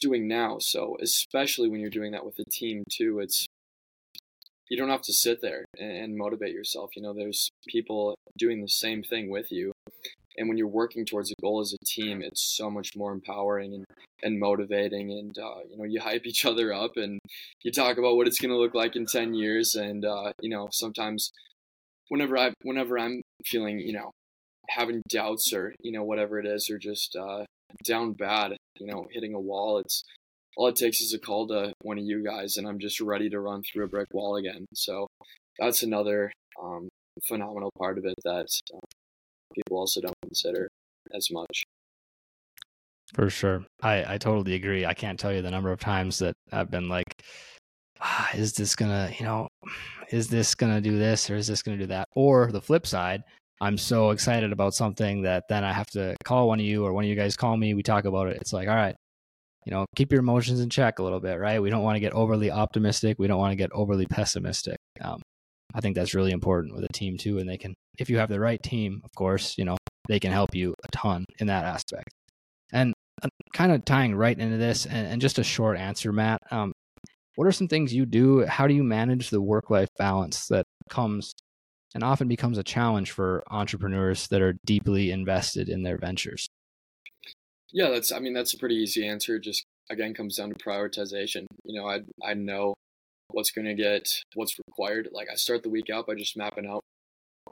doing 0.00 0.28
now. 0.28 0.58
So, 0.60 0.96
especially 1.02 1.68
when 1.68 1.80
you're 1.80 1.90
doing 1.90 2.12
that 2.12 2.24
with 2.24 2.38
a 2.38 2.44
team 2.44 2.84
too, 2.88 3.18
it's 3.18 3.48
you 4.68 4.76
don't 4.76 4.90
have 4.90 5.02
to 5.02 5.12
sit 5.12 5.40
there 5.40 5.64
and, 5.78 5.90
and 5.90 6.16
motivate 6.16 6.52
yourself. 6.52 6.90
You 6.96 7.02
know, 7.02 7.14
there's 7.14 7.50
people 7.68 8.16
doing 8.38 8.60
the 8.60 8.68
same 8.68 9.02
thing 9.02 9.30
with 9.30 9.50
you. 9.50 9.72
And 10.36 10.48
when 10.48 10.58
you're 10.58 10.66
working 10.66 11.06
towards 11.06 11.30
a 11.30 11.40
goal 11.40 11.60
as 11.60 11.72
a 11.72 11.84
team 11.84 12.20
it's 12.20 12.56
so 12.56 12.68
much 12.68 12.96
more 12.96 13.12
empowering 13.12 13.72
and, 13.72 13.84
and 14.22 14.40
motivating. 14.40 15.12
And 15.12 15.38
uh, 15.38 15.60
you 15.70 15.76
know 15.76 15.84
you 15.84 16.00
hype 16.00 16.26
each 16.26 16.44
other 16.44 16.72
up 16.72 16.96
and 16.96 17.20
you 17.62 17.70
talk 17.70 17.98
about 17.98 18.16
what 18.16 18.26
it's 18.26 18.40
going 18.40 18.50
to 18.50 18.58
look 18.58 18.74
like 18.74 18.96
in 18.96 19.06
10 19.06 19.34
years. 19.34 19.74
And 19.74 20.04
uh, 20.04 20.32
you 20.40 20.50
know 20.50 20.68
sometimes 20.72 21.30
whenever 22.08 22.36
i 22.36 22.52
whenever 22.62 22.98
i'm 22.98 23.22
feeling 23.44 23.78
you 23.78 23.92
know 23.92 24.10
having 24.68 25.02
doubts 25.08 25.52
or 25.52 25.74
you 25.80 25.92
know 25.92 26.02
whatever 26.02 26.38
it 26.38 26.46
is 26.46 26.68
or 26.70 26.78
just 26.78 27.16
uh, 27.16 27.44
down 27.84 28.12
bad 28.12 28.56
you 28.78 28.86
know 28.86 29.06
hitting 29.12 29.34
a 29.34 29.40
wall 29.40 29.78
it's 29.78 30.02
all 30.56 30.68
it 30.68 30.76
takes 30.76 31.00
is 31.00 31.12
a 31.12 31.18
call 31.18 31.46
to 31.46 31.72
one 31.82 31.98
of 31.98 32.04
you 32.04 32.24
guys 32.24 32.56
and 32.56 32.66
i'm 32.66 32.78
just 32.78 33.00
ready 33.00 33.28
to 33.28 33.40
run 33.40 33.62
through 33.62 33.84
a 33.84 33.88
brick 33.88 34.08
wall 34.12 34.36
again 34.36 34.66
so 34.74 35.06
that's 35.58 35.82
another 35.82 36.32
um, 36.62 36.88
phenomenal 37.26 37.70
part 37.78 37.98
of 37.98 38.04
it 38.04 38.14
that 38.24 38.46
uh, 38.74 38.78
people 39.54 39.78
also 39.78 40.00
don't 40.00 40.14
consider 40.22 40.68
as 41.14 41.30
much. 41.30 41.64
For 43.14 43.30
sure. 43.30 43.64
I, 43.82 44.14
I 44.14 44.18
totally 44.18 44.54
agree. 44.54 44.84
I 44.86 44.94
can't 44.94 45.18
tell 45.18 45.32
you 45.32 45.42
the 45.42 45.50
number 45.50 45.70
of 45.70 45.78
times 45.78 46.18
that 46.18 46.34
I've 46.50 46.70
been 46.70 46.88
like, 46.88 47.22
ah, 48.00 48.30
is 48.34 48.54
this 48.54 48.74
going 48.74 48.90
to, 48.90 49.14
you 49.18 49.24
know, 49.24 49.48
is 50.10 50.28
this 50.28 50.54
going 50.54 50.74
to 50.74 50.80
do 50.80 50.98
this 50.98 51.30
or 51.30 51.36
is 51.36 51.46
this 51.46 51.62
going 51.62 51.78
to 51.78 51.84
do 51.84 51.88
that? 51.88 52.08
Or 52.16 52.50
the 52.50 52.60
flip 52.60 52.86
side, 52.86 53.22
I'm 53.60 53.78
so 53.78 54.10
excited 54.10 54.52
about 54.52 54.74
something 54.74 55.22
that 55.22 55.44
then 55.48 55.64
I 55.64 55.72
have 55.72 55.86
to 55.90 56.16
call 56.24 56.48
one 56.48 56.58
of 56.58 56.66
you 56.66 56.84
or 56.84 56.92
one 56.92 57.04
of 57.04 57.10
you 57.10 57.16
guys 57.16 57.36
call 57.36 57.56
me. 57.56 57.74
We 57.74 57.82
talk 57.82 58.04
about 58.04 58.28
it. 58.28 58.38
It's 58.40 58.52
like, 58.52 58.68
all 58.68 58.74
right, 58.74 58.96
you 59.66 59.72
know, 59.72 59.86
keep 59.96 60.12
your 60.12 60.20
emotions 60.20 60.60
in 60.60 60.70
check 60.70 60.98
a 60.98 61.02
little 61.02 61.20
bit, 61.20 61.38
right? 61.38 61.60
We 61.60 61.70
don't 61.70 61.82
want 61.82 61.96
to 61.96 62.00
get 62.00 62.12
overly 62.12 62.50
optimistic. 62.50 63.18
We 63.18 63.26
don't 63.26 63.38
want 63.38 63.52
to 63.52 63.56
get 63.56 63.72
overly 63.72 64.06
pessimistic. 64.06 64.76
Um, 65.00 65.22
I 65.74 65.80
think 65.80 65.96
that's 65.96 66.14
really 66.14 66.32
important 66.32 66.74
with 66.74 66.84
a 66.84 66.92
team 66.92 67.16
too. 67.16 67.38
And 67.38 67.48
they 67.48 67.56
can, 67.56 67.74
if 67.98 68.10
you 68.10 68.18
have 68.18 68.28
the 68.28 68.40
right 68.40 68.62
team, 68.62 69.00
of 69.04 69.10
course, 69.16 69.56
you 69.58 69.64
know, 69.64 69.76
they 70.08 70.20
can 70.20 70.32
help 70.32 70.54
you 70.54 70.74
a 70.84 70.88
ton 70.92 71.24
in 71.38 71.46
that 71.46 71.64
aspect. 71.64 72.10
And 72.72 72.92
uh, 73.22 73.28
kind 73.54 73.72
of 73.72 73.84
tying 73.84 74.14
right 74.14 74.38
into 74.38 74.56
this, 74.56 74.86
and, 74.86 75.06
and 75.06 75.20
just 75.20 75.38
a 75.38 75.44
short 75.44 75.78
answer, 75.78 76.12
Matt. 76.12 76.42
Um, 76.50 76.72
what 77.36 77.46
are 77.46 77.52
some 77.52 77.68
things 77.68 77.94
you 77.94 78.06
do? 78.06 78.44
How 78.46 78.66
do 78.66 78.74
you 78.74 78.84
manage 78.84 79.30
the 79.30 79.40
work 79.40 79.70
life 79.70 79.88
balance 79.98 80.46
that 80.48 80.66
comes 80.88 81.32
and 81.94 82.04
often 82.04 82.28
becomes 82.28 82.58
a 82.58 82.62
challenge 82.62 83.12
for 83.12 83.42
entrepreneurs 83.50 84.28
that 84.28 84.42
are 84.42 84.54
deeply 84.64 85.10
invested 85.10 85.68
in 85.68 85.82
their 85.82 85.98
ventures? 85.98 86.48
Yeah, 87.74 87.90
that's. 87.90 88.12
I 88.12 88.20
mean, 88.20 88.34
that's 88.34 88.54
a 88.54 88.58
pretty 88.58 88.76
easy 88.76 89.06
answer. 89.06 89.38
Just 89.40 89.64
again, 89.90 90.14
comes 90.14 90.36
down 90.36 90.50
to 90.50 90.64
prioritization. 90.64 91.46
You 91.64 91.80
know, 91.80 91.88
I 91.88 92.02
I 92.24 92.34
know 92.34 92.74
what's 93.32 93.50
going 93.50 93.66
to 93.66 93.74
get 93.74 94.08
what's 94.34 94.56
required. 94.68 95.08
Like 95.12 95.26
I 95.30 95.34
start 95.34 95.64
the 95.64 95.70
week 95.70 95.90
out 95.90 96.06
by 96.06 96.14
just 96.14 96.36
mapping 96.36 96.66
out 96.66 96.82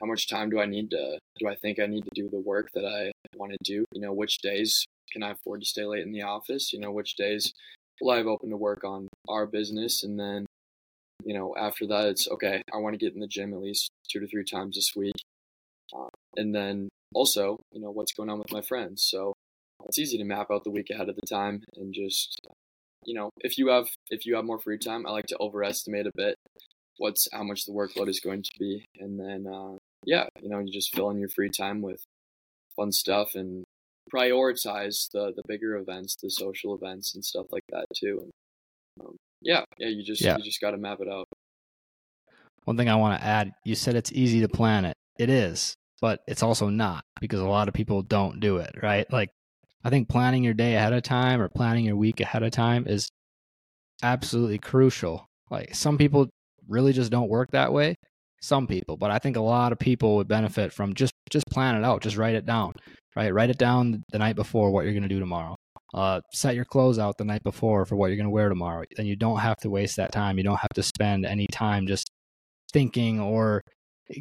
how 0.00 0.06
much 0.06 0.28
time 0.28 0.48
do 0.48 0.60
I 0.60 0.66
need 0.66 0.90
to 0.90 1.18
do 1.38 1.48
I 1.48 1.56
think 1.56 1.80
I 1.80 1.86
need 1.86 2.04
to 2.04 2.10
do 2.14 2.30
the 2.30 2.40
work 2.40 2.70
that 2.74 2.84
I 2.84 3.10
want 3.36 3.52
to 3.52 3.58
do. 3.64 3.84
You 3.92 4.00
know, 4.00 4.12
which 4.12 4.38
days 4.38 4.86
can 5.12 5.24
I 5.24 5.32
afford 5.32 5.62
to 5.62 5.66
stay 5.66 5.84
late 5.84 6.06
in 6.06 6.12
the 6.12 6.22
office? 6.22 6.72
You 6.72 6.78
know, 6.78 6.92
which 6.92 7.16
days 7.16 7.52
will 8.00 8.12
I 8.12 8.18
have 8.18 8.28
open 8.28 8.50
to 8.50 8.56
work 8.56 8.84
on 8.84 9.08
our 9.28 9.46
business, 9.46 10.04
and 10.04 10.20
then 10.20 10.46
you 11.24 11.34
know 11.34 11.52
after 11.58 11.84
that 11.88 12.06
it's 12.06 12.28
okay. 12.28 12.62
I 12.72 12.76
want 12.76 12.94
to 12.94 13.04
get 13.04 13.14
in 13.14 13.20
the 13.20 13.26
gym 13.26 13.52
at 13.54 13.60
least 13.60 13.90
two 14.08 14.20
to 14.20 14.28
three 14.28 14.44
times 14.44 14.76
this 14.76 14.92
week, 14.94 15.16
uh, 15.92 16.10
and 16.36 16.54
then 16.54 16.88
also 17.12 17.58
you 17.72 17.80
know 17.80 17.90
what's 17.90 18.12
going 18.12 18.30
on 18.30 18.38
with 18.38 18.52
my 18.52 18.62
friends. 18.62 19.02
So 19.02 19.34
it's 19.86 19.98
easy 19.98 20.18
to 20.18 20.24
map 20.24 20.48
out 20.50 20.64
the 20.64 20.70
week 20.70 20.90
ahead 20.90 21.08
of 21.08 21.16
the 21.16 21.26
time 21.26 21.62
and 21.76 21.94
just 21.94 22.40
you 23.04 23.14
know 23.14 23.30
if 23.38 23.58
you 23.58 23.68
have 23.68 23.88
if 24.10 24.26
you 24.26 24.36
have 24.36 24.44
more 24.44 24.58
free 24.58 24.78
time 24.78 25.06
i 25.06 25.10
like 25.10 25.26
to 25.26 25.36
overestimate 25.40 26.06
a 26.06 26.12
bit 26.14 26.36
what's 26.98 27.28
how 27.32 27.42
much 27.42 27.64
the 27.64 27.72
workload 27.72 28.08
is 28.08 28.20
going 28.20 28.42
to 28.42 28.50
be. 28.58 28.86
And 28.98 29.18
then 29.18 29.52
uh, 29.52 29.76
yeah 30.04 30.26
you 30.40 30.48
know 30.48 30.58
you 30.58 30.72
just 30.72 30.94
fill 30.94 31.10
in 31.10 31.18
your 31.18 31.28
free 31.28 31.50
time 31.50 31.82
with 31.82 32.04
fun 32.76 32.92
stuff 32.92 33.34
and 33.34 33.64
prioritize 34.12 35.10
the 35.12 35.32
the 35.34 35.42
bigger 35.46 35.76
events 35.76 36.16
the 36.20 36.28
social 36.28 36.74
events 36.74 37.14
and 37.14 37.24
stuff 37.24 37.46
like 37.50 37.64
that 37.70 37.86
too. 37.96 38.20
And 38.98 39.06
um, 39.06 39.16
yeah 39.40 39.64
yeah 39.78 39.88
you 39.88 40.02
just 40.02 40.22
yeah. 40.22 40.36
you 40.36 40.44
just 40.44 40.60
got 40.60 40.72
to 40.72 40.78
map 40.78 40.98
it 41.00 41.08
out. 41.08 41.26
One 42.64 42.76
thing 42.76 42.88
i 42.88 42.94
want 42.94 43.20
to 43.20 43.26
add 43.26 43.52
you 43.64 43.74
said 43.74 43.96
it's 43.96 44.12
easy 44.12 44.40
to 44.40 44.48
plan 44.48 44.84
it. 44.84 44.96
It 45.18 45.28
is 45.28 45.76
but 46.00 46.20
it's 46.26 46.42
also 46.42 46.68
not 46.68 47.04
because 47.20 47.40
a 47.40 47.46
lot 47.46 47.68
of 47.68 47.74
people 47.74 48.02
don't 48.02 48.40
do 48.40 48.58
it 48.58 48.74
right? 48.82 49.10
Like 49.12 49.30
I 49.84 49.90
think 49.90 50.08
planning 50.08 50.44
your 50.44 50.54
day 50.54 50.74
ahead 50.74 50.92
of 50.92 51.02
time 51.02 51.40
or 51.40 51.48
planning 51.48 51.84
your 51.84 51.96
week 51.96 52.20
ahead 52.20 52.42
of 52.42 52.52
time 52.52 52.86
is 52.86 53.08
absolutely 54.02 54.58
crucial. 54.58 55.26
Like 55.50 55.74
some 55.74 55.98
people 55.98 56.28
really 56.68 56.92
just 56.92 57.10
don't 57.10 57.28
work 57.28 57.50
that 57.52 57.72
way. 57.72 57.96
Some 58.40 58.66
people, 58.66 58.96
but 58.96 59.10
I 59.10 59.18
think 59.18 59.36
a 59.36 59.40
lot 59.40 59.72
of 59.72 59.78
people 59.78 60.16
would 60.16 60.28
benefit 60.28 60.72
from 60.72 60.94
just 60.94 61.12
just 61.30 61.46
plan 61.46 61.76
it 61.76 61.84
out, 61.84 62.02
just 62.02 62.16
write 62.16 62.34
it 62.34 62.46
down. 62.46 62.72
Right? 63.14 63.32
Write 63.32 63.50
it 63.50 63.58
down 63.58 64.02
the 64.10 64.18
night 64.18 64.36
before 64.36 64.70
what 64.70 64.84
you're 64.84 64.94
going 64.94 65.02
to 65.02 65.08
do 65.08 65.20
tomorrow. 65.20 65.54
Uh, 65.94 66.20
set 66.32 66.54
your 66.54 66.64
clothes 66.64 66.98
out 66.98 67.18
the 67.18 67.24
night 67.24 67.42
before 67.44 67.84
for 67.84 67.96
what 67.96 68.06
you're 68.06 68.16
going 68.16 68.26
to 68.26 68.30
wear 68.30 68.48
tomorrow. 68.48 68.84
And 68.96 69.06
you 69.06 69.16
don't 69.16 69.38
have 69.38 69.58
to 69.58 69.70
waste 69.70 69.96
that 69.96 70.12
time. 70.12 70.38
You 70.38 70.44
don't 70.44 70.60
have 70.60 70.70
to 70.74 70.82
spend 70.82 71.26
any 71.26 71.46
time 71.52 71.86
just 71.86 72.10
thinking 72.72 73.20
or 73.20 73.62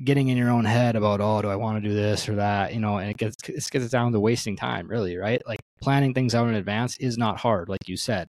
getting 0.03 0.29
in 0.29 0.37
your 0.37 0.49
own 0.49 0.65
head 0.65 0.95
about 0.95 1.21
oh 1.21 1.41
do 1.41 1.49
i 1.49 1.55
want 1.55 1.81
to 1.81 1.87
do 1.87 1.93
this 1.93 2.29
or 2.29 2.35
that? 2.35 2.73
You 2.73 2.79
know 2.79 2.97
and 2.97 3.09
it 3.09 3.17
gets 3.17 3.35
it 3.47 3.69
gets 3.69 3.89
down 3.89 4.11
to 4.11 4.19
wasting 4.19 4.55
time 4.55 4.87
really 4.87 5.17
right? 5.17 5.41
Like 5.45 5.59
planning 5.81 6.13
things 6.13 6.35
out 6.35 6.47
in 6.47 6.55
advance 6.55 6.97
is 6.97 7.17
not 7.17 7.39
hard 7.39 7.69
like 7.69 7.87
you 7.87 7.97
said. 7.97 8.27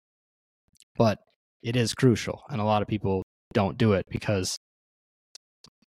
But 0.97 1.19
it 1.63 1.75
is 1.75 1.93
crucial 1.93 2.43
and 2.49 2.61
a 2.61 2.63
lot 2.63 2.81
of 2.81 2.87
people 2.87 3.23
don't 3.53 3.77
do 3.77 3.93
it 3.93 4.05
because 4.09 4.57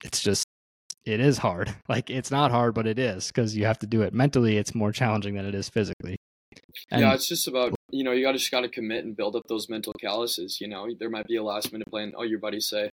it's 0.04 0.20
just 0.20 0.44
it 1.04 1.20
is 1.20 1.38
hard. 1.38 1.74
Like 1.88 2.10
it's 2.10 2.30
not 2.30 2.50
hard 2.50 2.74
but 2.74 2.86
it 2.86 2.98
is 2.98 3.28
because 3.28 3.56
you 3.56 3.66
have 3.66 3.78
to 3.80 3.86
do 3.86 4.02
it. 4.02 4.12
Mentally 4.12 4.56
it's 4.56 4.74
more 4.74 4.92
challenging 4.92 5.34
than 5.34 5.46
it 5.46 5.54
is 5.54 5.68
physically. 5.68 6.16
And, 6.90 7.00
yeah 7.00 7.14
it's 7.14 7.28
just 7.28 7.48
about 7.48 7.74
you 7.90 8.04
know 8.04 8.12
you 8.12 8.24
got 8.24 8.32
just 8.32 8.50
got 8.50 8.60
to 8.60 8.68
commit 8.68 9.04
and 9.04 9.16
build 9.16 9.34
up 9.36 9.42
those 9.48 9.68
mental 9.68 9.92
calluses 10.00 10.60
you 10.60 10.68
know? 10.68 10.88
There 10.98 11.10
might 11.10 11.26
be 11.26 11.36
a 11.36 11.42
last 11.42 11.72
minute 11.72 11.88
plan. 11.90 12.12
Oh 12.16 12.22
your 12.22 12.38
buddies 12.38 12.68
say 12.68 12.90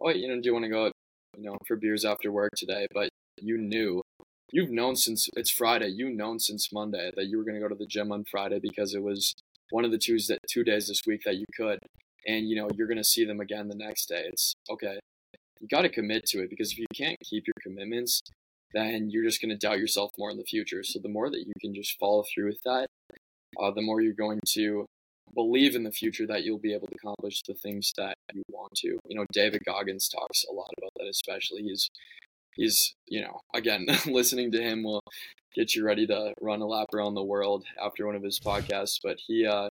oh 0.00 0.10
you 0.10 0.28
know 0.28 0.34
do 0.34 0.42
you 0.44 0.52
want 0.52 0.64
to 0.64 0.70
go 0.70 0.90
you 1.36 1.44
know, 1.44 1.56
for 1.66 1.76
beers 1.76 2.04
after 2.04 2.30
work 2.30 2.50
today, 2.56 2.86
but 2.92 3.08
you 3.40 3.58
knew, 3.58 4.02
you've 4.52 4.70
known 4.70 4.96
since 4.96 5.28
it's 5.36 5.50
Friday, 5.50 5.88
you've 5.88 6.16
known 6.16 6.38
since 6.38 6.72
Monday 6.72 7.10
that 7.16 7.26
you 7.26 7.38
were 7.38 7.44
going 7.44 7.56
to 7.56 7.60
go 7.60 7.68
to 7.68 7.74
the 7.74 7.86
gym 7.86 8.12
on 8.12 8.24
Friday 8.30 8.58
because 8.60 8.94
it 8.94 9.02
was 9.02 9.34
one 9.70 9.84
of 9.84 9.90
the 9.90 9.98
two, 9.98 10.18
two 10.50 10.64
days 10.64 10.88
this 10.88 11.02
week 11.06 11.22
that 11.24 11.36
you 11.36 11.46
could. 11.56 11.78
And, 12.26 12.48
you 12.48 12.56
know, 12.56 12.68
you're 12.74 12.86
going 12.86 12.98
to 12.98 13.04
see 13.04 13.24
them 13.24 13.40
again 13.40 13.68
the 13.68 13.76
next 13.76 14.06
day. 14.06 14.22
It's 14.26 14.54
okay. 14.70 14.98
You 15.60 15.68
got 15.68 15.82
to 15.82 15.88
commit 15.88 16.24
to 16.26 16.42
it 16.42 16.50
because 16.50 16.72
if 16.72 16.78
you 16.78 16.86
can't 16.94 17.18
keep 17.24 17.44
your 17.46 17.54
commitments, 17.62 18.20
then 18.72 19.08
you're 19.10 19.24
just 19.24 19.40
going 19.40 19.50
to 19.50 19.56
doubt 19.56 19.78
yourself 19.78 20.10
more 20.18 20.30
in 20.30 20.36
the 20.36 20.44
future. 20.44 20.82
So 20.82 20.98
the 21.02 21.08
more 21.08 21.30
that 21.30 21.44
you 21.46 21.52
can 21.60 21.74
just 21.74 21.98
follow 21.98 22.24
through 22.34 22.46
with 22.46 22.62
that, 22.64 22.86
uh, 23.60 23.70
the 23.70 23.82
more 23.82 24.00
you're 24.00 24.14
going 24.14 24.40
to 24.54 24.86
believe 25.34 25.74
in 25.74 25.84
the 25.84 25.90
future 25.90 26.26
that 26.26 26.44
you'll 26.44 26.58
be 26.58 26.74
able 26.74 26.86
to 26.88 26.94
accomplish 26.94 27.42
the 27.42 27.54
things 27.54 27.92
that 27.96 28.16
you 28.32 28.42
want 28.48 28.72
to. 28.76 28.98
You 29.06 29.16
know, 29.16 29.26
David 29.32 29.62
Goggins 29.64 30.08
talks 30.08 30.44
a 30.50 30.52
lot 30.52 30.70
about 30.78 30.92
that, 30.96 31.08
especially. 31.08 31.62
He's 31.62 31.90
he's 32.56 32.94
you 33.06 33.20
know 33.20 33.40
again 33.54 33.86
listening 34.06 34.52
to 34.52 34.62
him 34.62 34.84
will 34.84 35.02
get 35.54 35.74
you 35.74 35.84
ready 35.84 36.06
to 36.06 36.34
run 36.40 36.60
a 36.60 36.66
lap 36.66 36.88
around 36.94 37.14
the 37.14 37.22
world 37.22 37.64
after 37.82 38.06
one 38.06 38.16
of 38.16 38.22
his 38.22 38.40
podcasts. 38.40 38.98
But 39.02 39.18
he, 39.26 39.46
uh, 39.46 39.68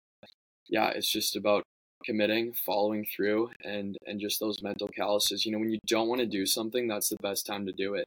yeah, 0.67 0.89
it's 0.89 1.11
just 1.11 1.35
about 1.35 1.63
committing, 2.05 2.53
following 2.53 3.05
through, 3.15 3.49
and 3.63 3.97
and 4.05 4.19
just 4.19 4.39
those 4.39 4.61
mental 4.61 4.87
calluses. 4.87 5.45
You 5.45 5.51
know, 5.51 5.59
when 5.59 5.71
you 5.71 5.79
don't 5.87 6.09
want 6.09 6.21
to 6.21 6.27
do 6.27 6.45
something, 6.45 6.87
that's 6.87 7.09
the 7.09 7.17
best 7.21 7.45
time 7.45 7.65
to 7.65 7.73
do 7.73 7.95
it. 7.95 8.05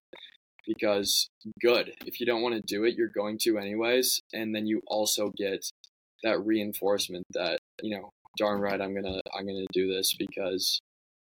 Because 0.67 1.29
good, 1.61 1.93
if 2.07 2.21
you 2.21 2.27
don't 2.27 2.43
want 2.43 2.55
to 2.55 2.61
do 2.61 2.85
it, 2.85 2.95
you're 2.95 3.09
going 3.09 3.37
to 3.43 3.59
anyways, 3.59 4.21
and 4.33 4.55
then 4.55 4.67
you 4.67 4.81
also 4.87 5.33
get 5.37 5.69
that 6.23 6.45
reinforcement 6.45 7.27
that 7.33 7.59
you 7.83 7.97
know 7.97 8.11
darn 8.39 8.61
right 8.61 8.81
i'm 8.81 8.95
gonna 8.95 9.21
i'm 9.37 9.47
gonna 9.47 9.67
do 9.73 9.93
this 9.93 10.15
because 10.19 10.81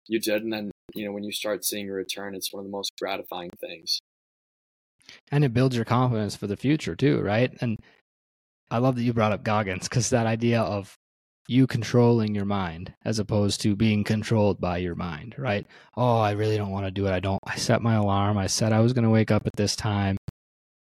you 0.07 0.19
did 0.19 0.43
and 0.43 0.53
then 0.53 0.71
you 0.93 1.05
know 1.05 1.11
when 1.11 1.23
you 1.23 1.31
start 1.31 1.65
seeing 1.65 1.89
a 1.89 1.93
return 1.93 2.35
it's 2.35 2.53
one 2.53 2.61
of 2.61 2.65
the 2.65 2.71
most 2.71 2.91
gratifying 2.99 3.51
things. 3.59 3.99
And 5.31 5.43
it 5.43 5.53
builds 5.53 5.75
your 5.75 5.85
confidence 5.85 6.35
for 6.35 6.47
the 6.47 6.57
future 6.57 6.95
too 6.95 7.21
right? 7.21 7.51
And 7.61 7.79
i 8.71 8.77
love 8.77 8.95
that 8.95 9.03
you 9.03 9.13
brought 9.13 9.31
up 9.31 9.43
goggins 9.43 9.87
because 9.87 10.09
that 10.09 10.27
idea 10.27 10.61
of 10.61 10.95
you 11.47 11.65
controlling 11.65 12.35
your 12.35 12.45
mind 12.45 12.93
as 13.03 13.17
opposed 13.17 13.59
to 13.61 13.75
being 13.75 14.03
controlled 14.03 14.61
by 14.61 14.77
your 14.77 14.95
mind 14.95 15.35
right? 15.37 15.65
Oh 15.97 16.19
i 16.19 16.31
really 16.31 16.57
don't 16.57 16.71
want 16.71 16.85
to 16.85 16.91
do 16.91 17.07
it. 17.07 17.11
I 17.11 17.19
don't 17.19 17.39
i 17.45 17.55
set 17.55 17.81
my 17.81 17.95
alarm. 17.95 18.37
I 18.37 18.47
said 18.47 18.73
i 18.73 18.79
was 18.79 18.93
going 18.93 19.05
to 19.05 19.09
wake 19.09 19.31
up 19.31 19.47
at 19.47 19.55
this 19.55 19.75
time 19.75 20.17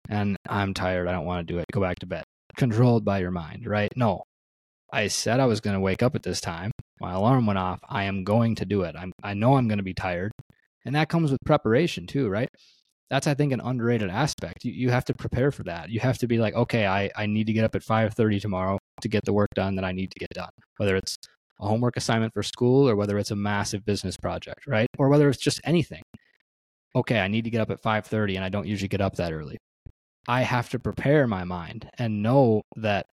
and 0.09 0.37
i'm 0.47 0.73
tired. 0.73 1.07
I 1.07 1.11
don't 1.11 1.25
want 1.25 1.45
to 1.45 1.53
do 1.53 1.59
it. 1.59 1.65
Go 1.71 1.81
back 1.81 1.99
to 1.99 2.05
bed 2.05 2.23
controlled 2.57 3.05
by 3.05 3.19
your 3.19 3.31
mind, 3.31 3.67
right? 3.67 3.91
No. 3.95 4.23
I 4.91 5.07
said 5.07 5.39
I 5.39 5.45
was 5.45 5.59
going 5.59 5.73
to 5.73 5.79
wake 5.79 6.03
up 6.03 6.15
at 6.15 6.23
this 6.23 6.39
time. 6.39 6.71
My 6.99 7.13
alarm 7.13 7.47
went 7.47 7.57
off. 7.57 7.79
I 7.89 8.03
am 8.03 8.23
going 8.23 8.55
to 8.55 8.65
do 8.65 8.83
it. 8.83 8.95
I'm, 8.97 9.11
I 9.23 9.33
know 9.33 9.55
I'm 9.55 9.67
going 9.67 9.79
to 9.79 9.83
be 9.83 9.95
tired. 9.95 10.31
And 10.85 10.95
that 10.95 11.09
comes 11.09 11.31
with 11.31 11.39
preparation 11.45 12.05
too, 12.05 12.29
right? 12.29 12.49
That's, 13.09 13.27
I 13.27 13.33
think, 13.33 13.53
an 13.53 13.61
underrated 13.61 14.09
aspect. 14.09 14.63
You, 14.63 14.71
you 14.71 14.89
have 14.91 15.05
to 15.05 15.13
prepare 15.13 15.51
for 15.51 15.63
that. 15.63 15.89
You 15.89 15.99
have 15.99 16.17
to 16.19 16.27
be 16.27 16.37
like, 16.37 16.53
okay, 16.53 16.85
I, 16.85 17.09
I 17.15 17.25
need 17.25 17.47
to 17.47 17.53
get 17.53 17.63
up 17.63 17.75
at 17.75 17.83
5.30 17.83 18.41
tomorrow 18.41 18.77
to 19.01 19.07
get 19.07 19.25
the 19.25 19.33
work 19.33 19.49
done 19.55 19.75
that 19.75 19.85
I 19.85 19.91
need 19.91 20.11
to 20.11 20.19
get 20.19 20.29
done, 20.29 20.49
whether 20.77 20.95
it's 20.95 21.17
a 21.59 21.67
homework 21.67 21.97
assignment 21.97 22.33
for 22.33 22.43
school 22.43 22.87
or 22.87 22.95
whether 22.95 23.17
it's 23.17 23.31
a 23.31 23.35
massive 23.35 23.85
business 23.85 24.17
project, 24.17 24.67
right? 24.67 24.87
Or 24.97 25.09
whether 25.09 25.29
it's 25.29 25.39
just 25.39 25.61
anything. 25.63 26.01
Okay, 26.95 27.19
I 27.19 27.27
need 27.27 27.45
to 27.45 27.49
get 27.49 27.61
up 27.61 27.71
at 27.71 27.81
5:30 27.81 28.35
and 28.35 28.45
I 28.45 28.49
don't 28.49 28.67
usually 28.67 28.87
get 28.87 29.01
up 29.01 29.15
that 29.15 29.33
early. 29.33 29.57
I 30.27 30.41
have 30.43 30.69
to 30.69 30.79
prepare 30.79 31.27
my 31.27 31.43
mind 31.43 31.89
and 31.97 32.23
know 32.23 32.61
that 32.77 33.07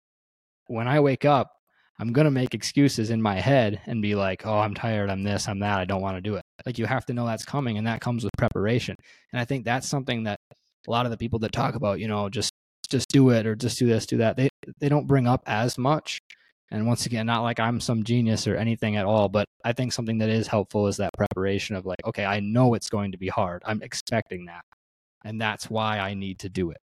when 0.68 0.88
I 0.88 0.99
wake 0.99 1.26
up, 1.26 1.53
I'm 1.99 2.14
going 2.14 2.26
to 2.26 2.32
make 2.32 2.53
excuses 2.53 3.10
in 3.10 3.22
my 3.22 3.39
head 3.39 3.82
and 3.86 4.01
be 4.01 4.14
like, 4.14 4.45
oh, 4.45 4.60
I'm 4.60 4.76
tired, 4.76 5.10
I'm 5.10 5.24
this, 5.24 5.47
I'm 5.47 5.60
that, 5.60 5.80
I 5.80 5.86
don't 5.86 6.01
want 6.01 6.18
to 6.18 6.22
do 6.22 6.36
it. 6.36 6.43
Like 6.66 6.78
you 6.78 6.86
have 6.86 7.05
to 7.08 7.14
know 7.14 7.26
that's 7.26 7.45
coming 7.45 7.78
and 7.78 7.88
that 7.88 8.01
comes 8.01 8.24
with 8.24 8.34
preparation. 8.38 8.95
And 9.32 9.39
I 9.39 9.45
think 9.45 9.66
that's 9.66 9.88
something 9.88 10.24
that 10.24 10.39
a 10.88 10.91
lot 10.91 11.05
of 11.05 11.12
the 11.12 11.18
people 11.18 11.39
that 11.39 11.51
talk 11.53 11.76
about, 11.76 11.99
you 11.99 12.08
know, 12.08 12.30
just 12.30 12.51
just 12.89 13.10
do 13.10 13.32
it 13.32 13.45
or 13.45 13.55
just 13.55 13.80
do 13.80 13.88
this, 13.88 14.05
do 14.05 14.18
that, 14.18 14.38
they 14.38 14.49
they 14.80 14.89
don't 14.89 15.08
bring 15.08 15.28
up 15.28 15.43
as 15.47 15.78
much. 15.78 16.20
And 16.70 16.86
once 16.86 17.05
again, 17.05 17.26
not 17.26 17.43
like 17.43 17.60
I'm 17.60 17.80
some 17.80 18.03
genius 18.03 18.47
or 18.47 18.58
anything 18.58 18.97
at 18.97 19.05
all, 19.05 19.30
but 19.30 19.45
I 19.64 19.74
think 19.74 19.93
something 19.93 20.18
that 20.20 20.30
is 20.30 20.47
helpful 20.47 20.88
is 20.88 20.97
that 20.97 21.14
preparation 21.14 21.76
of 21.76 21.86
like, 21.86 21.99
okay, 22.05 22.26
I 22.26 22.41
know 22.41 22.74
it's 22.74 22.89
going 22.89 23.14
to 23.14 23.18
be 23.18 23.30
hard. 23.30 23.64
I'm 23.66 23.82
expecting 23.82 24.45
that. 24.45 24.64
And 25.24 25.41
that's 25.41 25.70
why 25.70 25.99
I 25.99 26.14
need 26.14 26.39
to 26.39 26.49
do 26.49 26.72
it 26.72 26.78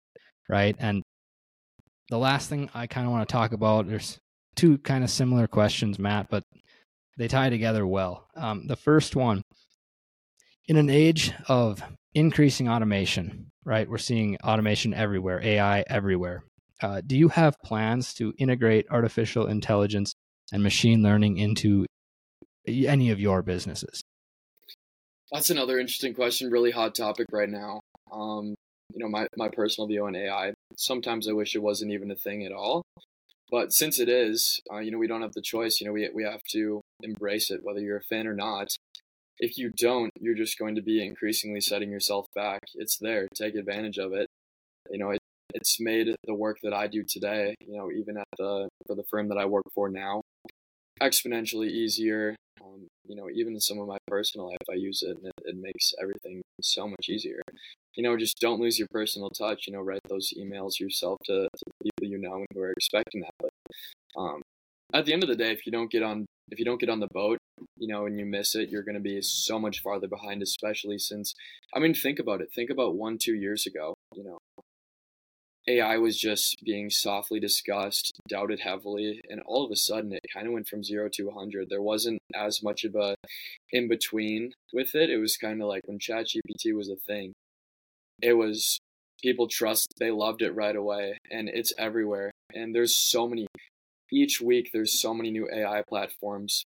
right? 0.50 0.76
And 0.80 1.04
the 2.10 2.18
last 2.18 2.50
thing 2.50 2.70
I 2.74 2.88
kind 2.88 3.08
of 3.08 3.12
want 3.12 3.28
to 3.28 3.32
talk 3.32 3.54
about, 3.54 3.88
there's 3.88 4.18
two 4.56 4.78
kind 4.80 5.04
of 5.04 5.10
similar 5.10 5.48
questions, 5.48 5.98
Matt, 5.98 6.30
but 6.30 6.44
they 7.18 7.28
tie 7.28 7.50
together 7.50 7.86
well. 7.86 8.28
Um, 8.36 8.68
the 8.68 8.76
first 8.76 9.16
one, 9.16 9.42
in 10.68 10.78
an 10.78 10.89
age 10.89 11.34
of 11.48 11.84
increasing 12.14 12.70
automation, 12.70 13.52
right? 13.64 13.89
We're 13.89 13.98
seeing 13.98 14.38
automation 14.44 14.94
everywhere, 14.94 15.42
AI 15.44 15.84
everywhere. 15.88 16.44
Uh, 16.82 17.02
do 17.06 17.18
you 17.18 17.30
have 17.30 17.60
plans 17.64 18.14
to 18.16 18.34
integrate 18.38 18.88
artificial 18.89 19.48
intelligence 19.48 20.14
and 20.52 20.64
machine 20.64 21.04
learning 21.04 21.38
into 21.38 21.86
any 22.68 23.12
of 23.12 23.20
your 23.20 23.42
businesses? 23.42 24.02
That's 25.32 25.50
another 25.50 25.80
interesting 25.80 26.14
question. 26.14 26.52
Really 26.52 26.72
hot 26.72 26.96
topic 26.96 27.28
right 27.32 27.50
now. 27.50 27.82
Um, 28.12 28.56
you 28.94 29.04
know, 29.04 29.10
my, 29.10 29.28
my 29.38 29.50
personal 29.50 29.88
view 29.88 30.06
on 30.06 30.16
AI. 30.16 30.54
Sometimes 30.78 31.28
I 31.28 31.34
wish 31.34 31.56
it 31.56 31.62
wasn't 31.62 31.92
even 31.92 32.12
a 32.12 32.16
thing 32.16 32.46
at 32.46 32.52
all. 32.52 32.84
But 33.52 33.74
since 33.74 34.00
it 34.00 34.08
is, 34.08 34.62
uh, 34.72 34.80
you 34.80 34.92
know, 34.92 34.98
we 34.98 35.08
don't 35.08 35.22
have 35.22 35.34
the 35.34 35.42
choice. 35.42 35.82
You 35.82 35.88
know, 35.88 35.94
we, 35.94 36.10
we 36.14 36.24
have 36.24 36.44
to 36.52 36.82
embrace 37.04 37.52
it, 37.52 37.60
whether 37.64 37.82
you're 37.82 37.98
a 37.98 38.04
fan 38.04 38.26
or 38.26 38.34
not. 38.34 38.70
If 39.39 39.58
you 39.58 39.72
don't, 39.76 40.12
you're 40.20 40.36
just 40.36 40.58
going 40.58 40.76
to 40.76 40.82
be 40.82 41.06
increasingly 41.06 41.60
setting 41.60 41.92
yourself 41.92 42.28
back. 42.34 42.62
It's 42.76 42.98
there. 42.98 43.28
Take 43.36 43.56
advantage 43.56 43.98
of 43.98 44.14
it. 44.14 44.28
You 44.89 45.00
know, 45.00 45.10
it, 45.12 45.20
it's 45.54 45.80
made 45.82 46.16
the 46.26 46.34
work 46.34 46.60
that 46.64 46.74
I 46.74 46.88
do 46.88 47.04
today, 47.04 47.56
you 47.60 47.76
know, 47.76 47.92
even 47.92 48.18
at 48.18 48.28
the 48.38 48.70
for 48.88 48.96
the 48.96 49.04
firm 49.10 49.28
that 49.30 49.38
I 49.38 49.46
work 49.46 49.66
for 49.74 49.89
now, 49.89 50.22
exponentially 51.02 51.68
easier. 51.68 52.36
Um, 52.64 52.88
you 53.06 53.16
know, 53.16 53.30
even 53.34 53.54
in 53.54 53.60
some 53.60 53.80
of 53.80 53.88
my 53.88 53.98
personal 54.08 54.48
life, 54.48 54.58
I 54.70 54.76
use 54.76 55.02
it 55.02 55.18
and 55.18 55.26
it, 55.26 55.34
it 55.44 55.56
makes 55.60 55.94
everything 56.02 56.42
so 56.62 56.88
much 56.88 57.10
easier. 57.10 57.42
You 57.96 58.04
know, 58.04 58.18
just 58.18 58.39
don't 58.39 58.62
lose 58.62 58.80
your 58.80 58.88
personal 58.92 59.30
touch. 59.30 59.68
You 59.68 59.74
know, 59.74 59.82
write 59.82 60.02
those 60.10 60.34
emails 60.38 60.80
yourself 60.80 61.20
to, 61.26 61.48
to 61.56 61.66
people 61.84 62.12
you 62.12 62.18
know 62.18 62.36
and 62.36 62.48
who 62.54 62.62
are 62.62 62.72
expecting 62.72 63.22
that. 63.22 63.34
But 63.39 64.20
um, 64.20 64.42
at 64.94 65.06
the 65.06 65.14
end 65.14 65.24
of 65.24 65.30
the 65.30 65.36
day, 65.36 65.52
if 65.52 65.66
you 65.66 65.72
don't 65.72 65.92
get 65.92 66.04
on 66.04 66.26
if 66.50 66.60
you 66.60 66.66
don't 66.66 66.80
get 66.80 66.89
on 66.89 67.00
the 67.00 67.08
boat, 67.14 67.38
you 67.78 67.88
know, 67.88 68.06
and 68.06 68.20
you 68.20 68.26
miss 68.26 68.56
it, 68.56 68.70
you're 68.70 68.84
going 68.84 68.96
to 68.96 69.02
be 69.02 69.22
so 69.22 69.58
much 69.58 69.82
farther 69.82 70.08
behind. 70.08 70.42
Especially 70.42 70.98
since, 70.98 71.34
I 71.74 71.80
mean, 71.80 71.94
think 71.94 72.20
about 72.20 72.42
it. 72.42 72.50
Think 72.54 72.70
about 72.70 72.96
one, 72.96 73.18
two 73.18 73.36
years 73.36 73.66
ago. 73.66 73.96
You 74.16 74.24
know, 74.24 74.38
AI 75.68 75.98
was 75.98 76.18
just 76.18 76.58
being 76.66 76.89
softly 76.89 77.39
discussed, 77.39 78.20
doubted 78.28 78.62
heavily, 78.62 79.22
and 79.30 79.42
all 79.46 79.64
of 79.64 79.72
a 79.72 79.76
sudden 79.76 80.12
it 80.12 80.26
kind 80.34 80.48
of 80.48 80.54
went 80.54 80.68
from 80.68 80.84
zero 80.84 81.08
to 81.14 81.26
100. 81.26 81.70
There 81.70 81.82
wasn't 81.82 82.20
as 82.36 82.62
much 82.64 82.84
of 82.84 82.96
a 82.96 83.16
in 83.72 83.88
between 83.88 84.54
with 84.74 84.96
it. 84.96 85.10
It 85.10 85.20
was 85.20 85.38
kind 85.38 85.62
of 85.62 85.68
like 85.68 85.84
when 85.86 86.00
ChatGPT 86.00 86.76
was 86.76 86.89
a 86.89 86.96
thing, 86.96 87.34
it 88.22 88.34
was 88.34 88.80
people 89.22 89.48
trust, 89.48 89.94
they 90.00 90.12
loved 90.12 90.42
it 90.42 90.56
right 90.56 90.76
away, 90.76 91.18
and 91.30 91.50
it's 91.50 91.74
everywhere. 91.78 92.32
And 92.54 92.74
there's 92.74 92.96
so 92.96 93.28
many, 93.28 93.48
each 94.12 94.42
week, 94.42 94.70
there's 94.74 95.00
so 95.00 95.14
many 95.14 95.32
new 95.32 95.50
AI 95.52 95.84
platforms 95.88 96.64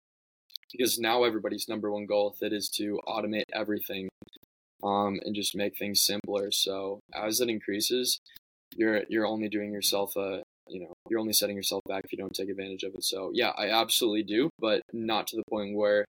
because 0.72 1.00
now 1.00 1.24
everybody's 1.24 1.68
number 1.68 1.92
one 1.92 2.06
goal 2.06 2.32
with 2.32 2.52
it 2.52 2.56
is 2.56 2.70
to 2.78 3.00
automate 3.08 3.44
everything 3.54 4.10
um, 4.84 5.20
and 5.24 5.36
just 5.36 5.56
make 5.56 5.78
things 5.78 6.02
simpler. 6.02 6.52
So 6.52 7.00
as 7.14 7.40
it 7.40 7.50
increases, 7.50 8.20
you're 8.76 9.04
you're 9.08 9.28
only 9.28 9.50
doing 9.50 9.72
yourself 9.72 10.16
a 10.16 10.42
you 10.68 10.80
know 10.82 10.94
you're 11.10 11.20
only 11.20 11.34
setting 11.34 11.56
yourself 11.56 11.84
back 11.88 12.04
if 12.06 12.12
you 12.12 12.18
don't 12.18 12.34
take 12.34 12.50
advantage 12.50 12.84
of 12.84 12.94
it. 12.96 13.04
So 13.04 13.32
yeah, 13.34 13.52
I 13.58 13.70
absolutely 13.70 14.24
do, 14.24 14.50
but 14.60 14.82
not 14.92 15.28
to 15.28 15.36
the 15.36 15.44
point 15.50 15.76
where 15.76 16.06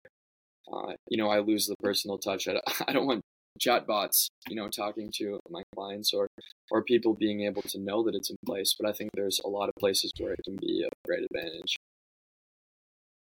uh, 0.73 0.93
you 1.09 1.17
know 1.17 1.29
I 1.29 1.41
lose 1.41 1.67
the 1.67 1.77
personal 1.83 2.19
touch. 2.19 2.47
I, 2.49 2.61
I 2.89 2.93
don't 2.93 3.07
want 3.07 3.23
chatbots 3.59 4.29
you 4.49 4.57
know 4.57 4.69
talking 4.69 5.11
to 5.15 5.39
my 5.51 5.63
clients 5.75 6.13
or 6.13 6.29
or 6.71 6.83
people 6.83 7.15
being 7.15 7.43
able 7.43 7.63
to 7.63 7.79
know 7.79 8.05
that 8.05 8.15
it's 8.15 8.31
in 8.31 8.37
place. 8.47 8.75
But 8.79 8.89
I 8.89 8.93
think 8.93 9.11
there's 9.15 9.41
a 9.45 9.49
lot 9.49 9.69
of 9.69 9.75
places 9.79 10.13
where 10.19 10.33
it 10.33 10.41
can 10.45 10.57
be 10.57 10.85
a 10.87 11.07
great 11.07 11.25
advantage. 11.31 11.77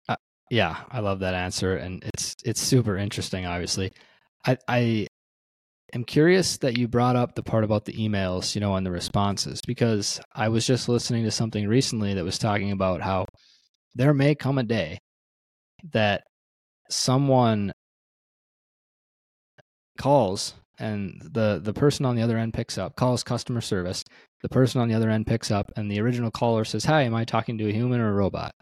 Uh, 0.08 0.16
yeah, 0.50 0.84
I 0.90 1.00
love 1.00 1.20
that 1.20 1.34
answer, 1.34 1.76
and 1.76 2.04
it's 2.14 2.36
it's 2.46 2.62
super 2.62 2.98
interesting. 2.98 3.46
Obviously, 3.46 3.92
I 4.46 4.58
I 4.68 5.08
am 5.94 6.04
curious 6.04 6.58
that 6.58 6.78
you 6.78 6.88
brought 6.88 7.16
up 7.16 7.36
the 7.36 7.44
part 7.44 7.64
about 7.64 7.86
the 7.86 7.94
emails, 7.94 8.56
you 8.56 8.62
know, 8.62 8.76
and 8.76 8.86
the 8.86 8.92
responses, 8.92 9.62
because 9.66 10.22
I 10.34 10.50
was 10.50 10.66
just 10.66 10.90
listening 10.90 11.24
to 11.24 11.32
something 11.32 11.68
recently 11.68 12.14
that 12.14 12.24
was 12.24 12.38
talking 12.38 12.72
about 12.72 13.02
how 13.02 13.26
there 13.96 14.14
may 14.14 14.36
come 14.36 14.58
a 14.58 14.64
day 14.64 15.00
that 15.92 16.24
someone 16.90 17.72
calls 20.00 20.56
and 20.80 21.22
the 21.34 21.60
the 21.64 21.74
person 21.74 22.06
on 22.06 22.16
the 22.16 22.22
other 22.22 22.38
end 22.38 22.54
picks 22.54 22.78
up 22.78 22.96
calls 22.96 23.24
customer 23.24 23.62
service 23.62 24.04
the 24.42 24.50
person 24.50 24.80
on 24.80 24.88
the 24.88 24.96
other 24.96 25.10
end 25.10 25.28
picks 25.28 25.52
up 25.52 25.72
and 25.76 25.92
the 25.92 26.00
original 26.00 26.32
caller 26.32 26.64
says 26.64 26.86
hi 26.86 27.04
am 27.04 27.14
i 27.14 27.26
talking 27.26 27.58
to 27.58 27.70
a 27.70 27.74
human 27.74 28.00
or 28.00 28.10
a 28.10 28.14
robot? 28.14 28.54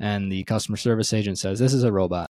And 0.00 0.30
the 0.30 0.44
customer 0.44 0.76
service 0.76 1.12
agent 1.12 1.38
says 1.38 1.58
this 1.58 1.72
is 1.72 1.84
a 1.84 1.92
robot. 1.92 2.28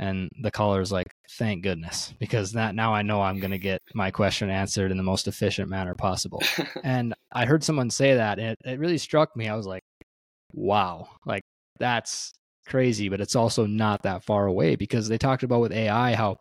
And 0.00 0.28
the 0.42 0.50
caller 0.50 0.80
is 0.80 0.92
like 0.92 1.08
thank 1.38 1.62
goodness 1.62 2.14
because 2.20 2.52
that 2.52 2.74
now 2.74 2.94
i 2.94 3.02
know 3.02 3.20
i'm 3.20 3.40
going 3.40 3.50
to 3.50 3.58
get 3.58 3.80
my 3.94 4.10
question 4.12 4.48
answered 4.48 4.92
in 4.92 4.96
the 4.96 5.02
most 5.02 5.26
efficient 5.26 5.68
manner 5.68 5.94
possible. 5.94 6.42
And 6.84 7.14
i 7.32 7.46
heard 7.46 7.64
someone 7.64 7.90
say 7.90 8.14
that 8.14 8.38
and 8.38 8.50
it, 8.50 8.58
it 8.64 8.78
really 8.78 8.98
struck 8.98 9.36
me. 9.36 9.48
I 9.48 9.56
was 9.56 9.66
like 9.66 9.82
wow 10.52 11.08
like 11.26 11.42
that's 11.78 12.32
crazy 12.66 13.08
but 13.08 13.20
it's 13.20 13.36
also 13.36 13.66
not 13.66 14.02
that 14.02 14.24
far 14.24 14.46
away 14.46 14.76
because 14.76 15.08
they 15.08 15.18
talked 15.18 15.42
about 15.42 15.60
with 15.60 15.72
ai 15.72 16.14
how 16.14 16.36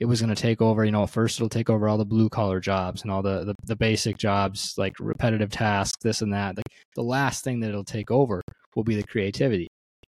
it 0.00 0.06
was 0.06 0.20
going 0.20 0.34
to 0.34 0.40
take 0.40 0.60
over 0.60 0.84
you 0.84 0.90
know 0.90 1.06
first 1.06 1.38
it'll 1.38 1.48
take 1.48 1.70
over 1.70 1.88
all 1.88 1.98
the 1.98 2.04
blue 2.04 2.28
collar 2.28 2.60
jobs 2.60 3.02
and 3.02 3.10
all 3.10 3.22
the, 3.22 3.44
the, 3.44 3.54
the 3.64 3.76
basic 3.76 4.18
jobs 4.18 4.74
like 4.76 4.92
repetitive 4.98 5.50
tasks 5.50 6.02
this 6.02 6.22
and 6.22 6.32
that 6.32 6.56
like 6.56 6.66
the 6.96 7.02
last 7.02 7.44
thing 7.44 7.60
that 7.60 7.68
it'll 7.68 7.84
take 7.84 8.10
over 8.10 8.42
will 8.74 8.84
be 8.84 8.96
the 8.96 9.06
creativity 9.06 9.68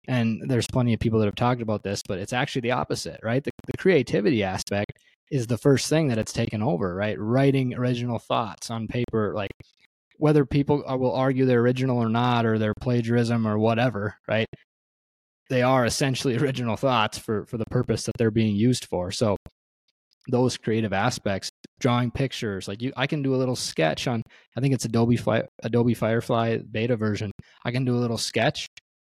and 0.08 0.40
there's 0.46 0.66
plenty 0.66 0.94
of 0.94 1.00
people 1.00 1.20
that 1.20 1.26
have 1.26 1.34
talked 1.34 1.60
about 1.60 1.82
this, 1.82 2.02
but 2.08 2.18
it's 2.18 2.32
actually 2.32 2.62
the 2.62 2.70
opposite, 2.70 3.20
right? 3.22 3.44
The, 3.44 3.50
the 3.66 3.76
creativity 3.76 4.42
aspect 4.42 4.92
is 5.30 5.46
the 5.46 5.58
first 5.58 5.88
thing 5.90 6.08
that 6.08 6.16
it's 6.16 6.32
taken 6.32 6.62
over, 6.62 6.94
right? 6.94 7.20
Writing 7.20 7.74
original 7.74 8.18
thoughts 8.18 8.70
on 8.70 8.88
paper, 8.88 9.34
like 9.34 9.50
whether 10.16 10.46
people 10.46 10.82
uh, 10.90 10.96
will 10.96 11.14
argue 11.14 11.44
they're 11.44 11.60
original 11.60 11.98
or 11.98 12.08
not, 12.08 12.46
or 12.46 12.58
they're 12.58 12.72
plagiarism 12.80 13.46
or 13.46 13.58
whatever, 13.58 14.16
right? 14.26 14.48
They 15.50 15.62
are 15.62 15.84
essentially 15.84 16.36
original 16.38 16.76
thoughts 16.76 17.18
for 17.18 17.44
for 17.44 17.58
the 17.58 17.66
purpose 17.66 18.04
that 18.04 18.16
they're 18.16 18.30
being 18.30 18.56
used 18.56 18.86
for. 18.86 19.10
So 19.12 19.36
those 20.28 20.56
creative 20.56 20.92
aspects, 20.92 21.50
drawing 21.80 22.10
pictures, 22.10 22.68
like 22.68 22.82
you, 22.82 22.92
I 22.96 23.06
can 23.06 23.22
do 23.22 23.34
a 23.34 23.36
little 23.36 23.56
sketch 23.56 24.06
on. 24.06 24.22
I 24.56 24.60
think 24.60 24.74
it's 24.74 24.84
Adobe 24.84 25.16
Fly, 25.16 25.42
Adobe 25.62 25.94
Firefly 25.94 26.58
beta 26.70 26.96
version. 26.96 27.30
I 27.64 27.70
can 27.70 27.84
do 27.84 27.94
a 27.94 28.00
little 28.00 28.18
sketch 28.18 28.68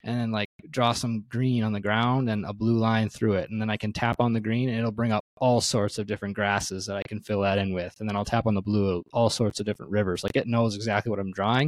and 0.04 0.20
then 0.20 0.32
like 0.32 0.50
draw 0.70 0.94
some 0.94 1.26
green 1.30 1.64
on 1.64 1.74
the 1.74 1.80
ground 1.80 2.30
and 2.30 2.46
a 2.46 2.54
blue 2.54 2.78
line 2.78 3.10
through 3.10 3.34
it. 3.34 3.50
And 3.52 3.62
then 3.62 3.70
I 3.70 3.78
can 3.78 3.94
tap 3.94 4.16
on 4.20 4.34
the 4.34 4.40
green 4.40 4.70
and 4.70 4.78
it'll 4.78 4.92
bring 4.92 5.12
up 5.12 5.24
all 5.38 5.62
sorts 5.62 6.00
of 6.00 6.08
different 6.08 6.36
grasses 6.36 6.86
that 6.88 6.98
I 6.98 7.04
can 7.08 7.20
fill 7.20 7.42
that 7.42 7.58
in 7.58 7.74
with. 7.74 7.96
And 8.00 8.10
then 8.10 8.16
I'll 8.16 8.26
tap 8.26 8.48
on 8.48 8.56
the 8.56 8.62
blue, 8.62 9.04
all 9.14 9.30
sorts 9.30 9.60
of 9.60 9.66
different 9.66 9.92
rivers. 9.92 10.24
Like 10.24 10.36
it 10.36 10.48
knows 10.48 10.76
exactly 10.76 11.10
what 11.10 11.20
I'm 11.20 11.32
drawing 11.32 11.68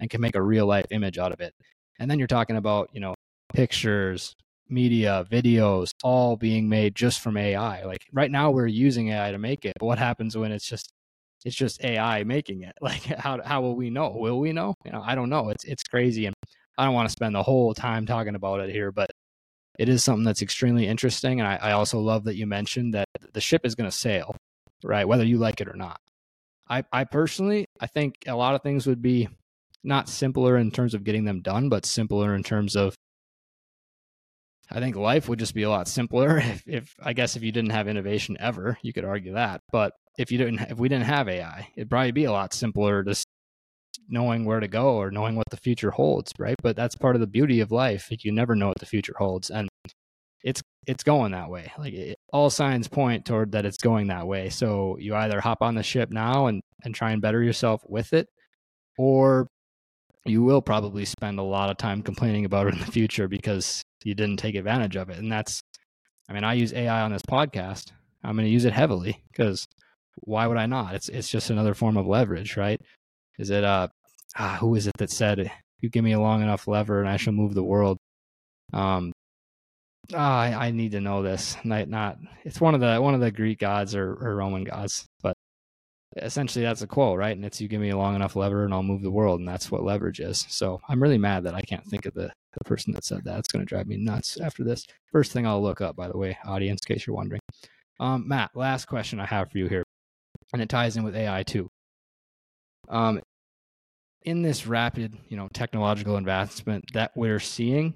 and 0.00 0.08
can 0.08 0.20
make 0.20 0.34
a 0.34 0.42
real 0.42 0.66
life 0.66 0.86
image 0.90 1.18
out 1.18 1.32
of 1.32 1.40
it. 1.40 1.52
And 1.98 2.10
then 2.10 2.18
you're 2.18 2.26
talking 2.26 2.56
about, 2.56 2.88
you 2.92 3.00
know, 3.00 3.14
pictures, 3.52 4.34
media, 4.68 5.26
videos, 5.30 5.90
all 6.02 6.36
being 6.36 6.68
made 6.68 6.94
just 6.94 7.20
from 7.20 7.36
AI. 7.36 7.84
Like 7.84 8.06
right 8.12 8.30
now 8.30 8.50
we're 8.50 8.66
using 8.66 9.08
AI 9.10 9.32
to 9.32 9.38
make 9.38 9.64
it, 9.64 9.74
but 9.78 9.86
what 9.86 9.98
happens 9.98 10.36
when 10.36 10.52
it's 10.52 10.66
just 10.66 10.90
it's 11.44 11.56
just 11.56 11.84
AI 11.84 12.24
making 12.24 12.62
it? 12.62 12.72
Like 12.80 13.02
how 13.04 13.40
how 13.42 13.60
will 13.60 13.76
we 13.76 13.90
know? 13.90 14.10
Will 14.10 14.38
we 14.40 14.52
know? 14.52 14.74
You 14.84 14.92
know, 14.92 15.02
I 15.04 15.14
don't 15.14 15.30
know. 15.30 15.50
It's 15.50 15.64
it's 15.64 15.82
crazy 15.82 16.26
and 16.26 16.34
I 16.78 16.84
don't 16.84 16.94
want 16.94 17.08
to 17.08 17.12
spend 17.12 17.34
the 17.34 17.42
whole 17.42 17.74
time 17.74 18.06
talking 18.06 18.34
about 18.34 18.60
it 18.60 18.70
here, 18.70 18.90
but 18.90 19.10
it 19.78 19.88
is 19.88 20.04
something 20.04 20.24
that's 20.24 20.42
extremely 20.42 20.86
interesting. 20.86 21.40
And 21.40 21.48
I, 21.48 21.56
I 21.56 21.72
also 21.72 22.00
love 22.00 22.24
that 22.24 22.36
you 22.36 22.46
mentioned 22.46 22.94
that 22.94 23.06
the 23.32 23.40
ship 23.40 23.62
is 23.64 23.74
going 23.74 23.90
to 23.90 23.96
sail, 23.96 24.34
right? 24.84 25.06
Whether 25.06 25.24
you 25.24 25.38
like 25.38 25.60
it 25.60 25.68
or 25.68 25.76
not. 25.76 25.98
I, 26.68 26.84
I 26.92 27.04
personally, 27.04 27.66
I 27.80 27.86
think 27.86 28.14
a 28.26 28.34
lot 28.34 28.54
of 28.54 28.62
things 28.62 28.86
would 28.86 29.02
be 29.02 29.28
not 29.82 30.08
simpler 30.08 30.56
in 30.56 30.70
terms 30.70 30.94
of 30.94 31.04
getting 31.04 31.24
them 31.24 31.42
done, 31.42 31.68
but 31.68 31.84
simpler 31.84 32.34
in 32.34 32.42
terms 32.42 32.74
of 32.74 32.94
I 34.70 34.80
think 34.80 34.96
life 34.96 35.28
would 35.28 35.38
just 35.38 35.54
be 35.54 35.62
a 35.62 35.70
lot 35.70 35.88
simpler 35.88 36.38
if, 36.44 36.62
if 36.66 36.94
I 37.02 37.12
guess 37.12 37.36
if 37.36 37.42
you 37.42 37.52
didn't 37.52 37.70
have 37.70 37.88
innovation 37.88 38.36
ever, 38.40 38.78
you 38.82 38.92
could 38.92 39.04
argue 39.04 39.34
that. 39.34 39.60
But 39.70 39.92
if 40.18 40.30
you 40.30 40.38
didn't, 40.38 40.60
if 40.70 40.78
we 40.78 40.88
didn't 40.88 41.06
have 41.06 41.28
AI, 41.28 41.68
it'd 41.76 41.90
probably 41.90 42.12
be 42.12 42.24
a 42.24 42.32
lot 42.32 42.54
simpler 42.54 43.02
just 43.02 43.26
knowing 44.08 44.44
where 44.44 44.60
to 44.60 44.68
go 44.68 44.96
or 44.96 45.10
knowing 45.10 45.36
what 45.36 45.48
the 45.50 45.56
future 45.56 45.90
holds, 45.90 46.32
right? 46.38 46.56
But 46.62 46.76
that's 46.76 46.94
part 46.94 47.16
of 47.16 47.20
the 47.20 47.26
beauty 47.26 47.60
of 47.60 47.72
life. 47.72 48.08
You 48.10 48.32
never 48.32 48.54
know 48.54 48.68
what 48.68 48.78
the 48.78 48.86
future 48.86 49.14
holds, 49.16 49.50
and 49.50 49.68
it's 50.42 50.62
it's 50.86 51.02
going 51.02 51.32
that 51.32 51.50
way. 51.50 51.72
Like 51.78 51.94
it, 51.94 52.18
all 52.32 52.50
signs 52.50 52.88
point 52.88 53.24
toward 53.24 53.52
that 53.52 53.64
it's 53.64 53.78
going 53.78 54.08
that 54.08 54.26
way. 54.26 54.50
So 54.50 54.96
you 55.00 55.14
either 55.14 55.40
hop 55.40 55.62
on 55.62 55.74
the 55.74 55.82
ship 55.82 56.10
now 56.10 56.46
and 56.46 56.60
and 56.84 56.94
try 56.94 57.12
and 57.12 57.22
better 57.22 57.42
yourself 57.42 57.82
with 57.88 58.12
it, 58.12 58.28
or 58.98 59.48
you 60.26 60.42
will 60.42 60.62
probably 60.62 61.04
spend 61.04 61.38
a 61.38 61.42
lot 61.42 61.70
of 61.70 61.76
time 61.76 62.02
complaining 62.02 62.44
about 62.44 62.66
it 62.66 62.74
in 62.74 62.80
the 62.80 62.86
future 62.86 63.28
because 63.28 63.82
you 64.04 64.14
didn't 64.14 64.36
take 64.36 64.54
advantage 64.54 64.96
of 64.96 65.10
it. 65.10 65.18
And 65.18 65.32
that's, 65.32 65.62
I 66.28 66.32
mean, 66.32 66.44
I 66.44 66.54
use 66.54 66.72
AI 66.72 67.02
on 67.02 67.12
this 67.12 67.22
podcast. 67.22 67.90
I'm 68.22 68.36
going 68.36 68.46
to 68.46 68.52
use 68.52 68.64
it 68.64 68.72
heavily 68.72 69.22
because 69.32 69.66
why 70.16 70.46
would 70.46 70.56
I 70.56 70.66
not? 70.66 70.94
It's 70.94 71.08
it's 71.08 71.28
just 71.28 71.50
another 71.50 71.74
form 71.74 71.96
of 71.96 72.06
leverage, 72.06 72.56
right? 72.56 72.80
Is 73.38 73.50
it 73.50 73.64
uh 73.64 73.88
ah, 74.38 74.56
who 74.60 74.74
is 74.76 74.86
it 74.86 74.96
that 74.98 75.10
said 75.10 75.50
you 75.80 75.90
give 75.90 76.04
me 76.04 76.12
a 76.12 76.20
long 76.20 76.42
enough 76.42 76.68
lever 76.68 77.00
and 77.00 77.08
I 77.08 77.16
shall 77.16 77.32
move 77.32 77.54
the 77.54 77.64
world? 77.64 77.98
Um 78.72 79.12
oh, 80.12 80.18
I, 80.18 80.68
I 80.68 80.70
need 80.70 80.92
to 80.92 81.00
know 81.00 81.22
this. 81.22 81.56
Not, 81.64 81.88
not 81.88 82.18
it's 82.44 82.60
one 82.60 82.74
of 82.74 82.80
the 82.80 83.00
one 83.00 83.14
of 83.14 83.20
the 83.20 83.30
Greek 83.30 83.58
gods 83.58 83.94
or, 83.94 84.12
or 84.14 84.36
Roman 84.36 84.64
gods, 84.64 85.06
but 85.22 85.34
essentially 86.16 86.64
that's 86.64 86.82
a 86.82 86.86
quote, 86.86 87.18
right? 87.18 87.36
And 87.36 87.44
it's 87.44 87.60
you 87.60 87.68
give 87.68 87.80
me 87.80 87.90
a 87.90 87.98
long 87.98 88.14
enough 88.14 88.36
lever 88.36 88.64
and 88.64 88.72
I'll 88.74 88.82
move 88.82 89.02
the 89.02 89.10
world, 89.10 89.40
and 89.40 89.48
that's 89.48 89.70
what 89.70 89.84
leverage 89.84 90.20
is. 90.20 90.46
So 90.48 90.80
I'm 90.88 91.02
really 91.02 91.18
mad 91.18 91.44
that 91.44 91.54
I 91.54 91.62
can't 91.62 91.84
think 91.86 92.06
of 92.06 92.14
the, 92.14 92.30
the 92.58 92.64
person 92.64 92.92
that 92.94 93.04
said 93.04 93.24
that. 93.24 93.38
It's 93.38 93.48
gonna 93.48 93.64
drive 93.64 93.86
me 93.86 93.96
nuts 93.96 94.38
after 94.40 94.64
this. 94.64 94.86
First 95.10 95.32
thing 95.32 95.46
I'll 95.46 95.62
look 95.62 95.80
up, 95.80 95.96
by 95.96 96.08
the 96.08 96.16
way, 96.18 96.36
audience, 96.44 96.80
in 96.86 96.94
case 96.94 97.06
you're 97.06 97.16
wondering. 97.16 97.40
Um, 98.00 98.26
Matt, 98.26 98.50
last 98.54 98.86
question 98.86 99.20
I 99.20 99.26
have 99.26 99.50
for 99.50 99.58
you 99.58 99.68
here, 99.68 99.84
and 100.52 100.60
it 100.60 100.68
ties 100.68 100.96
in 100.96 101.04
with 101.04 101.16
AI 101.16 101.42
too. 101.42 101.68
Um, 102.88 103.20
in 104.22 104.42
this 104.42 104.66
rapid, 104.66 105.16
you 105.28 105.36
know, 105.36 105.48
technological 105.52 106.16
advancement 106.16 106.84
that 106.94 107.12
we're 107.14 107.40
seeing, 107.40 107.94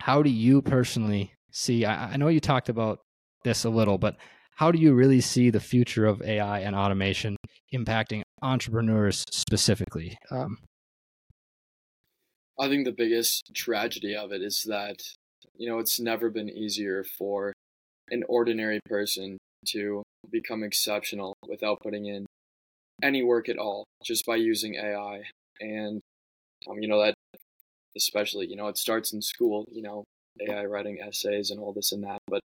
how 0.00 0.22
do 0.22 0.30
you 0.30 0.62
personally 0.62 1.32
see? 1.52 1.84
I, 1.84 2.12
I 2.12 2.16
know 2.16 2.28
you 2.28 2.40
talked 2.40 2.68
about 2.68 3.00
this 3.44 3.64
a 3.64 3.70
little, 3.70 3.98
but 3.98 4.16
how 4.56 4.70
do 4.70 4.78
you 4.78 4.92
really 4.94 5.20
see 5.20 5.50
the 5.50 5.60
future 5.60 6.06
of 6.06 6.20
AI 6.22 6.60
and 6.60 6.76
automation 6.76 7.36
impacting 7.72 8.22
entrepreneurs 8.42 9.24
specifically? 9.30 10.18
Um, 10.30 10.58
I 12.60 12.68
think 12.68 12.84
the 12.84 12.92
biggest 12.92 13.54
tragedy 13.54 14.14
of 14.14 14.32
it 14.32 14.42
is 14.42 14.64
that, 14.64 14.96
you 15.56 15.66
know, 15.66 15.78
it's 15.78 15.98
never 15.98 16.28
been 16.28 16.50
easier 16.50 17.02
for 17.02 17.54
an 18.10 18.22
ordinary 18.28 18.80
person 18.84 19.38
to 19.68 20.02
become 20.30 20.62
exceptional 20.62 21.34
without 21.48 21.80
putting 21.80 22.04
in 22.04 22.26
any 23.02 23.22
work 23.22 23.48
at 23.48 23.56
all 23.56 23.84
just 24.04 24.26
by 24.26 24.36
using 24.36 24.74
AI. 24.74 25.22
And, 25.58 26.02
um, 26.68 26.78
you 26.80 26.88
know, 26.88 27.00
that 27.02 27.14
especially, 27.96 28.46
you 28.46 28.56
know, 28.56 28.68
it 28.68 28.76
starts 28.76 29.14
in 29.14 29.22
school, 29.22 29.64
you 29.72 29.80
know, 29.80 30.04
AI 30.46 30.66
writing 30.66 30.98
essays 31.00 31.50
and 31.50 31.58
all 31.58 31.72
this 31.72 31.92
and 31.92 32.04
that, 32.04 32.18
but 32.26 32.42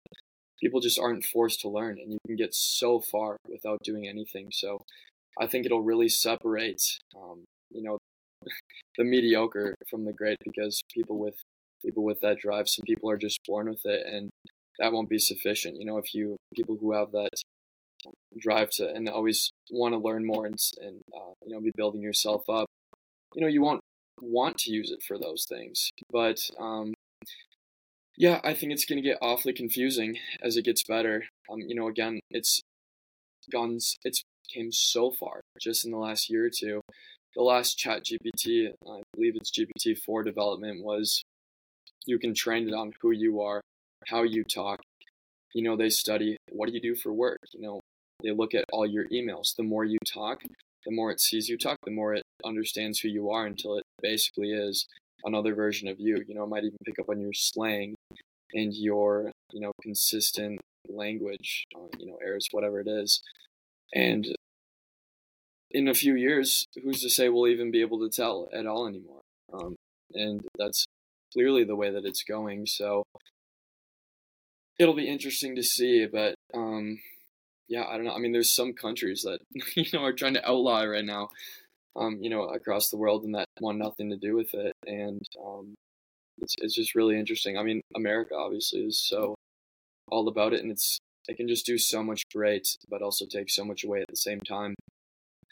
people 0.60 0.80
just 0.80 1.00
aren't 1.00 1.26
forced 1.26 1.62
to 1.62 1.70
learn 1.70 1.98
and 1.98 2.12
you 2.12 2.20
can 2.28 2.36
get 2.36 2.54
so 2.54 3.00
far 3.00 3.38
without 3.50 3.80
doing 3.84 4.08
anything. 4.08 4.50
So 4.52 4.80
I 5.40 5.48
think 5.48 5.66
it'll 5.66 5.82
really 5.82 6.10
separate, 6.10 6.84
um, 7.16 7.46
you 7.72 7.82
know, 7.82 7.98
the 8.98 9.04
mediocre 9.04 9.76
from 9.90 10.06
the 10.06 10.14
great 10.14 10.38
because 10.44 10.82
people 10.94 11.18
with 11.20 11.36
people 11.84 12.04
with 12.04 12.20
that 12.22 12.40
drive, 12.40 12.70
some 12.70 12.86
people 12.86 13.10
are 13.10 13.18
just 13.18 13.40
born 13.48 13.70
with 13.70 13.86
it 13.86 14.06
and 14.06 14.30
that 14.80 14.92
won't 14.92 15.10
be 15.10 15.20
sufficient. 15.20 15.78
You 15.78 15.86
know, 15.86 15.98
if 15.98 16.14
you 16.14 16.38
people 16.56 16.78
who 16.80 16.94
have 16.94 17.12
that 17.12 17.30
drive 18.40 18.70
to 18.72 18.90
and 18.90 19.08
always 19.10 19.52
want 19.72 19.94
to 19.94 19.98
learn 19.98 20.26
more 20.26 20.46
and, 20.46 20.58
and 20.82 21.02
uh, 21.16 21.34
you 21.46 21.54
know 21.54 21.62
be 21.62 21.72
building 21.76 22.02
yourself 22.02 22.44
up, 22.50 22.68
you 23.36 23.42
know, 23.42 23.48
you 23.48 23.62
won't 23.62 23.82
want 24.22 24.58
to 24.60 24.72
use 24.72 24.92
it 24.92 25.04
for 25.04 25.18
those 25.18 25.46
things. 25.48 25.90
But 26.12 26.40
um, 26.60 26.94
yeah, 28.18 28.40
I 28.44 28.54
think 28.54 28.72
it's 28.72 28.86
going 28.86 29.02
to 29.02 29.08
get 29.08 29.18
awfully 29.22 29.54
confusing 29.54 30.18
as 30.42 30.56
it 30.56 30.66
gets 30.66 30.84
better. 30.84 31.26
Um, 31.52 31.60
you 31.60 31.76
know, 31.76 31.88
again, 31.88 32.20
it's 32.30 32.62
gone, 33.52 33.80
it's 34.04 34.24
came 34.54 34.72
so 34.72 35.12
far 35.12 35.42
just 35.60 35.86
in 35.86 35.92
the 35.92 35.98
last 35.98 36.30
year 36.30 36.46
or 36.46 36.50
two. 36.50 36.82
The 37.36 37.42
last 37.42 37.78
Chat 37.78 38.04
GPT, 38.06 38.70
I 38.70 39.02
believe 39.16 39.36
it's 39.36 39.52
GPT 39.52 39.98
four 39.98 40.24
development, 40.24 40.84
was 40.84 41.24
you 42.06 42.20
can 42.20 42.34
train 42.34 42.68
it 42.68 42.74
on 42.74 42.94
who 43.02 43.12
you 43.12 43.42
are, 43.42 43.62
how 44.08 44.24
you 44.24 44.44
talk. 44.44 44.82
You 45.54 45.64
know, 45.64 45.76
they 45.76 45.90
study 45.90 46.38
what 46.52 46.68
do 46.68 46.74
you 46.74 46.82
do 46.82 46.96
for 46.96 47.12
work. 47.12 47.40
You 47.54 47.62
know, 47.62 47.80
they 48.22 48.32
look 48.32 48.54
at 48.54 48.66
all 48.72 48.86
your 48.86 49.08
emails. 49.10 49.56
The 49.56 49.64
more 49.64 49.84
you 49.84 49.98
talk, 50.06 50.42
the 50.86 50.92
more 50.92 51.12
it 51.12 51.20
sees 51.20 51.50
you 51.50 51.58
talk, 51.58 51.78
the 51.84 51.92
more 51.92 52.14
it 52.14 52.24
understands 52.46 53.00
who 53.00 53.08
you 53.08 53.32
are 53.32 53.46
until 53.46 53.78
it 53.78 53.84
basically 54.02 54.52
is 54.52 54.86
another 55.24 55.56
version 55.56 55.88
of 55.88 56.00
you. 56.00 56.24
You 56.28 56.36
know, 56.36 56.44
it 56.44 56.50
might 56.50 56.66
even 56.66 56.78
pick 56.86 57.00
up 57.00 57.10
on 57.10 57.20
your 57.20 57.34
slang 57.34 57.96
and 58.54 58.74
your, 58.74 59.32
you 59.52 59.60
know, 59.60 59.72
consistent 59.82 60.60
language, 60.88 61.64
uh, 61.76 61.88
you 61.98 62.06
know, 62.06 62.18
errors, 62.24 62.48
whatever 62.52 62.80
it 62.80 62.88
is. 62.88 63.22
And 63.94 64.28
in 65.74 65.88
a 65.88 65.94
few 65.94 66.16
years, 66.16 66.68
who's 66.82 67.02
to 67.02 67.10
say 67.10 67.30
we'll 67.30 67.48
even 67.48 67.72
be 67.72 67.82
able 67.82 68.00
to 68.00 68.10
tell 68.10 68.50
at 68.54 68.66
all 68.66 68.88
anymore? 68.88 69.22
Um, 69.52 69.76
and 70.14 70.42
that's 70.58 70.86
clearly 71.34 71.64
the 71.64 71.76
way 71.76 71.90
that 71.90 72.06
it's 72.06 72.24
going. 72.24 72.68
So 72.68 73.04
it'll 74.80 74.94
be 74.94 75.10
interesting 75.10 75.56
to 75.56 75.64
see. 75.64 76.06
But 76.06 76.36
um, 76.54 77.00
yeah, 77.68 77.86
I 77.86 77.96
don't 77.96 78.06
know. 78.06 78.14
I 78.14 78.20
mean, 78.20 78.32
there's 78.32 78.54
some 78.54 78.74
countries 78.74 79.24
that 79.24 79.40
you 79.76 79.86
know 79.94 80.04
are 80.04 80.14
trying 80.14 80.36
to 80.36 80.48
outlaw 80.48 80.84
right 80.84 81.06
now 81.06 81.30
um, 81.96 82.18
you 82.22 82.30
know, 82.30 82.44
across 82.44 82.90
the 82.90 82.98
world 82.98 83.24
and 83.24 83.36
that 83.36 83.48
want 83.60 83.78
nothing 83.78 84.10
to 84.10 84.18
do 84.18 84.36
with 84.36 84.54
it. 84.54 84.74
And 84.86 85.22
um, 85.44 85.76
it's 86.42 86.56
it's 86.60 86.76
just 86.76 86.96
really 86.96 87.20
interesting. 87.20 87.58
I 87.58 87.64
mean, 87.64 87.82
America 87.96 88.36
obviously 88.36 88.82
is 88.82 89.00
so 89.00 89.36
all 90.10 90.28
about 90.28 90.54
it, 90.54 90.62
and 90.62 90.72
it's 90.72 90.98
it 91.28 91.38
can 91.38 91.48
just 91.48 91.66
do 91.66 91.78
so 91.78 92.04
much 92.04 92.24
great, 92.34 92.76
but 92.90 93.02
also 93.02 93.26
take 93.26 93.50
so 93.50 93.64
much 93.64 93.84
away 93.84 94.02
at 94.02 94.08
the 94.10 94.18
same 94.18 94.40
time. 94.42 94.76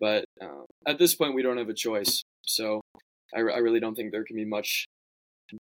But 0.02 0.26
uh, 0.42 0.66
at 0.88 0.98
this 0.98 1.16
point, 1.16 1.36
we 1.36 1.44
don't 1.44 1.58
have 1.58 1.70
a 1.70 1.74
choice. 1.74 2.24
So 2.42 2.82
I, 3.34 3.40
I 3.40 3.60
really 3.60 3.80
don't 3.80 3.96
think 3.96 4.12
there 4.12 4.26
can 4.26 4.36
be 4.36 4.46
much 4.46 4.86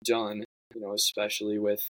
done. 0.05 0.45
You 0.75 0.81
know, 0.83 0.93
especially 0.93 1.59
with 1.59 1.89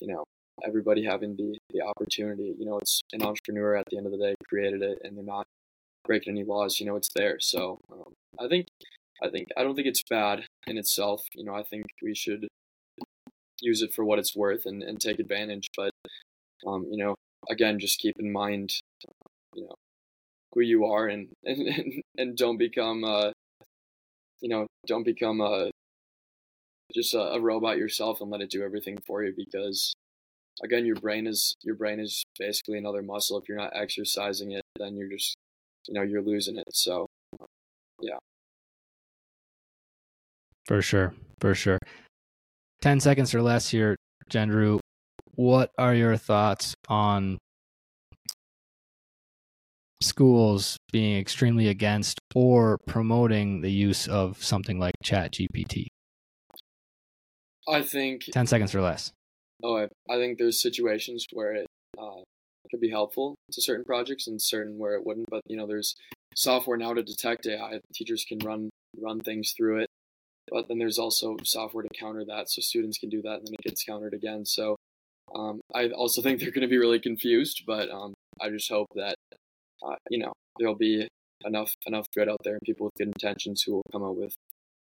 you 0.00 0.08
know 0.08 0.24
everybody 0.64 1.04
having 1.04 1.36
the 1.36 1.58
the 1.70 1.82
opportunity. 1.82 2.54
You 2.58 2.64
know, 2.64 2.78
it's 2.78 3.02
an 3.12 3.22
entrepreneur 3.22 3.76
at 3.76 3.84
the 3.90 3.98
end 3.98 4.06
of 4.06 4.12
the 4.12 4.18
day 4.18 4.34
created 4.48 4.82
it, 4.82 4.98
and 5.04 5.16
they're 5.16 5.24
not 5.24 5.46
breaking 6.04 6.32
any 6.32 6.44
laws. 6.44 6.80
You 6.80 6.86
know, 6.86 6.96
it's 6.96 7.10
there. 7.14 7.36
So 7.40 7.78
um, 7.92 8.14
I 8.38 8.48
think, 8.48 8.66
I 9.22 9.28
think, 9.28 9.48
I 9.56 9.62
don't 9.62 9.74
think 9.74 9.86
it's 9.86 10.02
bad 10.08 10.44
in 10.66 10.78
itself. 10.78 11.22
You 11.34 11.44
know, 11.44 11.54
I 11.54 11.62
think 11.62 11.86
we 12.02 12.14
should 12.14 12.46
use 13.60 13.82
it 13.82 13.92
for 13.94 14.04
what 14.04 14.18
it's 14.18 14.36
worth 14.36 14.66
and, 14.66 14.82
and 14.82 15.00
take 15.00 15.18
advantage. 15.18 15.66
But, 15.76 15.90
um, 16.66 16.86
you 16.90 17.02
know, 17.02 17.14
again, 17.50 17.78
just 17.78 17.98
keep 17.98 18.14
in 18.18 18.32
mind, 18.32 18.70
you 19.54 19.62
know, 19.62 19.74
who 20.54 20.60
you 20.60 20.86
are 20.86 21.06
and, 21.08 21.28
and, 21.44 22.02
and 22.16 22.36
don't 22.36 22.58
become, 22.58 23.04
uh, 23.04 23.30
you 24.40 24.48
know, 24.48 24.66
don't 24.86 25.04
become 25.04 25.40
a, 25.40 25.70
just 26.94 27.14
a, 27.14 27.32
a 27.32 27.40
robot 27.40 27.78
yourself 27.78 28.20
and 28.20 28.30
let 28.30 28.40
it 28.40 28.50
do 28.50 28.62
everything 28.62 28.98
for 29.06 29.24
you 29.24 29.32
because 29.36 29.94
again 30.62 30.86
your 30.86 30.94
brain 30.94 31.26
is 31.26 31.56
your 31.62 31.74
brain 31.74 31.98
is 31.98 32.22
basically 32.38 32.78
another 32.78 33.02
muscle 33.02 33.36
if 33.36 33.48
you're 33.48 33.58
not 33.58 33.72
exercising 33.74 34.52
it 34.52 34.62
then 34.78 34.94
you're 34.94 35.08
just 35.08 35.34
you 35.88 35.94
know 35.94 36.02
you're 36.02 36.22
losing 36.22 36.56
it. 36.56 36.68
So 36.72 37.06
yeah. 38.00 38.18
For 40.66 40.80
sure. 40.82 41.14
For 41.40 41.54
sure. 41.54 41.78
10 42.82 43.00
seconds 43.00 43.34
or 43.34 43.42
less 43.42 43.68
here, 43.68 43.96
Gendreau. 44.30 44.80
What 45.34 45.70
are 45.78 45.94
your 45.94 46.16
thoughts 46.16 46.74
on 46.88 47.38
schools 50.00 50.76
being 50.92 51.18
extremely 51.18 51.68
against 51.68 52.20
or 52.34 52.78
promoting 52.86 53.60
the 53.60 53.70
use 53.70 54.06
of 54.06 54.42
something 54.42 54.78
like 54.78 54.94
Chat 55.02 55.32
GPT? 55.32 55.86
I 57.68 57.82
think 57.82 58.24
10 58.32 58.46
seconds 58.46 58.74
or 58.74 58.82
less. 58.82 59.12
Oh, 59.62 59.76
I, 59.76 59.84
I 60.10 60.16
think 60.16 60.38
there's 60.38 60.60
situations 60.60 61.26
where 61.32 61.54
it 61.54 61.66
uh, 61.98 62.20
could 62.70 62.80
be 62.80 62.90
helpful 62.90 63.34
to 63.52 63.62
certain 63.62 63.84
projects 63.84 64.26
and 64.26 64.40
certain 64.40 64.78
where 64.78 64.94
it 64.94 65.06
wouldn't. 65.06 65.30
But 65.30 65.42
you 65.46 65.56
know, 65.56 65.66
there's 65.66 65.96
software 66.34 66.76
now 66.76 66.92
to 66.92 67.02
detect 67.02 67.46
AI. 67.46 67.80
Teachers 67.94 68.24
can 68.28 68.38
run 68.38 68.70
run 69.00 69.20
things 69.20 69.54
through 69.56 69.78
it, 69.78 69.88
but 70.50 70.68
then 70.68 70.78
there's 70.78 70.98
also 70.98 71.36
software 71.44 71.82
to 71.82 71.88
counter 71.98 72.24
that, 72.26 72.50
so 72.50 72.60
students 72.60 72.98
can 72.98 73.08
do 73.08 73.22
that, 73.22 73.38
and 73.38 73.46
then 73.46 73.54
it 73.54 73.68
gets 73.68 73.84
countered 73.84 74.14
again. 74.14 74.44
So 74.44 74.76
um, 75.34 75.60
I 75.74 75.88
also 75.88 76.22
think 76.22 76.40
they're 76.40 76.50
going 76.50 76.62
to 76.62 76.68
be 76.68 76.78
really 76.78 77.00
confused, 77.00 77.62
but 77.66 77.90
um, 77.90 78.14
I 78.40 78.50
just 78.50 78.70
hope 78.70 78.88
that 78.94 79.14
uh, 79.82 79.96
you 80.10 80.18
know 80.18 80.32
there'll 80.58 80.74
be 80.74 81.08
enough 81.44 81.72
enough 81.86 82.06
good 82.14 82.28
out 82.28 82.38
there 82.44 82.54
and 82.54 82.62
people 82.64 82.86
with 82.86 82.94
good 82.98 83.08
intentions 83.08 83.62
who 83.62 83.74
will 83.74 83.82
come 83.92 84.02
up 84.02 84.14
with 84.14 84.34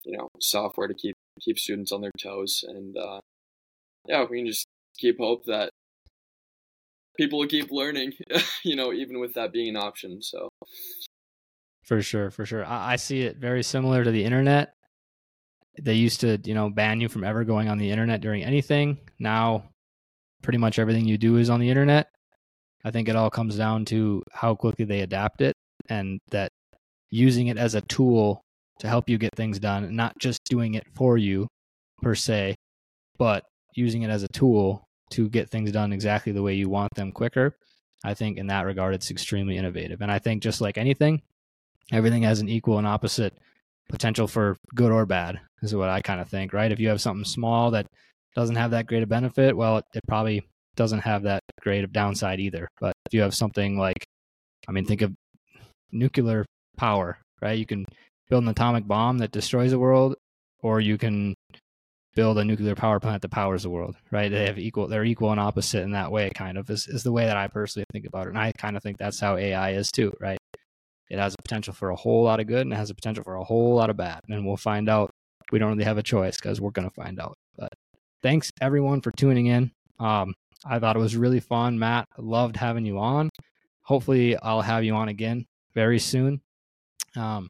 you 0.03 0.17
know 0.17 0.27
software 0.39 0.87
to 0.87 0.93
keep 0.93 1.15
keep 1.41 1.57
students 1.57 1.91
on 1.91 2.01
their 2.01 2.11
toes 2.21 2.63
and 2.67 2.97
uh, 2.97 3.19
yeah 4.07 4.25
we 4.29 4.37
can 4.37 4.47
just 4.47 4.65
keep 4.97 5.17
hope 5.17 5.45
that 5.45 5.69
people 7.17 7.39
will 7.39 7.47
keep 7.47 7.71
learning, 7.71 8.13
you 8.63 8.75
know, 8.75 8.93
even 8.93 9.19
with 9.19 9.33
that 9.35 9.51
being 9.51 9.69
an 9.69 9.77
option. 9.77 10.21
So, 10.21 10.49
for 11.83 12.01
sure, 12.01 12.31
for 12.31 12.45
sure, 12.45 12.65
I, 12.65 12.93
I 12.93 12.95
see 12.95 13.21
it 13.21 13.37
very 13.37 13.63
similar 13.63 14.03
to 14.03 14.11
the 14.11 14.23
internet. 14.23 14.73
They 15.81 15.95
used 15.95 16.21
to, 16.21 16.39
you 16.43 16.53
know, 16.53 16.69
ban 16.69 17.01
you 17.01 17.09
from 17.09 17.23
ever 17.23 17.43
going 17.43 17.67
on 17.67 17.77
the 17.77 17.89
internet 17.89 18.21
during 18.21 18.43
anything. 18.43 18.99
Now, 19.19 19.69
pretty 20.41 20.59
much 20.59 20.77
everything 20.77 21.05
you 21.05 21.17
do 21.17 21.37
is 21.37 21.49
on 21.49 21.59
the 21.59 21.69
internet. 21.69 22.09
I 22.83 22.91
think 22.91 23.07
it 23.07 23.15
all 23.15 23.29
comes 23.29 23.55
down 23.55 23.85
to 23.85 24.23
how 24.31 24.55
quickly 24.55 24.85
they 24.85 25.01
adapt 25.01 25.41
it 25.41 25.53
and 25.89 26.19
that 26.31 26.49
using 27.09 27.47
it 27.47 27.57
as 27.57 27.75
a 27.75 27.81
tool 27.81 28.41
to 28.79 28.87
help 28.87 29.09
you 29.09 29.17
get 29.17 29.35
things 29.35 29.59
done, 29.59 29.95
not 29.95 30.17
just 30.19 30.39
doing 30.45 30.73
it 30.73 30.83
for 30.93 31.17
you 31.17 31.47
per 32.01 32.15
se, 32.15 32.55
but 33.17 33.45
using 33.75 34.01
it 34.01 34.09
as 34.09 34.23
a 34.23 34.27
tool 34.29 34.83
to 35.11 35.29
get 35.29 35.49
things 35.49 35.71
done 35.71 35.93
exactly 35.93 36.31
the 36.31 36.41
way 36.41 36.53
you 36.53 36.69
want 36.69 36.93
them 36.95 37.11
quicker. 37.11 37.55
I 38.03 38.13
think 38.13 38.37
in 38.37 38.47
that 38.47 38.65
regard, 38.65 38.93
it's 38.93 39.11
extremely 39.11 39.57
innovative. 39.57 40.01
And 40.01 40.11
I 40.11 40.19
think 40.19 40.43
just 40.43 40.59
like 40.59 40.77
anything, 40.77 41.21
everything 41.91 42.23
has 42.23 42.41
an 42.41 42.49
equal 42.49 42.77
and 42.77 42.87
opposite 42.87 43.37
potential 43.89 44.27
for 44.27 44.57
good 44.75 44.91
or 44.91 45.05
bad, 45.05 45.39
is 45.61 45.75
what 45.75 45.89
I 45.89 46.01
kind 46.01 46.19
of 46.19 46.29
think, 46.29 46.51
right? 46.51 46.71
If 46.71 46.79
you 46.79 46.89
have 46.89 47.01
something 47.01 47.25
small 47.25 47.71
that 47.71 47.85
doesn't 48.35 48.55
have 48.55 48.71
that 48.71 48.87
great 48.87 49.03
a 49.03 49.07
benefit, 49.07 49.55
well, 49.55 49.77
it, 49.77 49.85
it 49.93 50.01
probably 50.07 50.43
doesn't 50.75 50.99
have 50.99 51.23
that 51.23 51.41
great 51.61 51.83
of 51.83 51.91
downside 51.91 52.39
either. 52.39 52.67
But 52.79 52.93
if 53.05 53.13
you 53.13 53.21
have 53.21 53.35
something 53.35 53.77
like, 53.77 54.05
I 54.67 54.71
mean, 54.71 54.85
think 54.85 55.01
of 55.01 55.13
nuclear 55.91 56.45
power, 56.77 57.17
right? 57.41 57.57
You 57.57 57.65
can 57.65 57.85
build 58.29 58.43
an 58.43 58.49
atomic 58.49 58.87
bomb 58.87 59.19
that 59.19 59.31
destroys 59.31 59.71
the 59.71 59.79
world, 59.79 60.15
or 60.61 60.79
you 60.79 60.97
can 60.97 61.33
build 62.15 62.37
a 62.37 62.45
nuclear 62.45 62.75
power 62.75 62.99
plant 62.99 63.21
that 63.21 63.31
powers 63.31 63.63
the 63.63 63.69
world, 63.69 63.95
right? 64.11 64.31
They 64.31 64.45
have 64.45 64.59
equal, 64.59 64.87
they're 64.87 65.03
equal 65.03 65.31
and 65.31 65.39
opposite 65.39 65.81
in 65.81 65.91
that 65.91 66.11
way, 66.11 66.29
kind 66.29 66.57
of, 66.57 66.69
is, 66.69 66.87
is 66.87 67.03
the 67.03 67.11
way 67.11 67.25
that 67.25 67.37
I 67.37 67.47
personally 67.47 67.85
think 67.91 68.05
about 68.05 68.27
it. 68.27 68.29
And 68.29 68.37
I 68.37 68.51
kind 68.57 68.77
of 68.77 68.83
think 68.83 68.97
that's 68.97 69.19
how 69.19 69.35
AI 69.35 69.71
is 69.71 69.91
too, 69.91 70.13
right? 70.19 70.37
It 71.09 71.19
has 71.19 71.33
a 71.33 71.41
potential 71.43 71.73
for 71.73 71.89
a 71.89 71.95
whole 71.95 72.23
lot 72.23 72.39
of 72.39 72.47
good 72.47 72.61
and 72.61 72.73
it 72.73 72.77
has 72.77 72.89
a 72.89 72.95
potential 72.95 73.23
for 73.23 73.35
a 73.35 73.43
whole 73.43 73.75
lot 73.75 73.89
of 73.89 73.97
bad. 73.97 74.21
And 74.29 74.45
we'll 74.45 74.57
find 74.57 74.89
out. 74.89 75.11
We 75.51 75.59
don't 75.59 75.69
really 75.69 75.83
have 75.83 75.97
a 75.97 76.03
choice 76.03 76.37
because 76.37 76.61
we're 76.61 76.71
going 76.71 76.89
to 76.89 76.95
find 76.95 77.19
out. 77.19 77.35
But 77.57 77.73
thanks 78.23 78.49
everyone 78.61 79.01
for 79.01 79.11
tuning 79.11 79.47
in. 79.47 79.71
Um, 79.99 80.33
I 80.65 80.79
thought 80.79 80.95
it 80.95 80.99
was 80.99 81.15
really 81.15 81.39
fun. 81.39 81.79
Matt, 81.79 82.07
loved 82.17 82.55
having 82.55 82.85
you 82.85 82.99
on. 82.99 83.29
Hopefully, 83.81 84.37
I'll 84.37 84.61
have 84.61 84.83
you 84.83 84.95
on 84.95 85.09
again 85.09 85.45
very 85.73 85.99
soon. 85.99 86.41
Um, 87.15 87.49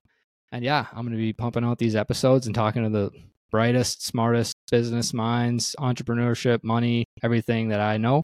and 0.52 0.64
yeah, 0.64 0.85
I'm 0.91 1.06
going 1.06 1.11
to 1.11 1.18
be 1.18 1.34
pumping 1.34 1.64
out 1.64 1.77
these 1.77 1.95
episodes 1.95 2.45
and 2.45 2.56
talking 2.56 2.84
to 2.84 2.90
the 2.90 3.11
brightest, 3.52 4.06
smartest 4.06 4.56
business 4.72 5.14
minds, 5.14 5.76
entrepreneurship, 5.80 6.64
money, 6.64 7.06
everything 7.22 7.69
that 7.69 7.80
I 7.80 7.98
know 7.98 8.23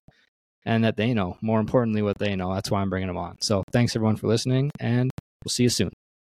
and 0.66 0.84
that 0.84 0.98
they 0.98 1.14
know. 1.14 1.38
More 1.41 1.60
importantly, 1.60 2.02
what 2.02 2.18
they 2.18 2.36
know. 2.36 2.53
That's 2.53 2.72
why 2.72 2.82
I'm 2.82 2.90
bringing 2.90 3.07
them 3.07 3.18
on. 3.18 3.38
So 3.41 3.64
thanks 3.72 3.95
everyone 3.95 4.18
for 4.18 4.28
listening, 4.28 4.72
and 4.80 5.10
we'll 5.44 5.49
see 5.49 5.64
you 5.64 5.70
soon. 5.70 5.91